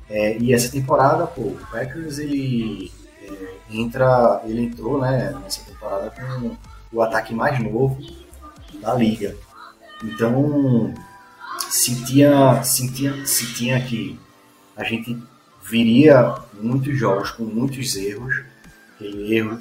É, 0.10 0.38
e 0.38 0.54
essa 0.54 0.70
temporada, 0.70 1.26
pô, 1.28 1.42
o 1.44 1.68
Packers 1.72 2.20
ele 2.20 2.92
é, 3.24 3.54
entra, 3.72 4.42
ele 4.44 4.64
entrou, 4.64 5.00
né, 5.00 5.34
nessa 5.44 5.64
temporada 5.64 6.12
com 6.12 6.58
o 6.92 7.02
ataque 7.02 7.34
mais 7.34 7.58
novo 7.60 7.98
da 8.82 8.94
liga. 8.96 9.34
Então, 10.04 10.94
se 11.70 12.04
tinha, 12.04 12.64
se 12.64 12.92
tinha, 12.92 13.26
se 13.26 13.54
tinha 13.54 13.82
que 13.82 14.20
a 14.76 14.84
gente 14.84 15.18
viria 15.64 16.36
muitos 16.54 16.98
jogos 16.98 17.32
com 17.32 17.44
muitos 17.44 17.96
erros, 17.96 18.44
erros, 19.06 19.60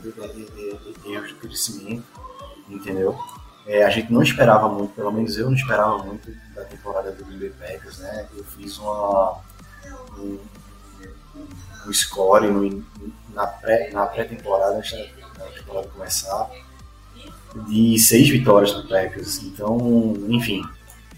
erros 1.04 1.28
de 1.28 1.34
crescimento, 1.34 2.04
entendeu? 2.68 3.18
É, 3.66 3.84
a 3.84 3.90
gente 3.90 4.12
não 4.12 4.22
esperava 4.22 4.68
muito, 4.68 4.94
pelo 4.94 5.12
menos 5.12 5.36
eu 5.36 5.46
não 5.46 5.54
esperava 5.54 5.98
muito 6.02 6.30
da 6.54 6.64
temporada 6.64 7.12
do 7.12 7.24
Green 7.24 7.38
Bay 7.38 7.50
Packers, 7.50 7.98
né? 7.98 8.26
Eu 8.34 8.44
fiz 8.44 8.78
uma, 8.78 9.40
um, 10.16 10.38
um 11.86 11.92
score 11.92 12.48
no, 12.48 12.84
na 13.34 13.46
pré-temporada, 13.46 13.92
na 13.92 14.06
pré 14.06 14.24
da 14.24 15.50
temporada 15.50 15.88
começar, 15.88 16.50
de 17.68 17.98
seis 17.98 18.28
vitórias 18.28 18.72
do 18.72 18.88
Packers. 18.88 19.42
Então, 19.42 20.14
enfim, 20.28 20.62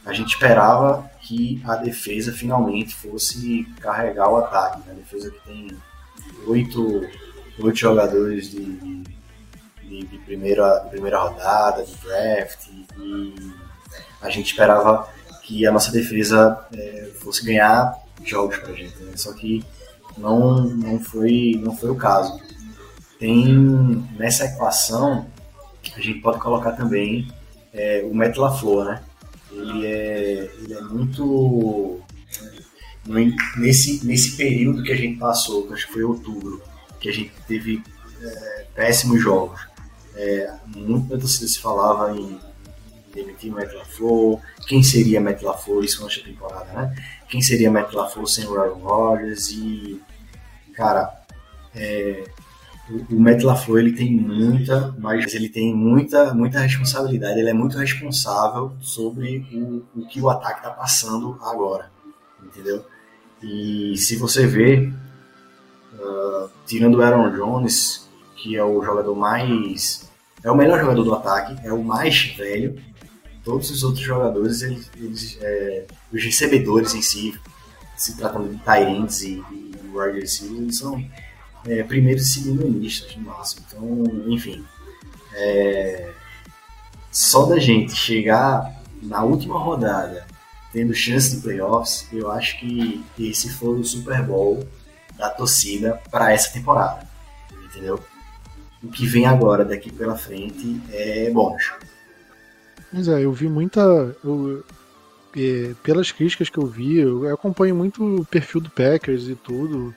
a 0.04 0.12
gente 0.12 0.34
esperava 0.34 1.08
que 1.20 1.62
a 1.64 1.76
defesa 1.76 2.32
finalmente 2.32 2.94
fosse 2.94 3.64
carregar 3.80 4.28
o 4.28 4.36
ataque. 4.38 4.80
Né? 4.80 4.92
A 4.92 4.94
defesa 4.94 5.30
que 5.30 5.40
tem 5.40 5.68
oito, 6.46 7.08
oito 7.62 7.78
jogadores 7.78 8.50
de, 8.50 8.64
de, 9.82 10.04
de 10.04 10.18
primeira, 10.18 10.80
de 10.84 10.90
primeira 10.90 11.18
rodada, 11.18 11.84
de 11.84 11.94
draft, 11.96 12.68
e 12.98 13.34
a 14.20 14.30
gente 14.30 14.50
esperava 14.50 15.08
que 15.42 15.66
a 15.66 15.72
nossa 15.72 15.90
defesa 15.90 16.64
é, 16.72 17.10
fosse 17.20 17.44
ganhar 17.44 17.94
jogos 18.24 18.58
pra 18.58 18.72
gente. 18.72 18.96
Né? 19.02 19.12
Só 19.16 19.32
que 19.32 19.64
não, 20.16 20.62
não, 20.64 21.00
foi, 21.00 21.60
não 21.62 21.76
foi 21.76 21.90
o 21.90 21.96
caso. 21.96 22.40
Tem 23.18 23.46
nessa 24.16 24.44
equação, 24.46 25.26
a 25.96 26.00
gente 26.00 26.20
pode 26.20 26.38
colocar 26.38 26.72
também 26.72 27.28
é, 27.72 28.02
o 28.10 28.14
Matt 28.14 28.36
LaFleur, 28.36 28.84
né? 28.84 29.02
Ele 29.52 29.86
é, 29.86 30.50
ele 30.58 30.74
é 30.74 30.80
muito. 30.82 32.00
Nesse, 33.56 34.06
nesse 34.06 34.36
período 34.36 34.82
que 34.82 34.92
a 34.92 34.96
gente 34.96 35.18
passou, 35.18 35.66
que 35.66 35.72
acho 35.72 35.86
que 35.86 35.92
foi 35.94 36.04
outubro, 36.04 36.62
que 37.00 37.08
a 37.08 37.12
gente 37.12 37.32
teve 37.48 37.82
é, 38.22 38.66
péssimos 38.74 39.20
jogos, 39.20 39.60
é, 40.14 40.52
muito 40.66 41.08
da 41.08 41.18
torcida 41.18 41.48
se 41.48 41.58
falava 41.58 42.14
em 42.16 42.38
demitir 43.14 43.50
Matt 43.50 43.72
LaFleur, 43.72 44.38
quem 44.66 44.82
seria 44.82 45.20
Matt 45.20 45.42
LaFleur, 45.42 45.84
isso 45.84 46.04
nessa 46.04 46.20
temporada, 46.20 46.72
né? 46.72 46.94
Quem 47.28 47.40
seria 47.40 47.70
Matt 47.70 47.92
LaFleur 47.92 48.26
sem 48.26 48.46
o 48.46 48.58
Aaron 48.58 48.78
Rodgers 48.78 49.50
e, 49.50 50.00
cara, 50.74 51.10
é, 51.74 52.24
o, 52.88 53.14
o 53.14 53.20
Matt 53.20 53.42
LaFleur, 53.42 53.80
ele 53.80 53.92
tem 53.92 54.12
muita, 54.12 54.94
mas 54.98 55.34
ele 55.34 55.48
tem 55.48 55.74
muita, 55.74 56.34
muita 56.34 56.60
responsabilidade, 56.60 57.38
ele 57.38 57.50
é 57.50 57.54
muito 57.54 57.78
responsável 57.78 58.72
sobre 58.80 59.46
o, 59.52 60.00
o 60.00 60.06
que 60.06 60.20
o 60.20 60.28
ataque 60.28 60.58
está 60.58 60.70
passando 60.70 61.38
agora, 61.42 61.90
entendeu? 62.44 62.84
E 63.42 63.96
se 63.96 64.16
você 64.16 64.46
vê, 64.46 64.92
uh, 66.00 66.50
tirando 66.66 66.96
o 66.96 67.02
Aaron 67.02 67.30
Jones, 67.30 68.08
que 68.36 68.56
é 68.56 68.64
o 68.64 68.82
jogador 68.82 69.14
mais. 69.14 70.08
É 70.42 70.50
o 70.50 70.56
melhor 70.56 70.80
jogador 70.80 71.04
do 71.04 71.14
ataque, 71.14 71.56
é 71.62 71.72
o 71.72 71.82
mais 71.82 72.34
velho. 72.36 72.80
Todos 73.44 73.70
os 73.70 73.82
outros 73.82 74.04
jogadores, 74.04 74.62
eles, 74.62 74.90
eles 74.96 75.38
é, 75.40 75.86
os 76.12 76.22
recebedores 76.22 76.94
em 76.94 77.02
si, 77.02 77.38
se 77.96 78.16
tratando 78.16 78.48
de 78.48 78.58
Tyrants 78.58 79.22
e, 79.22 79.42
e 79.50 79.74
wide 79.92 80.20
receivers, 80.20 80.78
são 80.78 81.02
é, 81.66 81.82
primeiro 81.82 82.20
e 82.20 82.24
segundo 82.24 82.66
listas 82.66 83.14
no 83.16 83.24
máximo. 83.24 83.64
Então, 83.68 84.04
enfim, 84.32 84.64
é, 85.34 86.10
só 87.10 87.46
da 87.46 87.58
gente 87.58 87.94
chegar 87.94 88.80
na 89.02 89.22
última 89.22 89.58
rodada 89.58 90.26
tendo 90.72 90.94
chance 90.94 91.34
de 91.34 91.42
playoffs, 91.42 92.06
eu 92.12 92.30
acho 92.30 92.58
que 92.60 93.02
esse 93.18 93.50
foi 93.50 93.80
o 93.80 93.84
Super 93.84 94.22
Bowl 94.22 94.64
da 95.20 95.30
torcida 95.30 96.00
para 96.10 96.32
essa 96.32 96.52
temporada, 96.52 97.06
entendeu? 97.64 98.02
O 98.82 98.88
que 98.88 99.06
vem 99.06 99.26
agora 99.26 99.64
daqui 99.64 99.92
pela 99.92 100.16
frente 100.16 100.80
é 100.90 101.30
bônus. 101.30 101.70
Mas 102.92 103.06
é, 103.06 103.24
eu 103.24 103.32
vi 103.32 103.48
muita. 103.48 103.80
Eu, 104.24 104.64
é, 105.36 105.74
pelas 105.82 106.10
críticas 106.10 106.48
que 106.48 106.58
eu 106.58 106.66
vi, 106.66 106.96
eu 106.96 107.32
acompanho 107.32 107.74
muito 107.74 108.02
o 108.02 108.24
perfil 108.24 108.60
do 108.60 108.70
Packers 108.70 109.28
e 109.28 109.34
tudo. 109.34 109.94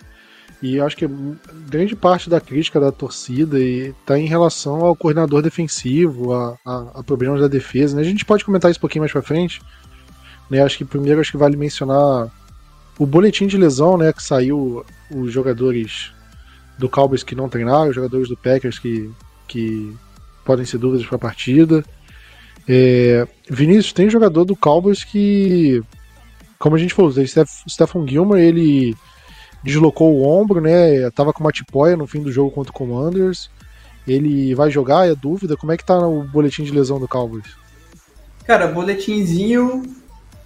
E 0.61 0.79
acho 0.79 0.95
que 0.95 1.05
grande 1.67 1.93
parte 1.93 2.29
da 2.29 2.39
crítica 2.39 2.79
da 2.79 2.91
torcida 2.91 3.59
está 3.59 4.17
em 4.17 4.27
relação 4.27 4.85
ao 4.85 4.95
coordenador 4.95 5.41
defensivo, 5.41 6.33
a, 6.33 6.57
a, 6.65 6.99
a, 6.99 7.03
problemas 7.03 7.41
da 7.41 7.49
defesa. 7.49 7.95
Né? 7.95 8.01
A 8.01 8.05
gente 8.05 8.23
pode 8.23 8.45
comentar 8.45 8.71
isso 8.71 8.79
um 8.79 8.81
pouquinho 8.81 9.01
mais 9.01 9.11
para 9.11 9.21
frente. 9.21 9.61
Né? 10.49 10.61
Acho 10.61 10.77
que 10.77 10.85
primeiro 10.85 11.19
acho 11.19 11.31
que 11.31 11.37
vale 11.37 11.57
mencionar 11.57 12.31
o 12.97 13.05
boletim 13.05 13.47
de 13.47 13.57
lesão, 13.57 13.97
né, 13.97 14.13
que 14.13 14.23
saiu 14.23 14.85
os 15.11 15.31
jogadores 15.31 16.11
do 16.77 16.89
Cowboys 16.89 17.23
que 17.23 17.35
não 17.35 17.49
treinaram, 17.49 17.89
os 17.89 17.95
jogadores 17.95 18.27
do 18.27 18.37
Packers 18.37 18.79
que, 18.79 19.09
que 19.47 19.95
podem 20.45 20.65
ser 20.65 20.77
dúvidas 20.77 21.05
para 21.05 21.15
a 21.15 21.19
partida. 21.19 21.83
É, 22.67 23.27
Vinícius, 23.49 23.93
tem 23.93 24.09
jogador 24.09 24.45
do 24.45 24.55
Cowboys 24.55 25.03
que, 25.03 25.81
como 26.57 26.75
a 26.75 26.79
gente 26.79 26.93
falou, 26.93 27.11
o 27.11 27.69
Stephen 27.69 28.07
Gilmer, 28.07 28.41
ele 28.41 28.95
deslocou 29.63 30.13
o 30.13 30.27
ombro, 30.27 30.61
né? 30.61 31.09
Tava 31.11 31.33
com 31.33 31.43
uma 31.43 31.51
tipóia 31.51 31.95
no 31.95 32.07
fim 32.07 32.21
do 32.21 32.31
jogo 32.31 32.51
contra 32.51 32.71
o 32.71 32.75
Commanders. 32.75 33.49
Ele 34.07 34.53
vai 34.53 34.69
jogar, 34.69 35.07
é 35.07 35.15
dúvida? 35.15 35.55
Como 35.55 35.71
é 35.71 35.77
que 35.77 35.85
tá 35.85 35.97
o 35.97 36.23
boletim 36.23 36.63
de 36.63 36.71
lesão 36.71 36.99
do 36.99 37.07
Cowboys? 37.07 37.45
Cara, 38.45 38.67
boletimzinho, 38.67 39.83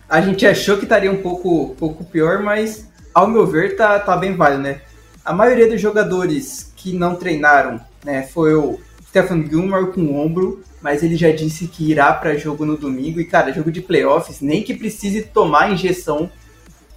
a 0.09 0.21
gente 0.21 0.45
achou 0.45 0.77
que 0.77 0.83
estaria 0.83 1.11
um 1.11 1.21
pouco, 1.21 1.75
pouco 1.77 2.03
pior, 2.05 2.41
mas 2.41 2.89
ao 3.13 3.27
meu 3.27 3.45
ver 3.45 3.75
tá, 3.75 3.99
tá 3.99 4.15
bem 4.15 4.35
válido, 4.35 4.63
né? 4.63 4.81
A 5.23 5.33
maioria 5.33 5.69
dos 5.69 5.81
jogadores 5.81 6.71
que 6.75 6.93
não 6.93 7.15
treinaram, 7.15 7.81
né, 8.03 8.23
foi 8.23 8.53
o 8.53 8.79
Stephen 9.09 9.45
Gilmore 9.49 9.91
com 9.91 10.01
o 10.01 10.15
ombro, 10.15 10.63
mas 10.81 11.03
ele 11.03 11.17
já 11.17 11.31
disse 11.31 11.67
que 11.67 11.91
irá 11.91 12.13
para 12.13 12.37
jogo 12.37 12.65
no 12.65 12.77
domingo. 12.77 13.19
E, 13.19 13.25
cara, 13.25 13.51
jogo 13.51 13.71
de 13.71 13.81
playoffs, 13.81 14.39
nem 14.39 14.63
que 14.63 14.73
precise 14.73 15.23
tomar 15.23 15.71
injeção 15.71 16.31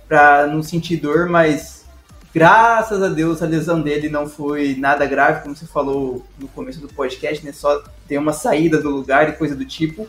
para 0.06 0.46
não 0.46 0.62
sentir 0.62 0.96
dor, 0.96 1.28
mas 1.28 1.80
Graças 2.32 3.02
a 3.02 3.08
Deus 3.08 3.42
a 3.42 3.46
lesão 3.46 3.82
dele 3.82 4.08
não 4.08 4.28
foi 4.28 4.76
nada 4.78 5.04
grave, 5.04 5.42
como 5.42 5.56
você 5.56 5.66
falou 5.66 6.24
no 6.38 6.46
começo 6.46 6.80
do 6.80 6.86
podcast, 6.86 7.44
né? 7.44 7.50
Só 7.52 7.82
ter 8.06 8.18
uma 8.18 8.32
saída 8.32 8.80
do 8.80 8.88
lugar 8.88 9.28
e 9.28 9.32
coisa 9.32 9.56
do 9.56 9.64
tipo. 9.64 10.06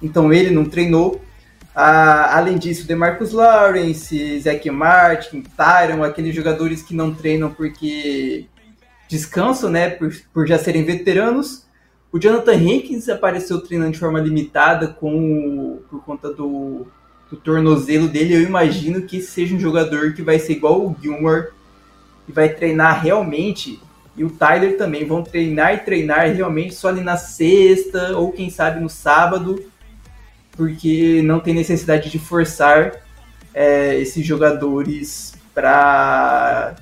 Então 0.00 0.32
ele 0.32 0.50
não 0.50 0.64
treinou. 0.64 1.20
Ah, 1.74 2.36
além 2.38 2.56
disso, 2.56 2.86
DeMarcus 2.86 3.32
Lawrence, 3.32 4.40
Zach 4.40 4.70
Martin, 4.70 5.42
Tyron, 5.42 6.04
aqueles 6.04 6.34
jogadores 6.34 6.82
que 6.82 6.94
não 6.94 7.12
treinam 7.12 7.50
porque 7.50 8.46
descansam, 9.08 9.70
né? 9.70 9.90
Por, 9.90 10.14
por 10.32 10.46
já 10.46 10.56
serem 10.56 10.84
veteranos. 10.84 11.64
O 12.12 12.18
Jonathan 12.18 12.54
Hankins 12.54 13.08
apareceu 13.08 13.60
treinando 13.60 13.90
de 13.90 13.98
forma 13.98 14.20
limitada 14.20 14.86
com 14.86 15.80
por 15.90 16.04
conta 16.04 16.32
do, 16.32 16.86
do 17.28 17.36
tornozelo 17.36 18.06
dele. 18.06 18.36
Eu 18.36 18.42
imagino 18.42 19.02
que 19.02 19.20
seja 19.20 19.56
um 19.56 19.58
jogador 19.58 20.12
que 20.12 20.22
vai 20.22 20.38
ser 20.38 20.52
igual 20.52 20.80
o 20.80 20.96
Gilmore 21.02 21.48
e 22.28 22.32
vai 22.32 22.50
treinar 22.50 23.02
realmente. 23.02 23.80
E 24.16 24.22
o 24.22 24.30
Tyler 24.30 24.78
também 24.78 25.04
vão 25.04 25.24
treinar 25.24 25.74
e 25.74 25.78
treinar 25.78 26.32
realmente 26.32 26.72
só 26.72 26.88
ali 26.88 27.00
na 27.00 27.16
sexta 27.16 28.16
ou 28.16 28.30
quem 28.30 28.48
sabe 28.48 28.78
no 28.80 28.88
sábado, 28.88 29.60
porque 30.56 31.22
não 31.22 31.40
tem 31.40 31.54
necessidade 31.54 32.10
de 32.10 32.18
forçar 32.18 33.02
é, 33.52 33.98
esses 33.98 34.24
jogadores 34.24 35.34
para 35.54 36.74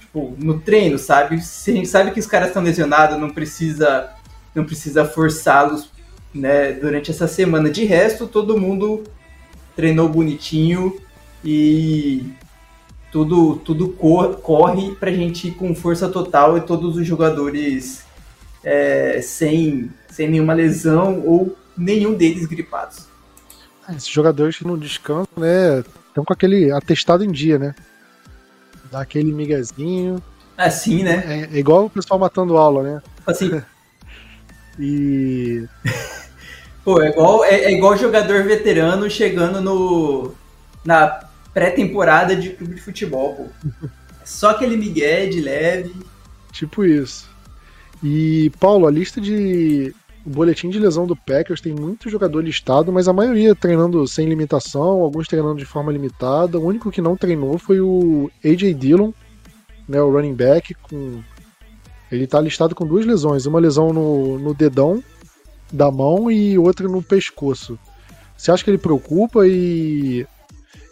tipo, 0.00 0.36
no 0.38 0.60
treino, 0.60 0.98
sabe? 0.98 1.40
Se 1.40 1.70
a 1.70 1.74
gente 1.74 1.88
sabe 1.88 2.10
que 2.10 2.20
os 2.20 2.26
caras 2.26 2.48
estão 2.48 2.62
lesionados, 2.62 3.18
não 3.18 3.30
precisa 3.30 4.10
não 4.54 4.64
precisa 4.64 5.04
forçá-los 5.04 5.90
né, 6.34 6.72
durante 6.72 7.10
essa 7.10 7.26
semana. 7.26 7.70
De 7.70 7.84
resto, 7.84 8.26
todo 8.26 8.58
mundo 8.58 9.02
treinou 9.74 10.08
bonitinho 10.08 11.00
e 11.44 12.26
tudo, 13.10 13.56
tudo 13.56 13.88
cor, 13.88 14.36
corre 14.36 14.94
para 14.94 15.10
a 15.10 15.14
gente 15.14 15.48
ir 15.48 15.52
com 15.52 15.74
força 15.74 16.08
total 16.08 16.56
e 16.56 16.60
todos 16.60 16.96
os 16.96 17.06
jogadores 17.06 18.04
é, 18.62 19.20
sem, 19.22 19.90
sem 20.10 20.28
nenhuma 20.28 20.52
lesão 20.52 21.22
ou 21.24 21.56
nenhum 21.76 22.14
deles 22.14 22.46
gripados. 22.46 23.11
É, 23.88 23.92
esses 23.92 24.08
jogadores 24.08 24.56
que 24.56 24.66
não 24.66 24.78
descansam, 24.78 25.26
né, 25.36 25.80
estão 26.08 26.24
com 26.24 26.32
aquele 26.32 26.70
atestado 26.70 27.24
em 27.24 27.30
dia, 27.30 27.58
né? 27.58 27.74
Dá 28.90 29.00
aquele 29.00 29.32
miguezinho. 29.32 30.22
Assim, 30.56 31.02
né? 31.02 31.24
É, 31.26 31.56
é 31.56 31.58
igual 31.58 31.86
o 31.86 31.90
pessoal 31.90 32.20
matando 32.20 32.56
aula, 32.56 32.82
né? 32.82 33.02
Assim, 33.26 33.62
E. 34.78 35.66
Pô, 36.84 37.00
é 37.00 37.10
igual, 37.10 37.44
é, 37.44 37.54
é 37.54 37.72
igual 37.72 37.96
jogador 37.96 38.42
veterano 38.42 39.08
chegando 39.08 39.60
no 39.60 40.34
na 40.84 41.28
pré-temporada 41.54 42.34
de 42.34 42.50
clube 42.50 42.74
de 42.74 42.80
futebol, 42.80 43.34
pô. 43.36 43.68
É 43.70 43.88
só 44.26 44.50
aquele 44.50 44.76
migué 44.76 45.26
de 45.26 45.40
leve. 45.40 45.94
Tipo 46.50 46.84
isso. 46.84 47.30
E, 48.02 48.50
Paulo, 48.58 48.86
a 48.86 48.90
lista 48.90 49.20
de. 49.20 49.94
O 50.24 50.30
boletim 50.30 50.70
de 50.70 50.78
lesão 50.78 51.06
do 51.06 51.16
Packers 51.16 51.60
tem 51.60 51.74
muito 51.74 52.08
jogador 52.08 52.40
listado, 52.40 52.92
mas 52.92 53.08
a 53.08 53.12
maioria 53.12 53.56
treinando 53.56 54.06
sem 54.06 54.28
limitação, 54.28 55.02
alguns 55.02 55.26
treinando 55.26 55.56
de 55.56 55.64
forma 55.64 55.90
limitada. 55.90 56.58
O 56.58 56.64
único 56.64 56.92
que 56.92 57.00
não 57.00 57.16
treinou 57.16 57.58
foi 57.58 57.80
o 57.80 58.30
A.J. 58.44 58.72
Dillon, 58.74 59.10
né, 59.88 60.00
o 60.00 60.12
running 60.12 60.34
back, 60.34 60.74
com 60.74 61.20
ele 62.10 62.26
tá 62.26 62.40
listado 62.40 62.74
com 62.74 62.86
duas 62.86 63.06
lesões, 63.06 63.46
uma 63.46 63.58
lesão 63.58 63.92
no, 63.92 64.38
no 64.38 64.54
dedão 64.54 65.02
da 65.72 65.90
mão 65.90 66.30
e 66.30 66.58
outra 66.58 66.86
no 66.86 67.02
pescoço. 67.02 67.78
Você 68.36 68.50
acha 68.50 68.62
que 68.62 68.70
ele 68.70 68.78
preocupa 68.78 69.46
e 69.46 70.26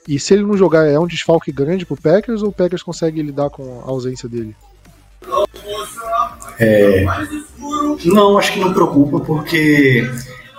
e 0.09 0.19
se 0.19 0.35
ele 0.35 0.43
não 0.43 0.57
jogar 0.57 0.87
é 0.87 0.99
um 0.99 1.07
desfalque 1.07 1.53
grande 1.53 1.85
pro 1.87 1.97
Packers 1.97 2.43
ou 2.43 2.49
o 2.49 2.53
Packers 2.53 2.83
consegue 2.83 3.23
lidar 3.23 3.51
com 3.51 3.81
a 3.81 3.91
ausência 3.91 4.29
dele? 4.29 4.57
É, 6.59 7.05
não, 8.05 8.39
acho 8.39 8.53
que 8.53 8.61
não 8.61 8.73
preocupa 8.73 9.21
porque 9.21 10.03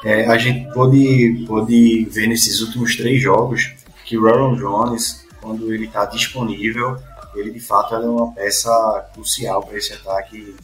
é, 0.04 0.26
a 0.28 0.38
gente 0.38 0.72
pode, 0.74 1.46
pode 1.48 2.06
ver 2.06 2.28
nesses 2.28 2.62
últimos 2.62 2.96
três 2.96 3.22
jogos 3.22 3.74
que 4.06 4.18
o 4.18 4.28
Aaron 4.28 4.56
Jones, 4.56 5.28
quando 5.40 5.74
ele 5.74 5.86
está 5.86 6.06
disponível, 6.06 6.98
ele 7.36 7.52
de 7.52 7.60
fato 7.60 7.96
é 7.96 8.00
uma 8.00 8.32
peça 8.34 9.10
crucial 9.14 9.64
para 9.64 9.78
esse 9.78 9.94
ataque 9.94 10.56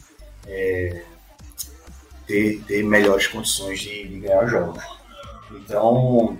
é, 0.46 1.02
ter, 2.26 2.60
ter 2.66 2.82
melhores 2.84 3.26
condições 3.26 3.80
de, 3.80 4.06
de 4.06 4.20
ganhar 4.20 4.46
jogos. 4.46 4.82
Então, 5.52 6.36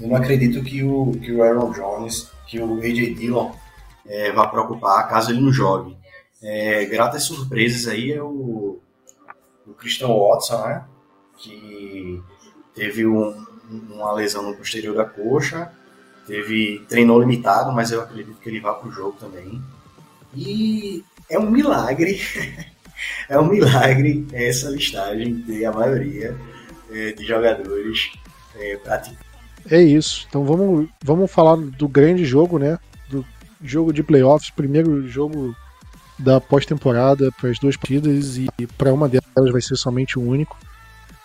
eu 0.00 0.08
não 0.08 0.16
acredito 0.16 0.62
que 0.62 0.82
o, 0.82 1.12
que 1.12 1.32
o 1.32 1.42
Aaron 1.42 1.72
Jones, 1.72 2.30
que 2.46 2.58
o 2.58 2.78
AJ 2.78 3.14
Dillon 3.14 3.52
é, 4.06 4.32
vá 4.32 4.46
preocupar 4.48 5.08
caso 5.08 5.30
ele 5.30 5.40
não 5.40 5.52
jogue. 5.52 5.96
É, 6.42 6.84
gratas 6.86 7.24
surpresas 7.24 7.86
aí 7.86 8.12
é 8.12 8.22
o, 8.22 8.78
o 9.66 9.74
Christian 9.74 10.08
Watson, 10.08 10.66
né? 10.66 10.84
Que 11.36 12.22
teve 12.74 13.06
um, 13.06 13.46
uma 13.70 14.12
lesão 14.12 14.42
no 14.42 14.56
posterior 14.56 14.94
da 14.94 15.04
coxa, 15.04 15.70
teve 16.26 16.84
treinou 16.88 17.20
limitado, 17.20 17.72
mas 17.72 17.92
eu 17.92 18.00
acredito 18.00 18.40
que 18.40 18.48
ele 18.48 18.60
vá 18.60 18.74
para 18.74 18.88
o 18.88 18.92
jogo 18.92 19.16
também. 19.18 19.62
E 20.34 21.04
é 21.28 21.38
um 21.38 21.50
milagre, 21.50 22.20
é 23.28 23.38
um 23.38 23.46
milagre 23.46 24.26
essa 24.32 24.70
listagem 24.70 25.42
ter 25.42 25.64
a 25.64 25.72
maioria 25.72 26.36
é, 26.90 27.12
de 27.12 27.24
jogadores 27.26 28.12
é, 28.56 28.76
praticando. 28.76 29.30
É 29.70 29.80
isso. 29.80 30.26
Então 30.28 30.44
vamos, 30.44 30.88
vamos 31.02 31.30
falar 31.30 31.56
do 31.56 31.86
grande 31.86 32.24
jogo, 32.24 32.58
né? 32.58 32.78
Do 33.08 33.24
jogo 33.62 33.92
de 33.92 34.02
playoffs, 34.02 34.50
primeiro 34.50 35.06
jogo 35.06 35.54
da 36.20 36.40
pós-temporada 36.40 37.30
para 37.32 37.50
as 37.50 37.58
duas 37.58 37.76
partidas 37.76 38.36
e 38.36 38.48
para 38.76 38.92
uma 38.92 39.08
delas 39.08 39.52
vai 39.52 39.60
ser 39.60 39.76
somente 39.76 40.18
o 40.18 40.22
único. 40.22 40.56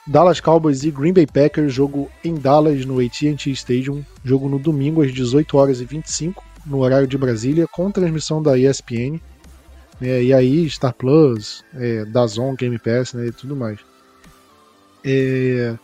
Dallas 0.07 0.39
Cowboys 0.39 0.83
e 0.83 0.91
Green 0.91 1.13
Bay 1.13 1.25
Packers, 1.25 1.73
jogo 1.73 2.09
em 2.23 2.35
Dallas 2.35 2.85
no 2.85 2.99
AT&T 2.99 3.49
Stadium, 3.51 4.03
jogo 4.23 4.47
no 4.47 4.59
domingo 4.59 5.01
às 5.01 5.11
18 5.11 5.57
horas 5.57 5.81
e 5.81 5.85
25 5.85 6.43
no 6.65 6.79
horário 6.79 7.07
de 7.07 7.17
Brasília, 7.17 7.67
com 7.67 7.91
transmissão 7.91 8.41
da 8.41 8.57
ESPN. 8.57 9.19
Né, 9.99 10.23
e 10.23 10.33
aí 10.33 10.69
Star 10.69 10.93
Plus, 10.93 11.63
é, 11.73 12.05
Dazon, 12.05 12.53
Game 12.55 12.77
Pass 12.77 13.13
né, 13.13 13.27
e 13.27 13.31
tudo 13.31 13.55
mais. 13.55 13.79
É, 15.03 15.75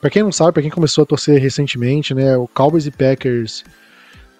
para 0.00 0.10
quem 0.10 0.22
não 0.22 0.32
sabe, 0.32 0.52
para 0.52 0.62
quem 0.62 0.70
começou 0.70 1.02
a 1.02 1.06
torcer 1.06 1.40
recentemente, 1.40 2.14
né, 2.14 2.36
o 2.36 2.48
Cowboys 2.48 2.86
e 2.86 2.90
Packers 2.90 3.64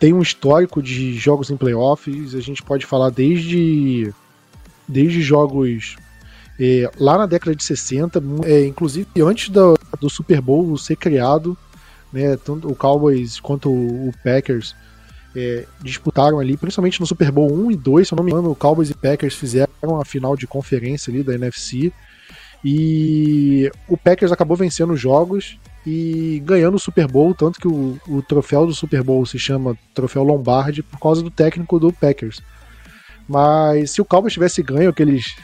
tem 0.00 0.14
um 0.14 0.22
histórico 0.22 0.82
de 0.82 1.12
jogos 1.12 1.50
em 1.50 1.56
playoffs. 1.56 2.34
A 2.34 2.40
gente 2.40 2.62
pode 2.62 2.86
falar 2.86 3.10
desde, 3.10 4.12
desde 4.88 5.20
jogos 5.20 5.96
é, 6.58 6.90
lá 6.98 7.18
na 7.18 7.26
década 7.26 7.54
de 7.54 7.62
60, 7.62 8.20
é, 8.44 8.66
inclusive 8.66 9.06
antes 9.18 9.50
do, 9.50 9.78
do 10.00 10.08
Super 10.08 10.40
Bowl 10.40 10.76
ser 10.78 10.96
criado, 10.96 11.56
né, 12.10 12.36
tanto 12.36 12.68
o 12.68 12.74
Cowboys 12.74 13.38
quanto 13.38 13.70
o 13.70 14.10
Packers 14.24 14.74
é, 15.36 15.66
disputaram 15.82 16.40
ali, 16.40 16.56
principalmente 16.56 16.98
no 16.98 17.06
Super 17.06 17.30
Bowl 17.30 17.52
1 17.52 17.70
e 17.70 17.76
2, 17.76 18.08
se 18.08 18.14
eu 18.14 18.16
não 18.16 18.24
me 18.24 18.32
engano, 18.32 18.50
o 18.50 18.56
Cowboys 18.56 18.90
e 18.90 18.94
Packers 18.94 19.34
fizeram 19.34 20.00
a 20.00 20.04
final 20.04 20.34
de 20.34 20.46
conferência 20.46 21.10
ali 21.10 21.22
da 21.22 21.34
NFC. 21.34 21.92
E 22.64 23.70
o 23.88 23.96
Packers 23.96 24.32
acabou 24.32 24.56
vencendo 24.56 24.92
os 24.92 25.00
jogos 25.00 25.58
e 25.86 26.42
ganhando 26.44 26.74
o 26.74 26.80
Super 26.80 27.06
Bowl, 27.06 27.34
tanto 27.34 27.58
que 27.58 27.68
o, 27.68 27.98
o 28.06 28.22
troféu 28.22 28.66
do 28.66 28.74
Super 28.74 29.02
Bowl 29.02 29.24
se 29.24 29.38
chama 29.38 29.76
Troféu 29.94 30.22
Lombardi 30.22 30.82
por 30.82 30.98
causa 31.00 31.22
do 31.22 31.30
técnico 31.30 31.78
do 31.78 31.92
Packers. 31.92 32.40
Mas 33.28 33.92
se 33.92 34.00
o 34.00 34.04
Cowboys 34.04 34.32
tivesse 34.32 34.62
ganho 34.62 34.90
aqueles 34.90 35.36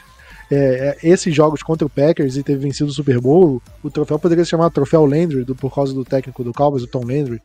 é, 0.51 0.97
é, 1.01 1.09
esses 1.09 1.33
jogos 1.33 1.63
contra 1.63 1.85
o 1.85 1.89
Packers 1.89 2.37
e 2.37 2.43
ter 2.43 2.57
vencido 2.57 2.89
o 2.89 2.93
Super 2.93 3.19
Bowl, 3.19 3.61
o 3.83 3.89
troféu 3.89 4.19
poderia 4.19 4.43
se 4.43 4.51
chamar 4.51 4.69
Troféu 4.69 5.05
Landry, 5.05 5.43
do, 5.43 5.55
por 5.55 5.73
causa 5.73 5.93
do 5.93 6.05
técnico 6.05 6.43
do 6.43 6.53
Cowboys, 6.53 6.83
o 6.83 6.87
Tom 6.87 7.01
Landry. 7.01 7.41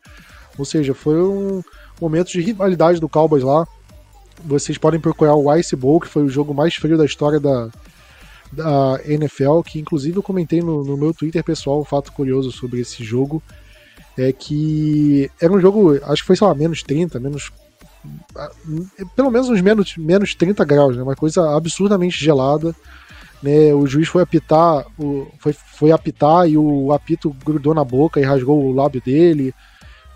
Ou 0.59 0.65
seja, 0.65 0.95
foi 0.95 1.21
um 1.21 1.63
momento 2.01 2.31
de 2.31 2.41
rivalidade 2.41 3.01
do 3.01 3.09
Cowboys 3.09 3.43
lá. 3.43 3.67
Vocês 4.45 4.77
podem 4.77 5.01
procurar 5.01 5.35
o 5.35 5.55
Ice 5.57 5.75
Bowl, 5.75 6.01
que 6.01 6.09
foi 6.09 6.25
o 6.25 6.29
jogo 6.29 6.53
mais 6.53 6.75
frio 6.75 6.99
da 6.99 7.05
história 7.05 7.41
da, 7.41 7.71
da 8.53 9.01
NFL, 9.05 9.61
que 9.63 9.81
inclusive 9.81 10.17
eu 10.17 10.23
comentei 10.23 10.61
no, 10.61 10.85
no 10.85 10.97
meu 10.97 11.15
Twitter 11.15 11.43
pessoal 11.43 11.81
um 11.81 11.85
fato 11.85 12.13
curioso 12.13 12.53
sobre 12.53 12.81
esse 12.81 13.03
jogo. 13.03 13.43
É 14.17 14.31
que 14.31 15.31
era 15.41 15.51
um 15.51 15.61
jogo, 15.61 15.99
acho 16.05 16.23
que 16.23 16.27
foi, 16.27 16.37
sei 16.37 16.47
lá, 16.47 16.55
menos 16.55 16.83
30, 16.83 17.19
menos. 17.19 17.51
Pelo 19.17 19.31
menos 19.31 19.49
uns 19.49 19.63
menos, 19.63 19.97
menos 19.97 20.35
30 20.35 20.65
graus, 20.65 20.97
né? 20.97 21.03
Uma 21.03 21.17
coisa 21.17 21.57
absurdamente 21.57 22.23
gelada. 22.23 22.75
Né, 23.43 23.75
o 23.75 23.85
juiz 23.89 24.07
foi 24.07 24.23
apitar, 24.23 24.87
o, 24.97 25.27
foi, 25.41 25.53
foi 25.53 25.91
apitar 25.91 26.49
e 26.49 26.57
o 26.57 26.93
apito 26.93 27.35
grudou 27.45 27.75
na 27.75 27.83
boca 27.83 28.21
e 28.21 28.23
rasgou 28.23 28.63
o 28.63 28.73
lábio 28.73 29.03
dele. 29.03 29.53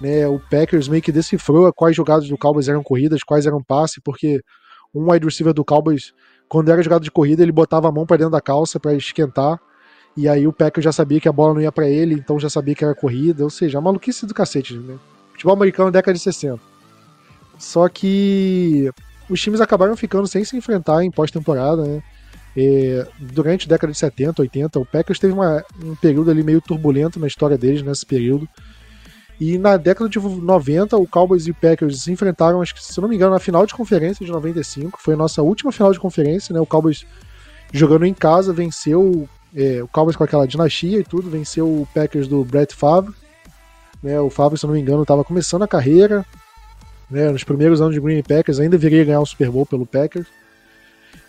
Né, 0.01 0.29
o 0.29 0.39
Packers 0.39 0.87
meio 0.87 1.03
que 1.03 1.11
decifrou 1.11 1.73
quais 1.73 1.97
jogadas 1.97 2.29
do 2.29 2.39
Cowboys 2.39 2.69
eram 2.69 2.85
corridas, 2.85 3.25
quais 3.25 3.45
eram 3.45 3.61
passe, 3.61 4.01
porque 4.01 4.41
um 4.95 5.11
wide 5.11 5.25
receiver 5.25 5.53
do 5.53 5.65
Cowboys 5.65 6.13
quando 6.49 6.71
era 6.71 6.83
jogada 6.83 7.03
de 7.03 7.11
corrida, 7.11 7.43
ele 7.43 7.53
botava 7.53 7.89
a 7.89 7.93
mão 7.93 8.07
para 8.07 8.19
dentro 8.19 8.33
da 8.33 8.41
calça 8.41 8.79
para 8.79 8.95
esquentar. 8.95 9.61
E 10.17 10.29
aí 10.29 10.47
o 10.47 10.53
Packers 10.53 10.85
já 10.85 10.93
sabia 10.93 11.21
que 11.21 11.29
a 11.29 11.33
bola 11.33 11.55
não 11.55 11.61
ia 11.61 11.71
para 11.71 11.89
ele, 11.89 12.15
então 12.15 12.41
já 12.41 12.49
sabia 12.49 12.75
que 12.75 12.85
era 12.85 12.95
corrida. 12.95 13.45
Ou 13.45 13.51
seja, 13.51 13.79
a 13.79 13.81
maluquice 13.81 14.25
do 14.27 14.33
cacete, 14.33 14.75
né? 14.75 14.97
Futebol 15.33 15.55
americano 15.55 15.91
década 15.91 16.15
de 16.15 16.21
60. 16.21 16.59
Só 17.59 17.89
que 17.89 18.91
os 19.29 19.41
times 19.41 19.61
acabaram 19.61 19.97
ficando 19.97 20.27
sem 20.27 20.45
se 20.45 20.57
enfrentar 20.57 21.05
em 21.05 21.11
pós-temporada, 21.11 21.83
né? 21.83 22.03
E, 22.57 23.05
durante 23.19 23.67
a 23.67 23.69
década 23.69 23.93
de 23.93 23.99
70, 23.99 24.41
80, 24.41 24.79
o 24.79 24.87
Packers 24.87 25.19
teve 25.19 25.35
uma, 25.35 25.63
um 25.83 25.95
período 25.97 26.31
ali 26.31 26.43
meio 26.43 26.61
turbulento 26.61 27.21
na 27.21 27.27
história 27.27 27.59
deles 27.59 27.83
nesse 27.83 28.07
período. 28.07 28.49
E 29.39 29.59
na 29.59 29.77
década 29.77 30.09
de 30.09 30.19
90, 30.19 30.97
o 30.97 31.07
Cowboys 31.07 31.47
e 31.47 31.51
o 31.51 31.55
Packers 31.55 32.03
se 32.03 32.11
enfrentaram, 32.11 32.63
acho 32.63 32.75
que, 32.75 32.83
se 32.83 33.01
não 33.01 33.09
me 33.09 33.17
engano, 33.17 33.33
na 33.33 33.39
final 33.39 33.67
de 33.67 33.75
conferência 33.75 34.25
de 34.25 34.33
95. 34.33 34.99
Foi 35.01 35.15
a 35.15 35.17
nossa 35.17 35.43
última 35.43 35.71
final 35.71 35.93
de 35.93 36.01
conferência, 36.01 36.55
né? 36.55 36.61
O 36.61 36.67
Cowboys 36.67 37.05
jogando 37.73 38.07
em 38.07 38.15
casa 38.15 38.53
venceu 38.53 39.29
é, 39.55 39.83
o 39.83 39.89
Cowboys 39.89 40.17
com 40.17 40.25
aquela 40.25 40.47
dinastia 40.47 40.99
e 40.99 41.05
tudo, 41.05 41.31
venceu 41.31 41.67
o 41.67 41.89
Packers 41.95 42.29
do 42.29 42.45
Brett 42.45 42.75
Favre. 42.75 43.15
Né? 44.03 44.21
O 44.21 44.29
Favre, 44.29 44.59
se 44.59 44.67
não 44.67 44.75
me 44.75 44.81
engano, 44.81 45.03
estava 45.03 45.25
começando 45.25 45.63
a 45.63 45.69
carreira. 45.69 46.25
Né? 47.11 47.31
Nos 47.31 47.45
primeiros 47.45 47.81
anos 47.81 47.95
de 47.95 48.01
Green 48.01 48.23
Packers, 48.23 48.61
ainda 48.61 48.77
viria 48.77 49.05
ganhar 49.05 49.21
o 49.21 49.27
Super 49.27 49.51
Bowl 49.51 49.65
pelo 49.65 49.87
Packers. 49.87 50.27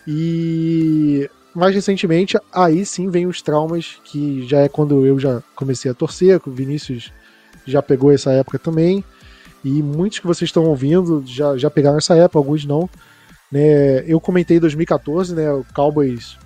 E 0.06 1.28
mais 1.54 1.74
recentemente, 1.74 2.38
aí 2.52 2.84
sim 2.84 3.08
vem 3.08 3.26
os 3.26 3.40
traumas, 3.40 3.98
que 4.04 4.46
já 4.46 4.60
é 4.60 4.68
quando 4.68 5.04
eu 5.06 5.18
já 5.18 5.42
comecei 5.54 5.90
a 5.90 5.94
torcer, 5.94 6.40
o 6.46 6.50
Vinícius 6.50 7.12
já 7.70 7.82
pegou 7.82 8.12
essa 8.12 8.30
época 8.32 8.58
também. 8.58 9.04
E 9.64 9.82
muitos 9.82 10.18
que 10.18 10.26
vocês 10.26 10.48
estão 10.48 10.64
ouvindo 10.64 11.22
já, 11.26 11.56
já 11.56 11.70
pegaram 11.70 11.98
essa 11.98 12.14
época, 12.14 12.38
alguns 12.38 12.64
não. 12.64 12.88
Né, 13.50 14.04
eu 14.06 14.20
comentei 14.20 14.58
em 14.58 14.60
2014, 14.60 15.34
né, 15.34 15.50
o 15.50 15.64
Cowboys 15.74 16.36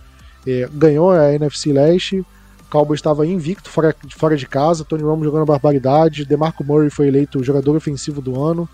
é, 0.46 0.68
ganhou 0.72 1.10
a 1.10 1.34
NFC 1.34 1.72
Leste, 1.72 2.20
o 2.20 2.26
Cowboys 2.70 2.98
estava 2.98 3.26
invicto 3.26 3.68
fora, 3.68 3.94
fora 4.16 4.36
de 4.36 4.46
casa, 4.46 4.84
Tony 4.84 5.02
Romo 5.02 5.24
jogando 5.24 5.44
barbaridade, 5.44 6.24
DeMarco 6.24 6.62
Murray 6.62 6.90
foi 6.90 7.08
eleito 7.08 7.42
jogador 7.42 7.74
ofensivo 7.74 8.20
do 8.20 8.40
ano, 8.40 8.68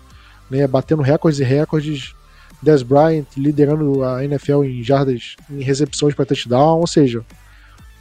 né, 0.49 0.67
batendo 0.67 1.01
recordes 1.01 1.39
e 1.39 1.43
recordes, 1.43 2.13
Dez 2.61 2.83
Bryant 2.83 3.25
liderando 3.35 4.03
a 4.03 4.23
NFL 4.23 4.63
em 4.63 4.83
jardas, 4.83 5.35
em 5.49 5.63
recepções 5.63 6.13
para 6.13 6.25
touchdown, 6.25 6.79
ou 6.79 6.87
seja, 6.87 7.25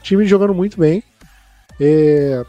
time 0.02 0.26
jogando 0.26 0.52
muito 0.52 0.78
bem. 0.78 1.02
É, 1.80 2.44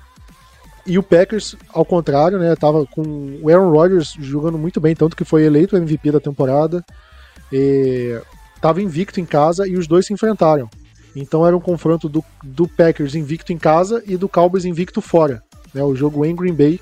e 0.89 0.97
o 0.97 1.03
Packers, 1.03 1.55
ao 1.71 1.85
contrário, 1.85 2.39
né, 2.39 2.55
tava 2.55 2.83
com 2.87 3.39
o 3.43 3.47
Aaron 3.47 3.69
Rodgers 3.69 4.15
jogando 4.19 4.57
muito 4.57 4.81
bem, 4.81 4.95
tanto 4.95 5.15
que 5.15 5.23
foi 5.23 5.43
eleito 5.43 5.77
MVP 5.77 6.11
da 6.11 6.19
temporada. 6.19 6.83
Estava 8.55 8.81
invicto 8.81 9.19
em 9.19 9.25
casa 9.25 9.67
e 9.67 9.77
os 9.77 9.87
dois 9.87 10.07
se 10.07 10.13
enfrentaram. 10.13 10.67
Então 11.15 11.45
era 11.45 11.55
um 11.55 11.59
confronto 11.59 12.09
do, 12.09 12.25
do 12.43 12.67
Packers 12.67 13.13
invicto 13.13 13.53
em 13.53 13.57
casa 13.57 14.01
e 14.07 14.17
do 14.17 14.27
Cowboys 14.27 14.65
invicto 14.65 14.99
fora. 14.99 15.43
Né, 15.75 15.83
o 15.83 15.95
jogo 15.95 16.25
em 16.25 16.35
Green 16.35 16.55
Bay. 16.55 16.79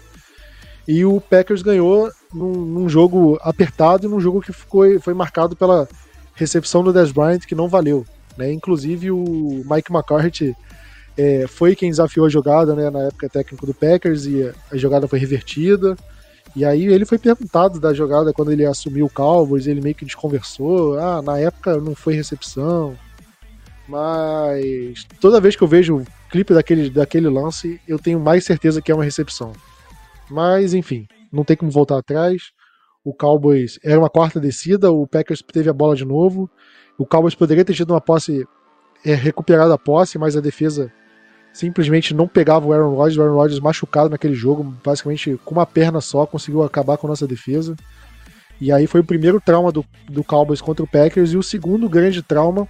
E 0.87 1.03
o 1.03 1.19
Packers 1.19 1.61
ganhou 1.61 2.09
num, 2.33 2.53
num 2.53 2.87
jogo 2.87 3.37
apertado 3.41 4.07
e 4.07 4.09
num 4.09 4.21
jogo 4.21 4.39
que 4.39 4.53
ficou, 4.53 4.85
foi 5.01 5.13
marcado 5.13 5.53
pela 5.53 5.85
recepção 6.33 6.81
do 6.81 6.93
Dez 6.93 7.11
Bryant, 7.11 7.41
que 7.41 7.55
não 7.55 7.67
valeu. 7.67 8.05
Né? 8.37 8.53
Inclusive 8.53 9.11
o 9.11 9.65
Mike 9.69 9.91
McCarthy 9.91 10.55
é, 11.17 11.47
foi 11.47 11.75
quem 11.75 11.89
desafiou 11.89 12.25
a 12.25 12.29
jogada, 12.29 12.75
né, 12.75 12.89
na 12.89 13.07
época 13.07 13.27
técnico 13.27 13.65
do 13.65 13.73
Packers, 13.73 14.25
e 14.25 14.53
a 14.71 14.77
jogada 14.77 15.07
foi 15.07 15.17
revertida. 15.17 15.97
E 16.55 16.63
aí 16.63 16.85
ele 16.85 17.05
foi 17.05 17.17
perguntado 17.17 17.79
da 17.79 17.93
jogada 17.93 18.31
quando 18.31 18.51
ele 18.51 18.65
assumiu 18.65 19.05
o 19.05 19.09
Cowboys, 19.09 19.67
ele 19.67 19.81
meio 19.81 19.95
que 19.95 20.05
desconversou. 20.05 20.97
Ah, 20.97 21.21
na 21.21 21.39
época 21.39 21.77
não 21.77 21.95
foi 21.95 22.13
recepção. 22.13 22.95
Mas 23.87 25.05
toda 25.19 25.41
vez 25.41 25.55
que 25.55 25.63
eu 25.63 25.67
vejo 25.67 25.97
o 25.97 26.05
clipe 26.29 26.53
daquele, 26.53 26.89
daquele 26.89 27.29
lance, 27.29 27.79
eu 27.87 27.97
tenho 27.97 28.19
mais 28.19 28.43
certeza 28.43 28.81
que 28.81 28.91
é 28.91 28.95
uma 28.95 29.03
recepção. 29.03 29.53
Mas 30.29 30.73
enfim, 30.73 31.07
não 31.31 31.43
tem 31.43 31.55
como 31.55 31.71
voltar 31.71 31.97
atrás. 31.97 32.51
O 33.03 33.13
Cowboys 33.13 33.79
era 33.83 33.97
uma 33.99 34.09
quarta 34.09 34.39
descida, 34.39 34.91
o 34.91 35.07
Packers 35.07 35.41
teve 35.41 35.69
a 35.69 35.73
bola 35.73 35.95
de 35.95 36.05
novo. 36.05 36.49
O 36.97 37.05
Cowboys 37.05 37.35
poderia 37.35 37.63
ter 37.63 37.73
tido 37.73 37.91
uma 37.91 38.01
posse, 38.01 38.45
é, 39.05 39.13
recuperado 39.13 39.71
a 39.71 39.77
posse, 39.77 40.17
mas 40.17 40.35
a 40.35 40.41
defesa 40.41 40.91
simplesmente 41.57 42.13
não 42.13 42.27
pegava 42.27 42.67
o 42.67 42.71
Aaron 42.71 42.93
Rodgers, 42.93 43.17
o 43.17 43.21
Aaron 43.23 43.35
Rodgers 43.35 43.59
machucado 43.59 44.09
naquele 44.09 44.35
jogo, 44.35 44.63
basicamente 44.85 45.39
com 45.43 45.55
uma 45.55 45.65
perna 45.65 45.99
só, 45.99 46.23
conseguiu 46.27 46.61
acabar 46.63 46.97
com 46.97 47.07
a 47.07 47.09
nossa 47.09 47.25
defesa. 47.25 47.75
E 48.61 48.71
aí 48.71 48.85
foi 48.85 49.01
o 49.01 49.03
primeiro 49.03 49.41
trauma 49.41 49.71
do, 49.71 49.83
do 50.07 50.23
Cowboys 50.23 50.61
contra 50.61 50.83
o 50.83 50.87
Packers, 50.87 51.31
e 51.31 51.37
o 51.37 51.41
segundo 51.41 51.89
grande 51.89 52.21
trauma, 52.21 52.67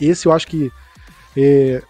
esse 0.00 0.26
eu 0.26 0.32
acho 0.32 0.48
que 0.48 0.70
é, 1.36 1.80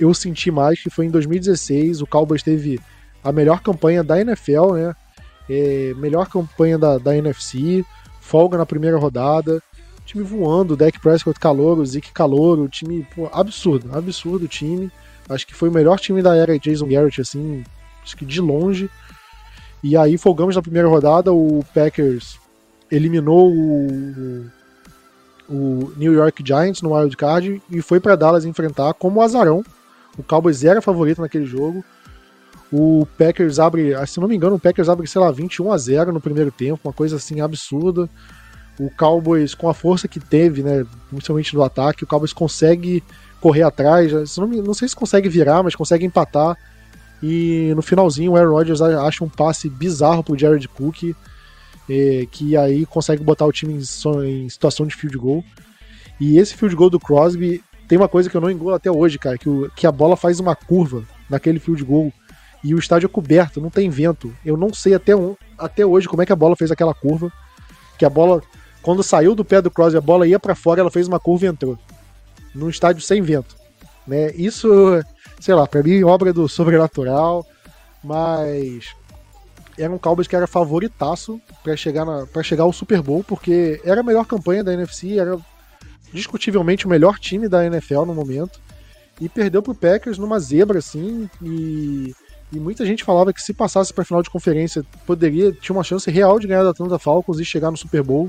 eu 0.00 0.14
senti 0.14 0.50
mais, 0.50 0.82
que 0.82 0.88
foi 0.88 1.04
em 1.04 1.10
2016, 1.10 2.00
o 2.00 2.06
Cowboys 2.06 2.42
teve 2.42 2.80
a 3.22 3.30
melhor 3.30 3.60
campanha 3.60 4.02
da 4.02 4.18
NFL, 4.18 4.72
né? 4.72 4.94
É, 5.50 5.92
melhor 5.98 6.28
campanha 6.28 6.78
da, 6.78 6.96
da 6.96 7.14
NFC, 7.14 7.84
folga 8.22 8.56
na 8.56 8.64
primeira 8.64 8.96
rodada, 8.96 9.62
time 10.06 10.24
voando, 10.24 10.76
Dak 10.76 10.98
Prescott 10.98 11.38
calouro, 11.38 11.84
Zeke 11.84 12.10
calouro, 12.10 12.68
time 12.68 13.06
pô, 13.14 13.28
absurdo, 13.30 13.94
absurdo 13.94 14.46
o 14.46 14.48
time. 14.48 14.90
Acho 15.28 15.46
que 15.46 15.54
foi 15.54 15.68
o 15.68 15.72
melhor 15.72 15.98
time 15.98 16.22
da 16.22 16.36
era 16.36 16.58
Jason 16.58 16.88
Garrett, 16.88 17.20
assim, 17.20 17.64
acho 18.02 18.16
que 18.16 18.24
de 18.24 18.40
longe. 18.40 18.90
E 19.82 19.96
aí 19.96 20.16
folgamos 20.16 20.54
na 20.54 20.62
primeira 20.62 20.88
rodada, 20.88 21.32
o 21.32 21.64
Packers 21.74 22.38
eliminou 22.90 23.50
o, 23.50 24.46
o 25.48 25.92
New 25.96 26.12
York 26.12 26.42
Giants 26.46 26.82
no 26.82 26.94
wild 26.94 27.16
card 27.16 27.62
e 27.70 27.82
foi 27.82 27.98
para 27.98 28.16
Dallas 28.16 28.44
enfrentar 28.44 28.94
como 28.94 29.22
azarão. 29.22 29.64
O 30.16 30.22
Cowboys 30.22 30.62
era 30.62 30.82
favorito 30.82 31.20
naquele 31.20 31.46
jogo. 31.46 31.84
O 32.72 33.06
Packers 33.18 33.58
abre, 33.58 33.94
se 34.06 34.20
não 34.20 34.28
me 34.28 34.36
engano, 34.36 34.56
o 34.56 34.60
Packers 34.60 34.88
abre, 34.88 35.06
sei 35.06 35.20
lá, 35.20 35.30
21 35.30 35.72
a 35.72 35.78
0 35.78 36.12
no 36.12 36.20
primeiro 36.20 36.50
tempo, 36.50 36.80
uma 36.88 36.92
coisa 36.92 37.16
assim 37.16 37.40
absurda. 37.40 38.08
O 38.78 38.90
Cowboys, 38.90 39.54
com 39.54 39.68
a 39.68 39.74
força 39.74 40.08
que 40.08 40.18
teve, 40.18 40.62
né, 40.62 40.86
principalmente 41.10 41.54
no 41.54 41.62
ataque, 41.62 42.04
o 42.04 42.06
Cowboys 42.06 42.32
consegue 42.32 43.02
correr 43.42 43.64
atrás. 43.64 44.36
Não, 44.38 44.46
não, 44.46 44.72
sei 44.72 44.88
se 44.88 44.94
consegue 44.94 45.28
virar, 45.28 45.62
mas 45.62 45.74
consegue 45.74 46.06
empatar. 46.06 46.56
E 47.20 47.72
no 47.74 47.82
finalzinho 47.82 48.32
o 48.32 48.36
Aaron 48.36 48.52
Rodgers 48.52 48.80
acha 48.80 49.24
um 49.24 49.28
passe 49.28 49.68
bizarro 49.68 50.22
pro 50.22 50.38
Jared 50.38 50.66
Cook, 50.68 51.14
é, 51.90 52.26
que 52.30 52.56
aí 52.56 52.86
consegue 52.86 53.22
botar 53.22 53.44
o 53.44 53.52
time 53.52 53.74
em, 53.74 53.82
em, 54.24 54.48
situação 54.48 54.86
de 54.86 54.94
field 54.94 55.18
goal. 55.18 55.44
E 56.20 56.38
esse 56.38 56.54
field 56.54 56.74
goal 56.76 56.88
do 56.88 57.00
Crosby 57.00 57.62
tem 57.88 57.98
uma 57.98 58.08
coisa 58.08 58.30
que 58.30 58.36
eu 58.36 58.40
não 58.40 58.50
engulo 58.50 58.74
até 58.74 58.90
hoje, 58.90 59.18
cara, 59.18 59.36
que, 59.36 59.48
o, 59.48 59.70
que 59.74 59.86
a 59.86 59.92
bola 59.92 60.16
faz 60.16 60.38
uma 60.40 60.54
curva 60.54 61.02
naquele 61.28 61.58
field 61.58 61.82
goal 61.84 62.12
e 62.64 62.74
o 62.74 62.78
estádio 62.78 63.06
é 63.06 63.08
coberto, 63.08 63.60
não 63.60 63.70
tem 63.70 63.90
vento. 63.90 64.32
Eu 64.44 64.56
não 64.56 64.72
sei 64.72 64.94
até, 64.94 65.16
um, 65.16 65.36
até 65.58 65.84
hoje 65.84 66.08
como 66.08 66.22
é 66.22 66.26
que 66.26 66.32
a 66.32 66.36
bola 66.36 66.56
fez 66.56 66.70
aquela 66.70 66.94
curva. 66.94 67.32
Que 67.98 68.04
a 68.04 68.10
bola, 68.10 68.40
quando 68.82 69.02
saiu 69.02 69.34
do 69.34 69.44
pé 69.44 69.60
do 69.60 69.70
Crosby, 69.70 69.98
a 69.98 70.00
bola 70.00 70.26
ia 70.26 70.38
para 70.38 70.54
fora, 70.54 70.80
ela 70.80 70.90
fez 70.90 71.08
uma 71.08 71.18
curva 71.18 71.46
e 71.46 71.48
entrou 71.48 71.78
num 72.54 72.68
estádio 72.68 73.02
sem 73.02 73.22
vento. 73.22 73.56
Né? 74.06 74.32
Isso, 74.32 74.68
sei 75.40 75.54
lá, 75.54 75.66
para 75.66 75.82
mim 75.82 76.02
obra 76.02 76.32
do 76.32 76.48
sobrenatural, 76.48 77.46
mas 78.02 78.94
era 79.78 79.92
um 79.92 79.98
Cowboys 79.98 80.28
que 80.28 80.36
era 80.36 80.46
favoritaço 80.46 81.40
para 81.62 81.76
chegar 81.76 82.04
para 82.26 82.42
chegar 82.42 82.64
ao 82.64 82.72
Super 82.72 83.00
Bowl, 83.00 83.24
porque 83.24 83.80
era 83.84 84.00
a 84.00 84.04
melhor 84.04 84.26
campanha 84.26 84.62
da 84.62 84.72
NFC, 84.72 85.18
era 85.18 85.38
discutivelmente 86.12 86.86
o 86.86 86.88
melhor 86.88 87.18
time 87.18 87.48
da 87.48 87.64
NFL 87.64 88.04
no 88.04 88.14
momento. 88.14 88.60
E 89.20 89.28
perdeu 89.28 89.62
pro 89.62 89.74
Packers 89.74 90.18
numa 90.18 90.40
zebra 90.40 90.78
assim, 90.78 91.28
e, 91.40 92.12
e 92.52 92.58
muita 92.58 92.84
gente 92.84 93.04
falava 93.04 93.32
que 93.32 93.42
se 93.42 93.54
passasse 93.54 93.92
para 93.92 94.04
final 94.04 94.22
de 94.22 94.30
conferência, 94.30 94.84
poderia 95.06 95.52
tinha 95.52 95.76
uma 95.76 95.84
chance 95.84 96.10
real 96.10 96.38
de 96.40 96.46
ganhar 96.46 96.64
da 96.64 96.70
Atlanta 96.70 96.98
Falcons 96.98 97.38
e 97.38 97.44
chegar 97.44 97.70
no 97.70 97.76
Super 97.76 98.02
Bowl. 98.02 98.28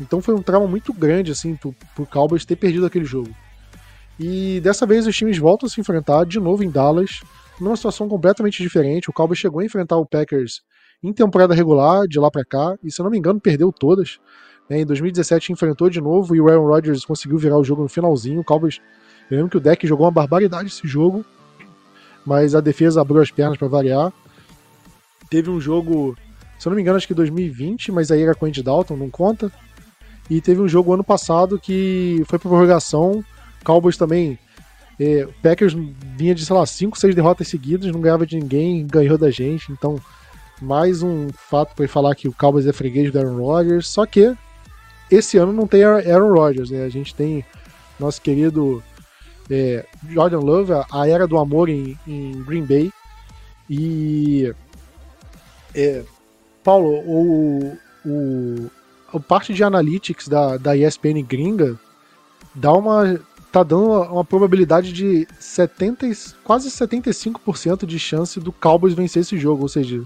Então 0.00 0.20
foi 0.20 0.34
um 0.34 0.42
trauma 0.42 0.66
muito 0.66 0.92
grande 0.92 1.30
assim 1.30 1.54
pro, 1.54 1.72
pro 1.94 2.06
Cowboys 2.06 2.44
ter 2.44 2.56
perdido 2.56 2.84
aquele 2.84 3.04
jogo. 3.04 3.30
E 4.18 4.60
dessa 4.60 4.86
vez 4.86 5.06
os 5.06 5.16
times 5.16 5.38
voltam 5.38 5.66
a 5.66 5.70
se 5.70 5.80
enfrentar 5.80 6.24
de 6.24 6.38
novo 6.38 6.62
em 6.62 6.70
Dallas, 6.70 7.20
numa 7.60 7.76
situação 7.76 8.08
completamente 8.08 8.62
diferente. 8.62 9.10
O 9.10 9.12
Cowboys 9.12 9.38
chegou 9.38 9.60
a 9.60 9.64
enfrentar 9.64 9.96
o 9.96 10.06
Packers 10.06 10.62
em 11.02 11.12
temporada 11.12 11.54
regular, 11.54 12.06
de 12.06 12.18
lá 12.18 12.30
para 12.30 12.44
cá, 12.44 12.76
e 12.82 12.90
se 12.90 13.00
eu 13.00 13.04
não 13.04 13.10
me 13.10 13.18
engano, 13.18 13.40
perdeu 13.40 13.72
todas. 13.72 14.18
Né? 14.68 14.80
Em 14.80 14.86
2017 14.86 15.52
enfrentou 15.52 15.90
de 15.90 16.00
novo 16.00 16.34
e 16.34 16.40
o 16.40 16.48
Aaron 16.48 16.66
Rodgers 16.66 17.04
conseguiu 17.04 17.38
virar 17.38 17.58
o 17.58 17.64
jogo 17.64 17.82
no 17.82 17.88
finalzinho. 17.88 18.40
O 18.40 18.44
Cowboys, 18.44 18.80
eu 19.30 19.36
lembro 19.36 19.50
que 19.50 19.56
o 19.56 19.60
deck 19.60 19.86
jogou 19.86 20.06
uma 20.06 20.12
barbaridade 20.12 20.68
esse 20.68 20.86
jogo, 20.86 21.24
mas 22.24 22.54
a 22.54 22.60
defesa 22.60 23.00
abriu 23.00 23.20
as 23.20 23.30
pernas 23.30 23.58
para 23.58 23.68
variar. 23.68 24.12
Teve 25.28 25.50
um 25.50 25.60
jogo, 25.60 26.16
se 26.58 26.66
eu 26.66 26.70
não 26.70 26.76
me 26.76 26.82
engano, 26.82 26.96
acho 26.96 27.08
que 27.08 27.14
2020, 27.14 27.90
mas 27.92 28.10
aí 28.10 28.22
era 28.22 28.34
com 28.34 28.46
Andy 28.46 28.62
Dalton, 28.62 28.96
não 28.96 29.10
conta. 29.10 29.52
E 30.30 30.40
teve 30.40 30.60
um 30.62 30.68
jogo 30.68 30.94
ano 30.94 31.04
passado 31.04 31.58
que 31.58 32.22
foi 32.26 32.38
para 32.38 32.48
prorrogação 32.48 33.22
Cowboys 33.64 33.96
também. 33.96 34.38
É, 35.00 35.26
Packers 35.42 35.74
vinha 36.16 36.34
de, 36.34 36.46
sei 36.46 36.54
lá, 36.54 36.64
5, 36.64 36.98
6 36.98 37.14
derrotas 37.14 37.48
seguidas, 37.48 37.90
não 37.90 38.00
ganhava 38.00 38.26
de 38.26 38.38
ninguém, 38.38 38.86
ganhou 38.86 39.18
da 39.18 39.30
gente. 39.30 39.72
Então, 39.72 40.00
mais 40.60 41.02
um 41.02 41.28
fato 41.30 41.74
para 41.74 41.88
falar 41.88 42.14
que 42.14 42.28
o 42.28 42.32
Cowboys 42.32 42.66
é 42.66 42.72
freguês 42.72 43.10
do 43.10 43.18
Aaron 43.18 43.38
Rodgers. 43.38 43.88
Só 43.88 44.06
que 44.06 44.36
esse 45.10 45.36
ano 45.36 45.52
não 45.52 45.66
tem 45.66 45.82
Aaron 45.82 46.32
Rodgers, 46.32 46.70
né? 46.70 46.84
A 46.84 46.88
gente 46.88 47.14
tem 47.14 47.44
nosso 47.98 48.20
querido 48.20 48.82
é, 49.50 49.84
Jordan 50.08 50.40
Love, 50.40 50.72
a 50.90 51.08
era 51.08 51.26
do 51.26 51.38
amor 51.38 51.68
em, 51.68 51.98
em 52.06 52.42
Green 52.44 52.64
Bay. 52.64 52.92
E. 53.68 54.52
É, 55.74 56.04
Paulo, 56.62 57.00
o, 57.04 57.76
o, 58.06 58.70
a 59.12 59.20
parte 59.20 59.52
de 59.52 59.62
analytics 59.62 60.28
da, 60.28 60.56
da 60.56 60.76
ESPN 60.76 61.22
gringa 61.22 61.78
dá 62.54 62.72
uma 62.72 63.20
tá 63.54 63.62
dando 63.62 63.88
uma, 63.88 64.24
probabilidade 64.24 64.92
de 64.92 65.28
70, 65.38 66.10
quase 66.42 66.68
75% 66.68 67.86
de 67.86 68.00
chance 68.00 68.40
do 68.40 68.50
Cowboys 68.50 68.94
vencer 68.94 69.22
esse 69.22 69.38
jogo, 69.38 69.62
ou 69.62 69.68
seja, 69.68 70.02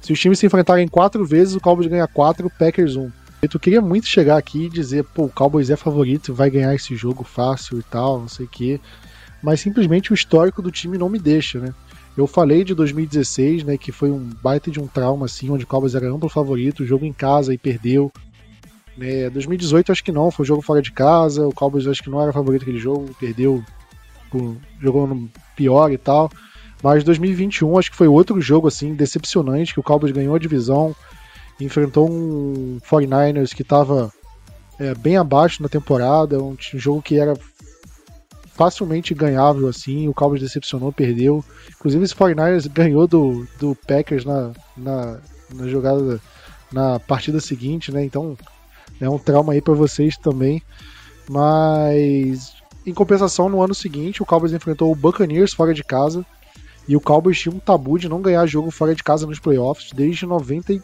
se 0.00 0.10
os 0.10 0.18
times 0.18 0.38
se 0.38 0.46
enfrentarem 0.46 0.88
quatro 0.88 1.22
vezes, 1.26 1.54
o 1.54 1.60
Cowboys 1.60 1.86
ganha 1.86 2.08
quatro, 2.08 2.50
Packers 2.58 2.96
um. 2.96 3.10
Eu 3.42 3.60
queria 3.60 3.82
muito 3.82 4.06
chegar 4.06 4.38
aqui 4.38 4.64
e 4.64 4.70
dizer, 4.70 5.04
pô, 5.04 5.24
o 5.24 5.28
Cowboys 5.28 5.68
é 5.68 5.76
favorito, 5.76 6.32
vai 6.32 6.48
ganhar 6.48 6.74
esse 6.74 6.96
jogo 6.96 7.24
fácil 7.24 7.78
e 7.78 7.82
tal, 7.82 8.20
não 8.20 8.28
sei 8.28 8.46
o 8.46 8.48
quê. 8.48 8.80
Mas 9.42 9.60
simplesmente 9.60 10.10
o 10.10 10.14
histórico 10.14 10.62
do 10.62 10.70
time 10.70 10.96
não 10.96 11.10
me 11.10 11.18
deixa, 11.18 11.60
né? 11.60 11.74
Eu 12.16 12.26
falei 12.26 12.64
de 12.64 12.74
2016, 12.74 13.64
né, 13.64 13.76
que 13.76 13.92
foi 13.92 14.10
um 14.10 14.30
baita 14.42 14.70
de 14.70 14.80
um 14.80 14.86
trauma, 14.86 15.26
assim, 15.26 15.50
onde 15.50 15.64
o 15.64 15.66
Cowboys 15.66 15.94
era 15.94 16.10
amplo 16.10 16.28
favorito, 16.28 16.86
jogo 16.86 17.04
em 17.04 17.12
casa 17.12 17.52
e 17.52 17.58
perdeu. 17.58 18.10
Né, 18.98 19.30
2018 19.30 19.92
acho 19.92 20.02
que 20.02 20.10
não, 20.10 20.28
foi 20.28 20.42
um 20.42 20.46
jogo 20.46 20.60
fora 20.60 20.82
de 20.82 20.90
casa, 20.90 21.46
o 21.46 21.54
Cowboys 21.54 21.86
acho 21.86 22.02
que 22.02 22.10
não 22.10 22.20
era 22.20 22.32
favorito 22.32 22.62
aquele 22.62 22.80
jogo, 22.80 23.14
perdeu, 23.20 23.62
jogou 24.80 25.06
no 25.06 25.30
pior 25.54 25.92
e 25.92 25.96
tal. 25.96 26.28
Mas 26.82 27.04
2021 27.04 27.78
acho 27.78 27.92
que 27.92 27.96
foi 27.96 28.08
outro 28.08 28.40
jogo, 28.40 28.66
assim, 28.66 28.94
decepcionante, 28.94 29.72
que 29.72 29.78
o 29.78 29.84
Cowboys 29.84 30.10
ganhou 30.10 30.34
a 30.34 30.38
divisão, 30.38 30.96
enfrentou 31.60 32.10
um 32.10 32.78
49ers 32.80 33.54
que 33.54 33.62
estava 33.62 34.12
é, 34.80 34.92
bem 34.96 35.16
abaixo 35.16 35.62
na 35.62 35.68
temporada, 35.68 36.42
um 36.42 36.56
jogo 36.58 37.00
que 37.00 37.20
era 37.20 37.34
facilmente 38.56 39.14
ganhável 39.14 39.68
assim, 39.68 40.08
o 40.08 40.14
Cowboys 40.14 40.42
decepcionou, 40.42 40.92
perdeu. 40.92 41.44
Inclusive 41.70 42.02
esse 42.02 42.16
49ers 42.16 42.68
ganhou 42.68 43.06
do, 43.06 43.46
do 43.60 43.76
Packers 43.86 44.24
na, 44.24 44.50
na, 44.76 45.20
na 45.54 45.68
jogada, 45.68 46.20
na 46.72 46.98
partida 46.98 47.40
seguinte, 47.40 47.92
né? 47.92 48.04
Então 48.04 48.36
é 49.00 49.08
um 49.08 49.18
trauma 49.18 49.52
aí 49.52 49.60
para 49.60 49.74
vocês 49.74 50.16
também. 50.16 50.62
Mas 51.28 52.54
em 52.86 52.94
compensação, 52.94 53.48
no 53.48 53.62
ano 53.62 53.74
seguinte, 53.74 54.22
o 54.22 54.26
Cowboys 54.26 54.52
enfrentou 54.52 54.90
o 54.90 54.96
Buccaneers 54.96 55.52
fora 55.52 55.74
de 55.74 55.84
casa. 55.84 56.24
E 56.86 56.96
o 56.96 57.00
Cowboys 57.00 57.38
tinha 57.38 57.54
um 57.54 57.58
tabu 57.58 57.98
de 57.98 58.08
não 58.08 58.22
ganhar 58.22 58.46
jogo 58.46 58.70
fora 58.70 58.94
de 58.94 59.02
casa 59.02 59.26
nos 59.26 59.38
playoffs 59.38 59.92
desde 59.92 60.24
90 60.24 60.82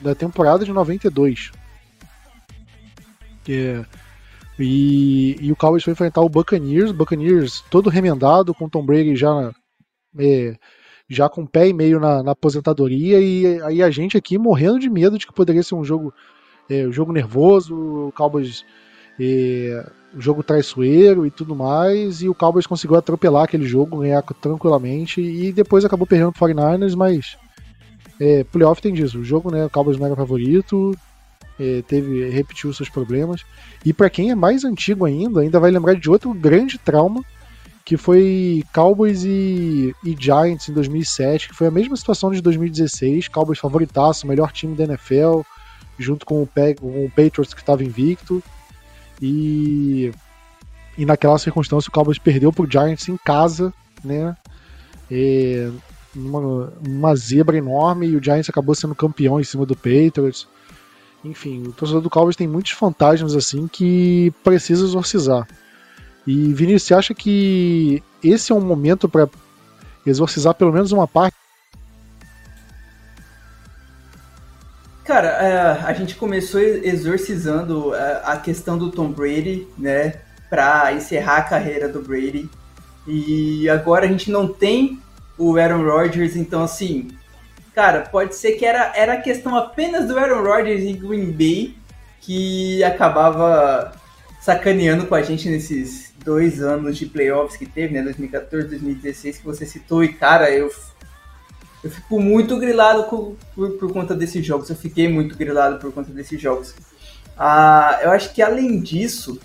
da 0.00 0.14
temporada 0.14 0.64
de 0.64 0.72
92. 0.72 1.52
É, 3.48 3.84
e, 4.58 5.36
e 5.40 5.52
o 5.52 5.56
Cowboys 5.56 5.82
foi 5.82 5.92
enfrentar 5.92 6.20
o 6.20 6.28
Buccaneers, 6.28 6.92
Buccaneers 6.92 7.62
todo 7.70 7.90
remendado, 7.90 8.54
com 8.54 8.68
Tom 8.68 8.84
Brady 8.84 9.16
já, 9.16 9.52
é, 10.18 10.56
já 11.08 11.28
com 11.28 11.46
pé 11.46 11.68
e 11.68 11.72
meio 11.72 11.98
na, 11.98 12.22
na, 12.22 12.32
aposentadoria, 12.32 13.20
e 13.20 13.60
aí 13.62 13.82
a 13.82 13.90
gente 13.90 14.16
aqui 14.16 14.38
morrendo 14.38 14.78
de 14.78 14.88
medo 14.88 15.18
de 15.18 15.26
que 15.26 15.32
poderia 15.32 15.62
ser 15.62 15.74
um 15.74 15.84
jogo, 15.84 16.14
é, 16.68 16.86
um 16.86 16.92
jogo 16.92 17.12
nervoso, 17.12 17.74
o 17.74 18.12
Cowboys. 18.12 18.64
É, 19.18 19.86
um 20.16 20.20
jogo 20.20 20.42
traiçoeiro 20.42 21.26
e 21.26 21.30
tudo 21.30 21.56
mais, 21.56 22.22
e 22.22 22.28
o 22.28 22.34
Cowboys 22.34 22.66
conseguiu 22.66 22.96
atropelar 22.96 23.44
aquele 23.44 23.66
jogo, 23.66 23.98
ganhar 23.98 24.22
tranquilamente, 24.22 25.20
e 25.20 25.52
depois 25.52 25.84
acabou 25.84 26.06
perdendo 26.06 26.32
pro 26.32 26.46
49ers, 26.46 26.94
mas 26.94 27.36
é, 28.20 28.44
playoff 28.44 28.80
tem 28.80 28.92
disso. 28.92 29.18
O 29.18 29.24
jogo, 29.24 29.50
né? 29.50 29.66
O 29.66 29.70
Cowboys 29.70 30.00
era 30.00 30.16
favorito, 30.16 30.96
é, 31.58 31.82
teve 31.82 32.28
repetiu 32.30 32.72
seus 32.72 32.88
problemas. 32.88 33.44
E 33.84 33.92
para 33.92 34.10
quem 34.10 34.30
é 34.30 34.34
mais 34.34 34.64
antigo 34.64 35.04
ainda, 35.04 35.40
ainda 35.40 35.60
vai 35.60 35.70
lembrar 35.70 35.94
de 35.94 36.10
outro 36.10 36.32
grande 36.32 36.78
trauma 36.78 37.22
que 37.84 37.98
foi 37.98 38.64
Cowboys 38.72 39.24
e, 39.24 39.94
e, 40.02 40.16
Giants 40.18 40.70
em 40.70 40.72
2007, 40.72 41.48
que 41.48 41.54
foi 41.54 41.66
a 41.66 41.70
mesma 41.70 41.94
situação 41.96 42.30
de 42.30 42.40
2016, 42.40 43.28
Cowboys 43.28 43.58
favoritaço, 43.58 44.26
melhor 44.26 44.52
time 44.52 44.74
da 44.74 44.84
NFL, 44.84 45.42
junto 45.98 46.26
com 46.26 46.42
o, 46.42 46.48
com 46.80 47.04
o 47.04 47.10
Patriots 47.10 47.54
que 47.54 47.60
estava 47.60 47.84
invicto. 47.84 48.42
E, 49.20 50.12
e 50.98 51.06
naquela 51.06 51.38
circunstância 51.38 51.88
o 51.88 51.92
Cowboys 51.92 52.18
perdeu 52.18 52.52
pro 52.52 52.70
Giants 52.70 53.08
em 53.08 53.16
casa, 53.16 53.72
né? 54.04 54.36
E, 55.10 55.70
uma, 56.14 56.72
uma 56.86 57.16
zebra 57.16 57.56
enorme 57.56 58.06
e 58.06 58.16
o 58.16 58.22
Giants 58.22 58.48
acabou 58.48 58.74
sendo 58.74 58.94
campeão 58.94 59.40
em 59.40 59.44
cima 59.44 59.66
do 59.66 59.74
Patriots. 59.74 60.46
Enfim, 61.24 61.62
o 61.62 61.72
torcedor 61.72 62.02
do 62.02 62.10
Cowboys 62.10 62.36
tem 62.36 62.46
muitos 62.46 62.72
fantasmas 62.72 63.34
assim 63.34 63.66
que 63.66 64.32
precisa 64.42 64.84
exorcizar. 64.84 65.46
E 66.26 66.52
Vinícius, 66.52 66.84
você 66.84 66.94
acha 66.94 67.14
que 67.14 68.02
esse 68.22 68.52
é 68.52 68.54
um 68.54 68.60
momento 68.60 69.08
para 69.08 69.28
exorcizar 70.06 70.54
pelo 70.54 70.72
menos 70.72 70.92
uma 70.92 71.08
parte? 71.08 71.34
Cara, 75.04 75.28
é, 75.28 75.86
a 75.86 75.92
gente 75.92 76.14
começou 76.14 76.60
exorcizando 76.60 77.94
é, 77.94 78.22
a 78.24 78.38
questão 78.38 78.78
do 78.78 78.90
Tom 78.90 79.12
Brady, 79.12 79.68
né, 79.76 80.14
para 80.48 80.92
encerrar 80.94 81.38
a 81.38 81.42
carreira 81.42 81.88
do 81.88 82.00
Brady. 82.00 82.48
E 83.06 83.68
agora 83.68 84.06
a 84.06 84.08
gente 84.08 84.30
não 84.30 84.48
tem 84.48 84.98
o 85.36 85.58
Aaron 85.58 85.84
Rodgers, 85.84 86.36
então 86.36 86.62
assim, 86.62 87.08
cara, 87.74 88.00
pode 88.00 88.34
ser 88.34 88.52
que 88.52 88.64
era, 88.64 88.92
era 88.96 89.20
questão 89.20 89.54
apenas 89.54 90.08
do 90.08 90.18
Aaron 90.18 90.42
Rodgers 90.42 90.82
em 90.82 90.96
Green 90.96 91.32
Bay 91.32 91.76
que 92.22 92.82
acabava 92.82 93.92
sacaneando 94.40 95.06
com 95.06 95.14
a 95.14 95.22
gente 95.22 95.50
nesses 95.50 96.14
dois 96.24 96.62
anos 96.62 96.96
de 96.96 97.04
playoffs 97.04 97.58
que 97.58 97.66
teve, 97.66 97.92
né, 97.92 98.02
2014, 98.02 98.68
2016 98.68 99.38
que 99.38 99.44
você 99.44 99.66
citou 99.66 100.02
e 100.02 100.14
cara, 100.14 100.50
eu 100.50 100.70
eu 101.84 101.90
fico 101.90 102.18
muito 102.18 102.58
grilado 102.58 103.04
por, 103.04 103.36
por, 103.54 103.70
por 103.72 103.92
conta 103.92 104.14
desses 104.14 104.44
jogos, 104.44 104.70
eu 104.70 104.76
fiquei 104.76 105.06
muito 105.06 105.36
grilado 105.36 105.78
por 105.78 105.92
conta 105.92 106.10
desses 106.10 106.40
jogos. 106.40 106.74
Ah, 107.38 108.00
eu 108.02 108.10
acho 108.10 108.32
que 108.32 108.42
além 108.42 108.80
disso, 108.80 109.38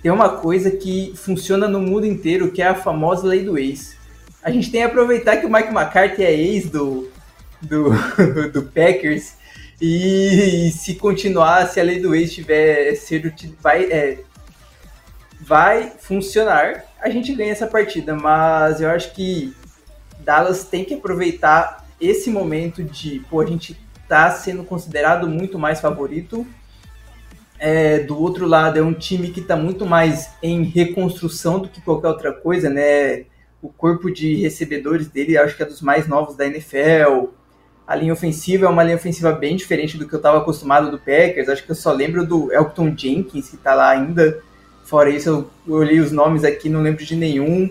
tem 0.00 0.10
uma 0.10 0.28
coisa 0.38 0.70
que 0.70 1.12
funciona 1.16 1.68
no 1.68 1.80
mundo 1.80 2.06
inteiro, 2.06 2.52
que 2.52 2.62
é 2.62 2.68
a 2.68 2.74
famosa 2.74 3.26
lei 3.26 3.44
do 3.44 3.58
ex 3.58 3.96
a 4.46 4.50
gente 4.52 4.70
tem 4.70 4.80
que 4.80 4.86
aproveitar 4.86 5.38
que 5.38 5.44
o 5.44 5.52
Mike 5.52 5.74
McCarthy 5.74 6.22
é 6.22 6.32
ex 6.32 6.70
do, 6.70 7.10
do, 7.60 7.90
do 8.54 8.62
Packers 8.62 9.34
e, 9.82 10.70
se 10.70 10.94
continuar, 10.94 11.66
se 11.66 11.80
a 11.80 11.82
lei 11.82 11.98
do 11.98 12.14
ex 12.14 12.32
tiver 12.32 12.94
ser 12.94 13.34
vai, 13.60 13.90
é, 13.90 14.20
vai 15.40 15.92
funcionar, 15.98 16.84
a 17.02 17.10
gente 17.10 17.34
ganha 17.34 17.50
essa 17.50 17.66
partida. 17.66 18.14
Mas 18.14 18.80
eu 18.80 18.88
acho 18.88 19.12
que 19.14 19.52
Dallas 20.26 20.64
tem 20.64 20.84
que 20.84 20.92
aproveitar 20.92 21.86
esse 21.98 22.28
momento 22.28 22.84
de, 22.84 23.20
pô, 23.30 23.40
a 23.40 23.46
gente 23.46 23.78
tá 24.06 24.30
sendo 24.30 24.64
considerado 24.64 25.26
muito 25.26 25.58
mais 25.58 25.80
favorito. 25.80 26.46
É, 27.58 28.00
do 28.00 28.20
outro 28.20 28.46
lado, 28.46 28.78
é 28.78 28.82
um 28.82 28.92
time 28.92 29.30
que 29.30 29.40
está 29.40 29.56
muito 29.56 29.86
mais 29.86 30.30
em 30.42 30.64
reconstrução 30.64 31.60
do 31.60 31.68
que 31.68 31.80
qualquer 31.80 32.08
outra 32.08 32.32
coisa, 32.32 32.68
né? 32.68 33.24
o 33.62 33.68
corpo 33.68 34.10
de 34.10 34.36
recebedores 34.36 35.08
dele 35.08 35.36
acho 35.36 35.56
que 35.56 35.62
é 35.62 35.66
dos 35.66 35.80
mais 35.80 36.06
novos 36.06 36.36
da 36.36 36.46
NFL. 36.46 37.28
A 37.86 37.94
linha 37.94 38.12
ofensiva 38.12 38.66
é 38.66 38.68
uma 38.68 38.82
linha 38.82 38.96
ofensiva 38.96 39.32
bem 39.32 39.56
diferente 39.56 39.96
do 39.96 40.06
que 40.06 40.14
eu 40.14 40.18
estava 40.18 40.38
acostumado 40.38 40.90
do 40.90 40.98
Packers. 40.98 41.48
Acho 41.48 41.64
que 41.64 41.70
eu 41.70 41.76
só 41.76 41.92
lembro 41.92 42.26
do 42.26 42.52
Elton 42.52 42.94
Jenkins, 42.96 43.48
que 43.48 43.56
está 43.56 43.74
lá 43.74 43.90
ainda. 43.90 44.40
Fora 44.84 45.10
isso, 45.10 45.48
eu 45.66 45.74
olhei 45.74 46.00
os 46.00 46.12
nomes 46.12 46.44
aqui, 46.44 46.68
não 46.68 46.82
lembro 46.82 47.04
de 47.04 47.16
nenhum. 47.16 47.68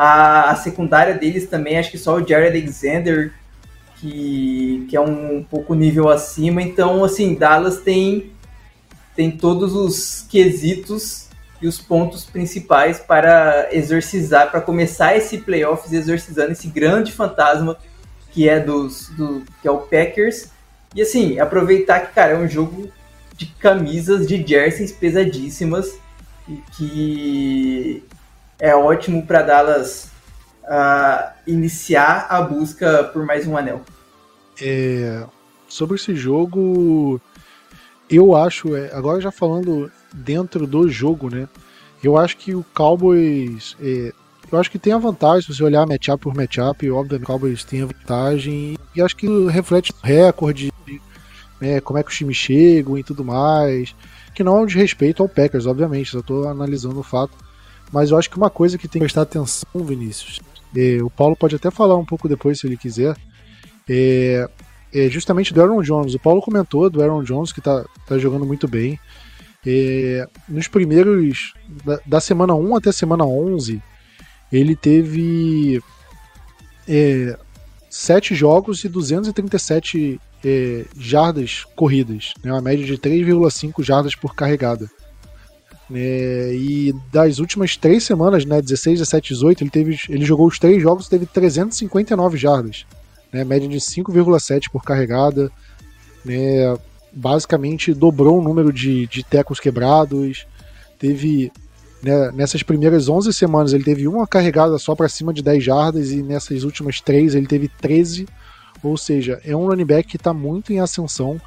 A, 0.00 0.52
a 0.52 0.54
secundária 0.54 1.14
deles 1.14 1.48
também, 1.48 1.76
acho 1.76 1.90
que 1.90 1.98
só 1.98 2.14
o 2.14 2.24
Jared 2.24 2.56
Alexander, 2.56 3.34
que, 3.96 4.86
que 4.88 4.96
é 4.96 5.00
um, 5.00 5.38
um 5.38 5.42
pouco 5.42 5.74
nível 5.74 6.08
acima. 6.08 6.62
Então, 6.62 7.02
assim, 7.02 7.34
Dallas 7.34 7.80
tem, 7.80 8.30
tem 9.16 9.28
todos 9.28 9.74
os 9.74 10.24
quesitos 10.30 11.26
e 11.60 11.66
os 11.66 11.80
pontos 11.80 12.24
principais 12.24 13.00
para 13.00 13.68
exorcizar, 13.72 14.52
para 14.52 14.60
começar 14.60 15.16
esse 15.16 15.38
playoffs 15.38 15.92
exorcizando 15.92 16.52
esse 16.52 16.68
grande 16.68 17.10
fantasma 17.10 17.76
que 18.30 18.48
é 18.48 18.60
dos 18.60 19.08
do 19.16 19.42
que 19.60 19.66
é 19.66 19.70
o 19.70 19.78
Packers. 19.78 20.50
E 20.94 21.02
assim, 21.02 21.40
aproveitar 21.40 22.00
que, 22.06 22.14
cara, 22.14 22.34
é 22.34 22.38
um 22.38 22.48
jogo 22.48 22.88
de 23.36 23.46
camisas 23.46 24.28
de 24.28 24.46
jerseys 24.46 24.92
pesadíssimas 24.92 25.98
e 26.48 26.62
que 26.76 28.04
é 28.58 28.74
ótimo 28.74 29.24
para 29.26 29.42
Dallas 29.42 30.10
uh, 30.64 31.32
iniciar 31.46 32.26
a 32.28 32.42
busca 32.42 33.04
por 33.04 33.24
mais 33.24 33.46
um 33.46 33.56
anel. 33.56 33.82
É, 34.60 35.24
sobre 35.68 35.96
esse 35.96 36.14
jogo, 36.16 37.20
eu 38.10 38.34
acho, 38.34 38.74
é, 38.74 38.90
agora 38.92 39.20
já 39.20 39.30
falando 39.30 39.90
dentro 40.12 40.66
do 40.66 40.88
jogo, 40.88 41.30
né? 41.30 41.48
Eu 42.02 42.16
acho 42.16 42.36
que 42.36 42.54
o 42.54 42.64
Cowboys. 42.74 43.76
É, 43.80 44.12
eu 44.50 44.58
acho 44.58 44.70
que 44.70 44.78
tem 44.78 44.92
a 44.92 44.98
vantagem, 44.98 45.42
se 45.42 45.54
você 45.54 45.62
olhar 45.62 45.86
matchup 45.86 46.22
por 46.22 46.34
matchup, 46.34 46.90
obviamente 46.90 47.24
o 47.24 47.26
Cowboys 47.26 47.64
tem 47.64 47.82
a 47.82 47.86
vantagem. 47.86 48.78
E 48.94 49.02
acho 49.02 49.14
que 49.14 49.26
reflete 49.48 49.92
o 49.92 50.06
recorde, 50.06 50.72
né, 51.60 51.80
como 51.80 51.98
é 51.98 52.02
que 52.02 52.10
os 52.10 52.16
times 52.16 52.36
chegam 52.36 52.96
e 52.96 53.04
tudo 53.04 53.24
mais. 53.24 53.94
Que 54.34 54.42
não 54.42 54.56
é 54.56 54.60
um 54.60 54.66
desrespeito 54.66 55.22
ao 55.22 55.28
Packers, 55.28 55.66
obviamente, 55.66 56.10
só 56.10 56.20
estou 56.20 56.48
analisando 56.48 56.98
o 57.00 57.02
fato. 57.02 57.32
Mas 57.92 58.10
eu 58.10 58.18
acho 58.18 58.30
que 58.30 58.36
uma 58.36 58.50
coisa 58.50 58.76
que 58.76 58.86
tem 58.88 59.00
que 59.00 59.04
prestar 59.04 59.22
atenção, 59.22 59.66
Vinícius, 59.74 60.40
é, 60.76 61.02
o 61.02 61.10
Paulo 61.10 61.36
pode 61.36 61.56
até 61.56 61.70
falar 61.70 61.96
um 61.96 62.04
pouco 62.04 62.28
depois 62.28 62.60
se 62.60 62.66
ele 62.66 62.76
quiser. 62.76 63.16
É, 63.88 64.48
é 64.92 65.08
justamente 65.08 65.52
do 65.54 65.62
Aaron 65.62 65.82
Jones. 65.82 66.14
O 66.14 66.18
Paulo 66.18 66.42
comentou 66.42 66.90
do 66.90 67.02
Aaron 67.02 67.22
Jones, 67.22 67.52
que 67.52 67.60
tá, 67.60 67.84
tá 68.06 68.18
jogando 68.18 68.44
muito 68.44 68.68
bem. 68.68 68.98
É, 69.66 70.26
nos 70.48 70.68
primeiros. 70.68 71.54
Da, 71.84 72.00
da, 72.06 72.20
semana 72.20 72.54
1 72.54 72.76
até 72.76 72.92
semana 72.92 73.24
11, 73.24 73.82
ele 74.52 74.76
teve. 74.76 75.82
É, 76.86 77.38
7 77.90 78.34
jogos 78.34 78.84
e 78.84 78.88
237 78.88 80.20
é, 80.44 80.84
jardas 80.96 81.64
corridas, 81.74 82.34
né, 82.44 82.52
uma 82.52 82.60
média 82.60 82.84
de 82.84 82.98
3,5 82.98 83.82
jardas 83.82 84.14
por 84.14 84.34
carregada. 84.34 84.90
É, 85.92 86.52
e 86.54 86.94
das 87.10 87.38
últimas 87.38 87.76
três 87.76 88.04
semanas, 88.04 88.44
né, 88.44 88.60
16, 88.60 88.98
17, 88.98 89.34
18, 89.34 89.62
ele, 89.62 89.70
teve, 89.70 89.98
ele 90.08 90.24
jogou 90.24 90.46
os 90.46 90.58
três 90.58 90.82
jogos 90.82 91.06
e 91.06 91.10
teve 91.10 91.26
359 91.26 92.36
jardas, 92.36 92.84
né, 93.32 93.42
média 93.42 93.66
de 93.66 93.78
5,7 93.78 94.70
por 94.70 94.84
carregada, 94.84 95.50
né, 96.24 96.76
basicamente 97.10 97.94
dobrou 97.94 98.38
o 98.38 98.42
número 98.42 98.70
de, 98.70 99.06
de 99.06 99.22
tecos 99.22 99.58
quebrados, 99.58 100.46
teve 100.98 101.50
né, 102.02 102.30
nessas 102.32 102.62
primeiras 102.62 103.08
11 103.08 103.32
semanas 103.32 103.72
ele 103.72 103.84
teve 103.84 104.06
uma 104.06 104.26
carregada 104.26 104.78
só 104.78 104.94
para 104.94 105.08
cima 105.08 105.32
de 105.32 105.42
10 105.42 105.64
jardas 105.64 106.10
e 106.12 106.22
nessas 106.22 106.64
últimas 106.64 107.00
três 107.00 107.34
ele 107.34 107.46
teve 107.46 107.66
13, 107.66 108.28
ou 108.82 108.96
seja, 108.96 109.40
é 109.44 109.56
um 109.56 109.66
running 109.66 109.86
back 109.86 110.08
que 110.08 110.16
está 110.16 110.32
muito 110.34 110.72
em 110.72 110.80
ascensão, 110.80 111.40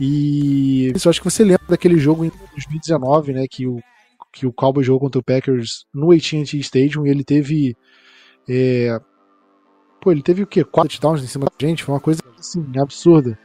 e 0.00 0.88
eu 0.88 1.10
acho 1.10 1.20
que 1.20 1.30
você 1.30 1.44
lembra 1.44 1.66
daquele 1.68 1.98
jogo 1.98 2.24
em 2.24 2.32
2019, 2.52 3.34
né, 3.34 3.46
que 3.48 3.66
o, 3.66 3.80
que 4.32 4.46
o 4.46 4.52
Cowboys 4.52 4.86
jogou 4.86 5.00
contra 5.00 5.20
o 5.20 5.24
Packers 5.24 5.84
no 5.92 6.10
AT&T 6.10 6.56
Stadium 6.58 7.06
e 7.06 7.10
ele 7.10 7.22
teve 7.22 7.76
é, 8.48 8.98
pô, 10.00 10.10
ele 10.10 10.22
teve 10.22 10.42
o 10.42 10.46
quê? 10.46 10.64
Quatro 10.64 10.98
touchdowns 10.98 11.22
em 11.22 11.26
cima 11.26 11.44
da 11.46 11.66
gente, 11.66 11.84
foi 11.84 11.94
uma 11.94 12.00
coisa 12.00 12.22
assim, 12.38 12.64
absurda. 12.78 13.38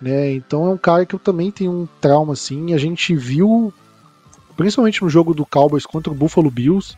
Né? 0.00 0.32
Então 0.32 0.66
é 0.66 0.70
um 0.70 0.76
cara 0.76 1.06
que 1.06 1.14
eu 1.14 1.18
também 1.18 1.50
tenho 1.50 1.72
um 1.72 1.88
trauma 2.00 2.34
assim, 2.34 2.74
a 2.74 2.78
gente 2.78 3.14
viu 3.16 3.72
principalmente 4.56 5.02
no 5.02 5.08
jogo 5.08 5.32
do 5.32 5.46
Cowboys 5.46 5.86
contra 5.86 6.12
o 6.12 6.14
Buffalo 6.14 6.50
Bills, 6.50 6.96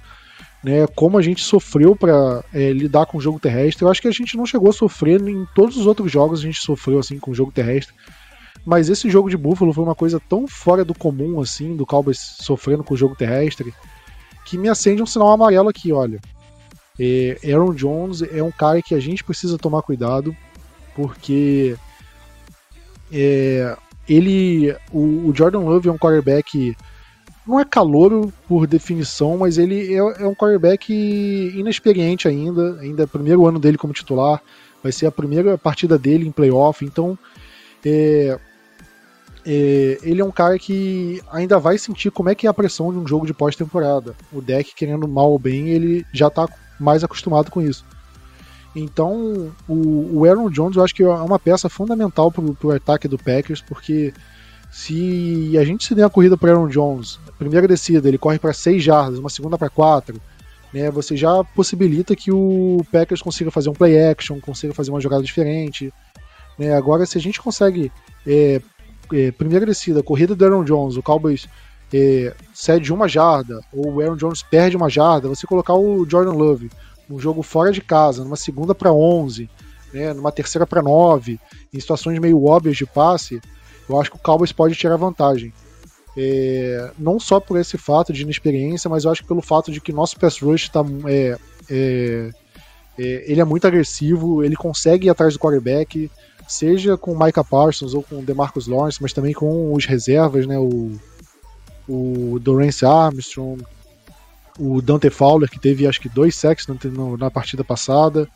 né, 0.64 0.86
como 0.96 1.16
a 1.16 1.22
gente 1.22 1.42
sofreu 1.42 1.94
para 1.94 2.42
é, 2.52 2.72
lidar 2.72 3.06
com 3.06 3.18
o 3.18 3.20
jogo 3.20 3.38
terrestre. 3.38 3.84
Eu 3.84 3.90
acho 3.90 4.02
que 4.02 4.08
a 4.08 4.12
gente 4.12 4.36
não 4.36 4.46
chegou 4.46 4.70
a 4.70 4.72
sofrer 4.72 5.20
em 5.20 5.46
todos 5.54 5.76
os 5.76 5.86
outros 5.86 6.10
jogos, 6.10 6.40
a 6.40 6.42
gente 6.42 6.60
sofreu 6.60 6.98
assim 6.98 7.18
com 7.18 7.30
o 7.30 7.34
jogo 7.34 7.52
terrestre. 7.52 7.94
Mas 8.64 8.88
esse 8.88 9.10
jogo 9.10 9.28
de 9.28 9.36
Buffalo 9.36 9.72
foi 9.72 9.84
uma 9.84 9.94
coisa 9.94 10.18
tão 10.18 10.46
fora 10.46 10.84
do 10.84 10.94
comum, 10.94 11.40
assim, 11.40 11.76
do 11.76 11.84
Cowboys 11.84 12.18
sofrendo 12.40 12.82
com 12.82 12.94
o 12.94 12.96
jogo 12.96 13.14
terrestre, 13.14 13.74
que 14.44 14.56
me 14.56 14.68
acende 14.68 15.02
um 15.02 15.06
sinal 15.06 15.32
amarelo 15.32 15.68
aqui, 15.68 15.92
olha. 15.92 16.20
É, 16.98 17.38
Aaron 17.52 17.74
Jones 17.74 18.22
é 18.22 18.42
um 18.42 18.52
cara 18.52 18.80
que 18.80 18.94
a 18.94 19.00
gente 19.00 19.24
precisa 19.24 19.58
tomar 19.58 19.82
cuidado, 19.82 20.34
porque 20.94 21.76
é, 23.12 23.76
ele, 24.08 24.74
o, 24.92 25.28
o, 25.28 25.32
Jordan 25.34 25.60
Love 25.60 25.88
é 25.88 25.92
um 25.92 25.98
quarterback, 25.98 26.76
não 27.46 27.58
é 27.58 27.64
calouro 27.64 28.32
por 28.48 28.66
definição, 28.66 29.36
mas 29.36 29.58
ele 29.58 29.92
é, 29.92 29.96
é 29.96 30.26
um 30.26 30.34
quarterback 30.34 30.92
inexperiente 30.92 32.28
ainda, 32.28 32.78
ainda 32.80 33.02
é 33.02 33.06
o 33.06 33.08
primeiro 33.08 33.46
ano 33.46 33.58
dele 33.58 33.76
como 33.76 33.92
titular, 33.92 34.40
vai 34.82 34.92
ser 34.92 35.06
a 35.06 35.12
primeira 35.12 35.58
partida 35.58 35.98
dele 35.98 36.26
em 36.26 36.32
playoff, 36.32 36.84
então 36.84 37.18
é, 37.84 38.38
é, 39.46 39.98
ele 40.02 40.20
é 40.20 40.24
um 40.24 40.30
cara 40.30 40.58
que 40.58 41.22
ainda 41.30 41.58
vai 41.58 41.76
sentir 41.76 42.10
como 42.10 42.28
é 42.28 42.34
que 42.34 42.46
é 42.46 42.50
a 42.50 42.54
pressão 42.54 42.92
de 42.92 42.98
um 42.98 43.06
jogo 43.06 43.26
de 43.26 43.34
pós-temporada. 43.34 44.14
O 44.32 44.40
deck, 44.40 44.74
querendo 44.74 45.06
mal 45.06 45.30
ou 45.30 45.38
bem, 45.38 45.68
ele 45.68 46.06
já 46.12 46.28
está 46.28 46.48
mais 46.80 47.04
acostumado 47.04 47.50
com 47.50 47.60
isso. 47.60 47.84
Então, 48.74 49.52
o, 49.68 50.18
o, 50.18 50.24
Aaron 50.24 50.50
Jones 50.50 50.76
eu 50.76 50.82
acho 50.82 50.94
que 50.94 51.02
é 51.02 51.08
uma 51.08 51.38
peça 51.38 51.68
fundamental 51.68 52.32
para 52.32 52.42
o 52.42 52.70
ataque 52.72 53.06
do 53.06 53.16
Packers, 53.16 53.60
porque 53.60 54.12
se 54.70 55.56
a 55.56 55.64
gente 55.64 55.84
se 55.84 55.94
der 55.94 56.04
a 56.04 56.10
corrida 56.10 56.36
para 56.36 56.50
Aaron 56.50 56.68
Jones, 56.68 57.20
primeira 57.38 57.68
descida, 57.68 58.08
ele 58.08 58.18
corre 58.18 58.38
para 58.38 58.52
6 58.52 58.82
jardas, 58.82 59.18
uma 59.20 59.30
segunda 59.30 59.56
para 59.56 59.70
4, 59.70 60.20
né, 60.72 60.90
você 60.90 61.16
já 61.16 61.44
possibilita 61.44 62.16
que 62.16 62.32
o 62.32 62.84
Packers 62.90 63.22
consiga 63.22 63.52
fazer 63.52 63.70
um 63.70 63.74
play 63.74 63.96
action, 64.10 64.40
consiga 64.40 64.74
fazer 64.74 64.90
uma 64.90 65.00
jogada 65.00 65.22
diferente. 65.22 65.92
Né, 66.58 66.74
agora, 66.74 67.06
se 67.06 67.16
a 67.16 67.20
gente 67.20 67.40
consegue 67.40 67.92
é, 68.26 68.60
é, 69.12 69.30
primeira 69.32 69.66
descida, 69.66 70.02
corrida 70.02 70.34
do 70.34 70.44
Aaron 70.44 70.64
Jones, 70.64 70.96
o 70.96 71.02
Cowboys 71.02 71.48
é, 71.92 72.34
cede 72.52 72.92
uma 72.92 73.08
jarda, 73.08 73.60
ou 73.72 73.94
o 73.94 74.00
Aaron 74.00 74.16
Jones 74.16 74.42
perde 74.42 74.76
uma 74.76 74.88
jarda, 74.88 75.28
você 75.28 75.46
colocar 75.46 75.74
o 75.74 76.08
Jordan 76.08 76.32
Love 76.32 76.70
num 77.08 77.18
jogo 77.18 77.42
fora 77.42 77.70
de 77.70 77.80
casa, 77.80 78.24
numa 78.24 78.36
segunda 78.36 78.74
para 78.74 78.92
11, 78.92 79.48
né, 79.92 80.12
numa 80.12 80.32
terceira 80.32 80.66
para 80.66 80.82
9, 80.82 81.38
em 81.72 81.80
situações 81.80 82.18
meio 82.18 82.44
óbvias 82.44 82.76
de 82.76 82.86
passe, 82.86 83.40
eu 83.88 84.00
acho 84.00 84.10
que 84.10 84.16
o 84.16 84.20
Cowboys 84.20 84.52
pode 84.52 84.74
tirar 84.74 84.96
vantagem. 84.96 85.52
É, 86.16 86.92
não 86.98 87.18
só 87.18 87.40
por 87.40 87.58
esse 87.58 87.76
fato 87.76 88.12
de 88.12 88.22
inexperiência, 88.22 88.88
mas 88.88 89.04
eu 89.04 89.10
acho 89.10 89.22
que 89.22 89.28
pelo 89.28 89.42
fato 89.42 89.70
de 89.70 89.80
que 89.80 89.92
nosso 89.92 90.18
pass 90.18 90.38
rush 90.40 90.68
tá, 90.68 90.84
é, 91.06 91.36
é, 91.68 92.30
é 92.98 93.24
ele 93.30 93.40
é 93.40 93.44
muito 93.44 93.66
agressivo, 93.66 94.42
ele 94.42 94.56
consegue 94.56 95.08
ir 95.08 95.10
atrás 95.10 95.34
do 95.34 95.40
quarterback, 95.40 96.10
seja 96.48 96.96
com 96.96 97.12
o 97.12 97.18
Micah 97.18 97.44
Parsons 97.44 97.94
ou 97.94 98.02
com 98.02 98.18
o 98.18 98.22
DeMarcus 98.22 98.66
Lawrence, 98.66 99.02
mas 99.02 99.12
também 99.12 99.32
com 99.32 99.72
os 99.72 99.86
reservas, 99.86 100.46
né, 100.46 100.58
o, 100.58 100.92
o 101.88 102.38
Dorance 102.38 102.84
Armstrong, 102.84 103.62
o 104.58 104.80
Dante 104.80 105.10
Fowler, 105.10 105.50
que 105.50 105.58
teve 105.58 105.86
acho 105.86 106.00
que 106.00 106.08
dois 106.08 106.36
sacks 106.36 106.66
na, 106.66 106.76
na 107.18 107.30
partida 107.30 107.64
passada. 107.64 108.28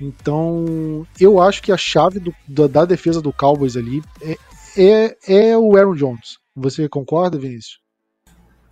Então, 0.00 1.06
eu 1.20 1.40
acho 1.40 1.62
que 1.62 1.72
a 1.72 1.76
chave 1.76 2.20
do, 2.20 2.34
da, 2.46 2.66
da, 2.66 2.84
defesa 2.84 3.20
do 3.20 3.32
Cowboys 3.32 3.76
ali 3.76 4.02
é, 4.22 4.36
é, 4.76 5.16
é, 5.26 5.58
o 5.58 5.76
Aaron 5.76 5.94
Jones. 5.94 6.38
Você 6.54 6.88
concorda, 6.88 7.38
Vinícius? 7.38 7.80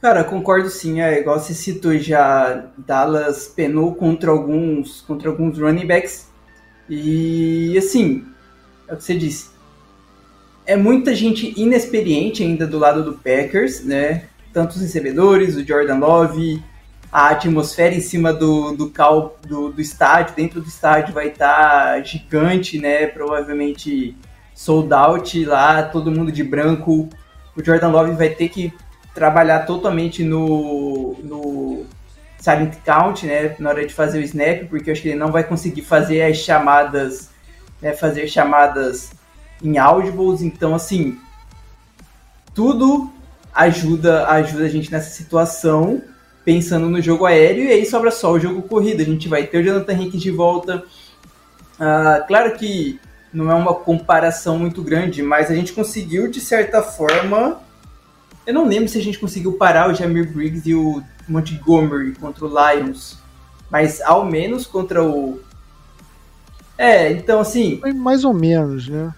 Cara, 0.01 0.23
concordo 0.23 0.69
sim. 0.69 1.01
É 1.01 1.21
igual 1.21 1.41
você 1.41 1.53
citou 1.53 1.97
já, 1.99 2.71
Dallas 2.79 3.49
penou 3.49 3.95
contra 3.95 4.31
alguns, 4.31 5.01
contra 5.01 5.29
alguns 5.29 5.59
running 5.59 5.87
backs. 5.87 6.31
E 6.89 7.77
assim, 7.77 8.25
é 8.89 8.95
o 8.95 8.97
que 8.97 9.05
você 9.05 9.17
disse. 9.17 9.51
É 10.65 10.77
muita 10.77 11.15
gente 11.15 11.55
inexperiente 11.57 12.43
ainda 12.43 12.67
do 12.67 12.79
lado 12.79 13.05
do 13.05 13.15
Packers, 13.15 13.85
né? 13.85 14.25
Tanto 14.53 14.73
os 14.73 14.81
recebedores, 14.81 15.55
o 15.57 15.65
Jordan 15.65 15.99
Love, 15.99 16.63
a 17.13 17.29
atmosfera 17.29 17.95
em 17.95 18.01
cima 18.01 18.33
do, 18.33 18.73
do, 18.73 18.91
cal, 18.91 19.39
do, 19.47 19.71
do 19.71 19.81
estádio, 19.81 20.35
dentro 20.35 20.61
do 20.61 20.69
estádio 20.69 21.15
vai 21.15 21.29
estar 21.29 21.95
tá 21.95 22.03
gigante, 22.03 22.79
né? 22.79 23.07
Provavelmente 23.07 24.17
sold 24.55 24.93
out 24.93 25.45
lá, 25.45 25.83
todo 25.83 26.11
mundo 26.11 26.33
de 26.33 26.43
branco. 26.43 27.09
O 27.57 27.65
Jordan 27.65 27.89
Love 27.89 28.13
vai 28.13 28.31
ter 28.31 28.49
que 28.49 28.73
trabalhar 29.15 29.61
totalmente 29.61 30.25
no, 30.25 31.17
no 31.23 31.87
silent 32.39 32.75
count, 32.85 33.25
né? 33.25 33.55
Na 33.59 33.71
hora 33.71 33.87
de 33.87 33.95
fazer 33.95 34.19
o 34.19 34.23
snap, 34.23 34.69
porque 34.69 34.91
eu 34.91 34.93
acho 34.93 35.03
que 35.03 35.09
ele 35.09 35.19
não 35.19 35.31
vai 35.31 35.45
conseguir 35.45 35.83
fazer 35.83 36.23
as 36.23 36.39
chamadas 36.39 37.31
né, 37.81 37.93
fazer 37.93 38.27
chamadas 38.29 39.13
em 39.63 39.79
audibles, 39.79 40.43
então 40.43 40.75
assim, 40.75 41.19
tudo 42.55 43.11
ajuda, 43.55 44.29
ajuda 44.29 44.65
a 44.65 44.69
gente 44.69 44.91
nessa 44.91 45.11
situação, 45.11 46.03
pensando 46.45 46.89
no 46.89 47.01
jogo 47.01 47.27
aéreo, 47.27 47.65
e 47.65 47.73
aí 47.73 47.87
sobra 47.87 48.11
só 48.11 48.33
o 48.33 48.41
jogo 48.41 48.63
corrida, 48.63 49.03
a 49.03 49.07
gente 49.07 49.29
vai 49.29 49.47
ter 49.47 49.59
o 49.59 49.65
Jonathan 49.65 49.93
Henrique 49.93 50.19
de 50.19 50.31
volta, 50.31 50.85
ah, 51.79 52.25
claro 52.27 52.57
que 52.57 53.01
não 53.33 53.51
é 53.51 53.55
uma 53.55 53.75
comparação 53.75 54.59
muito 54.59 54.83
grande, 54.83 55.23
mas 55.23 55.51
a 55.51 55.55
gente 55.55 55.73
conseguiu, 55.73 56.31
de 56.31 56.41
certa 56.41 56.83
forma, 56.83 57.61
eu 58.47 58.55
não 58.55 58.67
lembro 58.67 58.89
se 58.89 58.99
a 58.99 59.03
gente 59.03 59.19
conseguiu 59.19 59.55
parar 59.55 59.91
o 59.91 59.95
Jamir 59.95 60.33
Briggs 60.33 60.69
e 60.69 60.75
o 60.75 61.03
Montgomery 61.29 62.13
contra 62.13 62.45
o 62.45 62.49
Lions, 62.49 63.19
mas 63.71 64.01
ao 64.01 64.25
menos 64.25 64.67
contra 64.67 65.03
o 65.03 65.41
é, 66.79 67.13
então 67.13 67.41
assim. 67.41 67.79
Foi 67.81 67.93
mais 67.93 68.25
ou 68.25 68.35
menos, 68.35 68.89
né? 68.89 69.13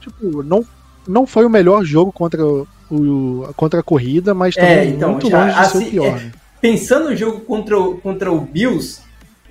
Tipo, 0.00 0.42
não, 0.42 0.64
não 1.06 1.26
foi 1.26 1.44
o 1.44 1.50
melhor 1.50 1.84
jogo 1.84 2.12
contra, 2.12 2.44
o, 2.44 3.48
contra 3.56 3.80
a 3.80 3.82
corrida, 3.82 4.34
mas 4.34 4.54
também 4.54 4.70
é, 4.70 4.84
então, 4.86 5.12
muito 5.12 5.30
já, 5.30 5.40
longe 5.40 5.54
de 5.54 5.60
assim, 5.60 5.78
ser 5.78 5.86
o 5.86 5.90
pior. 5.90 6.06
É, 6.06 6.10
né? 6.10 6.32
Pensando 6.60 7.10
no 7.10 7.16
jogo 7.16 7.40
contra 7.40 7.78
o, 7.78 7.98
contra 7.98 8.32
o 8.32 8.40
Bills, 8.40 9.02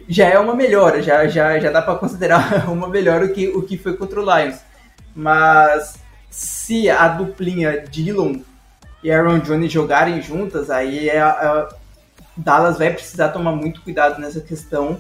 já 0.08 0.28
é 0.28 0.38
uma 0.38 0.56
melhora, 0.56 1.02
já, 1.02 1.28
já, 1.28 1.60
já 1.60 1.72
dá 1.72 1.82
para 1.82 1.96
considerar 1.96 2.70
uma 2.72 2.88
melhora 2.88 3.26
o 3.26 3.34
que, 3.34 3.48
o 3.48 3.62
que 3.62 3.78
foi 3.78 3.96
contra 3.96 4.22
o 4.22 4.24
Lions. 4.24 4.60
Mas 5.16 6.00
se 6.30 6.90
a 6.90 7.08
duplinha 7.08 7.84
Dillon 7.90 8.38
e 9.04 9.12
Aaron 9.12 9.40
Jones 9.40 9.72
jogarem 9.72 10.22
juntas, 10.22 10.70
aí 10.70 11.10
é, 11.10 11.18
é, 11.18 11.68
Dallas 12.36 12.78
vai 12.78 12.92
precisar 12.92 13.30
tomar 13.30 13.52
muito 13.52 13.82
cuidado 13.82 14.20
nessa 14.20 14.40
questão 14.40 15.00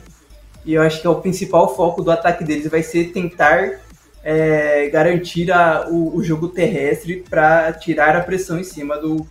e 0.66 0.74
eu 0.74 0.82
acho 0.82 1.01
que 1.01 1.07
é 1.07 1.09
o 1.09 1.22
principal 1.22 1.76
foco 1.76 2.01
do 2.01 2.11
ataque 2.11 2.43
deles 2.43 2.70
vai 2.70 2.84
ser 2.84 3.11
tentar 3.11 3.80
é, 4.24 4.89
garantir 4.89 5.51
a, 5.51 5.88
o, 5.89 6.16
o, 6.16 6.24
jogo 6.24 6.47
terrestre 6.47 7.24
para 7.30 7.74
tirar 7.74 8.16
a 8.16 8.22
pressão 8.22 8.57
em 8.57 8.64
cima 8.64 8.97
do, 8.97 9.28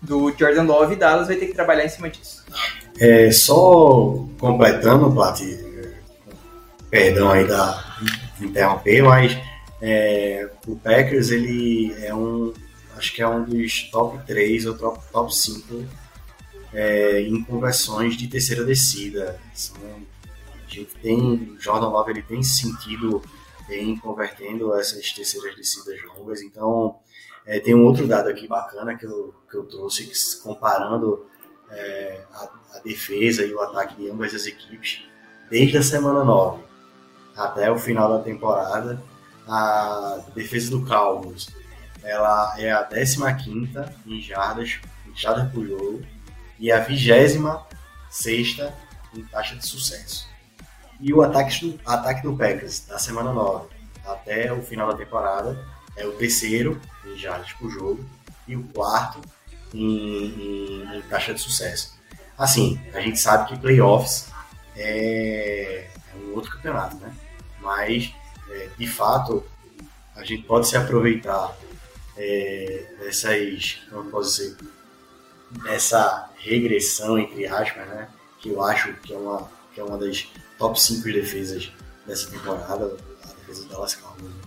do 0.00 0.32
Jordan 0.36 0.62
Love 0.62 0.94
e 0.94 0.96
Dallas 0.96 1.28
vai 1.28 1.36
ter 1.36 1.46
que 1.46 1.54
trabalhar 1.54 1.84
em 1.84 1.88
cima 1.90 2.08
disso. 2.08 2.44
É, 2.98 3.30
só 3.30 4.24
completando, 4.38 5.12
Plat, 5.12 5.40
perdão 6.90 7.30
aí 7.30 7.46
da 7.46 7.84
interromper, 8.40 9.02
mas 9.02 9.36
é, 9.82 10.48
o 10.66 10.76
Packers 10.76 11.30
ele 11.30 11.94
é 12.00 12.14
um, 12.14 12.54
acho 12.96 13.14
que 13.14 13.20
é 13.20 13.28
um 13.28 13.44
dos 13.44 13.82
top 13.90 14.18
3 14.26 14.66
ou 14.66 14.74
top, 14.74 14.98
top 15.12 15.34
5 15.34 15.84
é, 16.72 17.20
em 17.20 17.42
conversões 17.42 18.16
de 18.16 18.28
terceira 18.28 18.64
descida. 18.64 19.38
São, 19.54 19.76
gente 20.68 20.94
tem, 20.96 21.54
o 21.56 21.60
Jordan 21.60 21.88
Love 21.88 22.10
ele 22.10 22.22
tem 22.22 22.42
sentido 22.42 23.22
bem 23.68 23.96
convertendo 23.96 24.74
essas 24.74 25.12
terceiras 25.12 25.56
descidas 25.56 26.00
longas, 26.04 26.42
então 26.42 26.96
é, 27.44 27.58
tem 27.60 27.74
um 27.74 27.84
outro 27.84 28.06
dado 28.06 28.28
aqui 28.28 28.46
bacana 28.46 28.96
que 28.96 29.04
eu, 29.04 29.34
que 29.50 29.56
eu 29.56 29.64
trouxe, 29.64 30.40
comparando 30.42 31.26
é, 31.70 32.24
a, 32.32 32.76
a, 32.76 32.78
defesa 32.80 33.44
e 33.44 33.52
o 33.52 33.60
ataque 33.60 33.96
de 33.96 34.10
ambas 34.10 34.34
as 34.34 34.46
equipes 34.46 35.02
desde 35.50 35.78
a 35.78 35.82
semana 35.82 36.24
9 36.24 36.62
até 37.36 37.70
o 37.70 37.78
final 37.78 38.16
da 38.16 38.22
temporada. 38.22 39.02
A 39.48 40.24
defesa 40.34 40.70
do 40.70 40.84
Cowboys 40.84 41.48
ela 42.02 42.54
é 42.58 42.72
a 42.72 42.84
15 42.84 43.18
em 44.06 44.20
jardas, 44.20 44.80
em 45.06 45.16
jardas 45.16 45.52
por 45.52 45.66
jogo 45.66 46.02
e 46.58 46.70
a 46.70 46.80
26 46.80 47.36
em 49.14 49.24
taxa 49.24 49.56
de 49.56 49.66
sucesso. 49.66 50.25
E 51.00 51.12
o 51.12 51.22
ataque 51.22 51.78
ataque 51.84 52.22
do 52.22 52.36
Packers 52.36 52.86
da 52.86 52.98
semana 52.98 53.32
9 53.32 53.68
até 54.04 54.52
o 54.52 54.62
final 54.62 54.88
da 54.88 54.96
temporada 54.96 55.62
é 55.96 56.06
o 56.06 56.12
terceiro 56.12 56.80
em 57.04 57.16
jardas 57.16 57.52
por 57.54 57.70
jogo 57.70 58.04
e 58.46 58.56
o 58.56 58.62
quarto 58.68 59.20
em, 59.74 60.26
em, 60.26 60.96
em 60.96 61.02
taxa 61.02 61.34
de 61.34 61.40
sucesso. 61.40 61.96
Assim, 62.38 62.80
a 62.92 63.00
gente 63.00 63.18
sabe 63.18 63.48
que 63.48 63.58
playoffs 63.58 64.28
é, 64.76 65.88
é 65.88 66.16
um 66.18 66.34
outro 66.34 66.50
campeonato, 66.52 66.96
né? 66.96 67.12
Mas, 67.60 68.12
é, 68.50 68.68
de 68.78 68.86
fato, 68.86 69.44
a 70.14 70.22
gente 70.22 70.42
pode 70.42 70.68
se 70.68 70.76
aproveitar 70.76 71.56
é, 72.16 72.86
dessas, 72.98 73.80
como 73.90 74.10
posso 74.10 74.36
dizer, 74.36 74.56
dessa 75.62 76.30
regressão, 76.36 77.18
entre 77.18 77.46
aspas, 77.46 77.86
né? 77.88 78.08
Que 78.38 78.50
eu 78.50 78.62
acho 78.62 78.92
que 78.94 79.14
é 79.14 79.16
uma, 79.16 79.50
que 79.74 79.80
é 79.80 79.84
uma 79.84 79.96
das 79.96 80.28
top 80.58 80.80
5 80.80 81.04
defesas 81.04 81.72
dessa 82.06 82.30
temporada, 82.30 82.96
a 83.24 83.26
defesa 83.40 83.62
do 83.64 83.68
Dallas 83.68 83.94
Cowboys. 83.94 84.24
Né? 84.24 84.40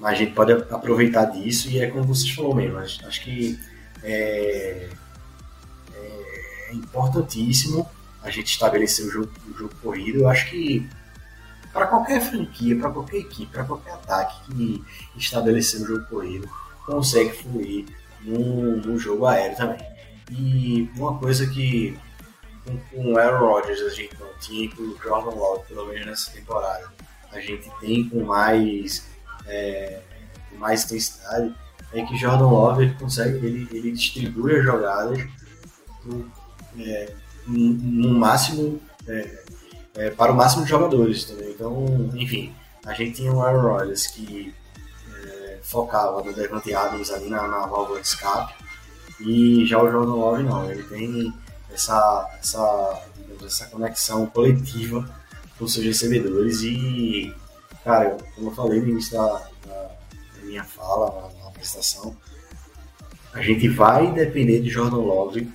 Mas 0.00 0.12
a 0.12 0.14
gente 0.16 0.32
pode 0.32 0.52
aproveitar 0.52 1.26
disso 1.26 1.68
e 1.68 1.78
é 1.78 1.86
como 1.86 2.04
vocês 2.04 2.30
falaram 2.30 2.56
mesmo, 2.56 2.78
acho, 2.78 3.06
acho 3.06 3.22
que 3.22 3.58
é, 4.02 4.88
é, 5.94 6.68
é 6.70 6.74
importantíssimo 6.74 7.88
a 8.22 8.30
gente 8.30 8.50
estabelecer 8.50 9.06
o 9.06 9.10
jogo, 9.10 9.30
o 9.48 9.58
jogo 9.58 9.74
corrido. 9.82 10.20
Eu 10.20 10.28
acho 10.28 10.50
que 10.50 10.88
para 11.72 11.86
qualquer 11.86 12.20
franquia, 12.20 12.76
para 12.76 12.90
qualquer 12.90 13.18
equipe, 13.18 13.52
para 13.52 13.64
qualquer 13.64 13.92
ataque 13.92 14.52
que 14.52 14.84
estabelecer 15.16 15.80
o 15.80 15.86
jogo 15.86 16.04
corrido, 16.06 16.48
consegue 16.84 17.30
fluir 17.30 17.86
no, 18.22 18.76
no 18.76 18.98
jogo 18.98 19.26
aéreo 19.26 19.56
também. 19.56 19.80
E 20.30 20.90
uma 20.96 21.18
coisa 21.18 21.46
que 21.46 21.98
com, 22.64 22.78
com 22.78 23.12
o 23.12 23.18
Aaron 23.18 23.46
Rodgers 23.46 23.80
a 23.82 23.90
gente 23.90 24.16
não 24.18 24.28
tinha, 24.40 24.70
com 24.74 24.82
o 24.82 24.98
Jordan 25.02 25.36
Love, 25.36 25.66
pelo 25.68 25.86
menos 25.86 26.06
nessa 26.06 26.30
temporada, 26.32 26.92
a 27.30 27.40
gente 27.40 27.70
tem 27.80 28.08
com 28.08 28.24
mais, 28.24 29.06
é, 29.46 30.00
com 30.50 30.56
mais 30.56 30.84
intensidade, 30.84 31.54
é 31.92 32.02
que 32.02 32.16
Jordan 32.16 32.48
Love 32.48 32.84
ele 32.84 32.94
consegue, 32.94 33.44
ele, 33.44 33.68
ele 33.70 33.92
distribui 33.92 34.56
as 34.56 34.64
jogadas 34.64 35.18
é, 36.78 37.14
no, 37.46 38.10
máximo 38.10 38.80
é, 39.06 39.44
é, 39.94 40.10
para 40.10 40.32
o 40.32 40.34
máximo 40.34 40.64
de 40.64 40.70
jogadores 40.70 41.24
também. 41.24 41.50
Então, 41.50 42.10
enfim, 42.14 42.54
a 42.84 42.94
gente 42.94 43.16
tinha 43.16 43.32
o 43.32 43.42
Aaron 43.42 43.60
Rodgers 43.60 44.06
que 44.06 44.54
é, 45.24 45.58
focava 45.62 46.22
no 46.22 46.32
Devante 46.32 46.74
Adams 46.74 47.10
ali 47.10 47.28
na, 47.28 47.46
na 47.46 47.66
válvula 47.66 48.00
de 48.00 48.06
escape 48.06 48.54
e 49.20 49.66
já 49.66 49.80
o 49.80 49.90
Jordan 49.90 50.14
Love 50.14 50.42
não, 50.42 50.70
ele 50.70 50.82
tem 50.84 51.32
essa, 51.72 52.38
essa, 52.38 53.02
essa 53.44 53.66
conexão 53.66 54.26
coletiva 54.26 55.08
com 55.58 55.66
seus 55.66 55.86
recebedores 55.86 56.62
e, 56.62 57.34
cara, 57.84 58.16
como 58.34 58.50
eu 58.50 58.54
falei 58.54 58.80
no 58.80 58.88
início 58.88 59.12
da, 59.12 59.48
da 59.66 59.96
minha 60.42 60.64
fala, 60.64 61.22
na, 61.22 61.42
na 61.42 61.48
apresentação, 61.48 62.16
a 63.32 63.40
gente 63.40 63.68
vai 63.68 64.12
depender 64.12 64.60
de 64.60 64.68
Jordan 64.68 64.96
Love 64.96 65.50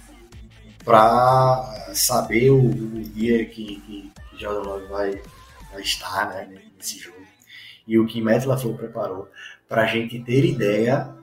para 0.83 1.91
saber 1.93 2.49
o, 2.49 2.59
o, 2.59 3.01
dia 3.03 3.45
que, 3.45 3.81
que 3.81 4.11
Jordan 4.39 4.61
Love 4.61 4.87
vai, 4.87 5.21
vai 5.71 5.81
estar 5.81 6.29
né, 6.29 6.61
nesse 6.77 6.99
jogo. 6.99 7.17
E 7.85 7.99
o 7.99 8.05
que 8.05 8.21
Matt 8.21 8.45
LaFleur 8.45 8.75
preparou 8.75 9.29
para 9.67 9.83
a 9.83 9.85
gente 9.85 10.19
ter 10.21 10.45
ideia 10.45 11.13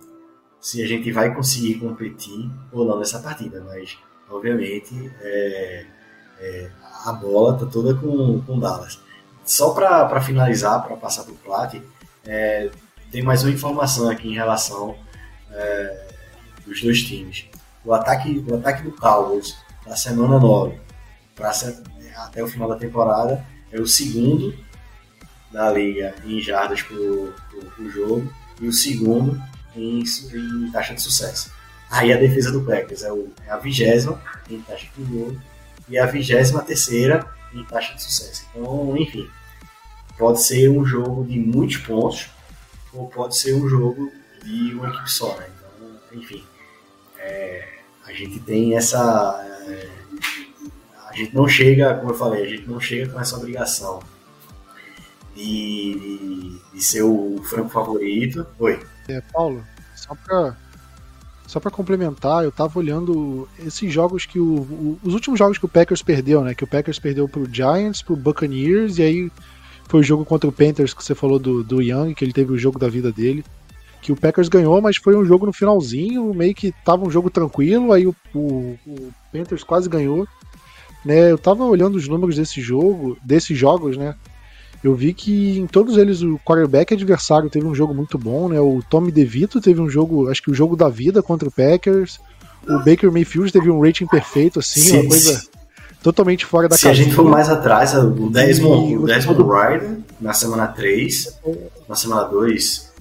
se 0.61 0.83
a 0.83 0.87
gente 0.87 1.11
vai 1.13 1.35
conseguir 1.35 1.75
competir 1.75 2.51
ou 2.73 2.87
não 2.87 2.99
nessa 2.99 3.19
partida, 3.19 3.63
mas 3.63 3.99
obviamente 4.35 5.13
é, 5.21 5.87
é, 6.41 6.71
a 7.05 7.13
bola 7.13 7.57
tá 7.57 7.67
toda 7.67 7.95
com, 7.95 8.41
com 8.43 8.59
Dallas. 8.59 8.99
Só 9.45 9.71
para 9.71 10.21
finalizar, 10.21 10.83
para 10.83 10.97
passar 10.97 11.25
para 11.25 11.33
o 11.33 11.37
Plat, 11.37 11.81
é, 12.27 12.71
tem 13.11 13.23
mais 13.23 13.45
uma 13.45 13.53
informação 13.53 14.11
aqui 14.11 14.29
em 14.29 14.35
relação 14.35 14.97
é, 15.51 16.09
dos 16.67 16.83
dois 16.83 17.03
times. 17.03 17.47
O 17.85 17.93
ataque, 17.93 18.45
o 18.49 18.55
ataque 18.57 18.83
do 18.83 18.93
Cowboys 18.93 19.57
da 19.87 19.95
semana 19.95 20.39
9 20.41 20.81
pra, 21.35 21.53
até 22.17 22.43
o 22.43 22.49
final 22.49 22.69
da 22.69 22.77
temporada 22.77 23.45
é 23.71 23.79
o 23.79 23.87
segundo 23.87 24.55
da 25.53 25.71
liga 25.71 26.15
em 26.25 26.41
jardas 26.41 26.83
por, 26.83 27.35
por 27.77 27.91
jogo 27.91 28.33
e 28.61 28.67
o 28.67 28.73
segundo 28.73 29.41
em, 29.77 30.03
em 30.03 30.71
taxa 30.73 30.95
de 30.95 31.03
sucesso. 31.03 31.54
Aí 31.95 32.13
a 32.13 32.17
defesa 32.17 32.51
do 32.51 32.61
Packers 32.63 33.05
é, 33.05 33.13
o, 33.13 33.33
é 33.47 33.51
a 33.51 33.57
vigésima 33.57 34.21
em 34.51 34.61
taxa 34.63 34.89
de 34.99 35.05
gol 35.05 35.37
e 35.89 35.97
a 35.97 36.07
vigésima 36.07 36.61
terceira 36.61 37.25
em 37.53 37.65
taxa 37.65 37.95
de 37.95 38.03
sucesso. 38.03 38.45
Então, 38.51 38.97
enfim, 38.97 39.31
pode 40.19 40.43
ser 40.43 40.69
um 40.69 40.85
jogo 40.85 41.25
de 41.25 41.39
muitos 41.39 41.77
pontos 41.77 42.29
ou 42.93 43.07
pode 43.07 43.37
ser 43.37 43.55
um 43.55 43.69
jogo 43.69 44.11
de 44.43 44.75
uma 44.75 44.89
equipe 44.89 45.09
só, 45.09 45.37
né? 45.37 45.47
Então, 45.57 46.21
enfim, 46.21 46.45
é, 47.17 47.69
a 48.05 48.13
gente 48.13 48.41
tem 48.41 48.77
essa... 48.77 49.41
É, 49.69 49.89
a 51.09 51.17
gente 51.17 51.33
não 51.33 51.47
chega, 51.47 51.95
como 51.95 52.11
eu 52.11 52.17
falei, 52.17 52.43
a 52.43 52.49
gente 52.49 52.69
não 52.69 52.81
chega 52.81 53.13
com 53.13 53.21
essa 53.21 53.37
obrigação 53.37 54.03
de, 55.37 55.95
de, 55.95 56.61
de 56.73 56.83
ser 56.83 57.03
o 57.03 57.41
franco 57.45 57.69
favorito. 57.69 58.45
Oi. 58.59 58.85
É, 59.09 59.21
Paulo, 59.33 59.65
só 59.95 60.13
para 60.17 60.57
só 61.47 61.61
para 61.61 61.71
complementar, 61.71 62.43
eu 62.45 62.51
tava 62.51 62.79
olhando 62.79 63.49
esses 63.65 63.93
jogos 63.93 64.25
que 64.25 64.39
o, 64.39 64.57
o, 64.61 64.99
os 65.03 65.15
últimos 65.15 65.39
jogos 65.39 65.59
que 65.59 65.65
o 65.65 65.69
Packers 65.69 66.03
perdeu, 66.03 66.43
né? 66.43 66.55
Que 66.55 66.65
o 66.65 66.67
Packers 66.67 66.99
perdeu 66.99 67.29
pro 67.29 67.49
Giants, 67.51 68.03
pro 68.03 68.17
Buccaneers 68.17 68.99
e 68.99 69.03
aí 69.03 69.31
foi 69.89 70.01
o 70.01 70.03
jogo 70.03 70.25
contra 70.25 70.49
o 70.49 70.53
Panthers 70.53 70.95
que 70.95 71.05
você 71.05 71.15
falou 71.15 71.39
do, 71.39 71.63
do 71.63 71.83
Young, 71.83 72.15
que 72.15 72.25
ele 72.25 72.33
teve 72.33 72.53
o 72.53 72.59
jogo 72.59 72.79
da 72.79 72.89
vida 72.89 73.13
dele. 73.13 73.45
Que 74.01 74.13
o 74.13 74.17
Packers 74.17 74.49
ganhou, 74.49 74.81
mas 74.81 74.97
foi 74.97 75.17
um 75.17 75.25
jogo 75.25 75.47
no 75.47 75.53
finalzinho, 75.53 76.33
meio 76.35 76.55
que 76.55 76.73
tava 76.85 77.07
um 77.07 77.11
jogo 77.11 77.31
tranquilo, 77.31 77.93
aí 77.93 78.07
o, 78.07 78.15
o, 78.35 78.79
o 78.87 79.13
Panthers 79.33 79.63
quase 79.63 79.89
ganhou. 79.89 80.27
Né, 81.05 81.31
eu 81.31 81.39
tava 81.39 81.65
olhando 81.65 81.97
os 81.97 82.09
números 82.09 82.37
desse 82.37 82.63
jogo, 82.63 83.19
desses 83.23 83.57
jogos, 83.57 83.97
né? 83.97 84.15
Eu 84.85 84.95
vi 84.95 85.15
que 85.15 85.59
em 85.59 85.67
todos 85.67 85.97
eles 85.97 86.21
o 86.21 86.39
quarterback 86.45 86.93
adversário 86.93 87.49
teve 87.49 87.67
um 87.67 87.75
jogo 87.75 87.95
muito 87.95 88.19
bom, 88.19 88.51
né? 88.51 88.61
O 88.61 88.83
Tommy 88.91 89.11
DeVito 89.11 89.59
teve 89.59 89.81
um 89.81 89.89
jogo, 89.89 90.29
acho 90.31 90.43
que 90.43 90.51
o 90.51 90.55
jogo 90.55 90.77
da 90.77 90.91
vida 90.91 91.23
contra 91.23 91.49
o 91.49 91.51
Packers. 91.51 92.21
O 92.69 92.79
Baker 92.79 93.11
Mayfield 93.11 93.51
teve 93.51 93.71
um 93.71 93.81
rating 93.81 94.07
perfeito, 94.07 94.59
assim, 94.59 94.81
sim, 94.81 95.01
uma 95.01 95.09
coisa 95.09 95.39
sim. 95.39 95.49
totalmente 96.03 96.45
fora 96.45 96.69
da 96.69 96.77
Se 96.77 96.83
casinha. 96.83 97.03
a 97.03 97.05
gente 97.07 97.17
for 97.17 97.25
mais 97.25 97.49
atrás, 97.49 97.95
o 97.95 98.29
Desmond, 98.29 98.97
o 98.97 99.07
Desmond 99.07 99.43
Ryder, 99.43 99.99
na 100.21 100.35
semana 100.35 100.67
3, 100.67 101.41
na 101.89 101.95
semana 101.95 102.25
2, 102.25 102.93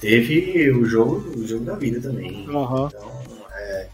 teve 0.00 0.70
o 0.70 0.84
jogo, 0.86 1.24
o 1.36 1.46
jogo 1.46 1.64
da 1.64 1.74
vida 1.74 2.00
também. 2.00 2.48
Uhum. 2.48 2.86
Então, 2.86 3.12
é, 3.54 3.86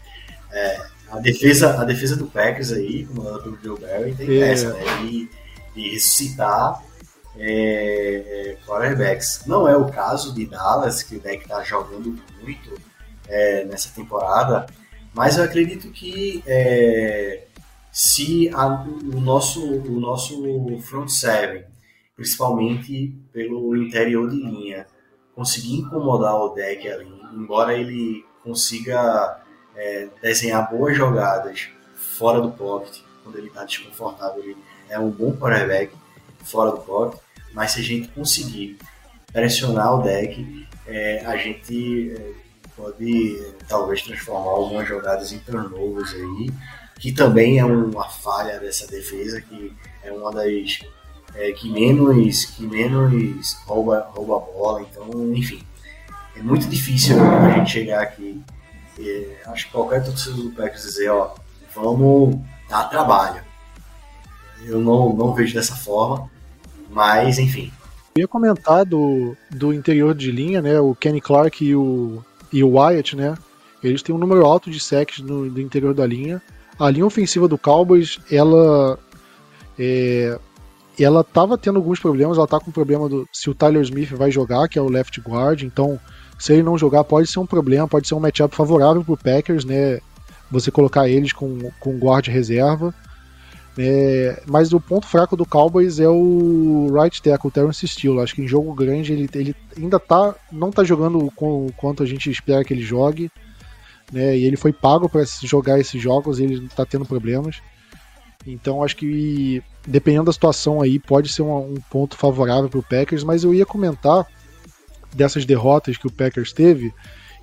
é, 0.51 0.81
a, 1.11 1.19
defesa, 1.19 1.81
a 1.81 1.83
defesa 1.83 2.15
do 2.15 2.27
Packers 2.27 2.71
aí, 2.71 3.05
comandada 3.05 3.39
pelo 3.39 3.57
Joe 3.61 3.79
Barry, 3.79 4.13
tem 4.15 4.41
é. 4.41 4.51
essa, 4.51 4.73
né? 4.73 4.83
E, 5.03 5.29
e 5.75 5.91
ressuscitar 5.91 6.81
é, 7.37 8.57
quarterbacks. 8.65 9.43
Não 9.45 9.67
é 9.67 9.75
o 9.75 9.89
caso 9.89 10.33
de 10.33 10.45
Dallas, 10.45 11.03
que 11.03 11.15
o 11.15 11.19
deck 11.19 11.43
está 11.43 11.63
jogando 11.63 12.17
muito 12.41 12.79
é, 13.27 13.63
nessa 13.65 13.89
temporada, 13.93 14.65
mas 15.13 15.37
eu 15.37 15.43
acredito 15.43 15.89
que 15.91 16.43
é, 16.45 17.45
se 17.91 18.49
a, 18.53 18.67
o, 18.67 19.21
nosso, 19.21 19.65
o 19.65 19.99
nosso 19.99 20.43
front 20.81 21.09
seven, 21.09 21.63
principalmente 22.15 23.13
pelo 23.31 23.75
interior 23.75 24.29
de 24.29 24.37
linha, 24.37 24.85
conseguir 25.33 25.79
incomodar 25.79 26.35
o 26.35 26.49
deck 26.49 26.87
ali, 26.87 27.09
embora 27.33 27.73
ele 27.73 28.25
consiga 28.43 29.41
é, 29.75 30.07
desenhar 30.21 30.69
boas 30.69 30.95
jogadas 30.95 31.69
fora 31.95 32.39
do 32.39 32.51
pocket, 32.51 33.01
quando 33.23 33.37
ele 33.37 33.47
está 33.47 33.65
desconfortável, 33.65 34.43
ele 34.43 34.57
é 34.89 34.99
um 34.99 35.09
bom 35.09 35.35
quarterback 35.35 35.91
fora 36.43 36.71
do 36.71 36.77
pocket, 36.77 37.19
mas 37.55 37.71
se 37.71 37.79
a 37.79 37.83
gente 37.83 38.09
conseguir 38.09 38.77
pressionar 39.31 39.95
o 39.95 40.03
deck, 40.03 40.67
é, 40.85 41.25
a 41.25 41.37
gente 41.37 42.11
é, 42.11 42.31
pode 42.75 43.53
talvez 43.67 44.01
transformar 44.01 44.51
algumas 44.51 44.87
jogadas 44.87 45.31
em 45.31 45.39
turnovers 45.39 46.13
aí, 46.13 46.51
que 46.99 47.13
também 47.13 47.57
é 47.57 47.65
uma 47.65 48.09
falha 48.09 48.59
dessa 48.59 48.85
defesa, 48.87 49.39
que 49.39 49.73
é 50.03 50.11
uma 50.11 50.31
das 50.31 50.79
é, 51.33 51.51
que 51.53 51.69
menos 51.69 52.45
que 52.45 52.67
menos 52.67 53.53
rouba, 53.65 54.09
rouba 54.13 54.35
a 54.35 54.39
bola. 54.39 54.81
Então, 54.81 55.33
enfim, 55.33 55.63
é 56.35 56.41
muito 56.41 56.67
difícil 56.67 57.17
a 57.21 57.51
gente 57.51 57.71
chegar 57.71 58.01
aqui. 58.01 58.41
É, 58.99 59.37
acho 59.47 59.67
que 59.67 59.71
qualquer 59.71 60.03
torcedor 60.03 60.43
do 60.43 60.51
Packers 60.51 60.83
dizer, 60.83 61.09
ó, 61.09 61.35
vamos 61.73 62.37
dar 62.69 62.89
trabalho. 62.89 63.41
Eu 64.65 64.79
não, 64.79 65.13
não 65.13 65.33
vejo 65.33 65.53
dessa 65.53 65.75
forma, 65.75 66.29
mas 66.95 67.37
enfim. 67.37 67.71
Eu 68.15 68.21
ia 68.21 68.27
comentar 68.27 68.85
do, 68.85 69.35
do 69.51 69.73
interior 69.73 70.15
de 70.15 70.31
linha, 70.31 70.61
né? 70.61 70.79
O 70.79 70.95
Kenny 70.95 71.19
Clark 71.19 71.63
e 71.63 71.75
o, 71.75 72.23
e 72.51 72.63
o 72.63 72.77
Wyatt, 72.77 73.15
né? 73.15 73.35
Eles 73.83 74.01
têm 74.01 74.15
um 74.15 74.17
número 74.17 74.45
alto 74.45 74.71
de 74.71 74.79
sacks 74.79 75.19
no, 75.19 75.49
do 75.49 75.59
interior 75.59 75.93
da 75.93 76.07
linha. 76.07 76.41
A 76.79 76.89
linha 76.89 77.05
ofensiva 77.05 77.47
do 77.47 77.57
Cowboys, 77.57 78.17
ela 78.31 78.97
é, 79.77 80.39
ela 80.97 81.23
tava 81.23 81.57
tendo 81.57 81.75
alguns 81.75 81.99
problemas, 81.99 82.37
ela 82.37 82.47
tá 82.47 82.59
com 82.59 82.71
problema 82.71 83.09
do 83.09 83.27
se 83.31 83.49
o 83.49 83.53
Tyler 83.53 83.81
Smith 83.81 84.11
vai 84.11 84.31
jogar, 84.31 84.69
que 84.69 84.79
é 84.79 84.81
o 84.81 84.89
left 84.89 85.19
guard, 85.19 85.63
então 85.63 85.99
se 86.39 86.53
ele 86.53 86.63
não 86.63 86.77
jogar 86.77 87.03
pode 87.03 87.27
ser 87.27 87.39
um 87.39 87.45
problema, 87.45 87.87
pode 87.87 88.07
ser 88.07 88.15
um 88.15 88.19
matchup 88.19 88.55
favorável 88.55 89.03
pro 89.03 89.17
Packers, 89.17 89.65
né? 89.65 89.99
Você 90.49 90.71
colocar 90.71 91.09
eles 91.09 91.33
com, 91.33 91.69
com 91.79 91.97
guard 91.97 92.27
reserva. 92.27 92.93
É, 93.77 94.41
mas 94.47 94.71
o 94.71 94.79
ponto 94.79 95.05
fraco 95.05 95.35
do 95.35 95.45
Cowboys 95.45 95.99
é 95.99 96.07
o 96.07 96.87
right 96.93 97.21
tackle, 97.21 97.49
o 97.49 97.51
Terrence 97.51 97.87
Steele. 97.87 98.21
Acho 98.21 98.35
que 98.35 98.41
em 98.41 98.47
jogo 98.47 98.73
grande 98.73 99.11
ele, 99.11 99.29
ele 99.33 99.55
ainda 99.77 99.99
tá, 99.99 100.33
não 100.51 100.71
tá 100.71 100.83
jogando 100.83 101.29
com, 101.35 101.67
quanto 101.75 102.01
a 102.01 102.05
gente 102.05 102.29
espera 102.29 102.63
que 102.63 102.73
ele 102.73 102.81
jogue. 102.81 103.29
Né, 104.11 104.37
e 104.37 104.45
ele 104.45 104.55
foi 104.55 104.71
pago 104.71 105.09
para 105.09 105.23
jogar 105.41 105.79
esses 105.79 105.99
jogos 106.01 106.39
e 106.39 106.43
ele 106.43 106.69
tá 106.69 106.85
tendo 106.85 107.05
problemas. 107.05 107.61
Então 108.45 108.83
acho 108.83 108.95
que 108.95 109.63
dependendo 109.85 110.25
da 110.25 110.33
situação 110.33 110.81
aí 110.81 110.99
pode 110.99 111.29
ser 111.29 111.41
um, 111.41 111.73
um 111.73 111.75
ponto 111.89 112.15
favorável 112.15 112.69
para 112.69 112.79
o 112.79 112.83
Packers, 112.83 113.23
mas 113.23 113.43
eu 113.43 113.53
ia 113.53 113.65
comentar 113.65 114.25
dessas 115.13 115.45
derrotas 115.45 115.97
que 115.97 116.07
o 116.07 116.11
Packers 116.11 116.53
teve, 116.53 116.93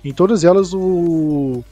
em 0.03 0.13
todas 0.13 0.43
elas 0.43 0.73
o, 0.73 1.63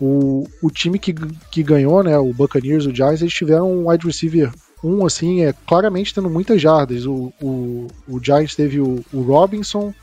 o, 0.00 0.46
o 0.62 0.70
time 0.70 0.98
que, 0.98 1.14
que 1.50 1.62
ganhou, 1.62 2.02
né, 2.02 2.18
o 2.18 2.32
Buccaneers, 2.32 2.86
o 2.86 2.94
Giants, 2.94 3.20
eles 3.20 3.34
tiveram 3.34 3.70
um 3.70 3.88
wide 3.88 4.06
receiver 4.06 4.52
um 4.84 5.06
assim, 5.06 5.42
é 5.42 5.54
claramente 5.66 6.14
tendo 6.14 6.28
muitas 6.28 6.60
jardas. 6.60 7.06
O, 7.06 7.32
o, 7.40 7.86
o 8.06 8.22
Giants 8.22 8.54
teve 8.54 8.78
o, 8.80 9.02
o 9.12 9.22
Robinson, 9.22 9.94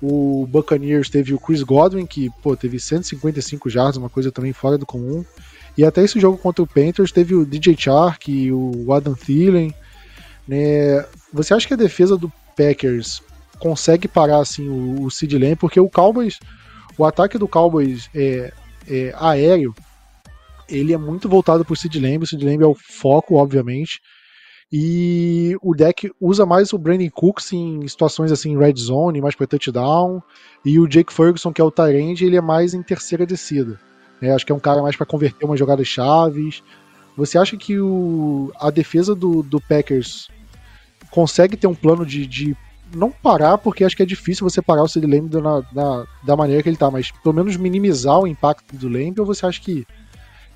o 0.00 0.46
Buccaneers 0.48 1.10
teve 1.10 1.34
o 1.34 1.38
Chris 1.38 1.62
Godwin, 1.62 2.06
que 2.06 2.30
pô, 2.42 2.56
teve 2.56 2.80
155 2.80 3.68
jardas, 3.68 3.98
uma 3.98 4.08
coisa 4.08 4.32
também 4.32 4.54
fora 4.54 4.78
do 4.78 4.86
comum. 4.86 5.22
E 5.76 5.84
até 5.84 6.02
esse 6.02 6.18
jogo 6.18 6.38
contra 6.38 6.62
o 6.62 6.66
Panthers 6.66 7.12
teve 7.12 7.34
o 7.34 7.44
DJ 7.44 7.76
Chark 7.78 8.28
e 8.28 8.50
o 8.50 8.90
Adam 8.92 9.14
Thielen. 9.14 9.74
Né? 10.48 11.04
Você 11.30 11.52
acha 11.52 11.68
que 11.68 11.74
a 11.74 11.76
defesa 11.76 12.16
do 12.16 12.32
Packers 12.56 13.22
consegue 13.58 14.08
parar 14.08 14.38
assim 14.38 14.66
o, 14.66 15.02
o 15.02 15.10
Sid 15.10 15.36
Lamb? 15.36 15.56
Porque 15.56 15.78
o 15.78 15.90
Cowboys, 15.90 16.38
o 16.96 17.04
ataque 17.04 17.36
do 17.36 17.46
Cowboys 17.46 18.08
é, 18.14 18.50
é 18.88 19.12
aéreo, 19.16 19.74
ele 20.68 20.92
é 20.92 20.98
muito 20.98 21.28
voltado 21.28 21.64
o 21.68 21.76
Sid 21.76 21.98
Lamb. 21.98 22.24
O 22.24 22.26
Sid 22.26 22.44
Lamb 22.44 22.62
é 22.62 22.66
o 22.66 22.74
foco, 22.74 23.36
obviamente. 23.36 24.00
E 24.72 25.56
o 25.62 25.74
deck 25.74 26.10
usa 26.20 26.44
mais 26.44 26.72
o 26.72 26.78
Brandon 26.78 27.08
Cooks 27.10 27.52
em 27.52 27.86
situações 27.86 28.32
assim, 28.32 28.58
red 28.58 28.74
zone, 28.76 29.20
mais 29.20 29.34
para 29.34 29.46
touchdown. 29.46 30.20
E 30.64 30.78
o 30.80 30.88
Jake 30.88 31.12
Ferguson, 31.12 31.52
que 31.52 31.60
é 31.60 31.64
o 31.64 31.70
Tyrande, 31.70 32.24
ele 32.24 32.36
é 32.36 32.40
mais 32.40 32.74
em 32.74 32.82
terceira 32.82 33.24
descida. 33.24 33.78
Né? 34.20 34.32
Acho 34.32 34.44
que 34.44 34.50
é 34.50 34.54
um 34.54 34.60
cara 34.60 34.82
mais 34.82 34.96
para 34.96 35.06
converter 35.06 35.44
umas 35.44 35.58
jogadas 35.58 35.86
chaves. 35.86 36.62
Você 37.16 37.38
acha 37.38 37.56
que 37.56 37.78
o, 37.78 38.52
a 38.60 38.70
defesa 38.70 39.14
do, 39.14 39.42
do 39.42 39.60
Packers 39.60 40.28
consegue 41.10 41.56
ter 41.56 41.66
um 41.66 41.74
plano 41.74 42.04
de, 42.04 42.26
de 42.26 42.56
não 42.94 43.10
parar, 43.10 43.58
porque 43.58 43.84
acho 43.84 43.96
que 43.96 44.02
é 44.02 44.06
difícil 44.06 44.48
você 44.48 44.62
parar 44.62 44.82
o 44.82 44.88
Sid 44.88 45.06
Lamb 45.06 45.30
na, 45.40 45.62
na, 45.72 46.06
da 46.24 46.36
maneira 46.36 46.62
que 46.62 46.68
ele 46.68 46.76
tá, 46.76 46.90
mas 46.90 47.10
pelo 47.10 47.34
menos 47.34 47.56
minimizar 47.56 48.18
o 48.18 48.26
impacto 48.26 48.76
do 48.76 48.88
Lamb, 48.88 49.18
ou 49.18 49.26
você 49.26 49.46
acha 49.46 49.60
que 49.60 49.86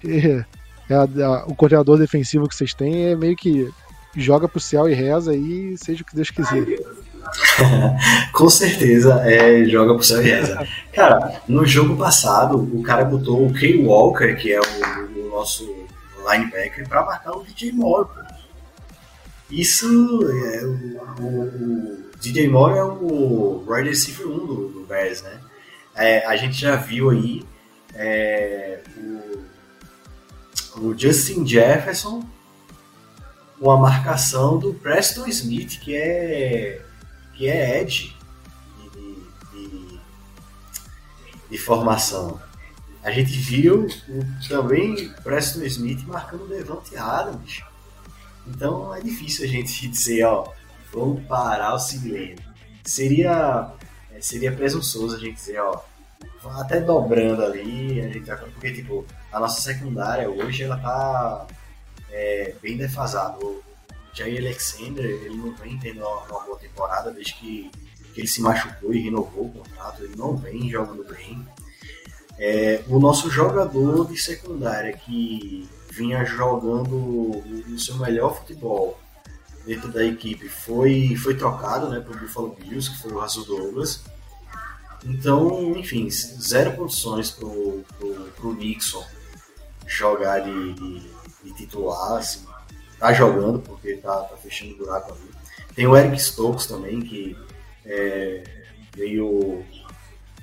é, 0.04 0.44
é 0.88 0.94
a, 0.94 1.02
a, 1.02 1.44
o 1.46 1.54
coordenador 1.54 1.98
defensivo 1.98 2.48
que 2.48 2.54
vocês 2.54 2.72
têm 2.74 3.06
é 3.06 3.16
meio 3.16 3.36
que 3.36 3.68
joga 4.16 4.48
pro 4.48 4.60
céu 4.60 4.88
e 4.88 4.94
reza 4.94 5.32
aí, 5.32 5.76
seja 5.76 6.02
o 6.02 6.06
que 6.06 6.14
Deus 6.14 6.30
quiser. 6.30 6.64
Com 8.32 8.48
certeza, 8.48 9.22
é, 9.24 9.64
joga 9.66 9.94
pro 9.94 10.02
céu 10.02 10.20
e 10.22 10.30
reza. 10.30 10.66
Cara, 10.92 11.40
no 11.46 11.64
jogo 11.64 11.96
passado, 11.96 12.58
o 12.58 12.82
cara 12.82 13.04
botou 13.04 13.46
o 13.46 13.52
Kay 13.52 13.84
Walker, 13.84 14.34
que 14.34 14.52
é 14.52 14.60
o, 14.60 15.26
o 15.26 15.30
nosso 15.30 15.68
linebacker, 16.28 16.88
para 16.88 17.04
marcar 17.04 17.32
o 17.32 17.44
DJ 17.44 17.72
Moore. 17.72 18.08
Isso 19.50 19.86
é 20.30 20.64
o, 20.64 21.22
o, 21.22 21.42
o, 21.42 22.10
DJ 22.20 22.48
Moore 22.48 22.78
é 22.78 22.84
o 22.84 23.64
wide 23.66 23.88
receiver 23.88 24.28
1 24.28 24.46
do, 24.46 24.68
do 24.68 24.86
Bears, 24.86 25.22
né? 25.22 25.40
É, 25.94 26.24
a 26.26 26.36
gente 26.36 26.54
já 26.54 26.76
viu 26.76 27.10
aí 27.10 27.44
é, 27.94 28.80
o, 30.76 30.80
o 30.80 30.98
Justin 30.98 31.46
Jefferson 31.46 32.24
uma 33.60 33.76
marcação 33.76 34.58
do 34.58 34.72
Preston 34.72 35.26
Smith, 35.26 35.80
que 35.80 35.94
é, 35.94 36.82
que 37.34 37.46
é 37.46 37.80
Edge 37.80 38.16
de, 38.92 39.14
de, 39.52 40.00
de 41.50 41.58
formação. 41.58 42.40
A 43.02 43.10
gente 43.10 43.32
viu 43.32 43.86
também 44.48 45.10
Preston 45.22 45.62
Smith 45.64 46.06
marcando 46.06 46.44
o 46.44 46.48
Devante 46.48 46.96
Adams. 46.96 47.62
Então 48.50 48.94
é 48.94 49.00
difícil 49.00 49.44
a 49.44 49.48
gente 49.48 49.86
dizer, 49.88 50.24
ó, 50.24 50.52
vamos 50.92 51.24
parar 51.26 51.74
o 51.74 51.78
Sid 51.78 52.36
Seria, 52.84 53.72
é, 54.12 54.20
seria 54.20 54.52
presunçoso 54.52 55.16
a 55.16 55.18
gente 55.18 55.34
dizer, 55.34 55.60
ó, 55.60 55.80
até 56.58 56.80
dobrando 56.80 57.44
ali, 57.44 58.00
a 58.00 58.08
gente 58.08 58.26
tá, 58.26 58.36
porque 58.36 58.72
tipo, 58.72 59.04
a 59.32 59.38
nossa 59.38 59.60
secundária 59.60 60.28
hoje 60.28 60.64
ela 60.64 60.78
tá 60.78 61.46
é, 62.10 62.54
bem 62.62 62.76
defasado. 62.76 63.44
O 63.44 63.62
Jair 64.12 64.40
Alexander, 64.40 65.04
ele 65.04 65.36
não 65.36 65.54
vem 65.54 65.78
tendo 65.78 66.00
uma, 66.00 66.22
uma 66.22 66.40
boa 66.40 66.58
temporada 66.58 67.12
desde 67.12 67.34
que, 67.34 67.70
que, 68.14 68.20
ele 68.20 68.28
se 68.28 68.40
machucou 68.40 68.92
e 68.92 69.00
renovou 69.00 69.46
o 69.46 69.50
contrato, 69.50 70.02
ele 70.02 70.16
não 70.16 70.36
vem 70.36 70.68
jogando 70.68 71.04
bem. 71.04 71.46
É, 72.38 72.82
o 72.88 72.98
nosso 72.98 73.30
jogador 73.30 74.08
de 74.08 74.16
secundária 74.16 74.92
que 74.94 75.68
vinha 76.00 76.24
jogando 76.24 76.96
o 76.96 77.78
seu 77.78 77.96
melhor 77.96 78.36
futebol 78.36 78.98
dentro 79.66 79.88
da 79.88 80.04
equipe 80.04 80.48
foi, 80.48 81.14
foi 81.16 81.34
trocado 81.34 81.88
né, 81.88 82.00
para 82.00 82.16
o 82.16 82.18
Buffalo 82.18 82.56
Bills, 82.58 82.90
que 82.90 83.02
foi 83.02 83.12
o 83.12 83.18
Rasul 83.18 83.44
Douglas. 83.44 84.02
Então, 85.04 85.76
enfim, 85.76 86.08
zero 86.10 86.76
condições 86.76 87.30
para 87.30 87.46
o 87.46 88.54
Nixon 88.54 89.04
jogar 89.86 90.40
de, 90.40 90.74
de 90.74 91.10
de 91.42 91.52
titular, 91.54 92.18
assim, 92.18 92.46
tá 92.98 93.12
jogando 93.12 93.60
porque 93.60 93.96
tá, 93.96 94.22
tá 94.22 94.36
fechando 94.36 94.76
buraco 94.76 95.12
ali. 95.12 95.30
Tem 95.74 95.86
o 95.86 95.96
Eric 95.96 96.20
Stokes 96.20 96.66
também, 96.66 97.00
que 97.00 97.36
é, 97.84 98.42
veio. 98.94 99.64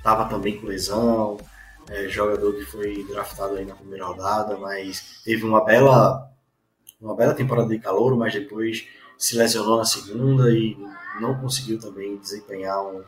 tava 0.02 0.28
também 0.28 0.58
com 0.58 0.66
lesão, 0.66 1.38
é, 1.90 2.08
jogador 2.08 2.54
que 2.54 2.64
foi 2.64 3.04
draftado 3.04 3.56
aí 3.56 3.64
na 3.64 3.74
primeira 3.74 4.06
rodada, 4.06 4.56
mas 4.56 5.20
teve 5.24 5.44
uma 5.44 5.64
bela, 5.64 6.30
uma 7.00 7.14
bela 7.14 7.34
temporada 7.34 7.68
de 7.68 7.78
calor, 7.78 8.16
mas 8.16 8.32
depois 8.32 8.86
se 9.16 9.36
lesionou 9.36 9.78
na 9.78 9.84
segunda 9.84 10.50
e 10.50 10.76
não 11.20 11.34
conseguiu 11.40 11.78
também 11.80 12.16
desempenhar 12.16 12.80
um, 12.84 13.02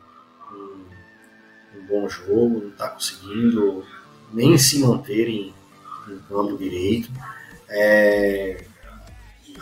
um, 0.53 0.85
um 1.77 1.87
bom 1.87 2.09
jogo, 2.09 2.61
não 2.61 2.69
está 2.71 2.89
conseguindo 2.89 3.85
nem 4.33 4.57
se 4.57 4.81
manter 4.81 5.29
em, 5.29 5.55
em 6.09 6.19
campo 6.29 6.57
direito. 6.57 7.11
É, 7.69 8.65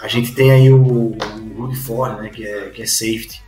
a 0.00 0.08
gente 0.08 0.34
tem 0.34 0.52
aí 0.52 0.72
o, 0.72 0.80
o 0.80 1.18
Rudy 1.56 1.76
Ford, 1.76 2.20
né, 2.20 2.28
que 2.30 2.46
é, 2.46 2.70
que 2.70 2.82
é 2.82 2.86
safety, 2.86 3.42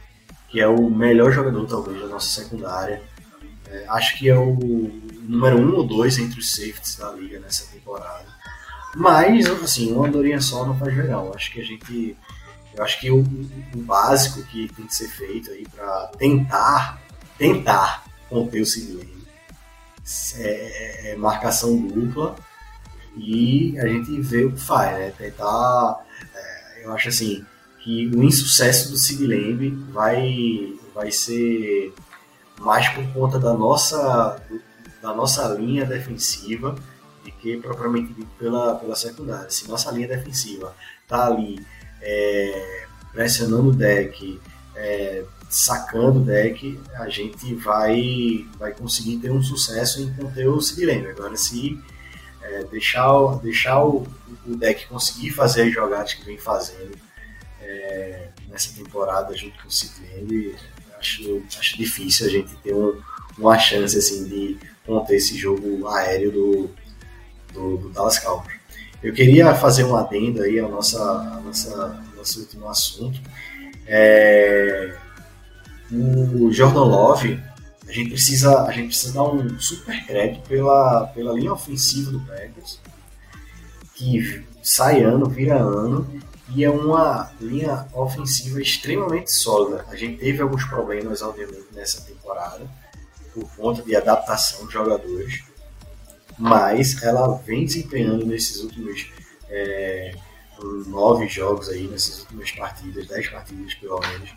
que 0.48 0.60
é 0.60 0.66
o 0.66 0.90
melhor 0.90 1.30
jogador 1.32 1.64
talvez 1.66 2.00
da 2.00 2.08
nossa 2.08 2.42
secundária. 2.42 3.00
É, 3.68 3.86
acho 3.88 4.18
que 4.18 4.28
é 4.28 4.36
o 4.36 4.90
número 5.30 5.58
um 5.58 5.74
ou 5.76 5.86
dois 5.86 6.18
entre 6.18 6.38
os 6.40 6.50
safeties 6.50 6.96
da 6.96 7.12
liga 7.12 7.38
nessa 7.40 7.64
temporada. 7.66 8.26
Mas, 8.96 9.46
assim, 9.46 9.92
uma 9.92 10.08
andorinha 10.08 10.40
só 10.40 10.66
não 10.66 10.76
faz 10.76 10.94
verão. 10.94 11.32
Acho 11.34 11.52
que 11.52 11.60
a 11.60 11.64
gente. 11.64 12.16
Eu 12.74 12.84
acho 12.84 13.00
que 13.00 13.10
o, 13.10 13.20
o 13.20 13.78
básico 13.78 14.42
que 14.44 14.68
tem 14.68 14.86
que 14.86 14.94
ser 14.94 15.08
feito 15.08 15.50
aí 15.50 15.66
para 15.68 16.06
tentar, 16.18 17.00
tentar 17.36 18.04
conter 18.28 18.60
o 18.60 18.66
Sidney 18.66 19.20
é, 20.36 21.08
é, 21.08 21.12
é 21.12 21.16
marcação 21.16 21.76
dupla 21.76 22.36
e 23.16 23.78
a 23.78 23.86
gente 23.86 24.20
vê 24.20 24.44
o 24.44 24.52
que 24.52 24.60
faz, 24.60 24.96
né? 24.98 25.12
Tentar, 25.16 26.04
é, 26.34 26.84
eu 26.84 26.92
acho 26.92 27.08
assim, 27.08 27.44
que 27.80 28.06
o 28.08 28.22
insucesso 28.22 28.90
do 28.90 28.96
Sid 28.96 29.26
Lamb 29.26 29.70
vai, 29.92 30.74
vai 30.94 31.10
ser 31.10 31.92
mais 32.60 32.88
por 32.90 33.04
conta 33.12 33.38
da 33.38 33.52
nossa, 33.54 34.40
da 35.02 35.14
nossa 35.14 35.48
linha 35.54 35.84
defensiva 35.84 36.76
do 37.24 37.30
que 37.32 37.56
propriamente 37.58 38.14
pela, 38.38 38.74
pela 38.76 38.96
secundária. 38.96 39.50
Se 39.50 39.68
nossa 39.68 39.90
linha 39.90 40.08
defensiva 40.08 40.74
tá 41.06 41.26
ali 41.26 41.64
é, 42.00 42.86
pressionando 43.12 43.70
o 43.70 43.72
deck, 43.72 44.40
é, 44.74 45.24
sacando 45.48 46.20
o 46.20 46.24
deck, 46.24 46.80
a 46.94 47.08
gente 47.08 47.54
vai, 47.56 48.46
vai 48.58 48.72
conseguir 48.72 49.18
ter 49.18 49.30
um 49.30 49.42
sucesso 49.42 50.00
em 50.00 50.12
conter 50.14 50.48
o 50.48 50.60
Sid 50.60 50.90
Agora, 51.10 51.36
se 51.36 51.78
é, 52.42 52.64
deixar, 52.64 53.36
deixar 53.42 53.84
o, 53.84 54.06
o, 54.46 54.56
deck 54.56 54.86
conseguir 54.86 55.30
fazer 55.30 55.62
as 55.62 55.72
jogadas 55.72 56.14
que 56.14 56.24
vem 56.24 56.38
fazendo 56.38 56.96
é, 57.60 58.28
nessa 58.48 58.72
temporada 58.74 59.36
junto 59.36 59.60
com 59.60 59.68
o 59.68 59.70
Sid 59.70 60.56
acho, 60.98 61.42
acho 61.58 61.76
difícil 61.76 62.26
a 62.26 62.30
gente 62.30 62.54
ter 62.56 62.74
um, 62.74 63.00
uma 63.36 63.58
chance 63.58 63.96
assim, 63.96 64.28
de 64.28 64.58
conter 64.90 65.16
esse 65.16 65.38
jogo 65.38 65.86
aéreo 65.86 66.32
do, 66.32 66.70
do, 67.52 67.76
do 67.76 67.88
Dallas 67.90 68.18
Cowboys. 68.18 68.58
Eu 69.00 69.14
queria 69.14 69.54
fazer 69.54 69.84
um 69.84 69.96
adendo 69.96 70.42
aí 70.42 70.58
ao 70.58 70.68
nossa, 70.68 71.00
ao 71.00 71.42
nossa, 71.42 72.02
nosso 72.16 72.40
último 72.40 72.68
assunto. 72.68 73.20
É, 73.86 74.94
o 75.92 76.50
Jordan 76.52 76.84
Love, 76.84 77.40
a 77.88 77.92
gente 77.92 78.10
precisa, 78.10 78.64
a 78.64 78.72
gente 78.72 78.88
precisa 78.88 79.14
dar 79.14 79.24
um 79.24 79.58
super 79.58 80.04
crédito 80.06 80.46
pela, 80.48 81.06
pela 81.06 81.32
linha 81.32 81.52
ofensiva 81.52 82.10
do 82.10 82.20
Packers, 82.20 82.80
que 83.94 84.44
sai 84.62 85.02
ano, 85.02 85.26
vira 85.26 85.56
ano, 85.56 86.06
e 86.54 86.64
é 86.64 86.70
uma 86.70 87.30
linha 87.40 87.86
ofensiva 87.92 88.60
extremamente 88.60 89.32
sólida. 89.32 89.84
A 89.88 89.96
gente 89.96 90.18
teve 90.18 90.42
alguns 90.42 90.64
problemas, 90.64 91.22
obviamente, 91.22 91.66
nessa 91.72 92.02
temporada, 92.02 92.68
por 93.40 93.56
conta 93.56 93.82
de 93.82 93.96
adaptação 93.96 94.66
de 94.66 94.72
jogadores, 94.72 95.42
mas 96.38 97.02
ela 97.02 97.36
vem 97.38 97.64
desempenhando 97.64 98.24
nesses 98.26 98.62
últimos 98.62 99.10
é, 99.48 100.14
nove 100.86 101.28
jogos 101.28 101.68
aí, 101.68 101.86
nessas 101.86 102.20
últimas 102.22 102.50
partidas, 102.52 103.06
dez 103.06 103.28
partidas 103.28 103.74
pelo 103.74 104.00
menos, 104.00 104.30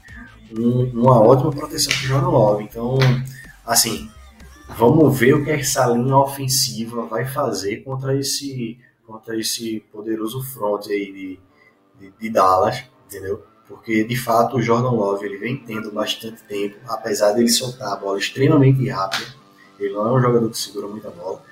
um, 0.58 1.02
uma 1.02 1.22
ótima 1.22 1.52
proteção 1.52 1.94
para 1.94 2.04
o 2.04 2.08
Jordan 2.08 2.30
Love. 2.30 2.64
Então, 2.64 2.98
assim, 3.66 4.10
vamos 4.78 5.18
ver 5.18 5.36
o 5.36 5.44
que 5.44 5.52
essa 5.52 5.86
linha 5.88 6.18
ofensiva 6.18 7.06
vai 7.06 7.26
fazer 7.26 7.84
contra 7.84 8.18
esse, 8.18 8.78
contra 9.06 9.40
esse 9.40 9.80
poderoso 9.92 10.42
front 10.44 10.88
aí 10.88 11.12
de, 11.12 11.40
de, 12.00 12.14
de 12.20 12.30
Dallas, 12.30 12.84
entendeu? 13.06 13.44
Porque 13.74 14.04
de 14.04 14.16
fato 14.16 14.58
o 14.58 14.62
Jordan 14.62 14.92
Love 14.92 15.26
ele 15.26 15.38
vem 15.38 15.58
tendo 15.58 15.92
bastante 15.92 16.44
tempo, 16.44 16.78
apesar 16.88 17.34
dele 17.34 17.50
soltar 17.50 17.94
a 17.94 17.96
bola 17.96 18.20
extremamente 18.20 18.88
rápida. 18.88 19.34
Ele 19.80 19.94
não 19.94 20.08
é 20.08 20.14
um 20.14 20.22
jogador 20.22 20.50
que 20.50 20.58
segura 20.58 20.88
muita 20.88 21.10
bola, 21.10 21.44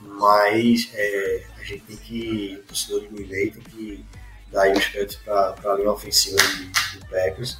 mas 0.00 0.88
é, 0.94 1.44
a 1.58 1.64
gente 1.64 1.82
tem 1.82 1.96
que, 1.96 2.60
o 2.62 2.66
torcedor 2.68 3.00
de 3.00 3.08
Green 3.08 3.26
Bay 3.26 3.50
tem 3.50 3.62
que 3.62 4.04
dar 4.52 4.62
aí 4.62 4.72
os 4.72 4.86
créditos 4.86 5.16
para 5.16 5.54
a 5.64 5.74
linha 5.74 5.90
ofensiva 5.90 6.36
do, 6.36 7.06
Packers, 7.10 7.58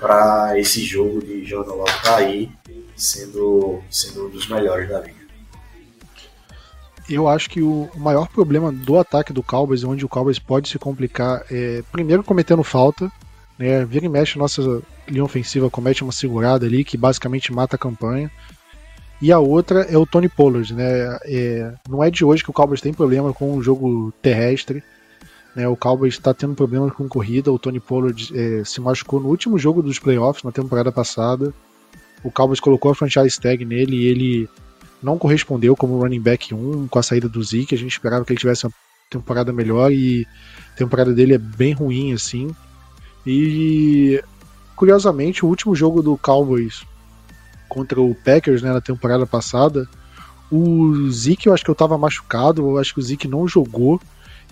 para 0.00 0.58
esse 0.58 0.82
jogo 0.82 1.24
de 1.24 1.44
Jordan 1.44 1.74
Love 1.74 1.90
estar 1.90 2.18
tá 2.18 2.72
sendo, 2.96 3.80
sendo 3.88 4.26
um 4.26 4.30
dos 4.30 4.48
melhores 4.48 4.88
da 4.88 5.00
liga. 5.00 5.24
Eu 7.08 7.28
acho 7.28 7.48
que 7.48 7.62
o 7.62 7.88
maior 7.96 8.28
problema 8.28 8.72
do 8.72 8.98
ataque 8.98 9.32
do 9.32 9.42
Cowboys, 9.42 9.84
onde 9.84 10.04
o 10.04 10.08
Cowboys 10.08 10.38
pode 10.38 10.68
se 10.68 10.78
complicar, 10.78 11.44
é 11.50 11.82
primeiro 11.92 12.24
cometendo 12.24 12.64
falta, 12.64 13.12
né? 13.58 13.84
Vira 13.84 14.06
e 14.06 14.08
mexe, 14.08 14.38
nossa 14.38 14.82
linha 15.08 15.24
ofensiva 15.24 15.70
comete 15.70 16.02
uma 16.02 16.12
segurada 16.12 16.66
ali 16.66 16.84
que 16.84 16.96
basicamente 16.96 17.52
mata 17.52 17.76
a 17.76 17.78
campanha. 17.78 18.30
E 19.22 19.32
a 19.32 19.38
outra 19.38 19.82
é 19.82 19.96
o 19.96 20.04
Tony 20.04 20.28
Pollard, 20.28 20.74
né? 20.74 21.18
É, 21.24 21.72
não 21.88 22.02
é 22.02 22.10
de 22.10 22.24
hoje 22.24 22.42
que 22.42 22.50
o 22.50 22.52
Cowboys 22.52 22.80
tem 22.80 22.92
problema 22.92 23.32
com 23.32 23.54
o 23.54 23.62
jogo 23.62 24.12
terrestre. 24.20 24.82
Né? 25.54 25.68
O 25.68 25.76
Cowboys 25.76 26.14
está 26.14 26.34
tendo 26.34 26.54
problemas 26.54 26.92
com 26.92 27.08
corrida. 27.08 27.52
O 27.52 27.58
Tony 27.58 27.80
Pollard 27.80 28.32
é, 28.34 28.64
se 28.64 28.80
machucou 28.80 29.20
no 29.20 29.28
último 29.28 29.58
jogo 29.58 29.82
dos 29.82 29.98
playoffs 29.98 30.42
na 30.42 30.52
temporada 30.52 30.90
passada. 30.90 31.54
O 32.22 32.30
Cowboys 32.30 32.60
colocou 32.60 32.90
a 32.90 32.94
franchise 32.94 33.40
tag 33.40 33.64
nele 33.64 33.96
e 33.96 34.06
ele 34.06 34.48
não 35.02 35.18
correspondeu 35.18 35.76
como 35.76 35.98
running 36.00 36.20
back 36.20 36.54
1 36.54 36.88
com 36.88 36.98
a 36.98 37.02
saída 37.02 37.28
do 37.28 37.42
Zeke. 37.42 37.74
A 37.74 37.78
gente 37.78 37.92
esperava 37.92 38.24
que 38.24 38.32
ele 38.32 38.40
tivesse 38.40 38.66
uma 38.66 38.72
temporada 39.08 39.52
melhor 39.52 39.92
e 39.92 40.26
a 40.72 40.76
temporada 40.76 41.12
dele 41.12 41.34
é 41.34 41.38
bem 41.38 41.72
ruim 41.72 42.12
assim. 42.12 42.54
E 43.26 44.22
curiosamente, 44.76 45.44
o 45.44 45.48
último 45.48 45.74
jogo 45.74 46.02
do 46.02 46.16
Cowboys 46.18 46.84
contra 47.68 48.00
o 48.00 48.14
Packers 48.14 48.62
né, 48.62 48.72
na 48.72 48.80
temporada 48.80 49.26
passada, 49.26 49.88
o 50.50 51.10
Zeke 51.10 51.48
eu 51.48 51.54
acho 51.54 51.64
que 51.64 51.70
eu 51.70 51.74
tava 51.74 51.98
machucado, 51.98 52.62
eu 52.62 52.78
acho 52.78 52.94
que 52.94 53.00
o 53.00 53.02
Zeke 53.02 53.26
não 53.26 53.48
jogou. 53.48 54.00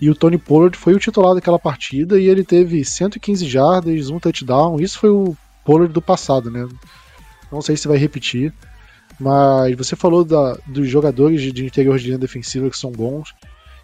E 0.01 0.09
o 0.09 0.15
Tony 0.15 0.37
Pollard 0.37 0.77
foi 0.77 0.93
o 0.93 0.99
titular 0.99 1.33
daquela 1.35 1.59
partida 1.59 2.19
e 2.19 2.27
ele 2.27 2.43
teve 2.43 2.83
115 2.83 3.47
jardas, 3.47 4.09
um 4.09 4.19
touchdown. 4.19 4.79
Isso 4.81 4.99
foi 4.99 5.09
o 5.09 5.37
Pollard 5.63 5.93
do 5.93 6.01
passado, 6.01 6.51
né? 6.51 6.67
Não 7.51 7.61
sei 7.61 7.77
se 7.77 7.87
vai 7.87 7.97
repetir. 7.97 8.51
Mas 9.19 9.77
você 9.77 9.95
falou 9.95 10.25
da, 10.25 10.57
dos 10.65 10.89
jogadores 10.89 11.41
de 11.41 11.65
interior 11.65 11.97
de 11.97 12.07
linha 12.07 12.17
defensiva 12.17 12.69
que 12.69 12.77
são 12.77 12.91
bons. 12.91 13.33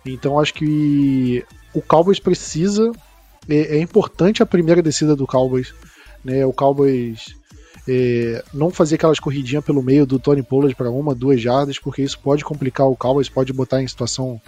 Então 0.06 0.40
acho 0.40 0.54
que 0.54 1.46
o 1.74 1.82
Cowboys 1.82 2.20
precisa. 2.20 2.92
É, 3.50 3.78
é 3.78 3.82
importante 3.82 4.44
a 4.44 4.46
primeira 4.46 4.82
descida 4.82 5.16
do 5.16 5.26
Cowboys. 5.26 5.74
Né? 6.24 6.46
O 6.46 6.54
Cowboys 6.54 7.36
é, 7.88 8.44
não 8.54 8.70
fazer 8.70 8.96
aquelas 8.96 9.20
corridinhas 9.20 9.64
pelo 9.64 9.82
meio 9.82 10.06
do 10.06 10.20
Tony 10.20 10.44
Pollard 10.44 10.76
para 10.76 10.92
uma, 10.92 11.16
duas 11.16 11.42
jardas, 11.42 11.80
porque 11.80 12.04
isso 12.04 12.20
pode 12.20 12.44
complicar 12.44 12.88
o 12.88 12.96
Cowboys, 12.96 13.30
pode 13.30 13.52
botar 13.52 13.82
em 13.82 13.88
situação 13.88 14.40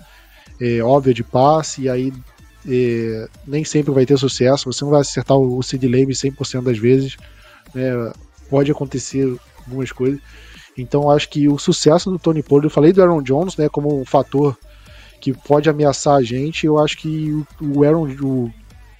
é, 0.59 0.81
óbvia 0.81 1.13
de 1.13 1.23
passe, 1.23 1.83
e 1.83 1.89
aí 1.89 2.13
é, 2.67 3.27
nem 3.47 3.63
sempre 3.63 3.91
vai 3.91 4.05
ter 4.05 4.17
sucesso. 4.17 4.71
Você 4.71 4.83
não 4.83 4.91
vai 4.91 5.01
acertar 5.01 5.37
o 5.37 5.61
Sid 5.63 5.87
Lamb 5.87 6.11
100% 6.11 6.63
das 6.63 6.77
vezes. 6.77 7.17
Né? 7.73 7.91
Pode 8.49 8.71
acontecer 8.71 9.35
algumas 9.65 9.91
coisas. 9.91 10.19
Então 10.77 11.09
acho 11.09 11.29
que 11.29 11.49
o 11.49 11.57
sucesso 11.57 12.11
do 12.11 12.19
Tony 12.19 12.43
Pollard, 12.43 12.67
eu 12.67 12.71
falei 12.71 12.93
do 12.93 13.01
Aaron 13.01 13.21
Jones, 13.21 13.57
né, 13.57 13.67
como 13.67 13.99
um 13.99 14.05
fator 14.05 14.57
que 15.19 15.33
pode 15.33 15.69
ameaçar 15.69 16.15
a 16.15 16.23
gente. 16.23 16.65
Eu 16.65 16.79
acho 16.79 16.97
que 16.97 17.43
o 17.59 17.83
Aaron, 17.83 18.07
o, 18.21 18.51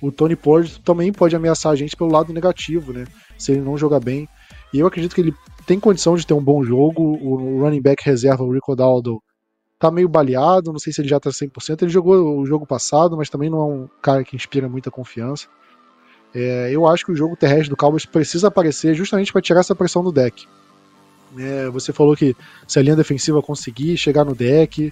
o 0.02 0.11
Tony 0.11 0.36
Pollard 0.36 0.80
também 0.82 1.14
pode 1.14 1.36
ameaçar 1.36 1.72
a 1.72 1.76
gente 1.76 1.95
pelo 1.95 2.11
lado 2.11 2.34
negativo, 2.34 2.91
né? 2.91 3.06
Se 3.38 3.52
ele 3.52 3.61
não 3.61 3.78
jogar 3.78 3.99
bem. 3.99 4.28
E 4.73 4.80
eu 4.80 4.88
acredito 4.88 5.14
que 5.14 5.22
ele 5.22 5.34
tem 5.65 5.80
condição 5.80 6.15
de 6.15 6.26
ter 6.26 6.34
um 6.34 6.44
bom 6.44 6.64
jogo. 6.64 7.03
O 7.22 7.61
running 7.61 7.82
back 7.82 8.03
reserva, 8.03 8.44
o 8.44 8.52
Rico 8.52 8.76
Daldo, 8.76 9.22
tá 9.78 9.91
meio 9.91 10.10
baleado. 10.10 10.72
Não 10.72 10.80
sei 10.80 10.91
se 10.91 11.02
ele 11.02 11.07
já 11.07 11.19
tá 11.19 11.30
100%. 11.30 11.84
Ele 11.84 11.91
jogou 11.91 12.40
o 12.40 12.45
jogo 12.45 12.65
passado, 12.65 13.15
mas 13.15 13.30
também 13.30 13.49
não 13.49 13.60
é 13.60 13.65
um 13.65 13.90
cara 14.02 14.23
que 14.23 14.36
inspira 14.36 14.68
muita 14.68 14.90
confiança. 14.90 15.48
É, 16.34 16.72
eu 16.72 16.88
acho 16.88 17.06
que 17.06 17.11
o 17.11 17.15
jogo 17.15 17.36
terrestre 17.36 17.69
do 17.69 17.78
Cowboys 17.78 18.06
precisa 18.06 18.48
aparecer 18.48 18.95
justamente 18.95 19.32
para 19.32 19.41
tirar 19.41 19.60
essa 19.60 19.76
pressão 19.76 20.03
do 20.03 20.11
deck. 20.11 20.48
É, 21.38 21.69
você 21.69 21.94
falou 21.94 22.15
que 22.15 22.36
se 22.68 22.80
a 22.80 22.82
linha 22.82 22.95
defensiva 22.95 23.41
conseguir 23.41 23.98
chegar 23.98 24.26
no 24.26 24.34
deck, 24.34 24.91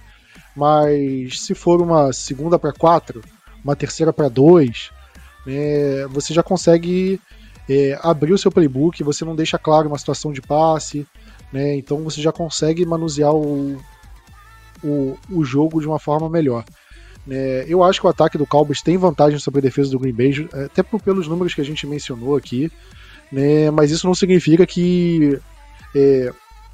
mas 0.54 1.40
se 1.40 1.54
for 1.54 1.82
uma 1.82 2.12
segunda 2.12 2.58
para 2.58 2.72
quatro, 2.72 3.22
uma 3.64 3.74
terceira 3.74 4.12
para 4.12 4.28
dois, 4.28 4.90
é, 5.46 6.06
você 6.10 6.34
já 6.34 6.42
consegue 6.42 7.20
é, 7.68 7.98
abrir 8.02 8.32
o 8.32 8.38
seu 8.38 8.50
playbook, 8.50 9.02
você 9.02 9.24
não 9.24 9.34
deixa 9.34 9.58
claro 9.58 9.88
uma 9.88 9.98
situação 9.98 10.32
de 10.32 10.42
passe, 10.42 11.06
né, 11.52 11.76
então 11.76 12.02
você 12.02 12.20
já 12.20 12.32
consegue 12.32 12.84
manusear 12.86 13.34
o, 13.34 13.78
o, 14.82 15.18
o 15.30 15.44
jogo 15.44 15.80
de 15.80 15.86
uma 15.86 15.98
forma 15.98 16.28
melhor. 16.28 16.64
É, 17.28 17.64
eu 17.68 17.84
acho 17.84 18.00
que 18.00 18.06
o 18.06 18.10
ataque 18.10 18.38
do 18.38 18.46
Cowboys 18.46 18.82
tem 18.82 18.96
vantagem 18.96 19.38
sobre 19.38 19.58
a 19.58 19.62
defesa 19.62 19.90
do 19.90 19.98
Green 19.98 20.12
Bay, 20.12 20.48
até 20.64 20.82
pelos 20.82 21.28
números 21.28 21.54
que 21.54 21.60
a 21.60 21.64
gente 21.64 21.86
mencionou 21.86 22.36
aqui, 22.36 22.70
né, 23.30 23.70
mas 23.70 23.90
isso 23.90 24.06
não 24.06 24.14
significa 24.14 24.66
que 24.66 25.38
é, 25.94 26.32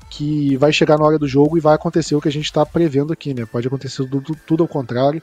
que 0.09 0.56
vai 0.56 0.72
chegar 0.72 0.98
na 0.98 1.05
hora 1.05 1.18
do 1.18 1.26
jogo 1.26 1.56
e 1.56 1.60
vai 1.60 1.74
acontecer 1.74 2.14
o 2.14 2.20
que 2.20 2.28
a 2.28 2.32
gente 2.32 2.44
está 2.44 2.64
prevendo 2.64 3.12
aqui, 3.12 3.34
né? 3.34 3.44
Pode 3.44 3.66
acontecer 3.66 4.06
tudo, 4.09 4.36
tudo 4.47 4.62
ao 4.62 4.68
contrário, 4.68 5.22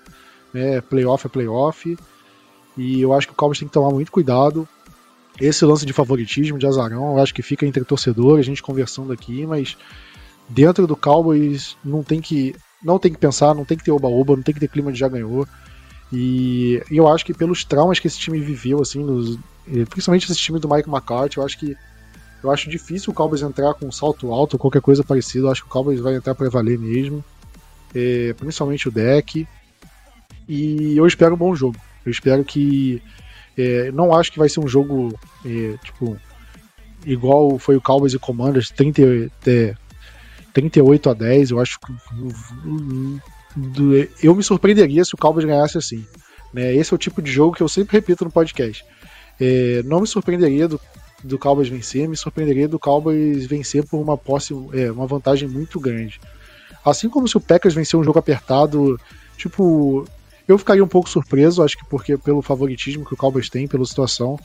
né? 0.53 0.81
Playoff 0.81 1.25
é 1.25 1.29
playoff. 1.29 1.97
E 2.77 3.01
eu 3.01 3.13
acho 3.13 3.27
que 3.27 3.33
o 3.33 3.35
Cowboys 3.35 3.59
tem 3.59 3.67
que 3.67 3.73
tomar 3.73 3.91
muito 3.91 4.11
cuidado. 4.11 4.67
Esse 5.39 5.65
lance 5.65 5.85
de 5.85 5.93
favoritismo, 5.93 6.59
de 6.59 6.67
azarão, 6.67 7.17
eu 7.17 7.23
acho 7.23 7.33
que 7.33 7.41
fica 7.41 7.65
entre 7.65 7.83
torcedor, 7.83 8.37
a 8.37 8.43
gente 8.43 8.61
conversando 8.61 9.11
aqui, 9.11 9.45
mas 9.45 9.75
dentro 10.47 10.85
do 10.85 10.95
Cowboys 10.95 11.75
não 11.83 12.03
tem 12.03 12.21
que 12.21 12.55
não 12.83 12.99
tem 12.99 13.13
que 13.13 13.17
pensar, 13.17 13.55
não 13.55 13.63
tem 13.63 13.77
que 13.77 13.83
ter 13.83 13.91
oba-oba, 13.91 14.35
não 14.35 14.43
tem 14.43 14.53
que 14.53 14.59
ter 14.59 14.67
clima 14.67 14.91
de 14.91 14.99
já 14.99 15.07
ganhou. 15.07 15.47
E, 16.11 16.83
eu 16.91 17.07
acho 17.07 17.25
que 17.25 17.33
pelos 17.33 17.63
traumas 17.63 17.97
que 17.97 18.07
esse 18.07 18.19
time 18.19 18.39
viveu, 18.39 18.81
assim, 18.81 19.03
nos, 19.03 19.39
principalmente 19.89 20.29
esse 20.29 20.39
time 20.39 20.59
do 20.59 20.69
Mike 20.69 20.89
McCarthy, 20.89 21.37
eu 21.37 21.45
acho 21.45 21.57
que 21.57 21.75
eu 22.43 22.51
acho 22.51 22.69
difícil 22.69 23.11
o 23.11 23.15
Cowboys 23.15 23.41
entrar 23.41 23.73
com 23.73 23.87
um 23.87 23.91
salto 23.91 24.31
alto 24.33 24.55
ou 24.55 24.59
qualquer 24.59 24.81
coisa 24.81 25.01
parecida. 25.01 25.47
Eu 25.47 25.51
acho 25.51 25.61
que 25.61 25.67
o 25.67 25.71
Cowboys 25.71 26.01
vai 26.01 26.13
entrar 26.15 26.35
para 26.35 26.49
valer 26.49 26.77
mesmo. 26.77 27.23
É, 27.95 28.33
principalmente 28.33 28.89
o 28.89 28.91
deck. 28.91 29.47
E 30.47 30.97
eu 30.97 31.07
espero 31.07 31.35
um 31.35 31.37
bom 31.37 31.55
jogo. 31.55 31.77
Eu 32.05 32.11
espero 32.11 32.43
que. 32.43 33.01
É, 33.57 33.91
não 33.91 34.15
acho 34.15 34.31
que 34.31 34.39
vai 34.39 34.49
ser 34.49 34.59
um 34.59 34.67
jogo 34.67 35.17
é, 35.45 35.77
tipo 35.83 36.17
igual 37.05 37.57
foi 37.59 37.75
o 37.75 37.81
Cowboys 37.81 38.13
e 38.13 38.19
Commanders, 38.19 38.69
30, 38.69 39.31
38 40.53 41.09
a 41.09 41.13
10, 41.13 41.51
eu 41.51 41.59
acho 41.59 41.79
que 41.79 41.93
eu 44.23 44.35
me 44.35 44.43
surpreenderia 44.43 45.03
se 45.03 45.13
o 45.13 45.17
Cowboys 45.17 45.45
ganhasse 45.45 45.77
assim. 45.77 46.05
Né? 46.53 46.73
Esse 46.75 46.93
é 46.93 46.95
o 46.95 46.99
tipo 46.99 47.21
de 47.21 47.31
jogo 47.31 47.55
que 47.55 47.61
eu 47.61 47.67
sempre 47.67 47.97
repito 47.97 48.23
no 48.23 48.31
podcast. 48.31 48.85
É, 49.39 49.81
não 49.83 50.01
me 50.01 50.07
surpreenderia 50.07 50.67
do, 50.67 50.79
do 51.23 51.37
Cowboys 51.37 51.67
vencer, 51.67 52.07
me 52.07 52.15
surpreenderia 52.15 52.67
do 52.67 52.79
Cowboys 52.79 53.45
vencer 53.45 53.83
por 53.85 53.99
uma 53.99 54.17
posse, 54.17 54.53
é, 54.73 54.91
uma 54.91 55.07
vantagem 55.07 55.47
muito 55.47 55.79
grande. 55.79 56.19
Assim 56.85 57.09
como 57.09 57.27
se 57.27 57.37
o 57.37 57.41
Packers 57.41 57.73
vencer 57.73 57.99
um 57.99 58.03
jogo 58.03 58.19
apertado, 58.19 58.99
tipo, 59.37 60.05
eu 60.47 60.57
ficaria 60.57 60.83
um 60.83 60.87
pouco 60.87 61.09
surpreso, 61.09 61.63
acho 61.63 61.77
que 61.77 61.85
porque 61.85 62.17
pelo 62.17 62.41
favoritismo 62.41 63.05
que 63.05 63.13
o 63.13 63.17
Cowboys 63.17 63.49
tem, 63.49 63.67
pela 63.67 63.85
situação. 63.85 64.37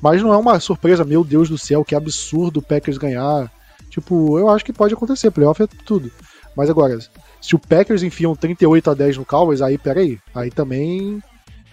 Mas 0.00 0.22
não 0.22 0.32
é 0.32 0.36
uma 0.36 0.58
surpresa, 0.58 1.04
meu 1.04 1.22
Deus 1.22 1.48
do 1.48 1.58
céu, 1.58 1.84
que 1.84 1.94
absurdo 1.94 2.60
o 2.60 2.62
Packers 2.62 2.98
ganhar. 2.98 3.52
Tipo, 3.90 4.38
eu 4.38 4.48
acho 4.48 4.64
que 4.64 4.72
pode 4.72 4.94
acontecer, 4.94 5.30
playoff 5.30 5.62
é 5.62 5.66
tudo. 5.66 6.10
Mas 6.56 6.70
agora, 6.70 6.98
se 7.40 7.54
o 7.54 7.58
Packers 7.58 8.02
enfiam 8.02 8.34
38 8.34 8.90
a 8.90 8.94
10 8.94 9.18
no 9.18 9.24
Cowboys, 9.24 9.60
aí 9.60 9.76
peraí, 9.76 10.18
aí 10.34 10.50
também 10.50 11.22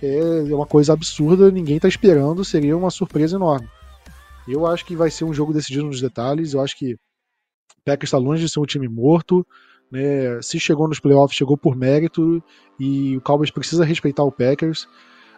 é 0.01 0.53
uma 0.53 0.65
coisa 0.65 0.93
absurda, 0.93 1.51
ninguém 1.51 1.79
tá 1.79 1.87
esperando, 1.87 2.43
seria 2.43 2.75
uma 2.75 2.89
surpresa 2.89 3.35
enorme. 3.35 3.67
Eu 4.47 4.65
acho 4.65 4.85
que 4.85 4.95
vai 4.95 5.11
ser 5.11 5.25
um 5.25 5.33
jogo 5.33 5.53
decidido 5.53 5.85
nos 5.85 6.01
detalhes, 6.01 6.53
eu 6.53 6.61
acho 6.61 6.77
que 6.77 6.93
o 6.93 6.97
Packers 7.85 8.09
está 8.09 8.17
longe 8.17 8.43
de 8.43 8.51
ser 8.51 8.59
um 8.59 8.65
time 8.65 8.87
morto, 8.87 9.45
né? 9.91 10.41
Se 10.41 10.59
chegou 10.59 10.87
nos 10.87 10.99
playoffs, 10.99 11.37
chegou 11.37 11.57
por 11.57 11.75
mérito 11.75 12.41
e 12.79 13.17
o 13.17 13.21
Cowboys 13.21 13.51
precisa 13.51 13.83
respeitar 13.83 14.23
o 14.23 14.31
Packers, 14.31 14.87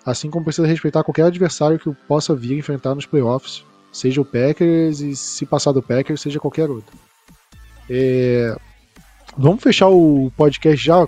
assim 0.05 0.29
como 0.29 0.45
precisa 0.45 0.67
respeitar 0.67 1.03
qualquer 1.03 1.23
adversário 1.23 1.79
que 1.79 1.91
possa 2.07 2.35
vir 2.35 2.57
enfrentar 2.57 2.95
nos 2.95 3.05
playoffs, 3.05 3.63
seja 3.91 4.21
o 4.21 4.25
Packers 4.25 4.99
e 4.99 5.15
se 5.15 5.45
passar 5.45 5.71
do 5.71 5.81
Packers, 5.81 6.21
seja 6.21 6.39
qualquer 6.39 6.69
outro. 6.69 6.95
É... 7.89 8.55
Vamos 9.37 9.63
fechar 9.63 9.89
o 9.89 10.31
podcast 10.35 10.83
já. 10.83 11.07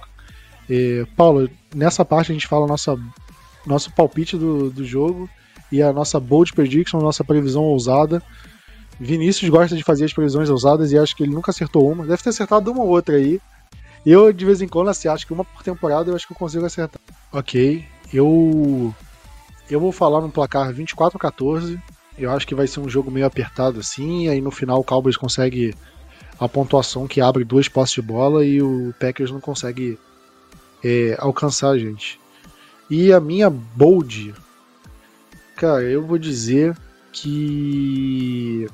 É... 0.70 1.06
Paulo, 1.16 1.50
nessa 1.76 2.04
parte 2.04 2.32
a 2.32 2.34
gente 2.34 2.48
fala 2.48 2.68
nossa 2.68 2.98
nosso 3.66 3.92
palpite 3.94 4.38
do, 4.38 4.70
do 4.70 4.84
jogo 4.84 5.30
e 5.72 5.82
a 5.82 5.94
nossa 5.94 6.20
bold 6.20 6.54
prediction, 6.54 7.00
nossa 7.00 7.24
previsão 7.24 7.64
ousada. 7.64 8.22
Vinícius 9.04 9.50
gosta 9.50 9.76
de 9.76 9.84
fazer 9.84 10.06
as 10.06 10.14
previsões 10.14 10.50
ousadas 10.50 10.92
e 10.92 10.98
acho 10.98 11.16
que 11.16 11.24
ele 11.24 11.34
nunca 11.34 11.52
acertou 11.52 11.92
uma. 11.92 12.06
Deve 12.06 12.24
ter 12.24 12.30
acertado 12.30 12.72
uma 12.72 12.84
ou 12.84 12.90
outra 12.90 13.18
aí. 13.18 13.40
Eu, 14.06 14.32
de 14.32 14.46
vez 14.46 14.62
em 14.62 14.68
quando, 14.68 14.90
assim, 14.90 15.08
acho 15.08 15.28
que 15.28 15.34
uma 15.34 15.44
por 15.44 15.62
temporada 15.62 16.10
eu 16.10 16.16
acho 16.16 16.26
que 16.26 16.34
eu 16.34 16.38
consigo 16.38 16.66
acertar. 16.66 17.02
Ok, 17.32 17.86
eu. 18.14 18.94
Eu 19.70 19.80
vou 19.80 19.92
falar 19.92 20.22
no 20.22 20.30
placar 20.30 20.72
24 20.74 21.18
a 21.18 21.20
14. 21.20 21.80
Eu 22.18 22.32
acho 22.32 22.48
que 22.48 22.56
vai 22.56 22.68
ser 22.68 22.80
um 22.80 22.90
jogo 22.90 23.12
meio 23.12 23.26
apertado 23.26 23.80
assim. 23.80 24.30
Aí 24.30 24.40
no 24.40 24.52
final 24.52 24.80
o 24.80 24.84
Cowboys 24.84 25.18
consegue 25.18 25.76
a 26.40 26.48
pontuação 26.48 27.08
que 27.08 27.22
abre 27.22 27.44
duas 27.44 27.68
postes 27.68 28.02
de 28.02 28.08
bola 28.08 28.46
e 28.46 28.62
o 28.62 28.94
Packers 29.00 29.32
não 29.32 29.40
consegue 29.40 29.98
é, 30.84 31.16
alcançar 31.20 31.70
a 31.70 31.78
gente. 31.78 32.20
E 32.90 33.12
a 33.12 33.20
minha 33.20 33.50
bold, 33.50 34.34
cara, 35.56 35.84
eu 35.84 36.06
vou 36.06 36.18
dizer 36.18 36.78
que 37.12 38.68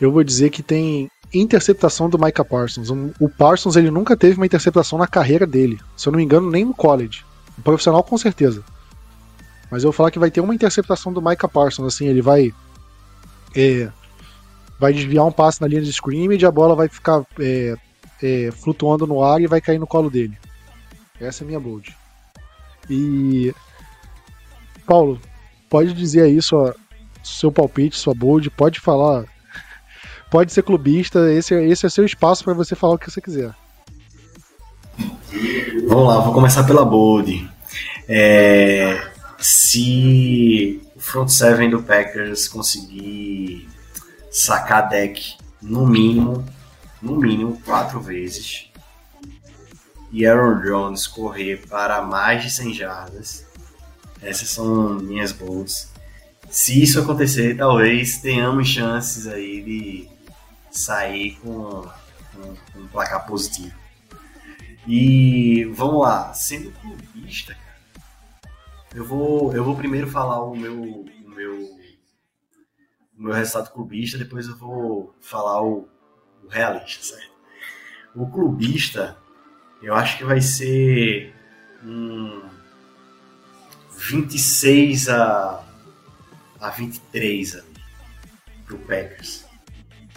eu 0.00 0.10
vou 0.10 0.24
dizer 0.24 0.50
que 0.50 0.62
tem 0.62 1.10
interceptação 1.32 2.08
do 2.08 2.18
Micah 2.18 2.44
Parsons. 2.44 2.90
O 3.20 3.28
Parsons 3.28 3.76
ele 3.76 3.90
nunca 3.90 4.16
teve 4.16 4.36
uma 4.36 4.46
interceptação 4.46 4.98
na 4.98 5.06
carreira 5.06 5.46
dele. 5.46 5.80
Se 5.96 6.08
eu 6.08 6.12
não 6.12 6.18
me 6.18 6.24
engano, 6.24 6.50
nem 6.50 6.64
no 6.64 6.74
college. 6.74 7.24
O 7.58 7.62
profissional 7.62 8.02
com 8.02 8.16
certeza. 8.18 8.62
Mas 9.70 9.82
eu 9.82 9.88
vou 9.88 9.92
falar 9.92 10.10
que 10.10 10.18
vai 10.18 10.30
ter 10.30 10.40
uma 10.40 10.54
interceptação 10.54 11.12
do 11.12 11.22
Micah 11.22 11.48
Parsons. 11.48 11.94
Assim, 11.94 12.06
ele 12.06 12.22
vai. 12.22 12.52
É, 13.56 13.90
vai 14.78 14.92
desviar 14.92 15.24
um 15.24 15.32
passe 15.32 15.60
na 15.60 15.66
linha 15.66 15.82
de 15.82 15.90
scrimmage 15.90 16.44
e 16.44 16.46
a 16.46 16.50
bola 16.50 16.74
vai 16.74 16.88
ficar 16.88 17.24
é, 17.38 17.76
é, 18.22 18.50
flutuando 18.50 19.06
no 19.06 19.22
ar 19.22 19.40
e 19.40 19.46
vai 19.46 19.60
cair 19.60 19.78
no 19.78 19.86
colo 19.86 20.10
dele. 20.10 20.36
Essa 21.20 21.42
é 21.42 21.44
a 21.44 21.48
minha 21.48 21.60
bold. 21.60 21.96
E. 22.90 23.54
Paulo, 24.86 25.20
pode 25.70 25.94
dizer 25.94 26.22
aí 26.22 26.42
sua, 26.42 26.76
seu 27.22 27.50
palpite, 27.50 27.96
sua 27.96 28.14
bold, 28.14 28.50
pode 28.50 28.78
falar 28.80 29.24
pode 30.34 30.52
ser 30.52 30.64
clubista, 30.64 31.32
esse, 31.32 31.54
esse 31.54 31.86
é 31.86 31.88
seu 31.88 32.04
espaço 32.04 32.42
para 32.42 32.54
você 32.54 32.74
falar 32.74 32.94
o 32.94 32.98
que 32.98 33.08
você 33.08 33.20
quiser. 33.20 33.54
Vamos 35.86 36.08
lá, 36.08 36.18
vou 36.18 36.34
começar 36.34 36.64
pela 36.64 36.84
Bold. 36.84 37.48
É, 38.08 39.00
se 39.38 40.82
o 40.96 40.98
front 40.98 41.28
seven 41.28 41.70
do 41.70 41.84
Packers 41.84 42.48
conseguir 42.48 43.68
sacar 44.28 44.88
deck 44.88 45.36
no 45.62 45.86
mínimo, 45.86 46.44
no 47.00 47.14
mínimo 47.14 47.62
quatro 47.64 48.00
vezes, 48.00 48.72
e 50.10 50.26
Aaron 50.26 50.62
Jones 50.62 51.06
correr 51.06 51.62
para 51.68 52.02
mais 52.02 52.42
de 52.42 52.50
100 52.50 52.74
jardas, 52.74 53.46
essas 54.20 54.48
são 54.48 54.94
minhas 54.94 55.30
bolds. 55.30 55.92
Se 56.50 56.82
isso 56.82 56.98
acontecer, 56.98 57.56
talvez 57.56 58.18
tenhamos 58.18 58.66
chances 58.66 59.28
aí 59.28 59.62
de 59.62 60.13
sair 60.74 61.36
com, 61.36 61.88
um 62.76 62.88
placar 62.88 63.26
positivo. 63.26 63.74
E 64.86 65.64
vamos 65.66 66.02
lá, 66.02 66.34
sendo 66.34 66.72
clubista, 66.72 67.54
cara, 67.54 67.78
eu 68.94 69.04
vou, 69.04 69.54
eu 69.54 69.64
vou 69.64 69.76
primeiro 69.76 70.10
falar 70.10 70.42
o 70.42 70.54
meu, 70.54 70.82
o 70.82 71.28
meu, 71.28 71.62
o 71.62 73.22
meu 73.22 73.32
resultado 73.32 73.72
clubista, 73.72 74.18
depois 74.18 74.46
eu 74.46 74.56
vou 74.56 75.14
falar 75.22 75.62
o, 75.62 75.88
o 76.42 76.48
realista, 76.48 77.02
certo? 77.02 77.32
O 78.14 78.26
clubista, 78.26 79.16
eu 79.80 79.94
acho 79.94 80.18
que 80.18 80.24
vai 80.24 80.40
ser 80.40 81.34
um 81.82 82.42
26 83.96 85.08
a, 85.08 85.64
a 86.60 86.70
23 86.70 87.54
ali, 87.56 87.74
pro 88.66 88.78
Packers 88.80 89.43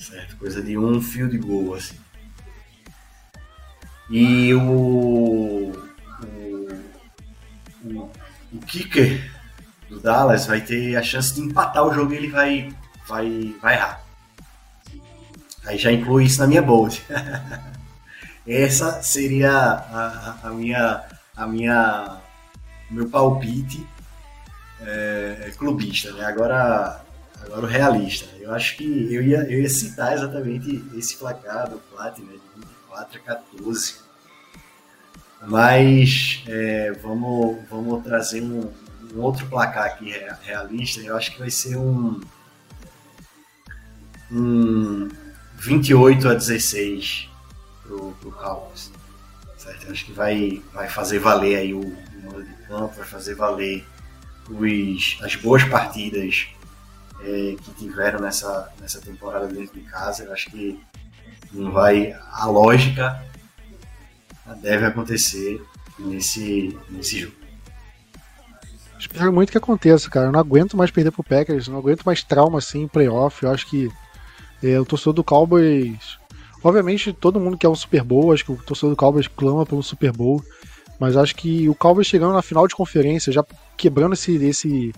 certo? 0.08 0.38
Coisa 0.38 0.62
de 0.62 0.78
um 0.78 1.02
fio 1.02 1.30
de 1.30 1.38
gol, 1.38 1.76
assim. 1.76 1.98
E 4.10 4.54
o, 4.54 5.74
o, 6.24 6.82
o, 7.84 8.12
o 8.54 8.60
kicker 8.66 9.30
do 9.90 10.00
Dallas 10.00 10.46
vai 10.46 10.62
ter 10.62 10.96
a 10.96 11.04
chance 11.04 11.34
de 11.36 11.42
empatar 11.42 11.86
o 11.86 11.94
jogo 11.94 12.14
e 12.14 12.18
ele 12.18 12.30
vai, 12.30 12.74
vai, 13.06 13.56
vai 13.62 13.76
errar. 13.76 14.02
Aí 15.66 15.78
já 15.78 15.92
inclui 15.92 16.24
isso 16.26 16.40
na 16.40 16.48
minha 16.48 16.62
bold. 16.62 17.04
Essa 18.48 19.04
seria 19.04 19.52
a, 19.52 20.38
a, 20.44 20.50
minha, 20.52 21.04
a 21.36 21.46
minha, 21.46 22.18
meu 22.90 23.10
palpite 23.10 23.86
é, 24.80 25.52
clubista. 25.58 26.14
Né? 26.14 26.24
Agora 26.24 27.02
Agora 27.42 27.66
o 27.66 27.70
realista. 27.70 28.28
Eu 28.40 28.54
acho 28.54 28.78
que 28.78 29.14
eu 29.14 29.22
ia, 29.22 29.40
eu 29.44 29.62
ia 29.62 29.70
citar 29.70 30.14
exatamente 30.14 30.84
esse 30.96 31.18
placar 31.18 31.70
do 31.70 31.78
Platinum, 31.78 32.28
de 32.28 32.40
24 32.56 33.20
a 33.20 33.24
14. 33.24 33.96
Mas 35.42 36.44
é, 36.48 36.92
vamos, 36.94 37.58
vamos 37.70 38.04
trazer 38.04 38.42
um, 38.42 38.72
um, 39.14 39.20
outro 39.20 39.46
placar 39.48 39.86
aqui 39.86 40.14
realista. 40.42 41.02
Eu 41.02 41.16
acho 41.16 41.32
que 41.32 41.40
vai 41.40 41.52
ser 41.52 41.78
um, 41.78 42.20
um 44.32 45.08
28 45.58 46.30
a 46.30 46.34
16 46.34 47.30
pro, 47.84 48.12
pro 48.14 48.32
Cowboys. 48.32 48.92
Certo? 49.58 49.86
Eu 49.86 49.92
acho 49.92 50.06
que 50.06 50.12
vai, 50.12 50.62
vai 50.74 50.90
fazer 50.90 51.20
valer 51.20 51.58
aí 51.58 51.74
o, 51.74 51.82
o 51.82 52.22
mando 52.24 52.44
de 52.44 52.54
campo, 52.68 52.96
vai 52.96 53.06
fazer 53.06 53.36
valer 53.36 53.86
os, 54.50 55.18
as 55.22 55.36
boas 55.36 55.64
partidas 55.64 56.48
é, 57.22 57.56
que 57.62 57.72
tiveram 57.78 58.20
nessa, 58.20 58.72
nessa 58.80 59.02
temporada 59.02 59.48
dentro 59.48 59.80
de 59.80 59.86
casa. 59.86 60.24
Eu 60.24 60.34
acho 60.34 60.50
que 60.50 60.80
não 61.52 61.72
vai. 61.72 62.16
A 62.32 62.46
lógica 62.46 63.22
deve 64.62 64.86
acontecer 64.86 65.62
nesse, 66.00 66.78
nesse 66.90 67.20
jogo. 67.20 67.36
Espero 69.00 69.32
muito 69.32 69.52
que 69.52 69.58
aconteça, 69.58 70.10
cara. 70.10 70.28
Eu 70.28 70.32
não 70.32 70.40
aguento 70.40 70.76
mais 70.76 70.90
perder 70.90 71.12
pro 71.12 71.24
Packers, 71.24 71.68
não 71.68 71.78
aguento 71.78 72.04
mais 72.04 72.24
trauma 72.24 72.58
assim 72.58 72.84
em 72.84 72.88
playoff. 72.88 73.44
Eu 73.44 73.52
acho 73.52 73.68
que 73.68 73.90
é, 74.64 74.80
o 74.80 74.86
torcedor 74.86 75.14
do 75.14 75.24
Cowboys. 75.24 76.18
Obviamente, 76.64 77.14
todo 77.14 77.40
mundo 77.40 77.58
quer 77.58 77.70
um 77.70 77.76
Super 77.76 78.04
Bowl. 78.04 78.34
Acho 78.34 78.46
que 78.46 78.52
o 78.52 78.58
torcedor 78.58 78.92
do 78.92 78.98
Cowboys 78.98 79.28
clama 79.28 79.66
pelo 79.66 79.84
Super 79.84 80.12
Bowl. 80.12 80.44
Mas 81.00 81.16
acho 81.16 81.36
que 81.36 81.70
o 81.70 81.76
Cowboys 81.76 82.08
chegando 82.08 82.34
na 82.34 82.42
final 82.42 82.68
de 82.68 82.76
conferência, 82.76 83.32
já 83.32 83.46
quebrando 83.78 84.14
esse, 84.14 84.36
esse, 84.44 84.92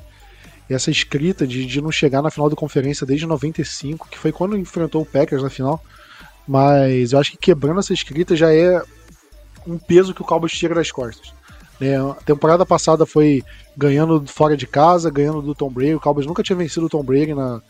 essa 0.70 0.92
escrita 0.92 1.48
de, 1.48 1.66
de 1.66 1.82
não 1.82 1.92
chegar 1.92 2.22
na 2.22 2.30
final 2.30 2.50
da 2.50 2.56
conferência 2.56 3.06
desde 3.06 3.26
95, 3.26 4.08
que 4.10 4.18
foi 4.18 4.32
quando 4.32 4.58
enfrentou 4.58 5.02
o 5.02 5.06
Packers 5.06 5.42
na 5.42 5.50
final. 5.50 5.84
Mas 6.48 7.12
eu 7.12 7.20
acho 7.20 7.32
que 7.32 7.38
quebrando 7.38 7.80
essa 7.80 7.94
escrita 7.94 8.36
já 8.36 8.54
é 8.54 8.82
um 9.66 9.78
peso 9.78 10.14
que 10.14 10.22
o 10.22 10.26
Cowboys 10.26 10.52
tira 10.52 10.76
das 10.76 10.92
costas. 10.92 11.34
Né? 11.80 12.00
A 12.00 12.16
temporada 12.26 12.66
passada 12.66 13.06
foi 13.06 13.44
ganhando 13.76 14.24
fora 14.28 14.58
de 14.58 14.68
casa, 14.68 15.10
ganhando 15.10 15.42
do 15.42 15.56
Tom 15.56 15.70
Brady. 15.70 15.96
O 15.96 16.00
Cowboys 16.00 16.28
nunca 16.28 16.44
tinha 16.44 16.56
vencido 16.56 16.86
o 16.86 16.90
Tom 16.90 17.04
Brady 17.04 17.34
na, 17.34 17.62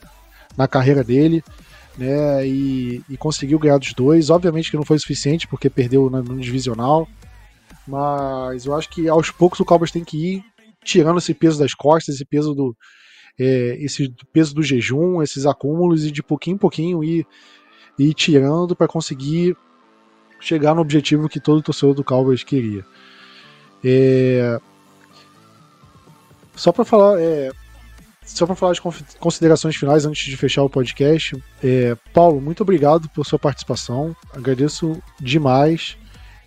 na 0.58 0.68
carreira 0.68 1.04
dele. 1.04 1.44
Né, 1.98 2.48
e, 2.48 3.04
e, 3.10 3.18
conseguiu 3.18 3.60
ganhar 3.60 3.78
dos 3.78 3.94
dois. 3.94 4.30
Obviamente 4.30 4.72
que 4.72 4.78
não 4.78 4.86
foi 4.86 4.98
suficiente, 4.98 5.48
porque 5.48 5.70
perdeu 5.70 6.10
no, 6.10 6.40
divisional. 6.40 7.08
Mas 7.86 8.66
eu 8.66 8.74
acho 8.76 8.90
que 8.90 9.10
aos 9.10 9.32
poucos 9.32 9.60
o 9.60 9.66
Cowboys 9.66 9.92
tem 9.92 10.04
que 10.04 10.36
ir 10.36 10.46
tirando 10.90 11.20
esse 11.20 11.34
peso 11.34 11.60
das 11.60 11.74
costas, 11.74 12.16
esse 12.16 12.26
peso 12.26 12.54
do, 12.54 12.76
é, 13.40 13.78
esse 13.80 14.14
peso 14.34 14.54
do 14.54 14.64
jejum, 14.64 15.22
esses 15.22 15.46
acúmulos, 15.46 16.06
e 16.06 16.12
de 16.12 16.22
pouquinho 16.22 16.56
em 16.56 16.58
pouquinho 16.58 17.04
ir, 17.04 17.26
ir 17.98 18.14
tirando 18.14 18.76
para 18.76 18.88
conseguir 18.88 19.56
chegar 20.40 20.74
no 20.74 20.82
objetivo 20.82 21.30
que 21.30 21.40
todo 21.40 21.62
torcedor 21.62 21.94
do 21.94 22.04
Cowboys 22.04 22.44
queria. 22.44 22.86
É... 23.84 24.60
Só 26.56 26.72
para 26.72 26.84
falar, 26.84 27.20
é... 27.20 27.52
só 28.26 28.46
para 28.46 28.56
falar 28.56 28.74
de 28.74 28.82
considerações 29.20 29.76
finais 29.76 30.06
antes 30.06 30.26
de 30.26 30.36
fechar 30.36 30.64
o 30.64 30.70
podcast, 30.70 31.42
é... 31.64 31.96
Paulo, 32.14 32.42
muito 32.42 32.62
obrigado 32.62 33.10
por 33.10 33.26
sua 33.26 33.40
participação. 33.40 34.16
Agradeço 34.34 35.02
demais. 35.20 35.98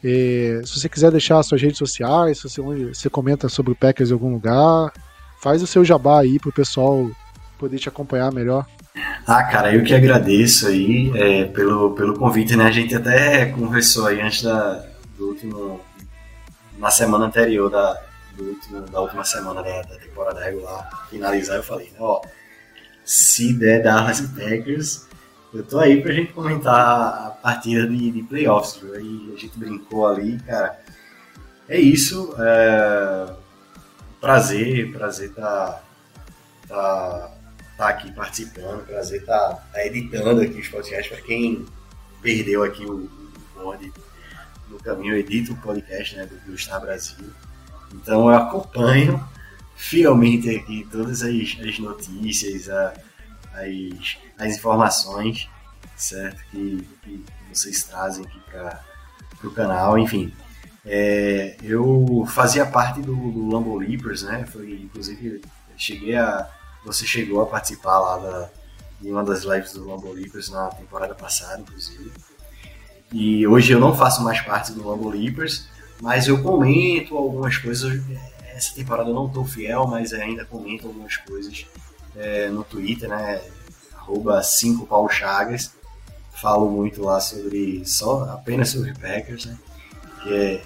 É... 0.05 0.61
Se 0.65 0.79
você 0.79 0.89
quiser 0.89 1.11
deixar 1.11 1.43
suas 1.43 1.61
redes 1.61 1.79
sociais, 1.79 2.39
se 2.39 2.45
você, 2.45 2.61
você 2.61 3.11
comenta 3.11 3.49
sobre 3.49 3.73
o 3.73 3.77
Packers 3.77 4.11
em 4.11 4.13
algum 4.13 4.33
lugar, 4.33 4.93
faz 5.41 5.63
o 5.63 5.67
seu 5.67 5.85
jabá 5.85 6.21
aí 6.21 6.39
para 6.39 6.51
o 6.51 6.55
pessoal 6.55 7.11
poder 7.59 7.79
te 7.79 7.89
acompanhar 7.89 8.33
melhor. 8.33 8.67
Ah, 9.27 9.45
cara, 9.45 9.75
eu 9.75 9.83
que 9.85 9.95
agradeço 9.95 10.67
aí 10.67 11.11
é, 11.15 11.45
pelo, 11.45 11.95
pelo 11.95 12.19
convite, 12.19 12.57
né? 12.57 12.65
A 12.65 12.71
gente 12.71 12.95
até 12.95 13.47
conversou 13.47 14.07
aí 14.07 14.21
antes 14.21 14.43
da, 14.43 14.85
do 15.17 15.29
último 15.29 15.81
na 16.79 16.91
semana 16.91 17.27
anterior 17.27 17.71
da, 17.71 18.03
do 18.37 18.45
último, 18.45 18.81
da 18.83 19.01
última 19.01 19.25
semana 19.25 19.63
da, 19.63 19.83
da 19.83 19.97
temporada 19.97 20.43
regular 20.43 21.07
finalizar, 21.09 21.57
eu 21.57 21.63
falei, 21.63 21.93
ó, 21.99 22.21
se 23.05 23.53
der 23.53 23.83
Dallas 23.83 24.21
e 24.21 24.29
Packers, 24.29 25.07
eu 25.53 25.63
tô 25.65 25.79
aí 25.79 26.01
pra 26.01 26.13
gente 26.13 26.33
comentar 26.33 27.27
a 27.27 27.31
partida 27.31 27.87
de, 27.87 28.11
de 28.11 28.23
playoffs, 28.23 28.77
viu? 28.81 28.95
A 28.95 29.39
gente 29.39 29.59
brincou 29.59 30.07
ali, 30.07 30.39
cara. 30.41 30.81
É 31.69 31.79
isso. 31.79 32.35
É... 32.39 33.35
Prazer, 34.21 34.93
prazer 34.93 35.35
tá, 35.35 35.83
tá, 36.69 37.35
tá 37.77 37.89
aqui 37.89 38.13
participando, 38.13 38.87
prazer 38.87 39.25
tá, 39.25 39.61
tá 39.73 39.85
editando 39.85 40.41
aqui 40.41 40.61
os 40.61 40.69
podcasts. 40.69 41.09
Pra 41.09 41.27
quem 41.27 41.67
perdeu 42.23 42.63
aqui 42.63 42.87
o, 42.87 43.11
board 43.63 43.93
no 44.69 44.79
caminho, 44.79 45.15
eu 45.15 45.19
edito 45.19 45.53
o 45.53 45.57
podcast 45.57 46.17
né, 46.17 46.27
do, 46.27 46.53
do 46.53 46.57
Star 46.57 46.81
Brasil. 46.81 47.25
Então 47.95 48.31
eu 48.31 48.37
acompanho 48.37 49.23
fielmente 49.77 50.55
aqui 50.55 50.87
todas 50.91 51.23
as, 51.23 51.57
as 51.61 51.79
notícias, 51.79 52.69
a, 52.69 52.95
as, 53.55 54.19
as 54.39 54.57
informações, 54.57 55.49
certo? 55.97 56.43
Que, 56.51 56.87
que 57.03 57.25
vocês 57.53 57.83
trazem 57.85 58.25
aqui 58.25 58.41
para 58.51 58.81
o 59.45 59.51
canal, 59.51 59.99
enfim. 59.99 60.33
É, 60.85 61.57
eu 61.63 62.25
fazia 62.27 62.67
parte 62.67 63.01
do, 63.01 63.15
do 63.15 63.49
Lambo 63.49 63.77
Leapers, 63.79 64.23
né? 64.23 64.45
Foi, 64.47 64.73
inclusive, 64.73 65.43
cheguei 65.77 66.17
a. 66.17 66.49
Você 66.85 67.07
chegou 67.07 67.41
a 67.41 67.47
participar 67.47 68.01
lá 68.01 68.19
da, 68.19 68.51
em 69.01 69.11
uma 69.11 69.23
das 69.23 69.43
lives 69.45 69.73
do 69.73 69.89
Lambo 69.89 70.13
Leapers 70.13 70.49
na 70.49 70.69
temporada 70.69 71.15
passada, 71.15 71.61
inclusive. 71.61 72.11
E 73.13 73.47
hoje 73.47 73.73
eu 73.73 73.79
não 73.79 73.95
faço 73.95 74.25
mais 74.25 74.41
parte 74.41 74.73
do 74.73 74.89
Lambo 74.89 75.09
Leapers, 75.11 75.69
mas 76.01 76.27
eu 76.27 76.43
comento 76.43 77.17
algumas 77.17 77.57
coisas. 77.59 78.03
Essa 78.55 78.75
temporada 78.75 79.11
eu 79.11 79.15
não 79.15 79.27
estou 79.27 79.45
fiel, 79.45 79.87
mas 79.87 80.13
ainda 80.13 80.45
comento 80.45 80.87
algumas 80.87 81.17
coisas 81.17 81.67
é, 82.17 82.49
no 82.49 82.65
Twitter, 82.65 83.09
né? 83.09 83.41
Arroba 83.95 84.43
5 84.43 84.87
Paulo 84.87 85.09
Chagas. 85.09 85.73
Falo 86.41 86.71
muito 86.71 87.03
lá 87.03 87.21
sobre 87.21 87.83
só 87.85 88.25
apenas 88.31 88.71
sobre 88.71 88.93
Packers, 88.95 89.47
né? 89.47 89.59
Que 90.23 90.35
é, 90.35 90.63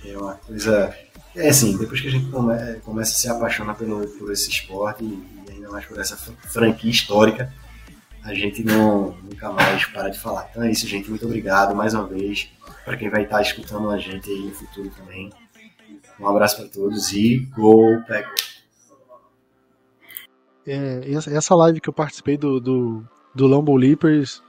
que 0.00 0.10
é 0.12 0.18
uma 0.18 0.34
coisa. 0.34 0.94
É 1.34 1.48
assim, 1.48 1.76
depois 1.76 2.00
que 2.00 2.08
a 2.08 2.10
gente 2.10 2.30
come, 2.30 2.54
começa 2.84 3.12
a 3.12 3.14
se 3.14 3.28
apaixonar 3.28 3.74
pelo, 3.74 4.06
por 4.18 4.32
esse 4.32 4.48
esporte 4.48 5.04
e, 5.04 5.48
e 5.48 5.52
ainda 5.52 5.68
mais 5.68 5.84
por 5.84 5.98
essa 5.98 6.16
franquia 6.16 6.90
histórica, 6.90 7.52
a 8.22 8.32
gente 8.32 8.64
não 8.64 9.16
nunca 9.22 9.52
mais 9.52 9.84
para 9.86 10.08
de 10.08 10.18
falar. 10.18 10.48
Então 10.50 10.62
é 10.62 10.70
isso, 10.70 10.86
gente. 10.86 11.10
Muito 11.10 11.26
obrigado 11.26 11.74
mais 11.74 11.92
uma 11.94 12.06
vez 12.06 12.48
para 12.84 12.96
quem 12.96 13.10
vai 13.10 13.24
estar 13.24 13.42
escutando 13.42 13.90
a 13.90 13.98
gente 13.98 14.30
aí 14.30 14.42
no 14.42 14.52
futuro 14.52 14.90
também. 14.90 15.32
Um 16.18 16.26
abraço 16.26 16.56
para 16.56 16.68
todos 16.68 17.12
e 17.12 17.38
Go 17.54 18.00
Packers! 18.06 18.45
É, 20.66 21.00
essa 21.32 21.54
live 21.54 21.80
que 21.80 21.88
eu 21.88 21.92
participei 21.92 22.36
do, 22.36 22.58
do, 22.58 23.04
do 23.34 23.46
Lambo 23.46 23.76
Leapers, 23.76 24.42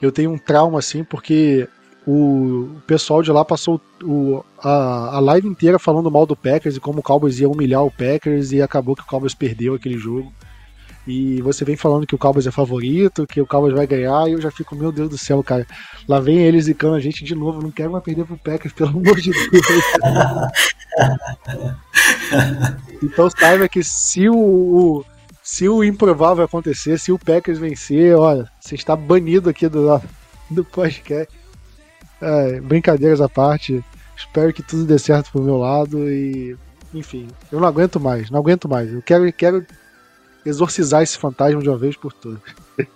eu 0.00 0.12
tenho 0.12 0.30
um 0.30 0.38
trauma 0.38 0.78
assim, 0.78 1.02
porque 1.02 1.66
o 2.06 2.68
pessoal 2.86 3.22
de 3.22 3.30
lá 3.30 3.44
passou 3.44 3.80
o, 4.02 4.44
a, 4.58 5.16
a 5.16 5.20
live 5.20 5.48
inteira 5.48 5.78
falando 5.78 6.10
mal 6.10 6.26
do 6.26 6.36
Packers 6.36 6.76
e 6.76 6.80
como 6.80 6.98
o 6.98 7.02
Cowboys 7.02 7.38
ia 7.38 7.48
humilhar 7.48 7.84
o 7.84 7.90
Packers 7.90 8.52
e 8.52 8.60
acabou 8.60 8.96
que 8.96 9.02
o 9.02 9.06
Cowboys 9.06 9.34
perdeu 9.34 9.74
aquele 9.74 9.96
jogo. 9.96 10.32
E 11.06 11.40
você 11.42 11.64
vem 11.64 11.76
falando 11.76 12.06
que 12.06 12.14
o 12.14 12.18
Cowboys 12.18 12.46
é 12.46 12.52
favorito, 12.52 13.26
que 13.26 13.40
o 13.40 13.46
Cowboys 13.46 13.74
vai 13.74 13.88
ganhar, 13.88 14.28
e 14.28 14.32
eu 14.32 14.40
já 14.40 14.52
fico, 14.52 14.76
meu 14.76 14.92
Deus 14.92 15.08
do 15.08 15.18
céu, 15.18 15.42
cara. 15.42 15.66
Lá 16.06 16.20
vem 16.20 16.38
eles 16.38 16.66
zicando 16.66 16.94
a 16.94 17.00
gente 17.00 17.24
de 17.24 17.34
novo, 17.34 17.60
não 17.60 17.72
quero 17.72 17.90
mais 17.90 18.04
perder 18.04 18.24
pro 18.24 18.36
Packers, 18.36 18.72
pelo 18.72 18.90
amor 18.90 19.20
de 19.20 19.32
Deus. 19.32 19.50
então 23.02 23.28
saiba 23.30 23.68
que 23.68 23.82
se 23.82 24.28
o, 24.28 24.36
o, 24.36 25.04
se 25.42 25.68
o 25.68 25.82
improvável 25.82 26.44
acontecer, 26.44 26.98
se 26.98 27.10
o 27.10 27.18
Packers 27.18 27.58
vencer, 27.58 28.16
olha, 28.16 28.50
você 28.60 28.74
está 28.74 28.94
banido 28.94 29.50
aqui 29.50 29.68
do, 29.68 30.00
do 30.50 30.64
podcast. 30.64 31.32
É, 32.20 32.60
brincadeiras 32.60 33.20
à 33.20 33.28
parte, 33.28 33.84
espero 34.16 34.52
que 34.52 34.62
tudo 34.62 34.84
dê 34.84 34.98
certo 34.98 35.32
pro 35.32 35.42
meu 35.42 35.56
lado 35.56 36.08
e 36.08 36.56
enfim, 36.94 37.28
eu 37.50 37.58
não 37.58 37.66
aguento 37.66 37.98
mais, 37.98 38.30
não 38.30 38.38
aguento 38.38 38.68
mais. 38.68 38.92
Eu 38.92 39.02
quero, 39.02 39.32
quero 39.32 39.66
exorcizar 40.44 41.02
esse 41.02 41.18
fantasma 41.18 41.60
de 41.60 41.68
uma 41.68 41.78
vez 41.78 41.96
por 41.96 42.12
todas. 42.12 42.40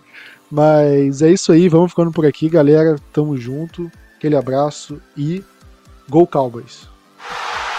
Mas 0.51 1.23
é 1.23 1.31
isso 1.31 1.51
aí, 1.51 1.69
vamos 1.69 1.91
ficando 1.91 2.13
por 2.13 2.25
aqui, 2.25 2.49
galera. 2.49 2.97
Tamo 3.13 3.37
junto. 3.37 3.91
Aquele 4.17 4.37
abraço 4.37 5.01
e 5.17 5.43
Go 6.09 6.27
Cowboys. 6.27 6.89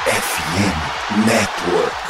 FM 0.05 1.25
Network. 1.25 2.06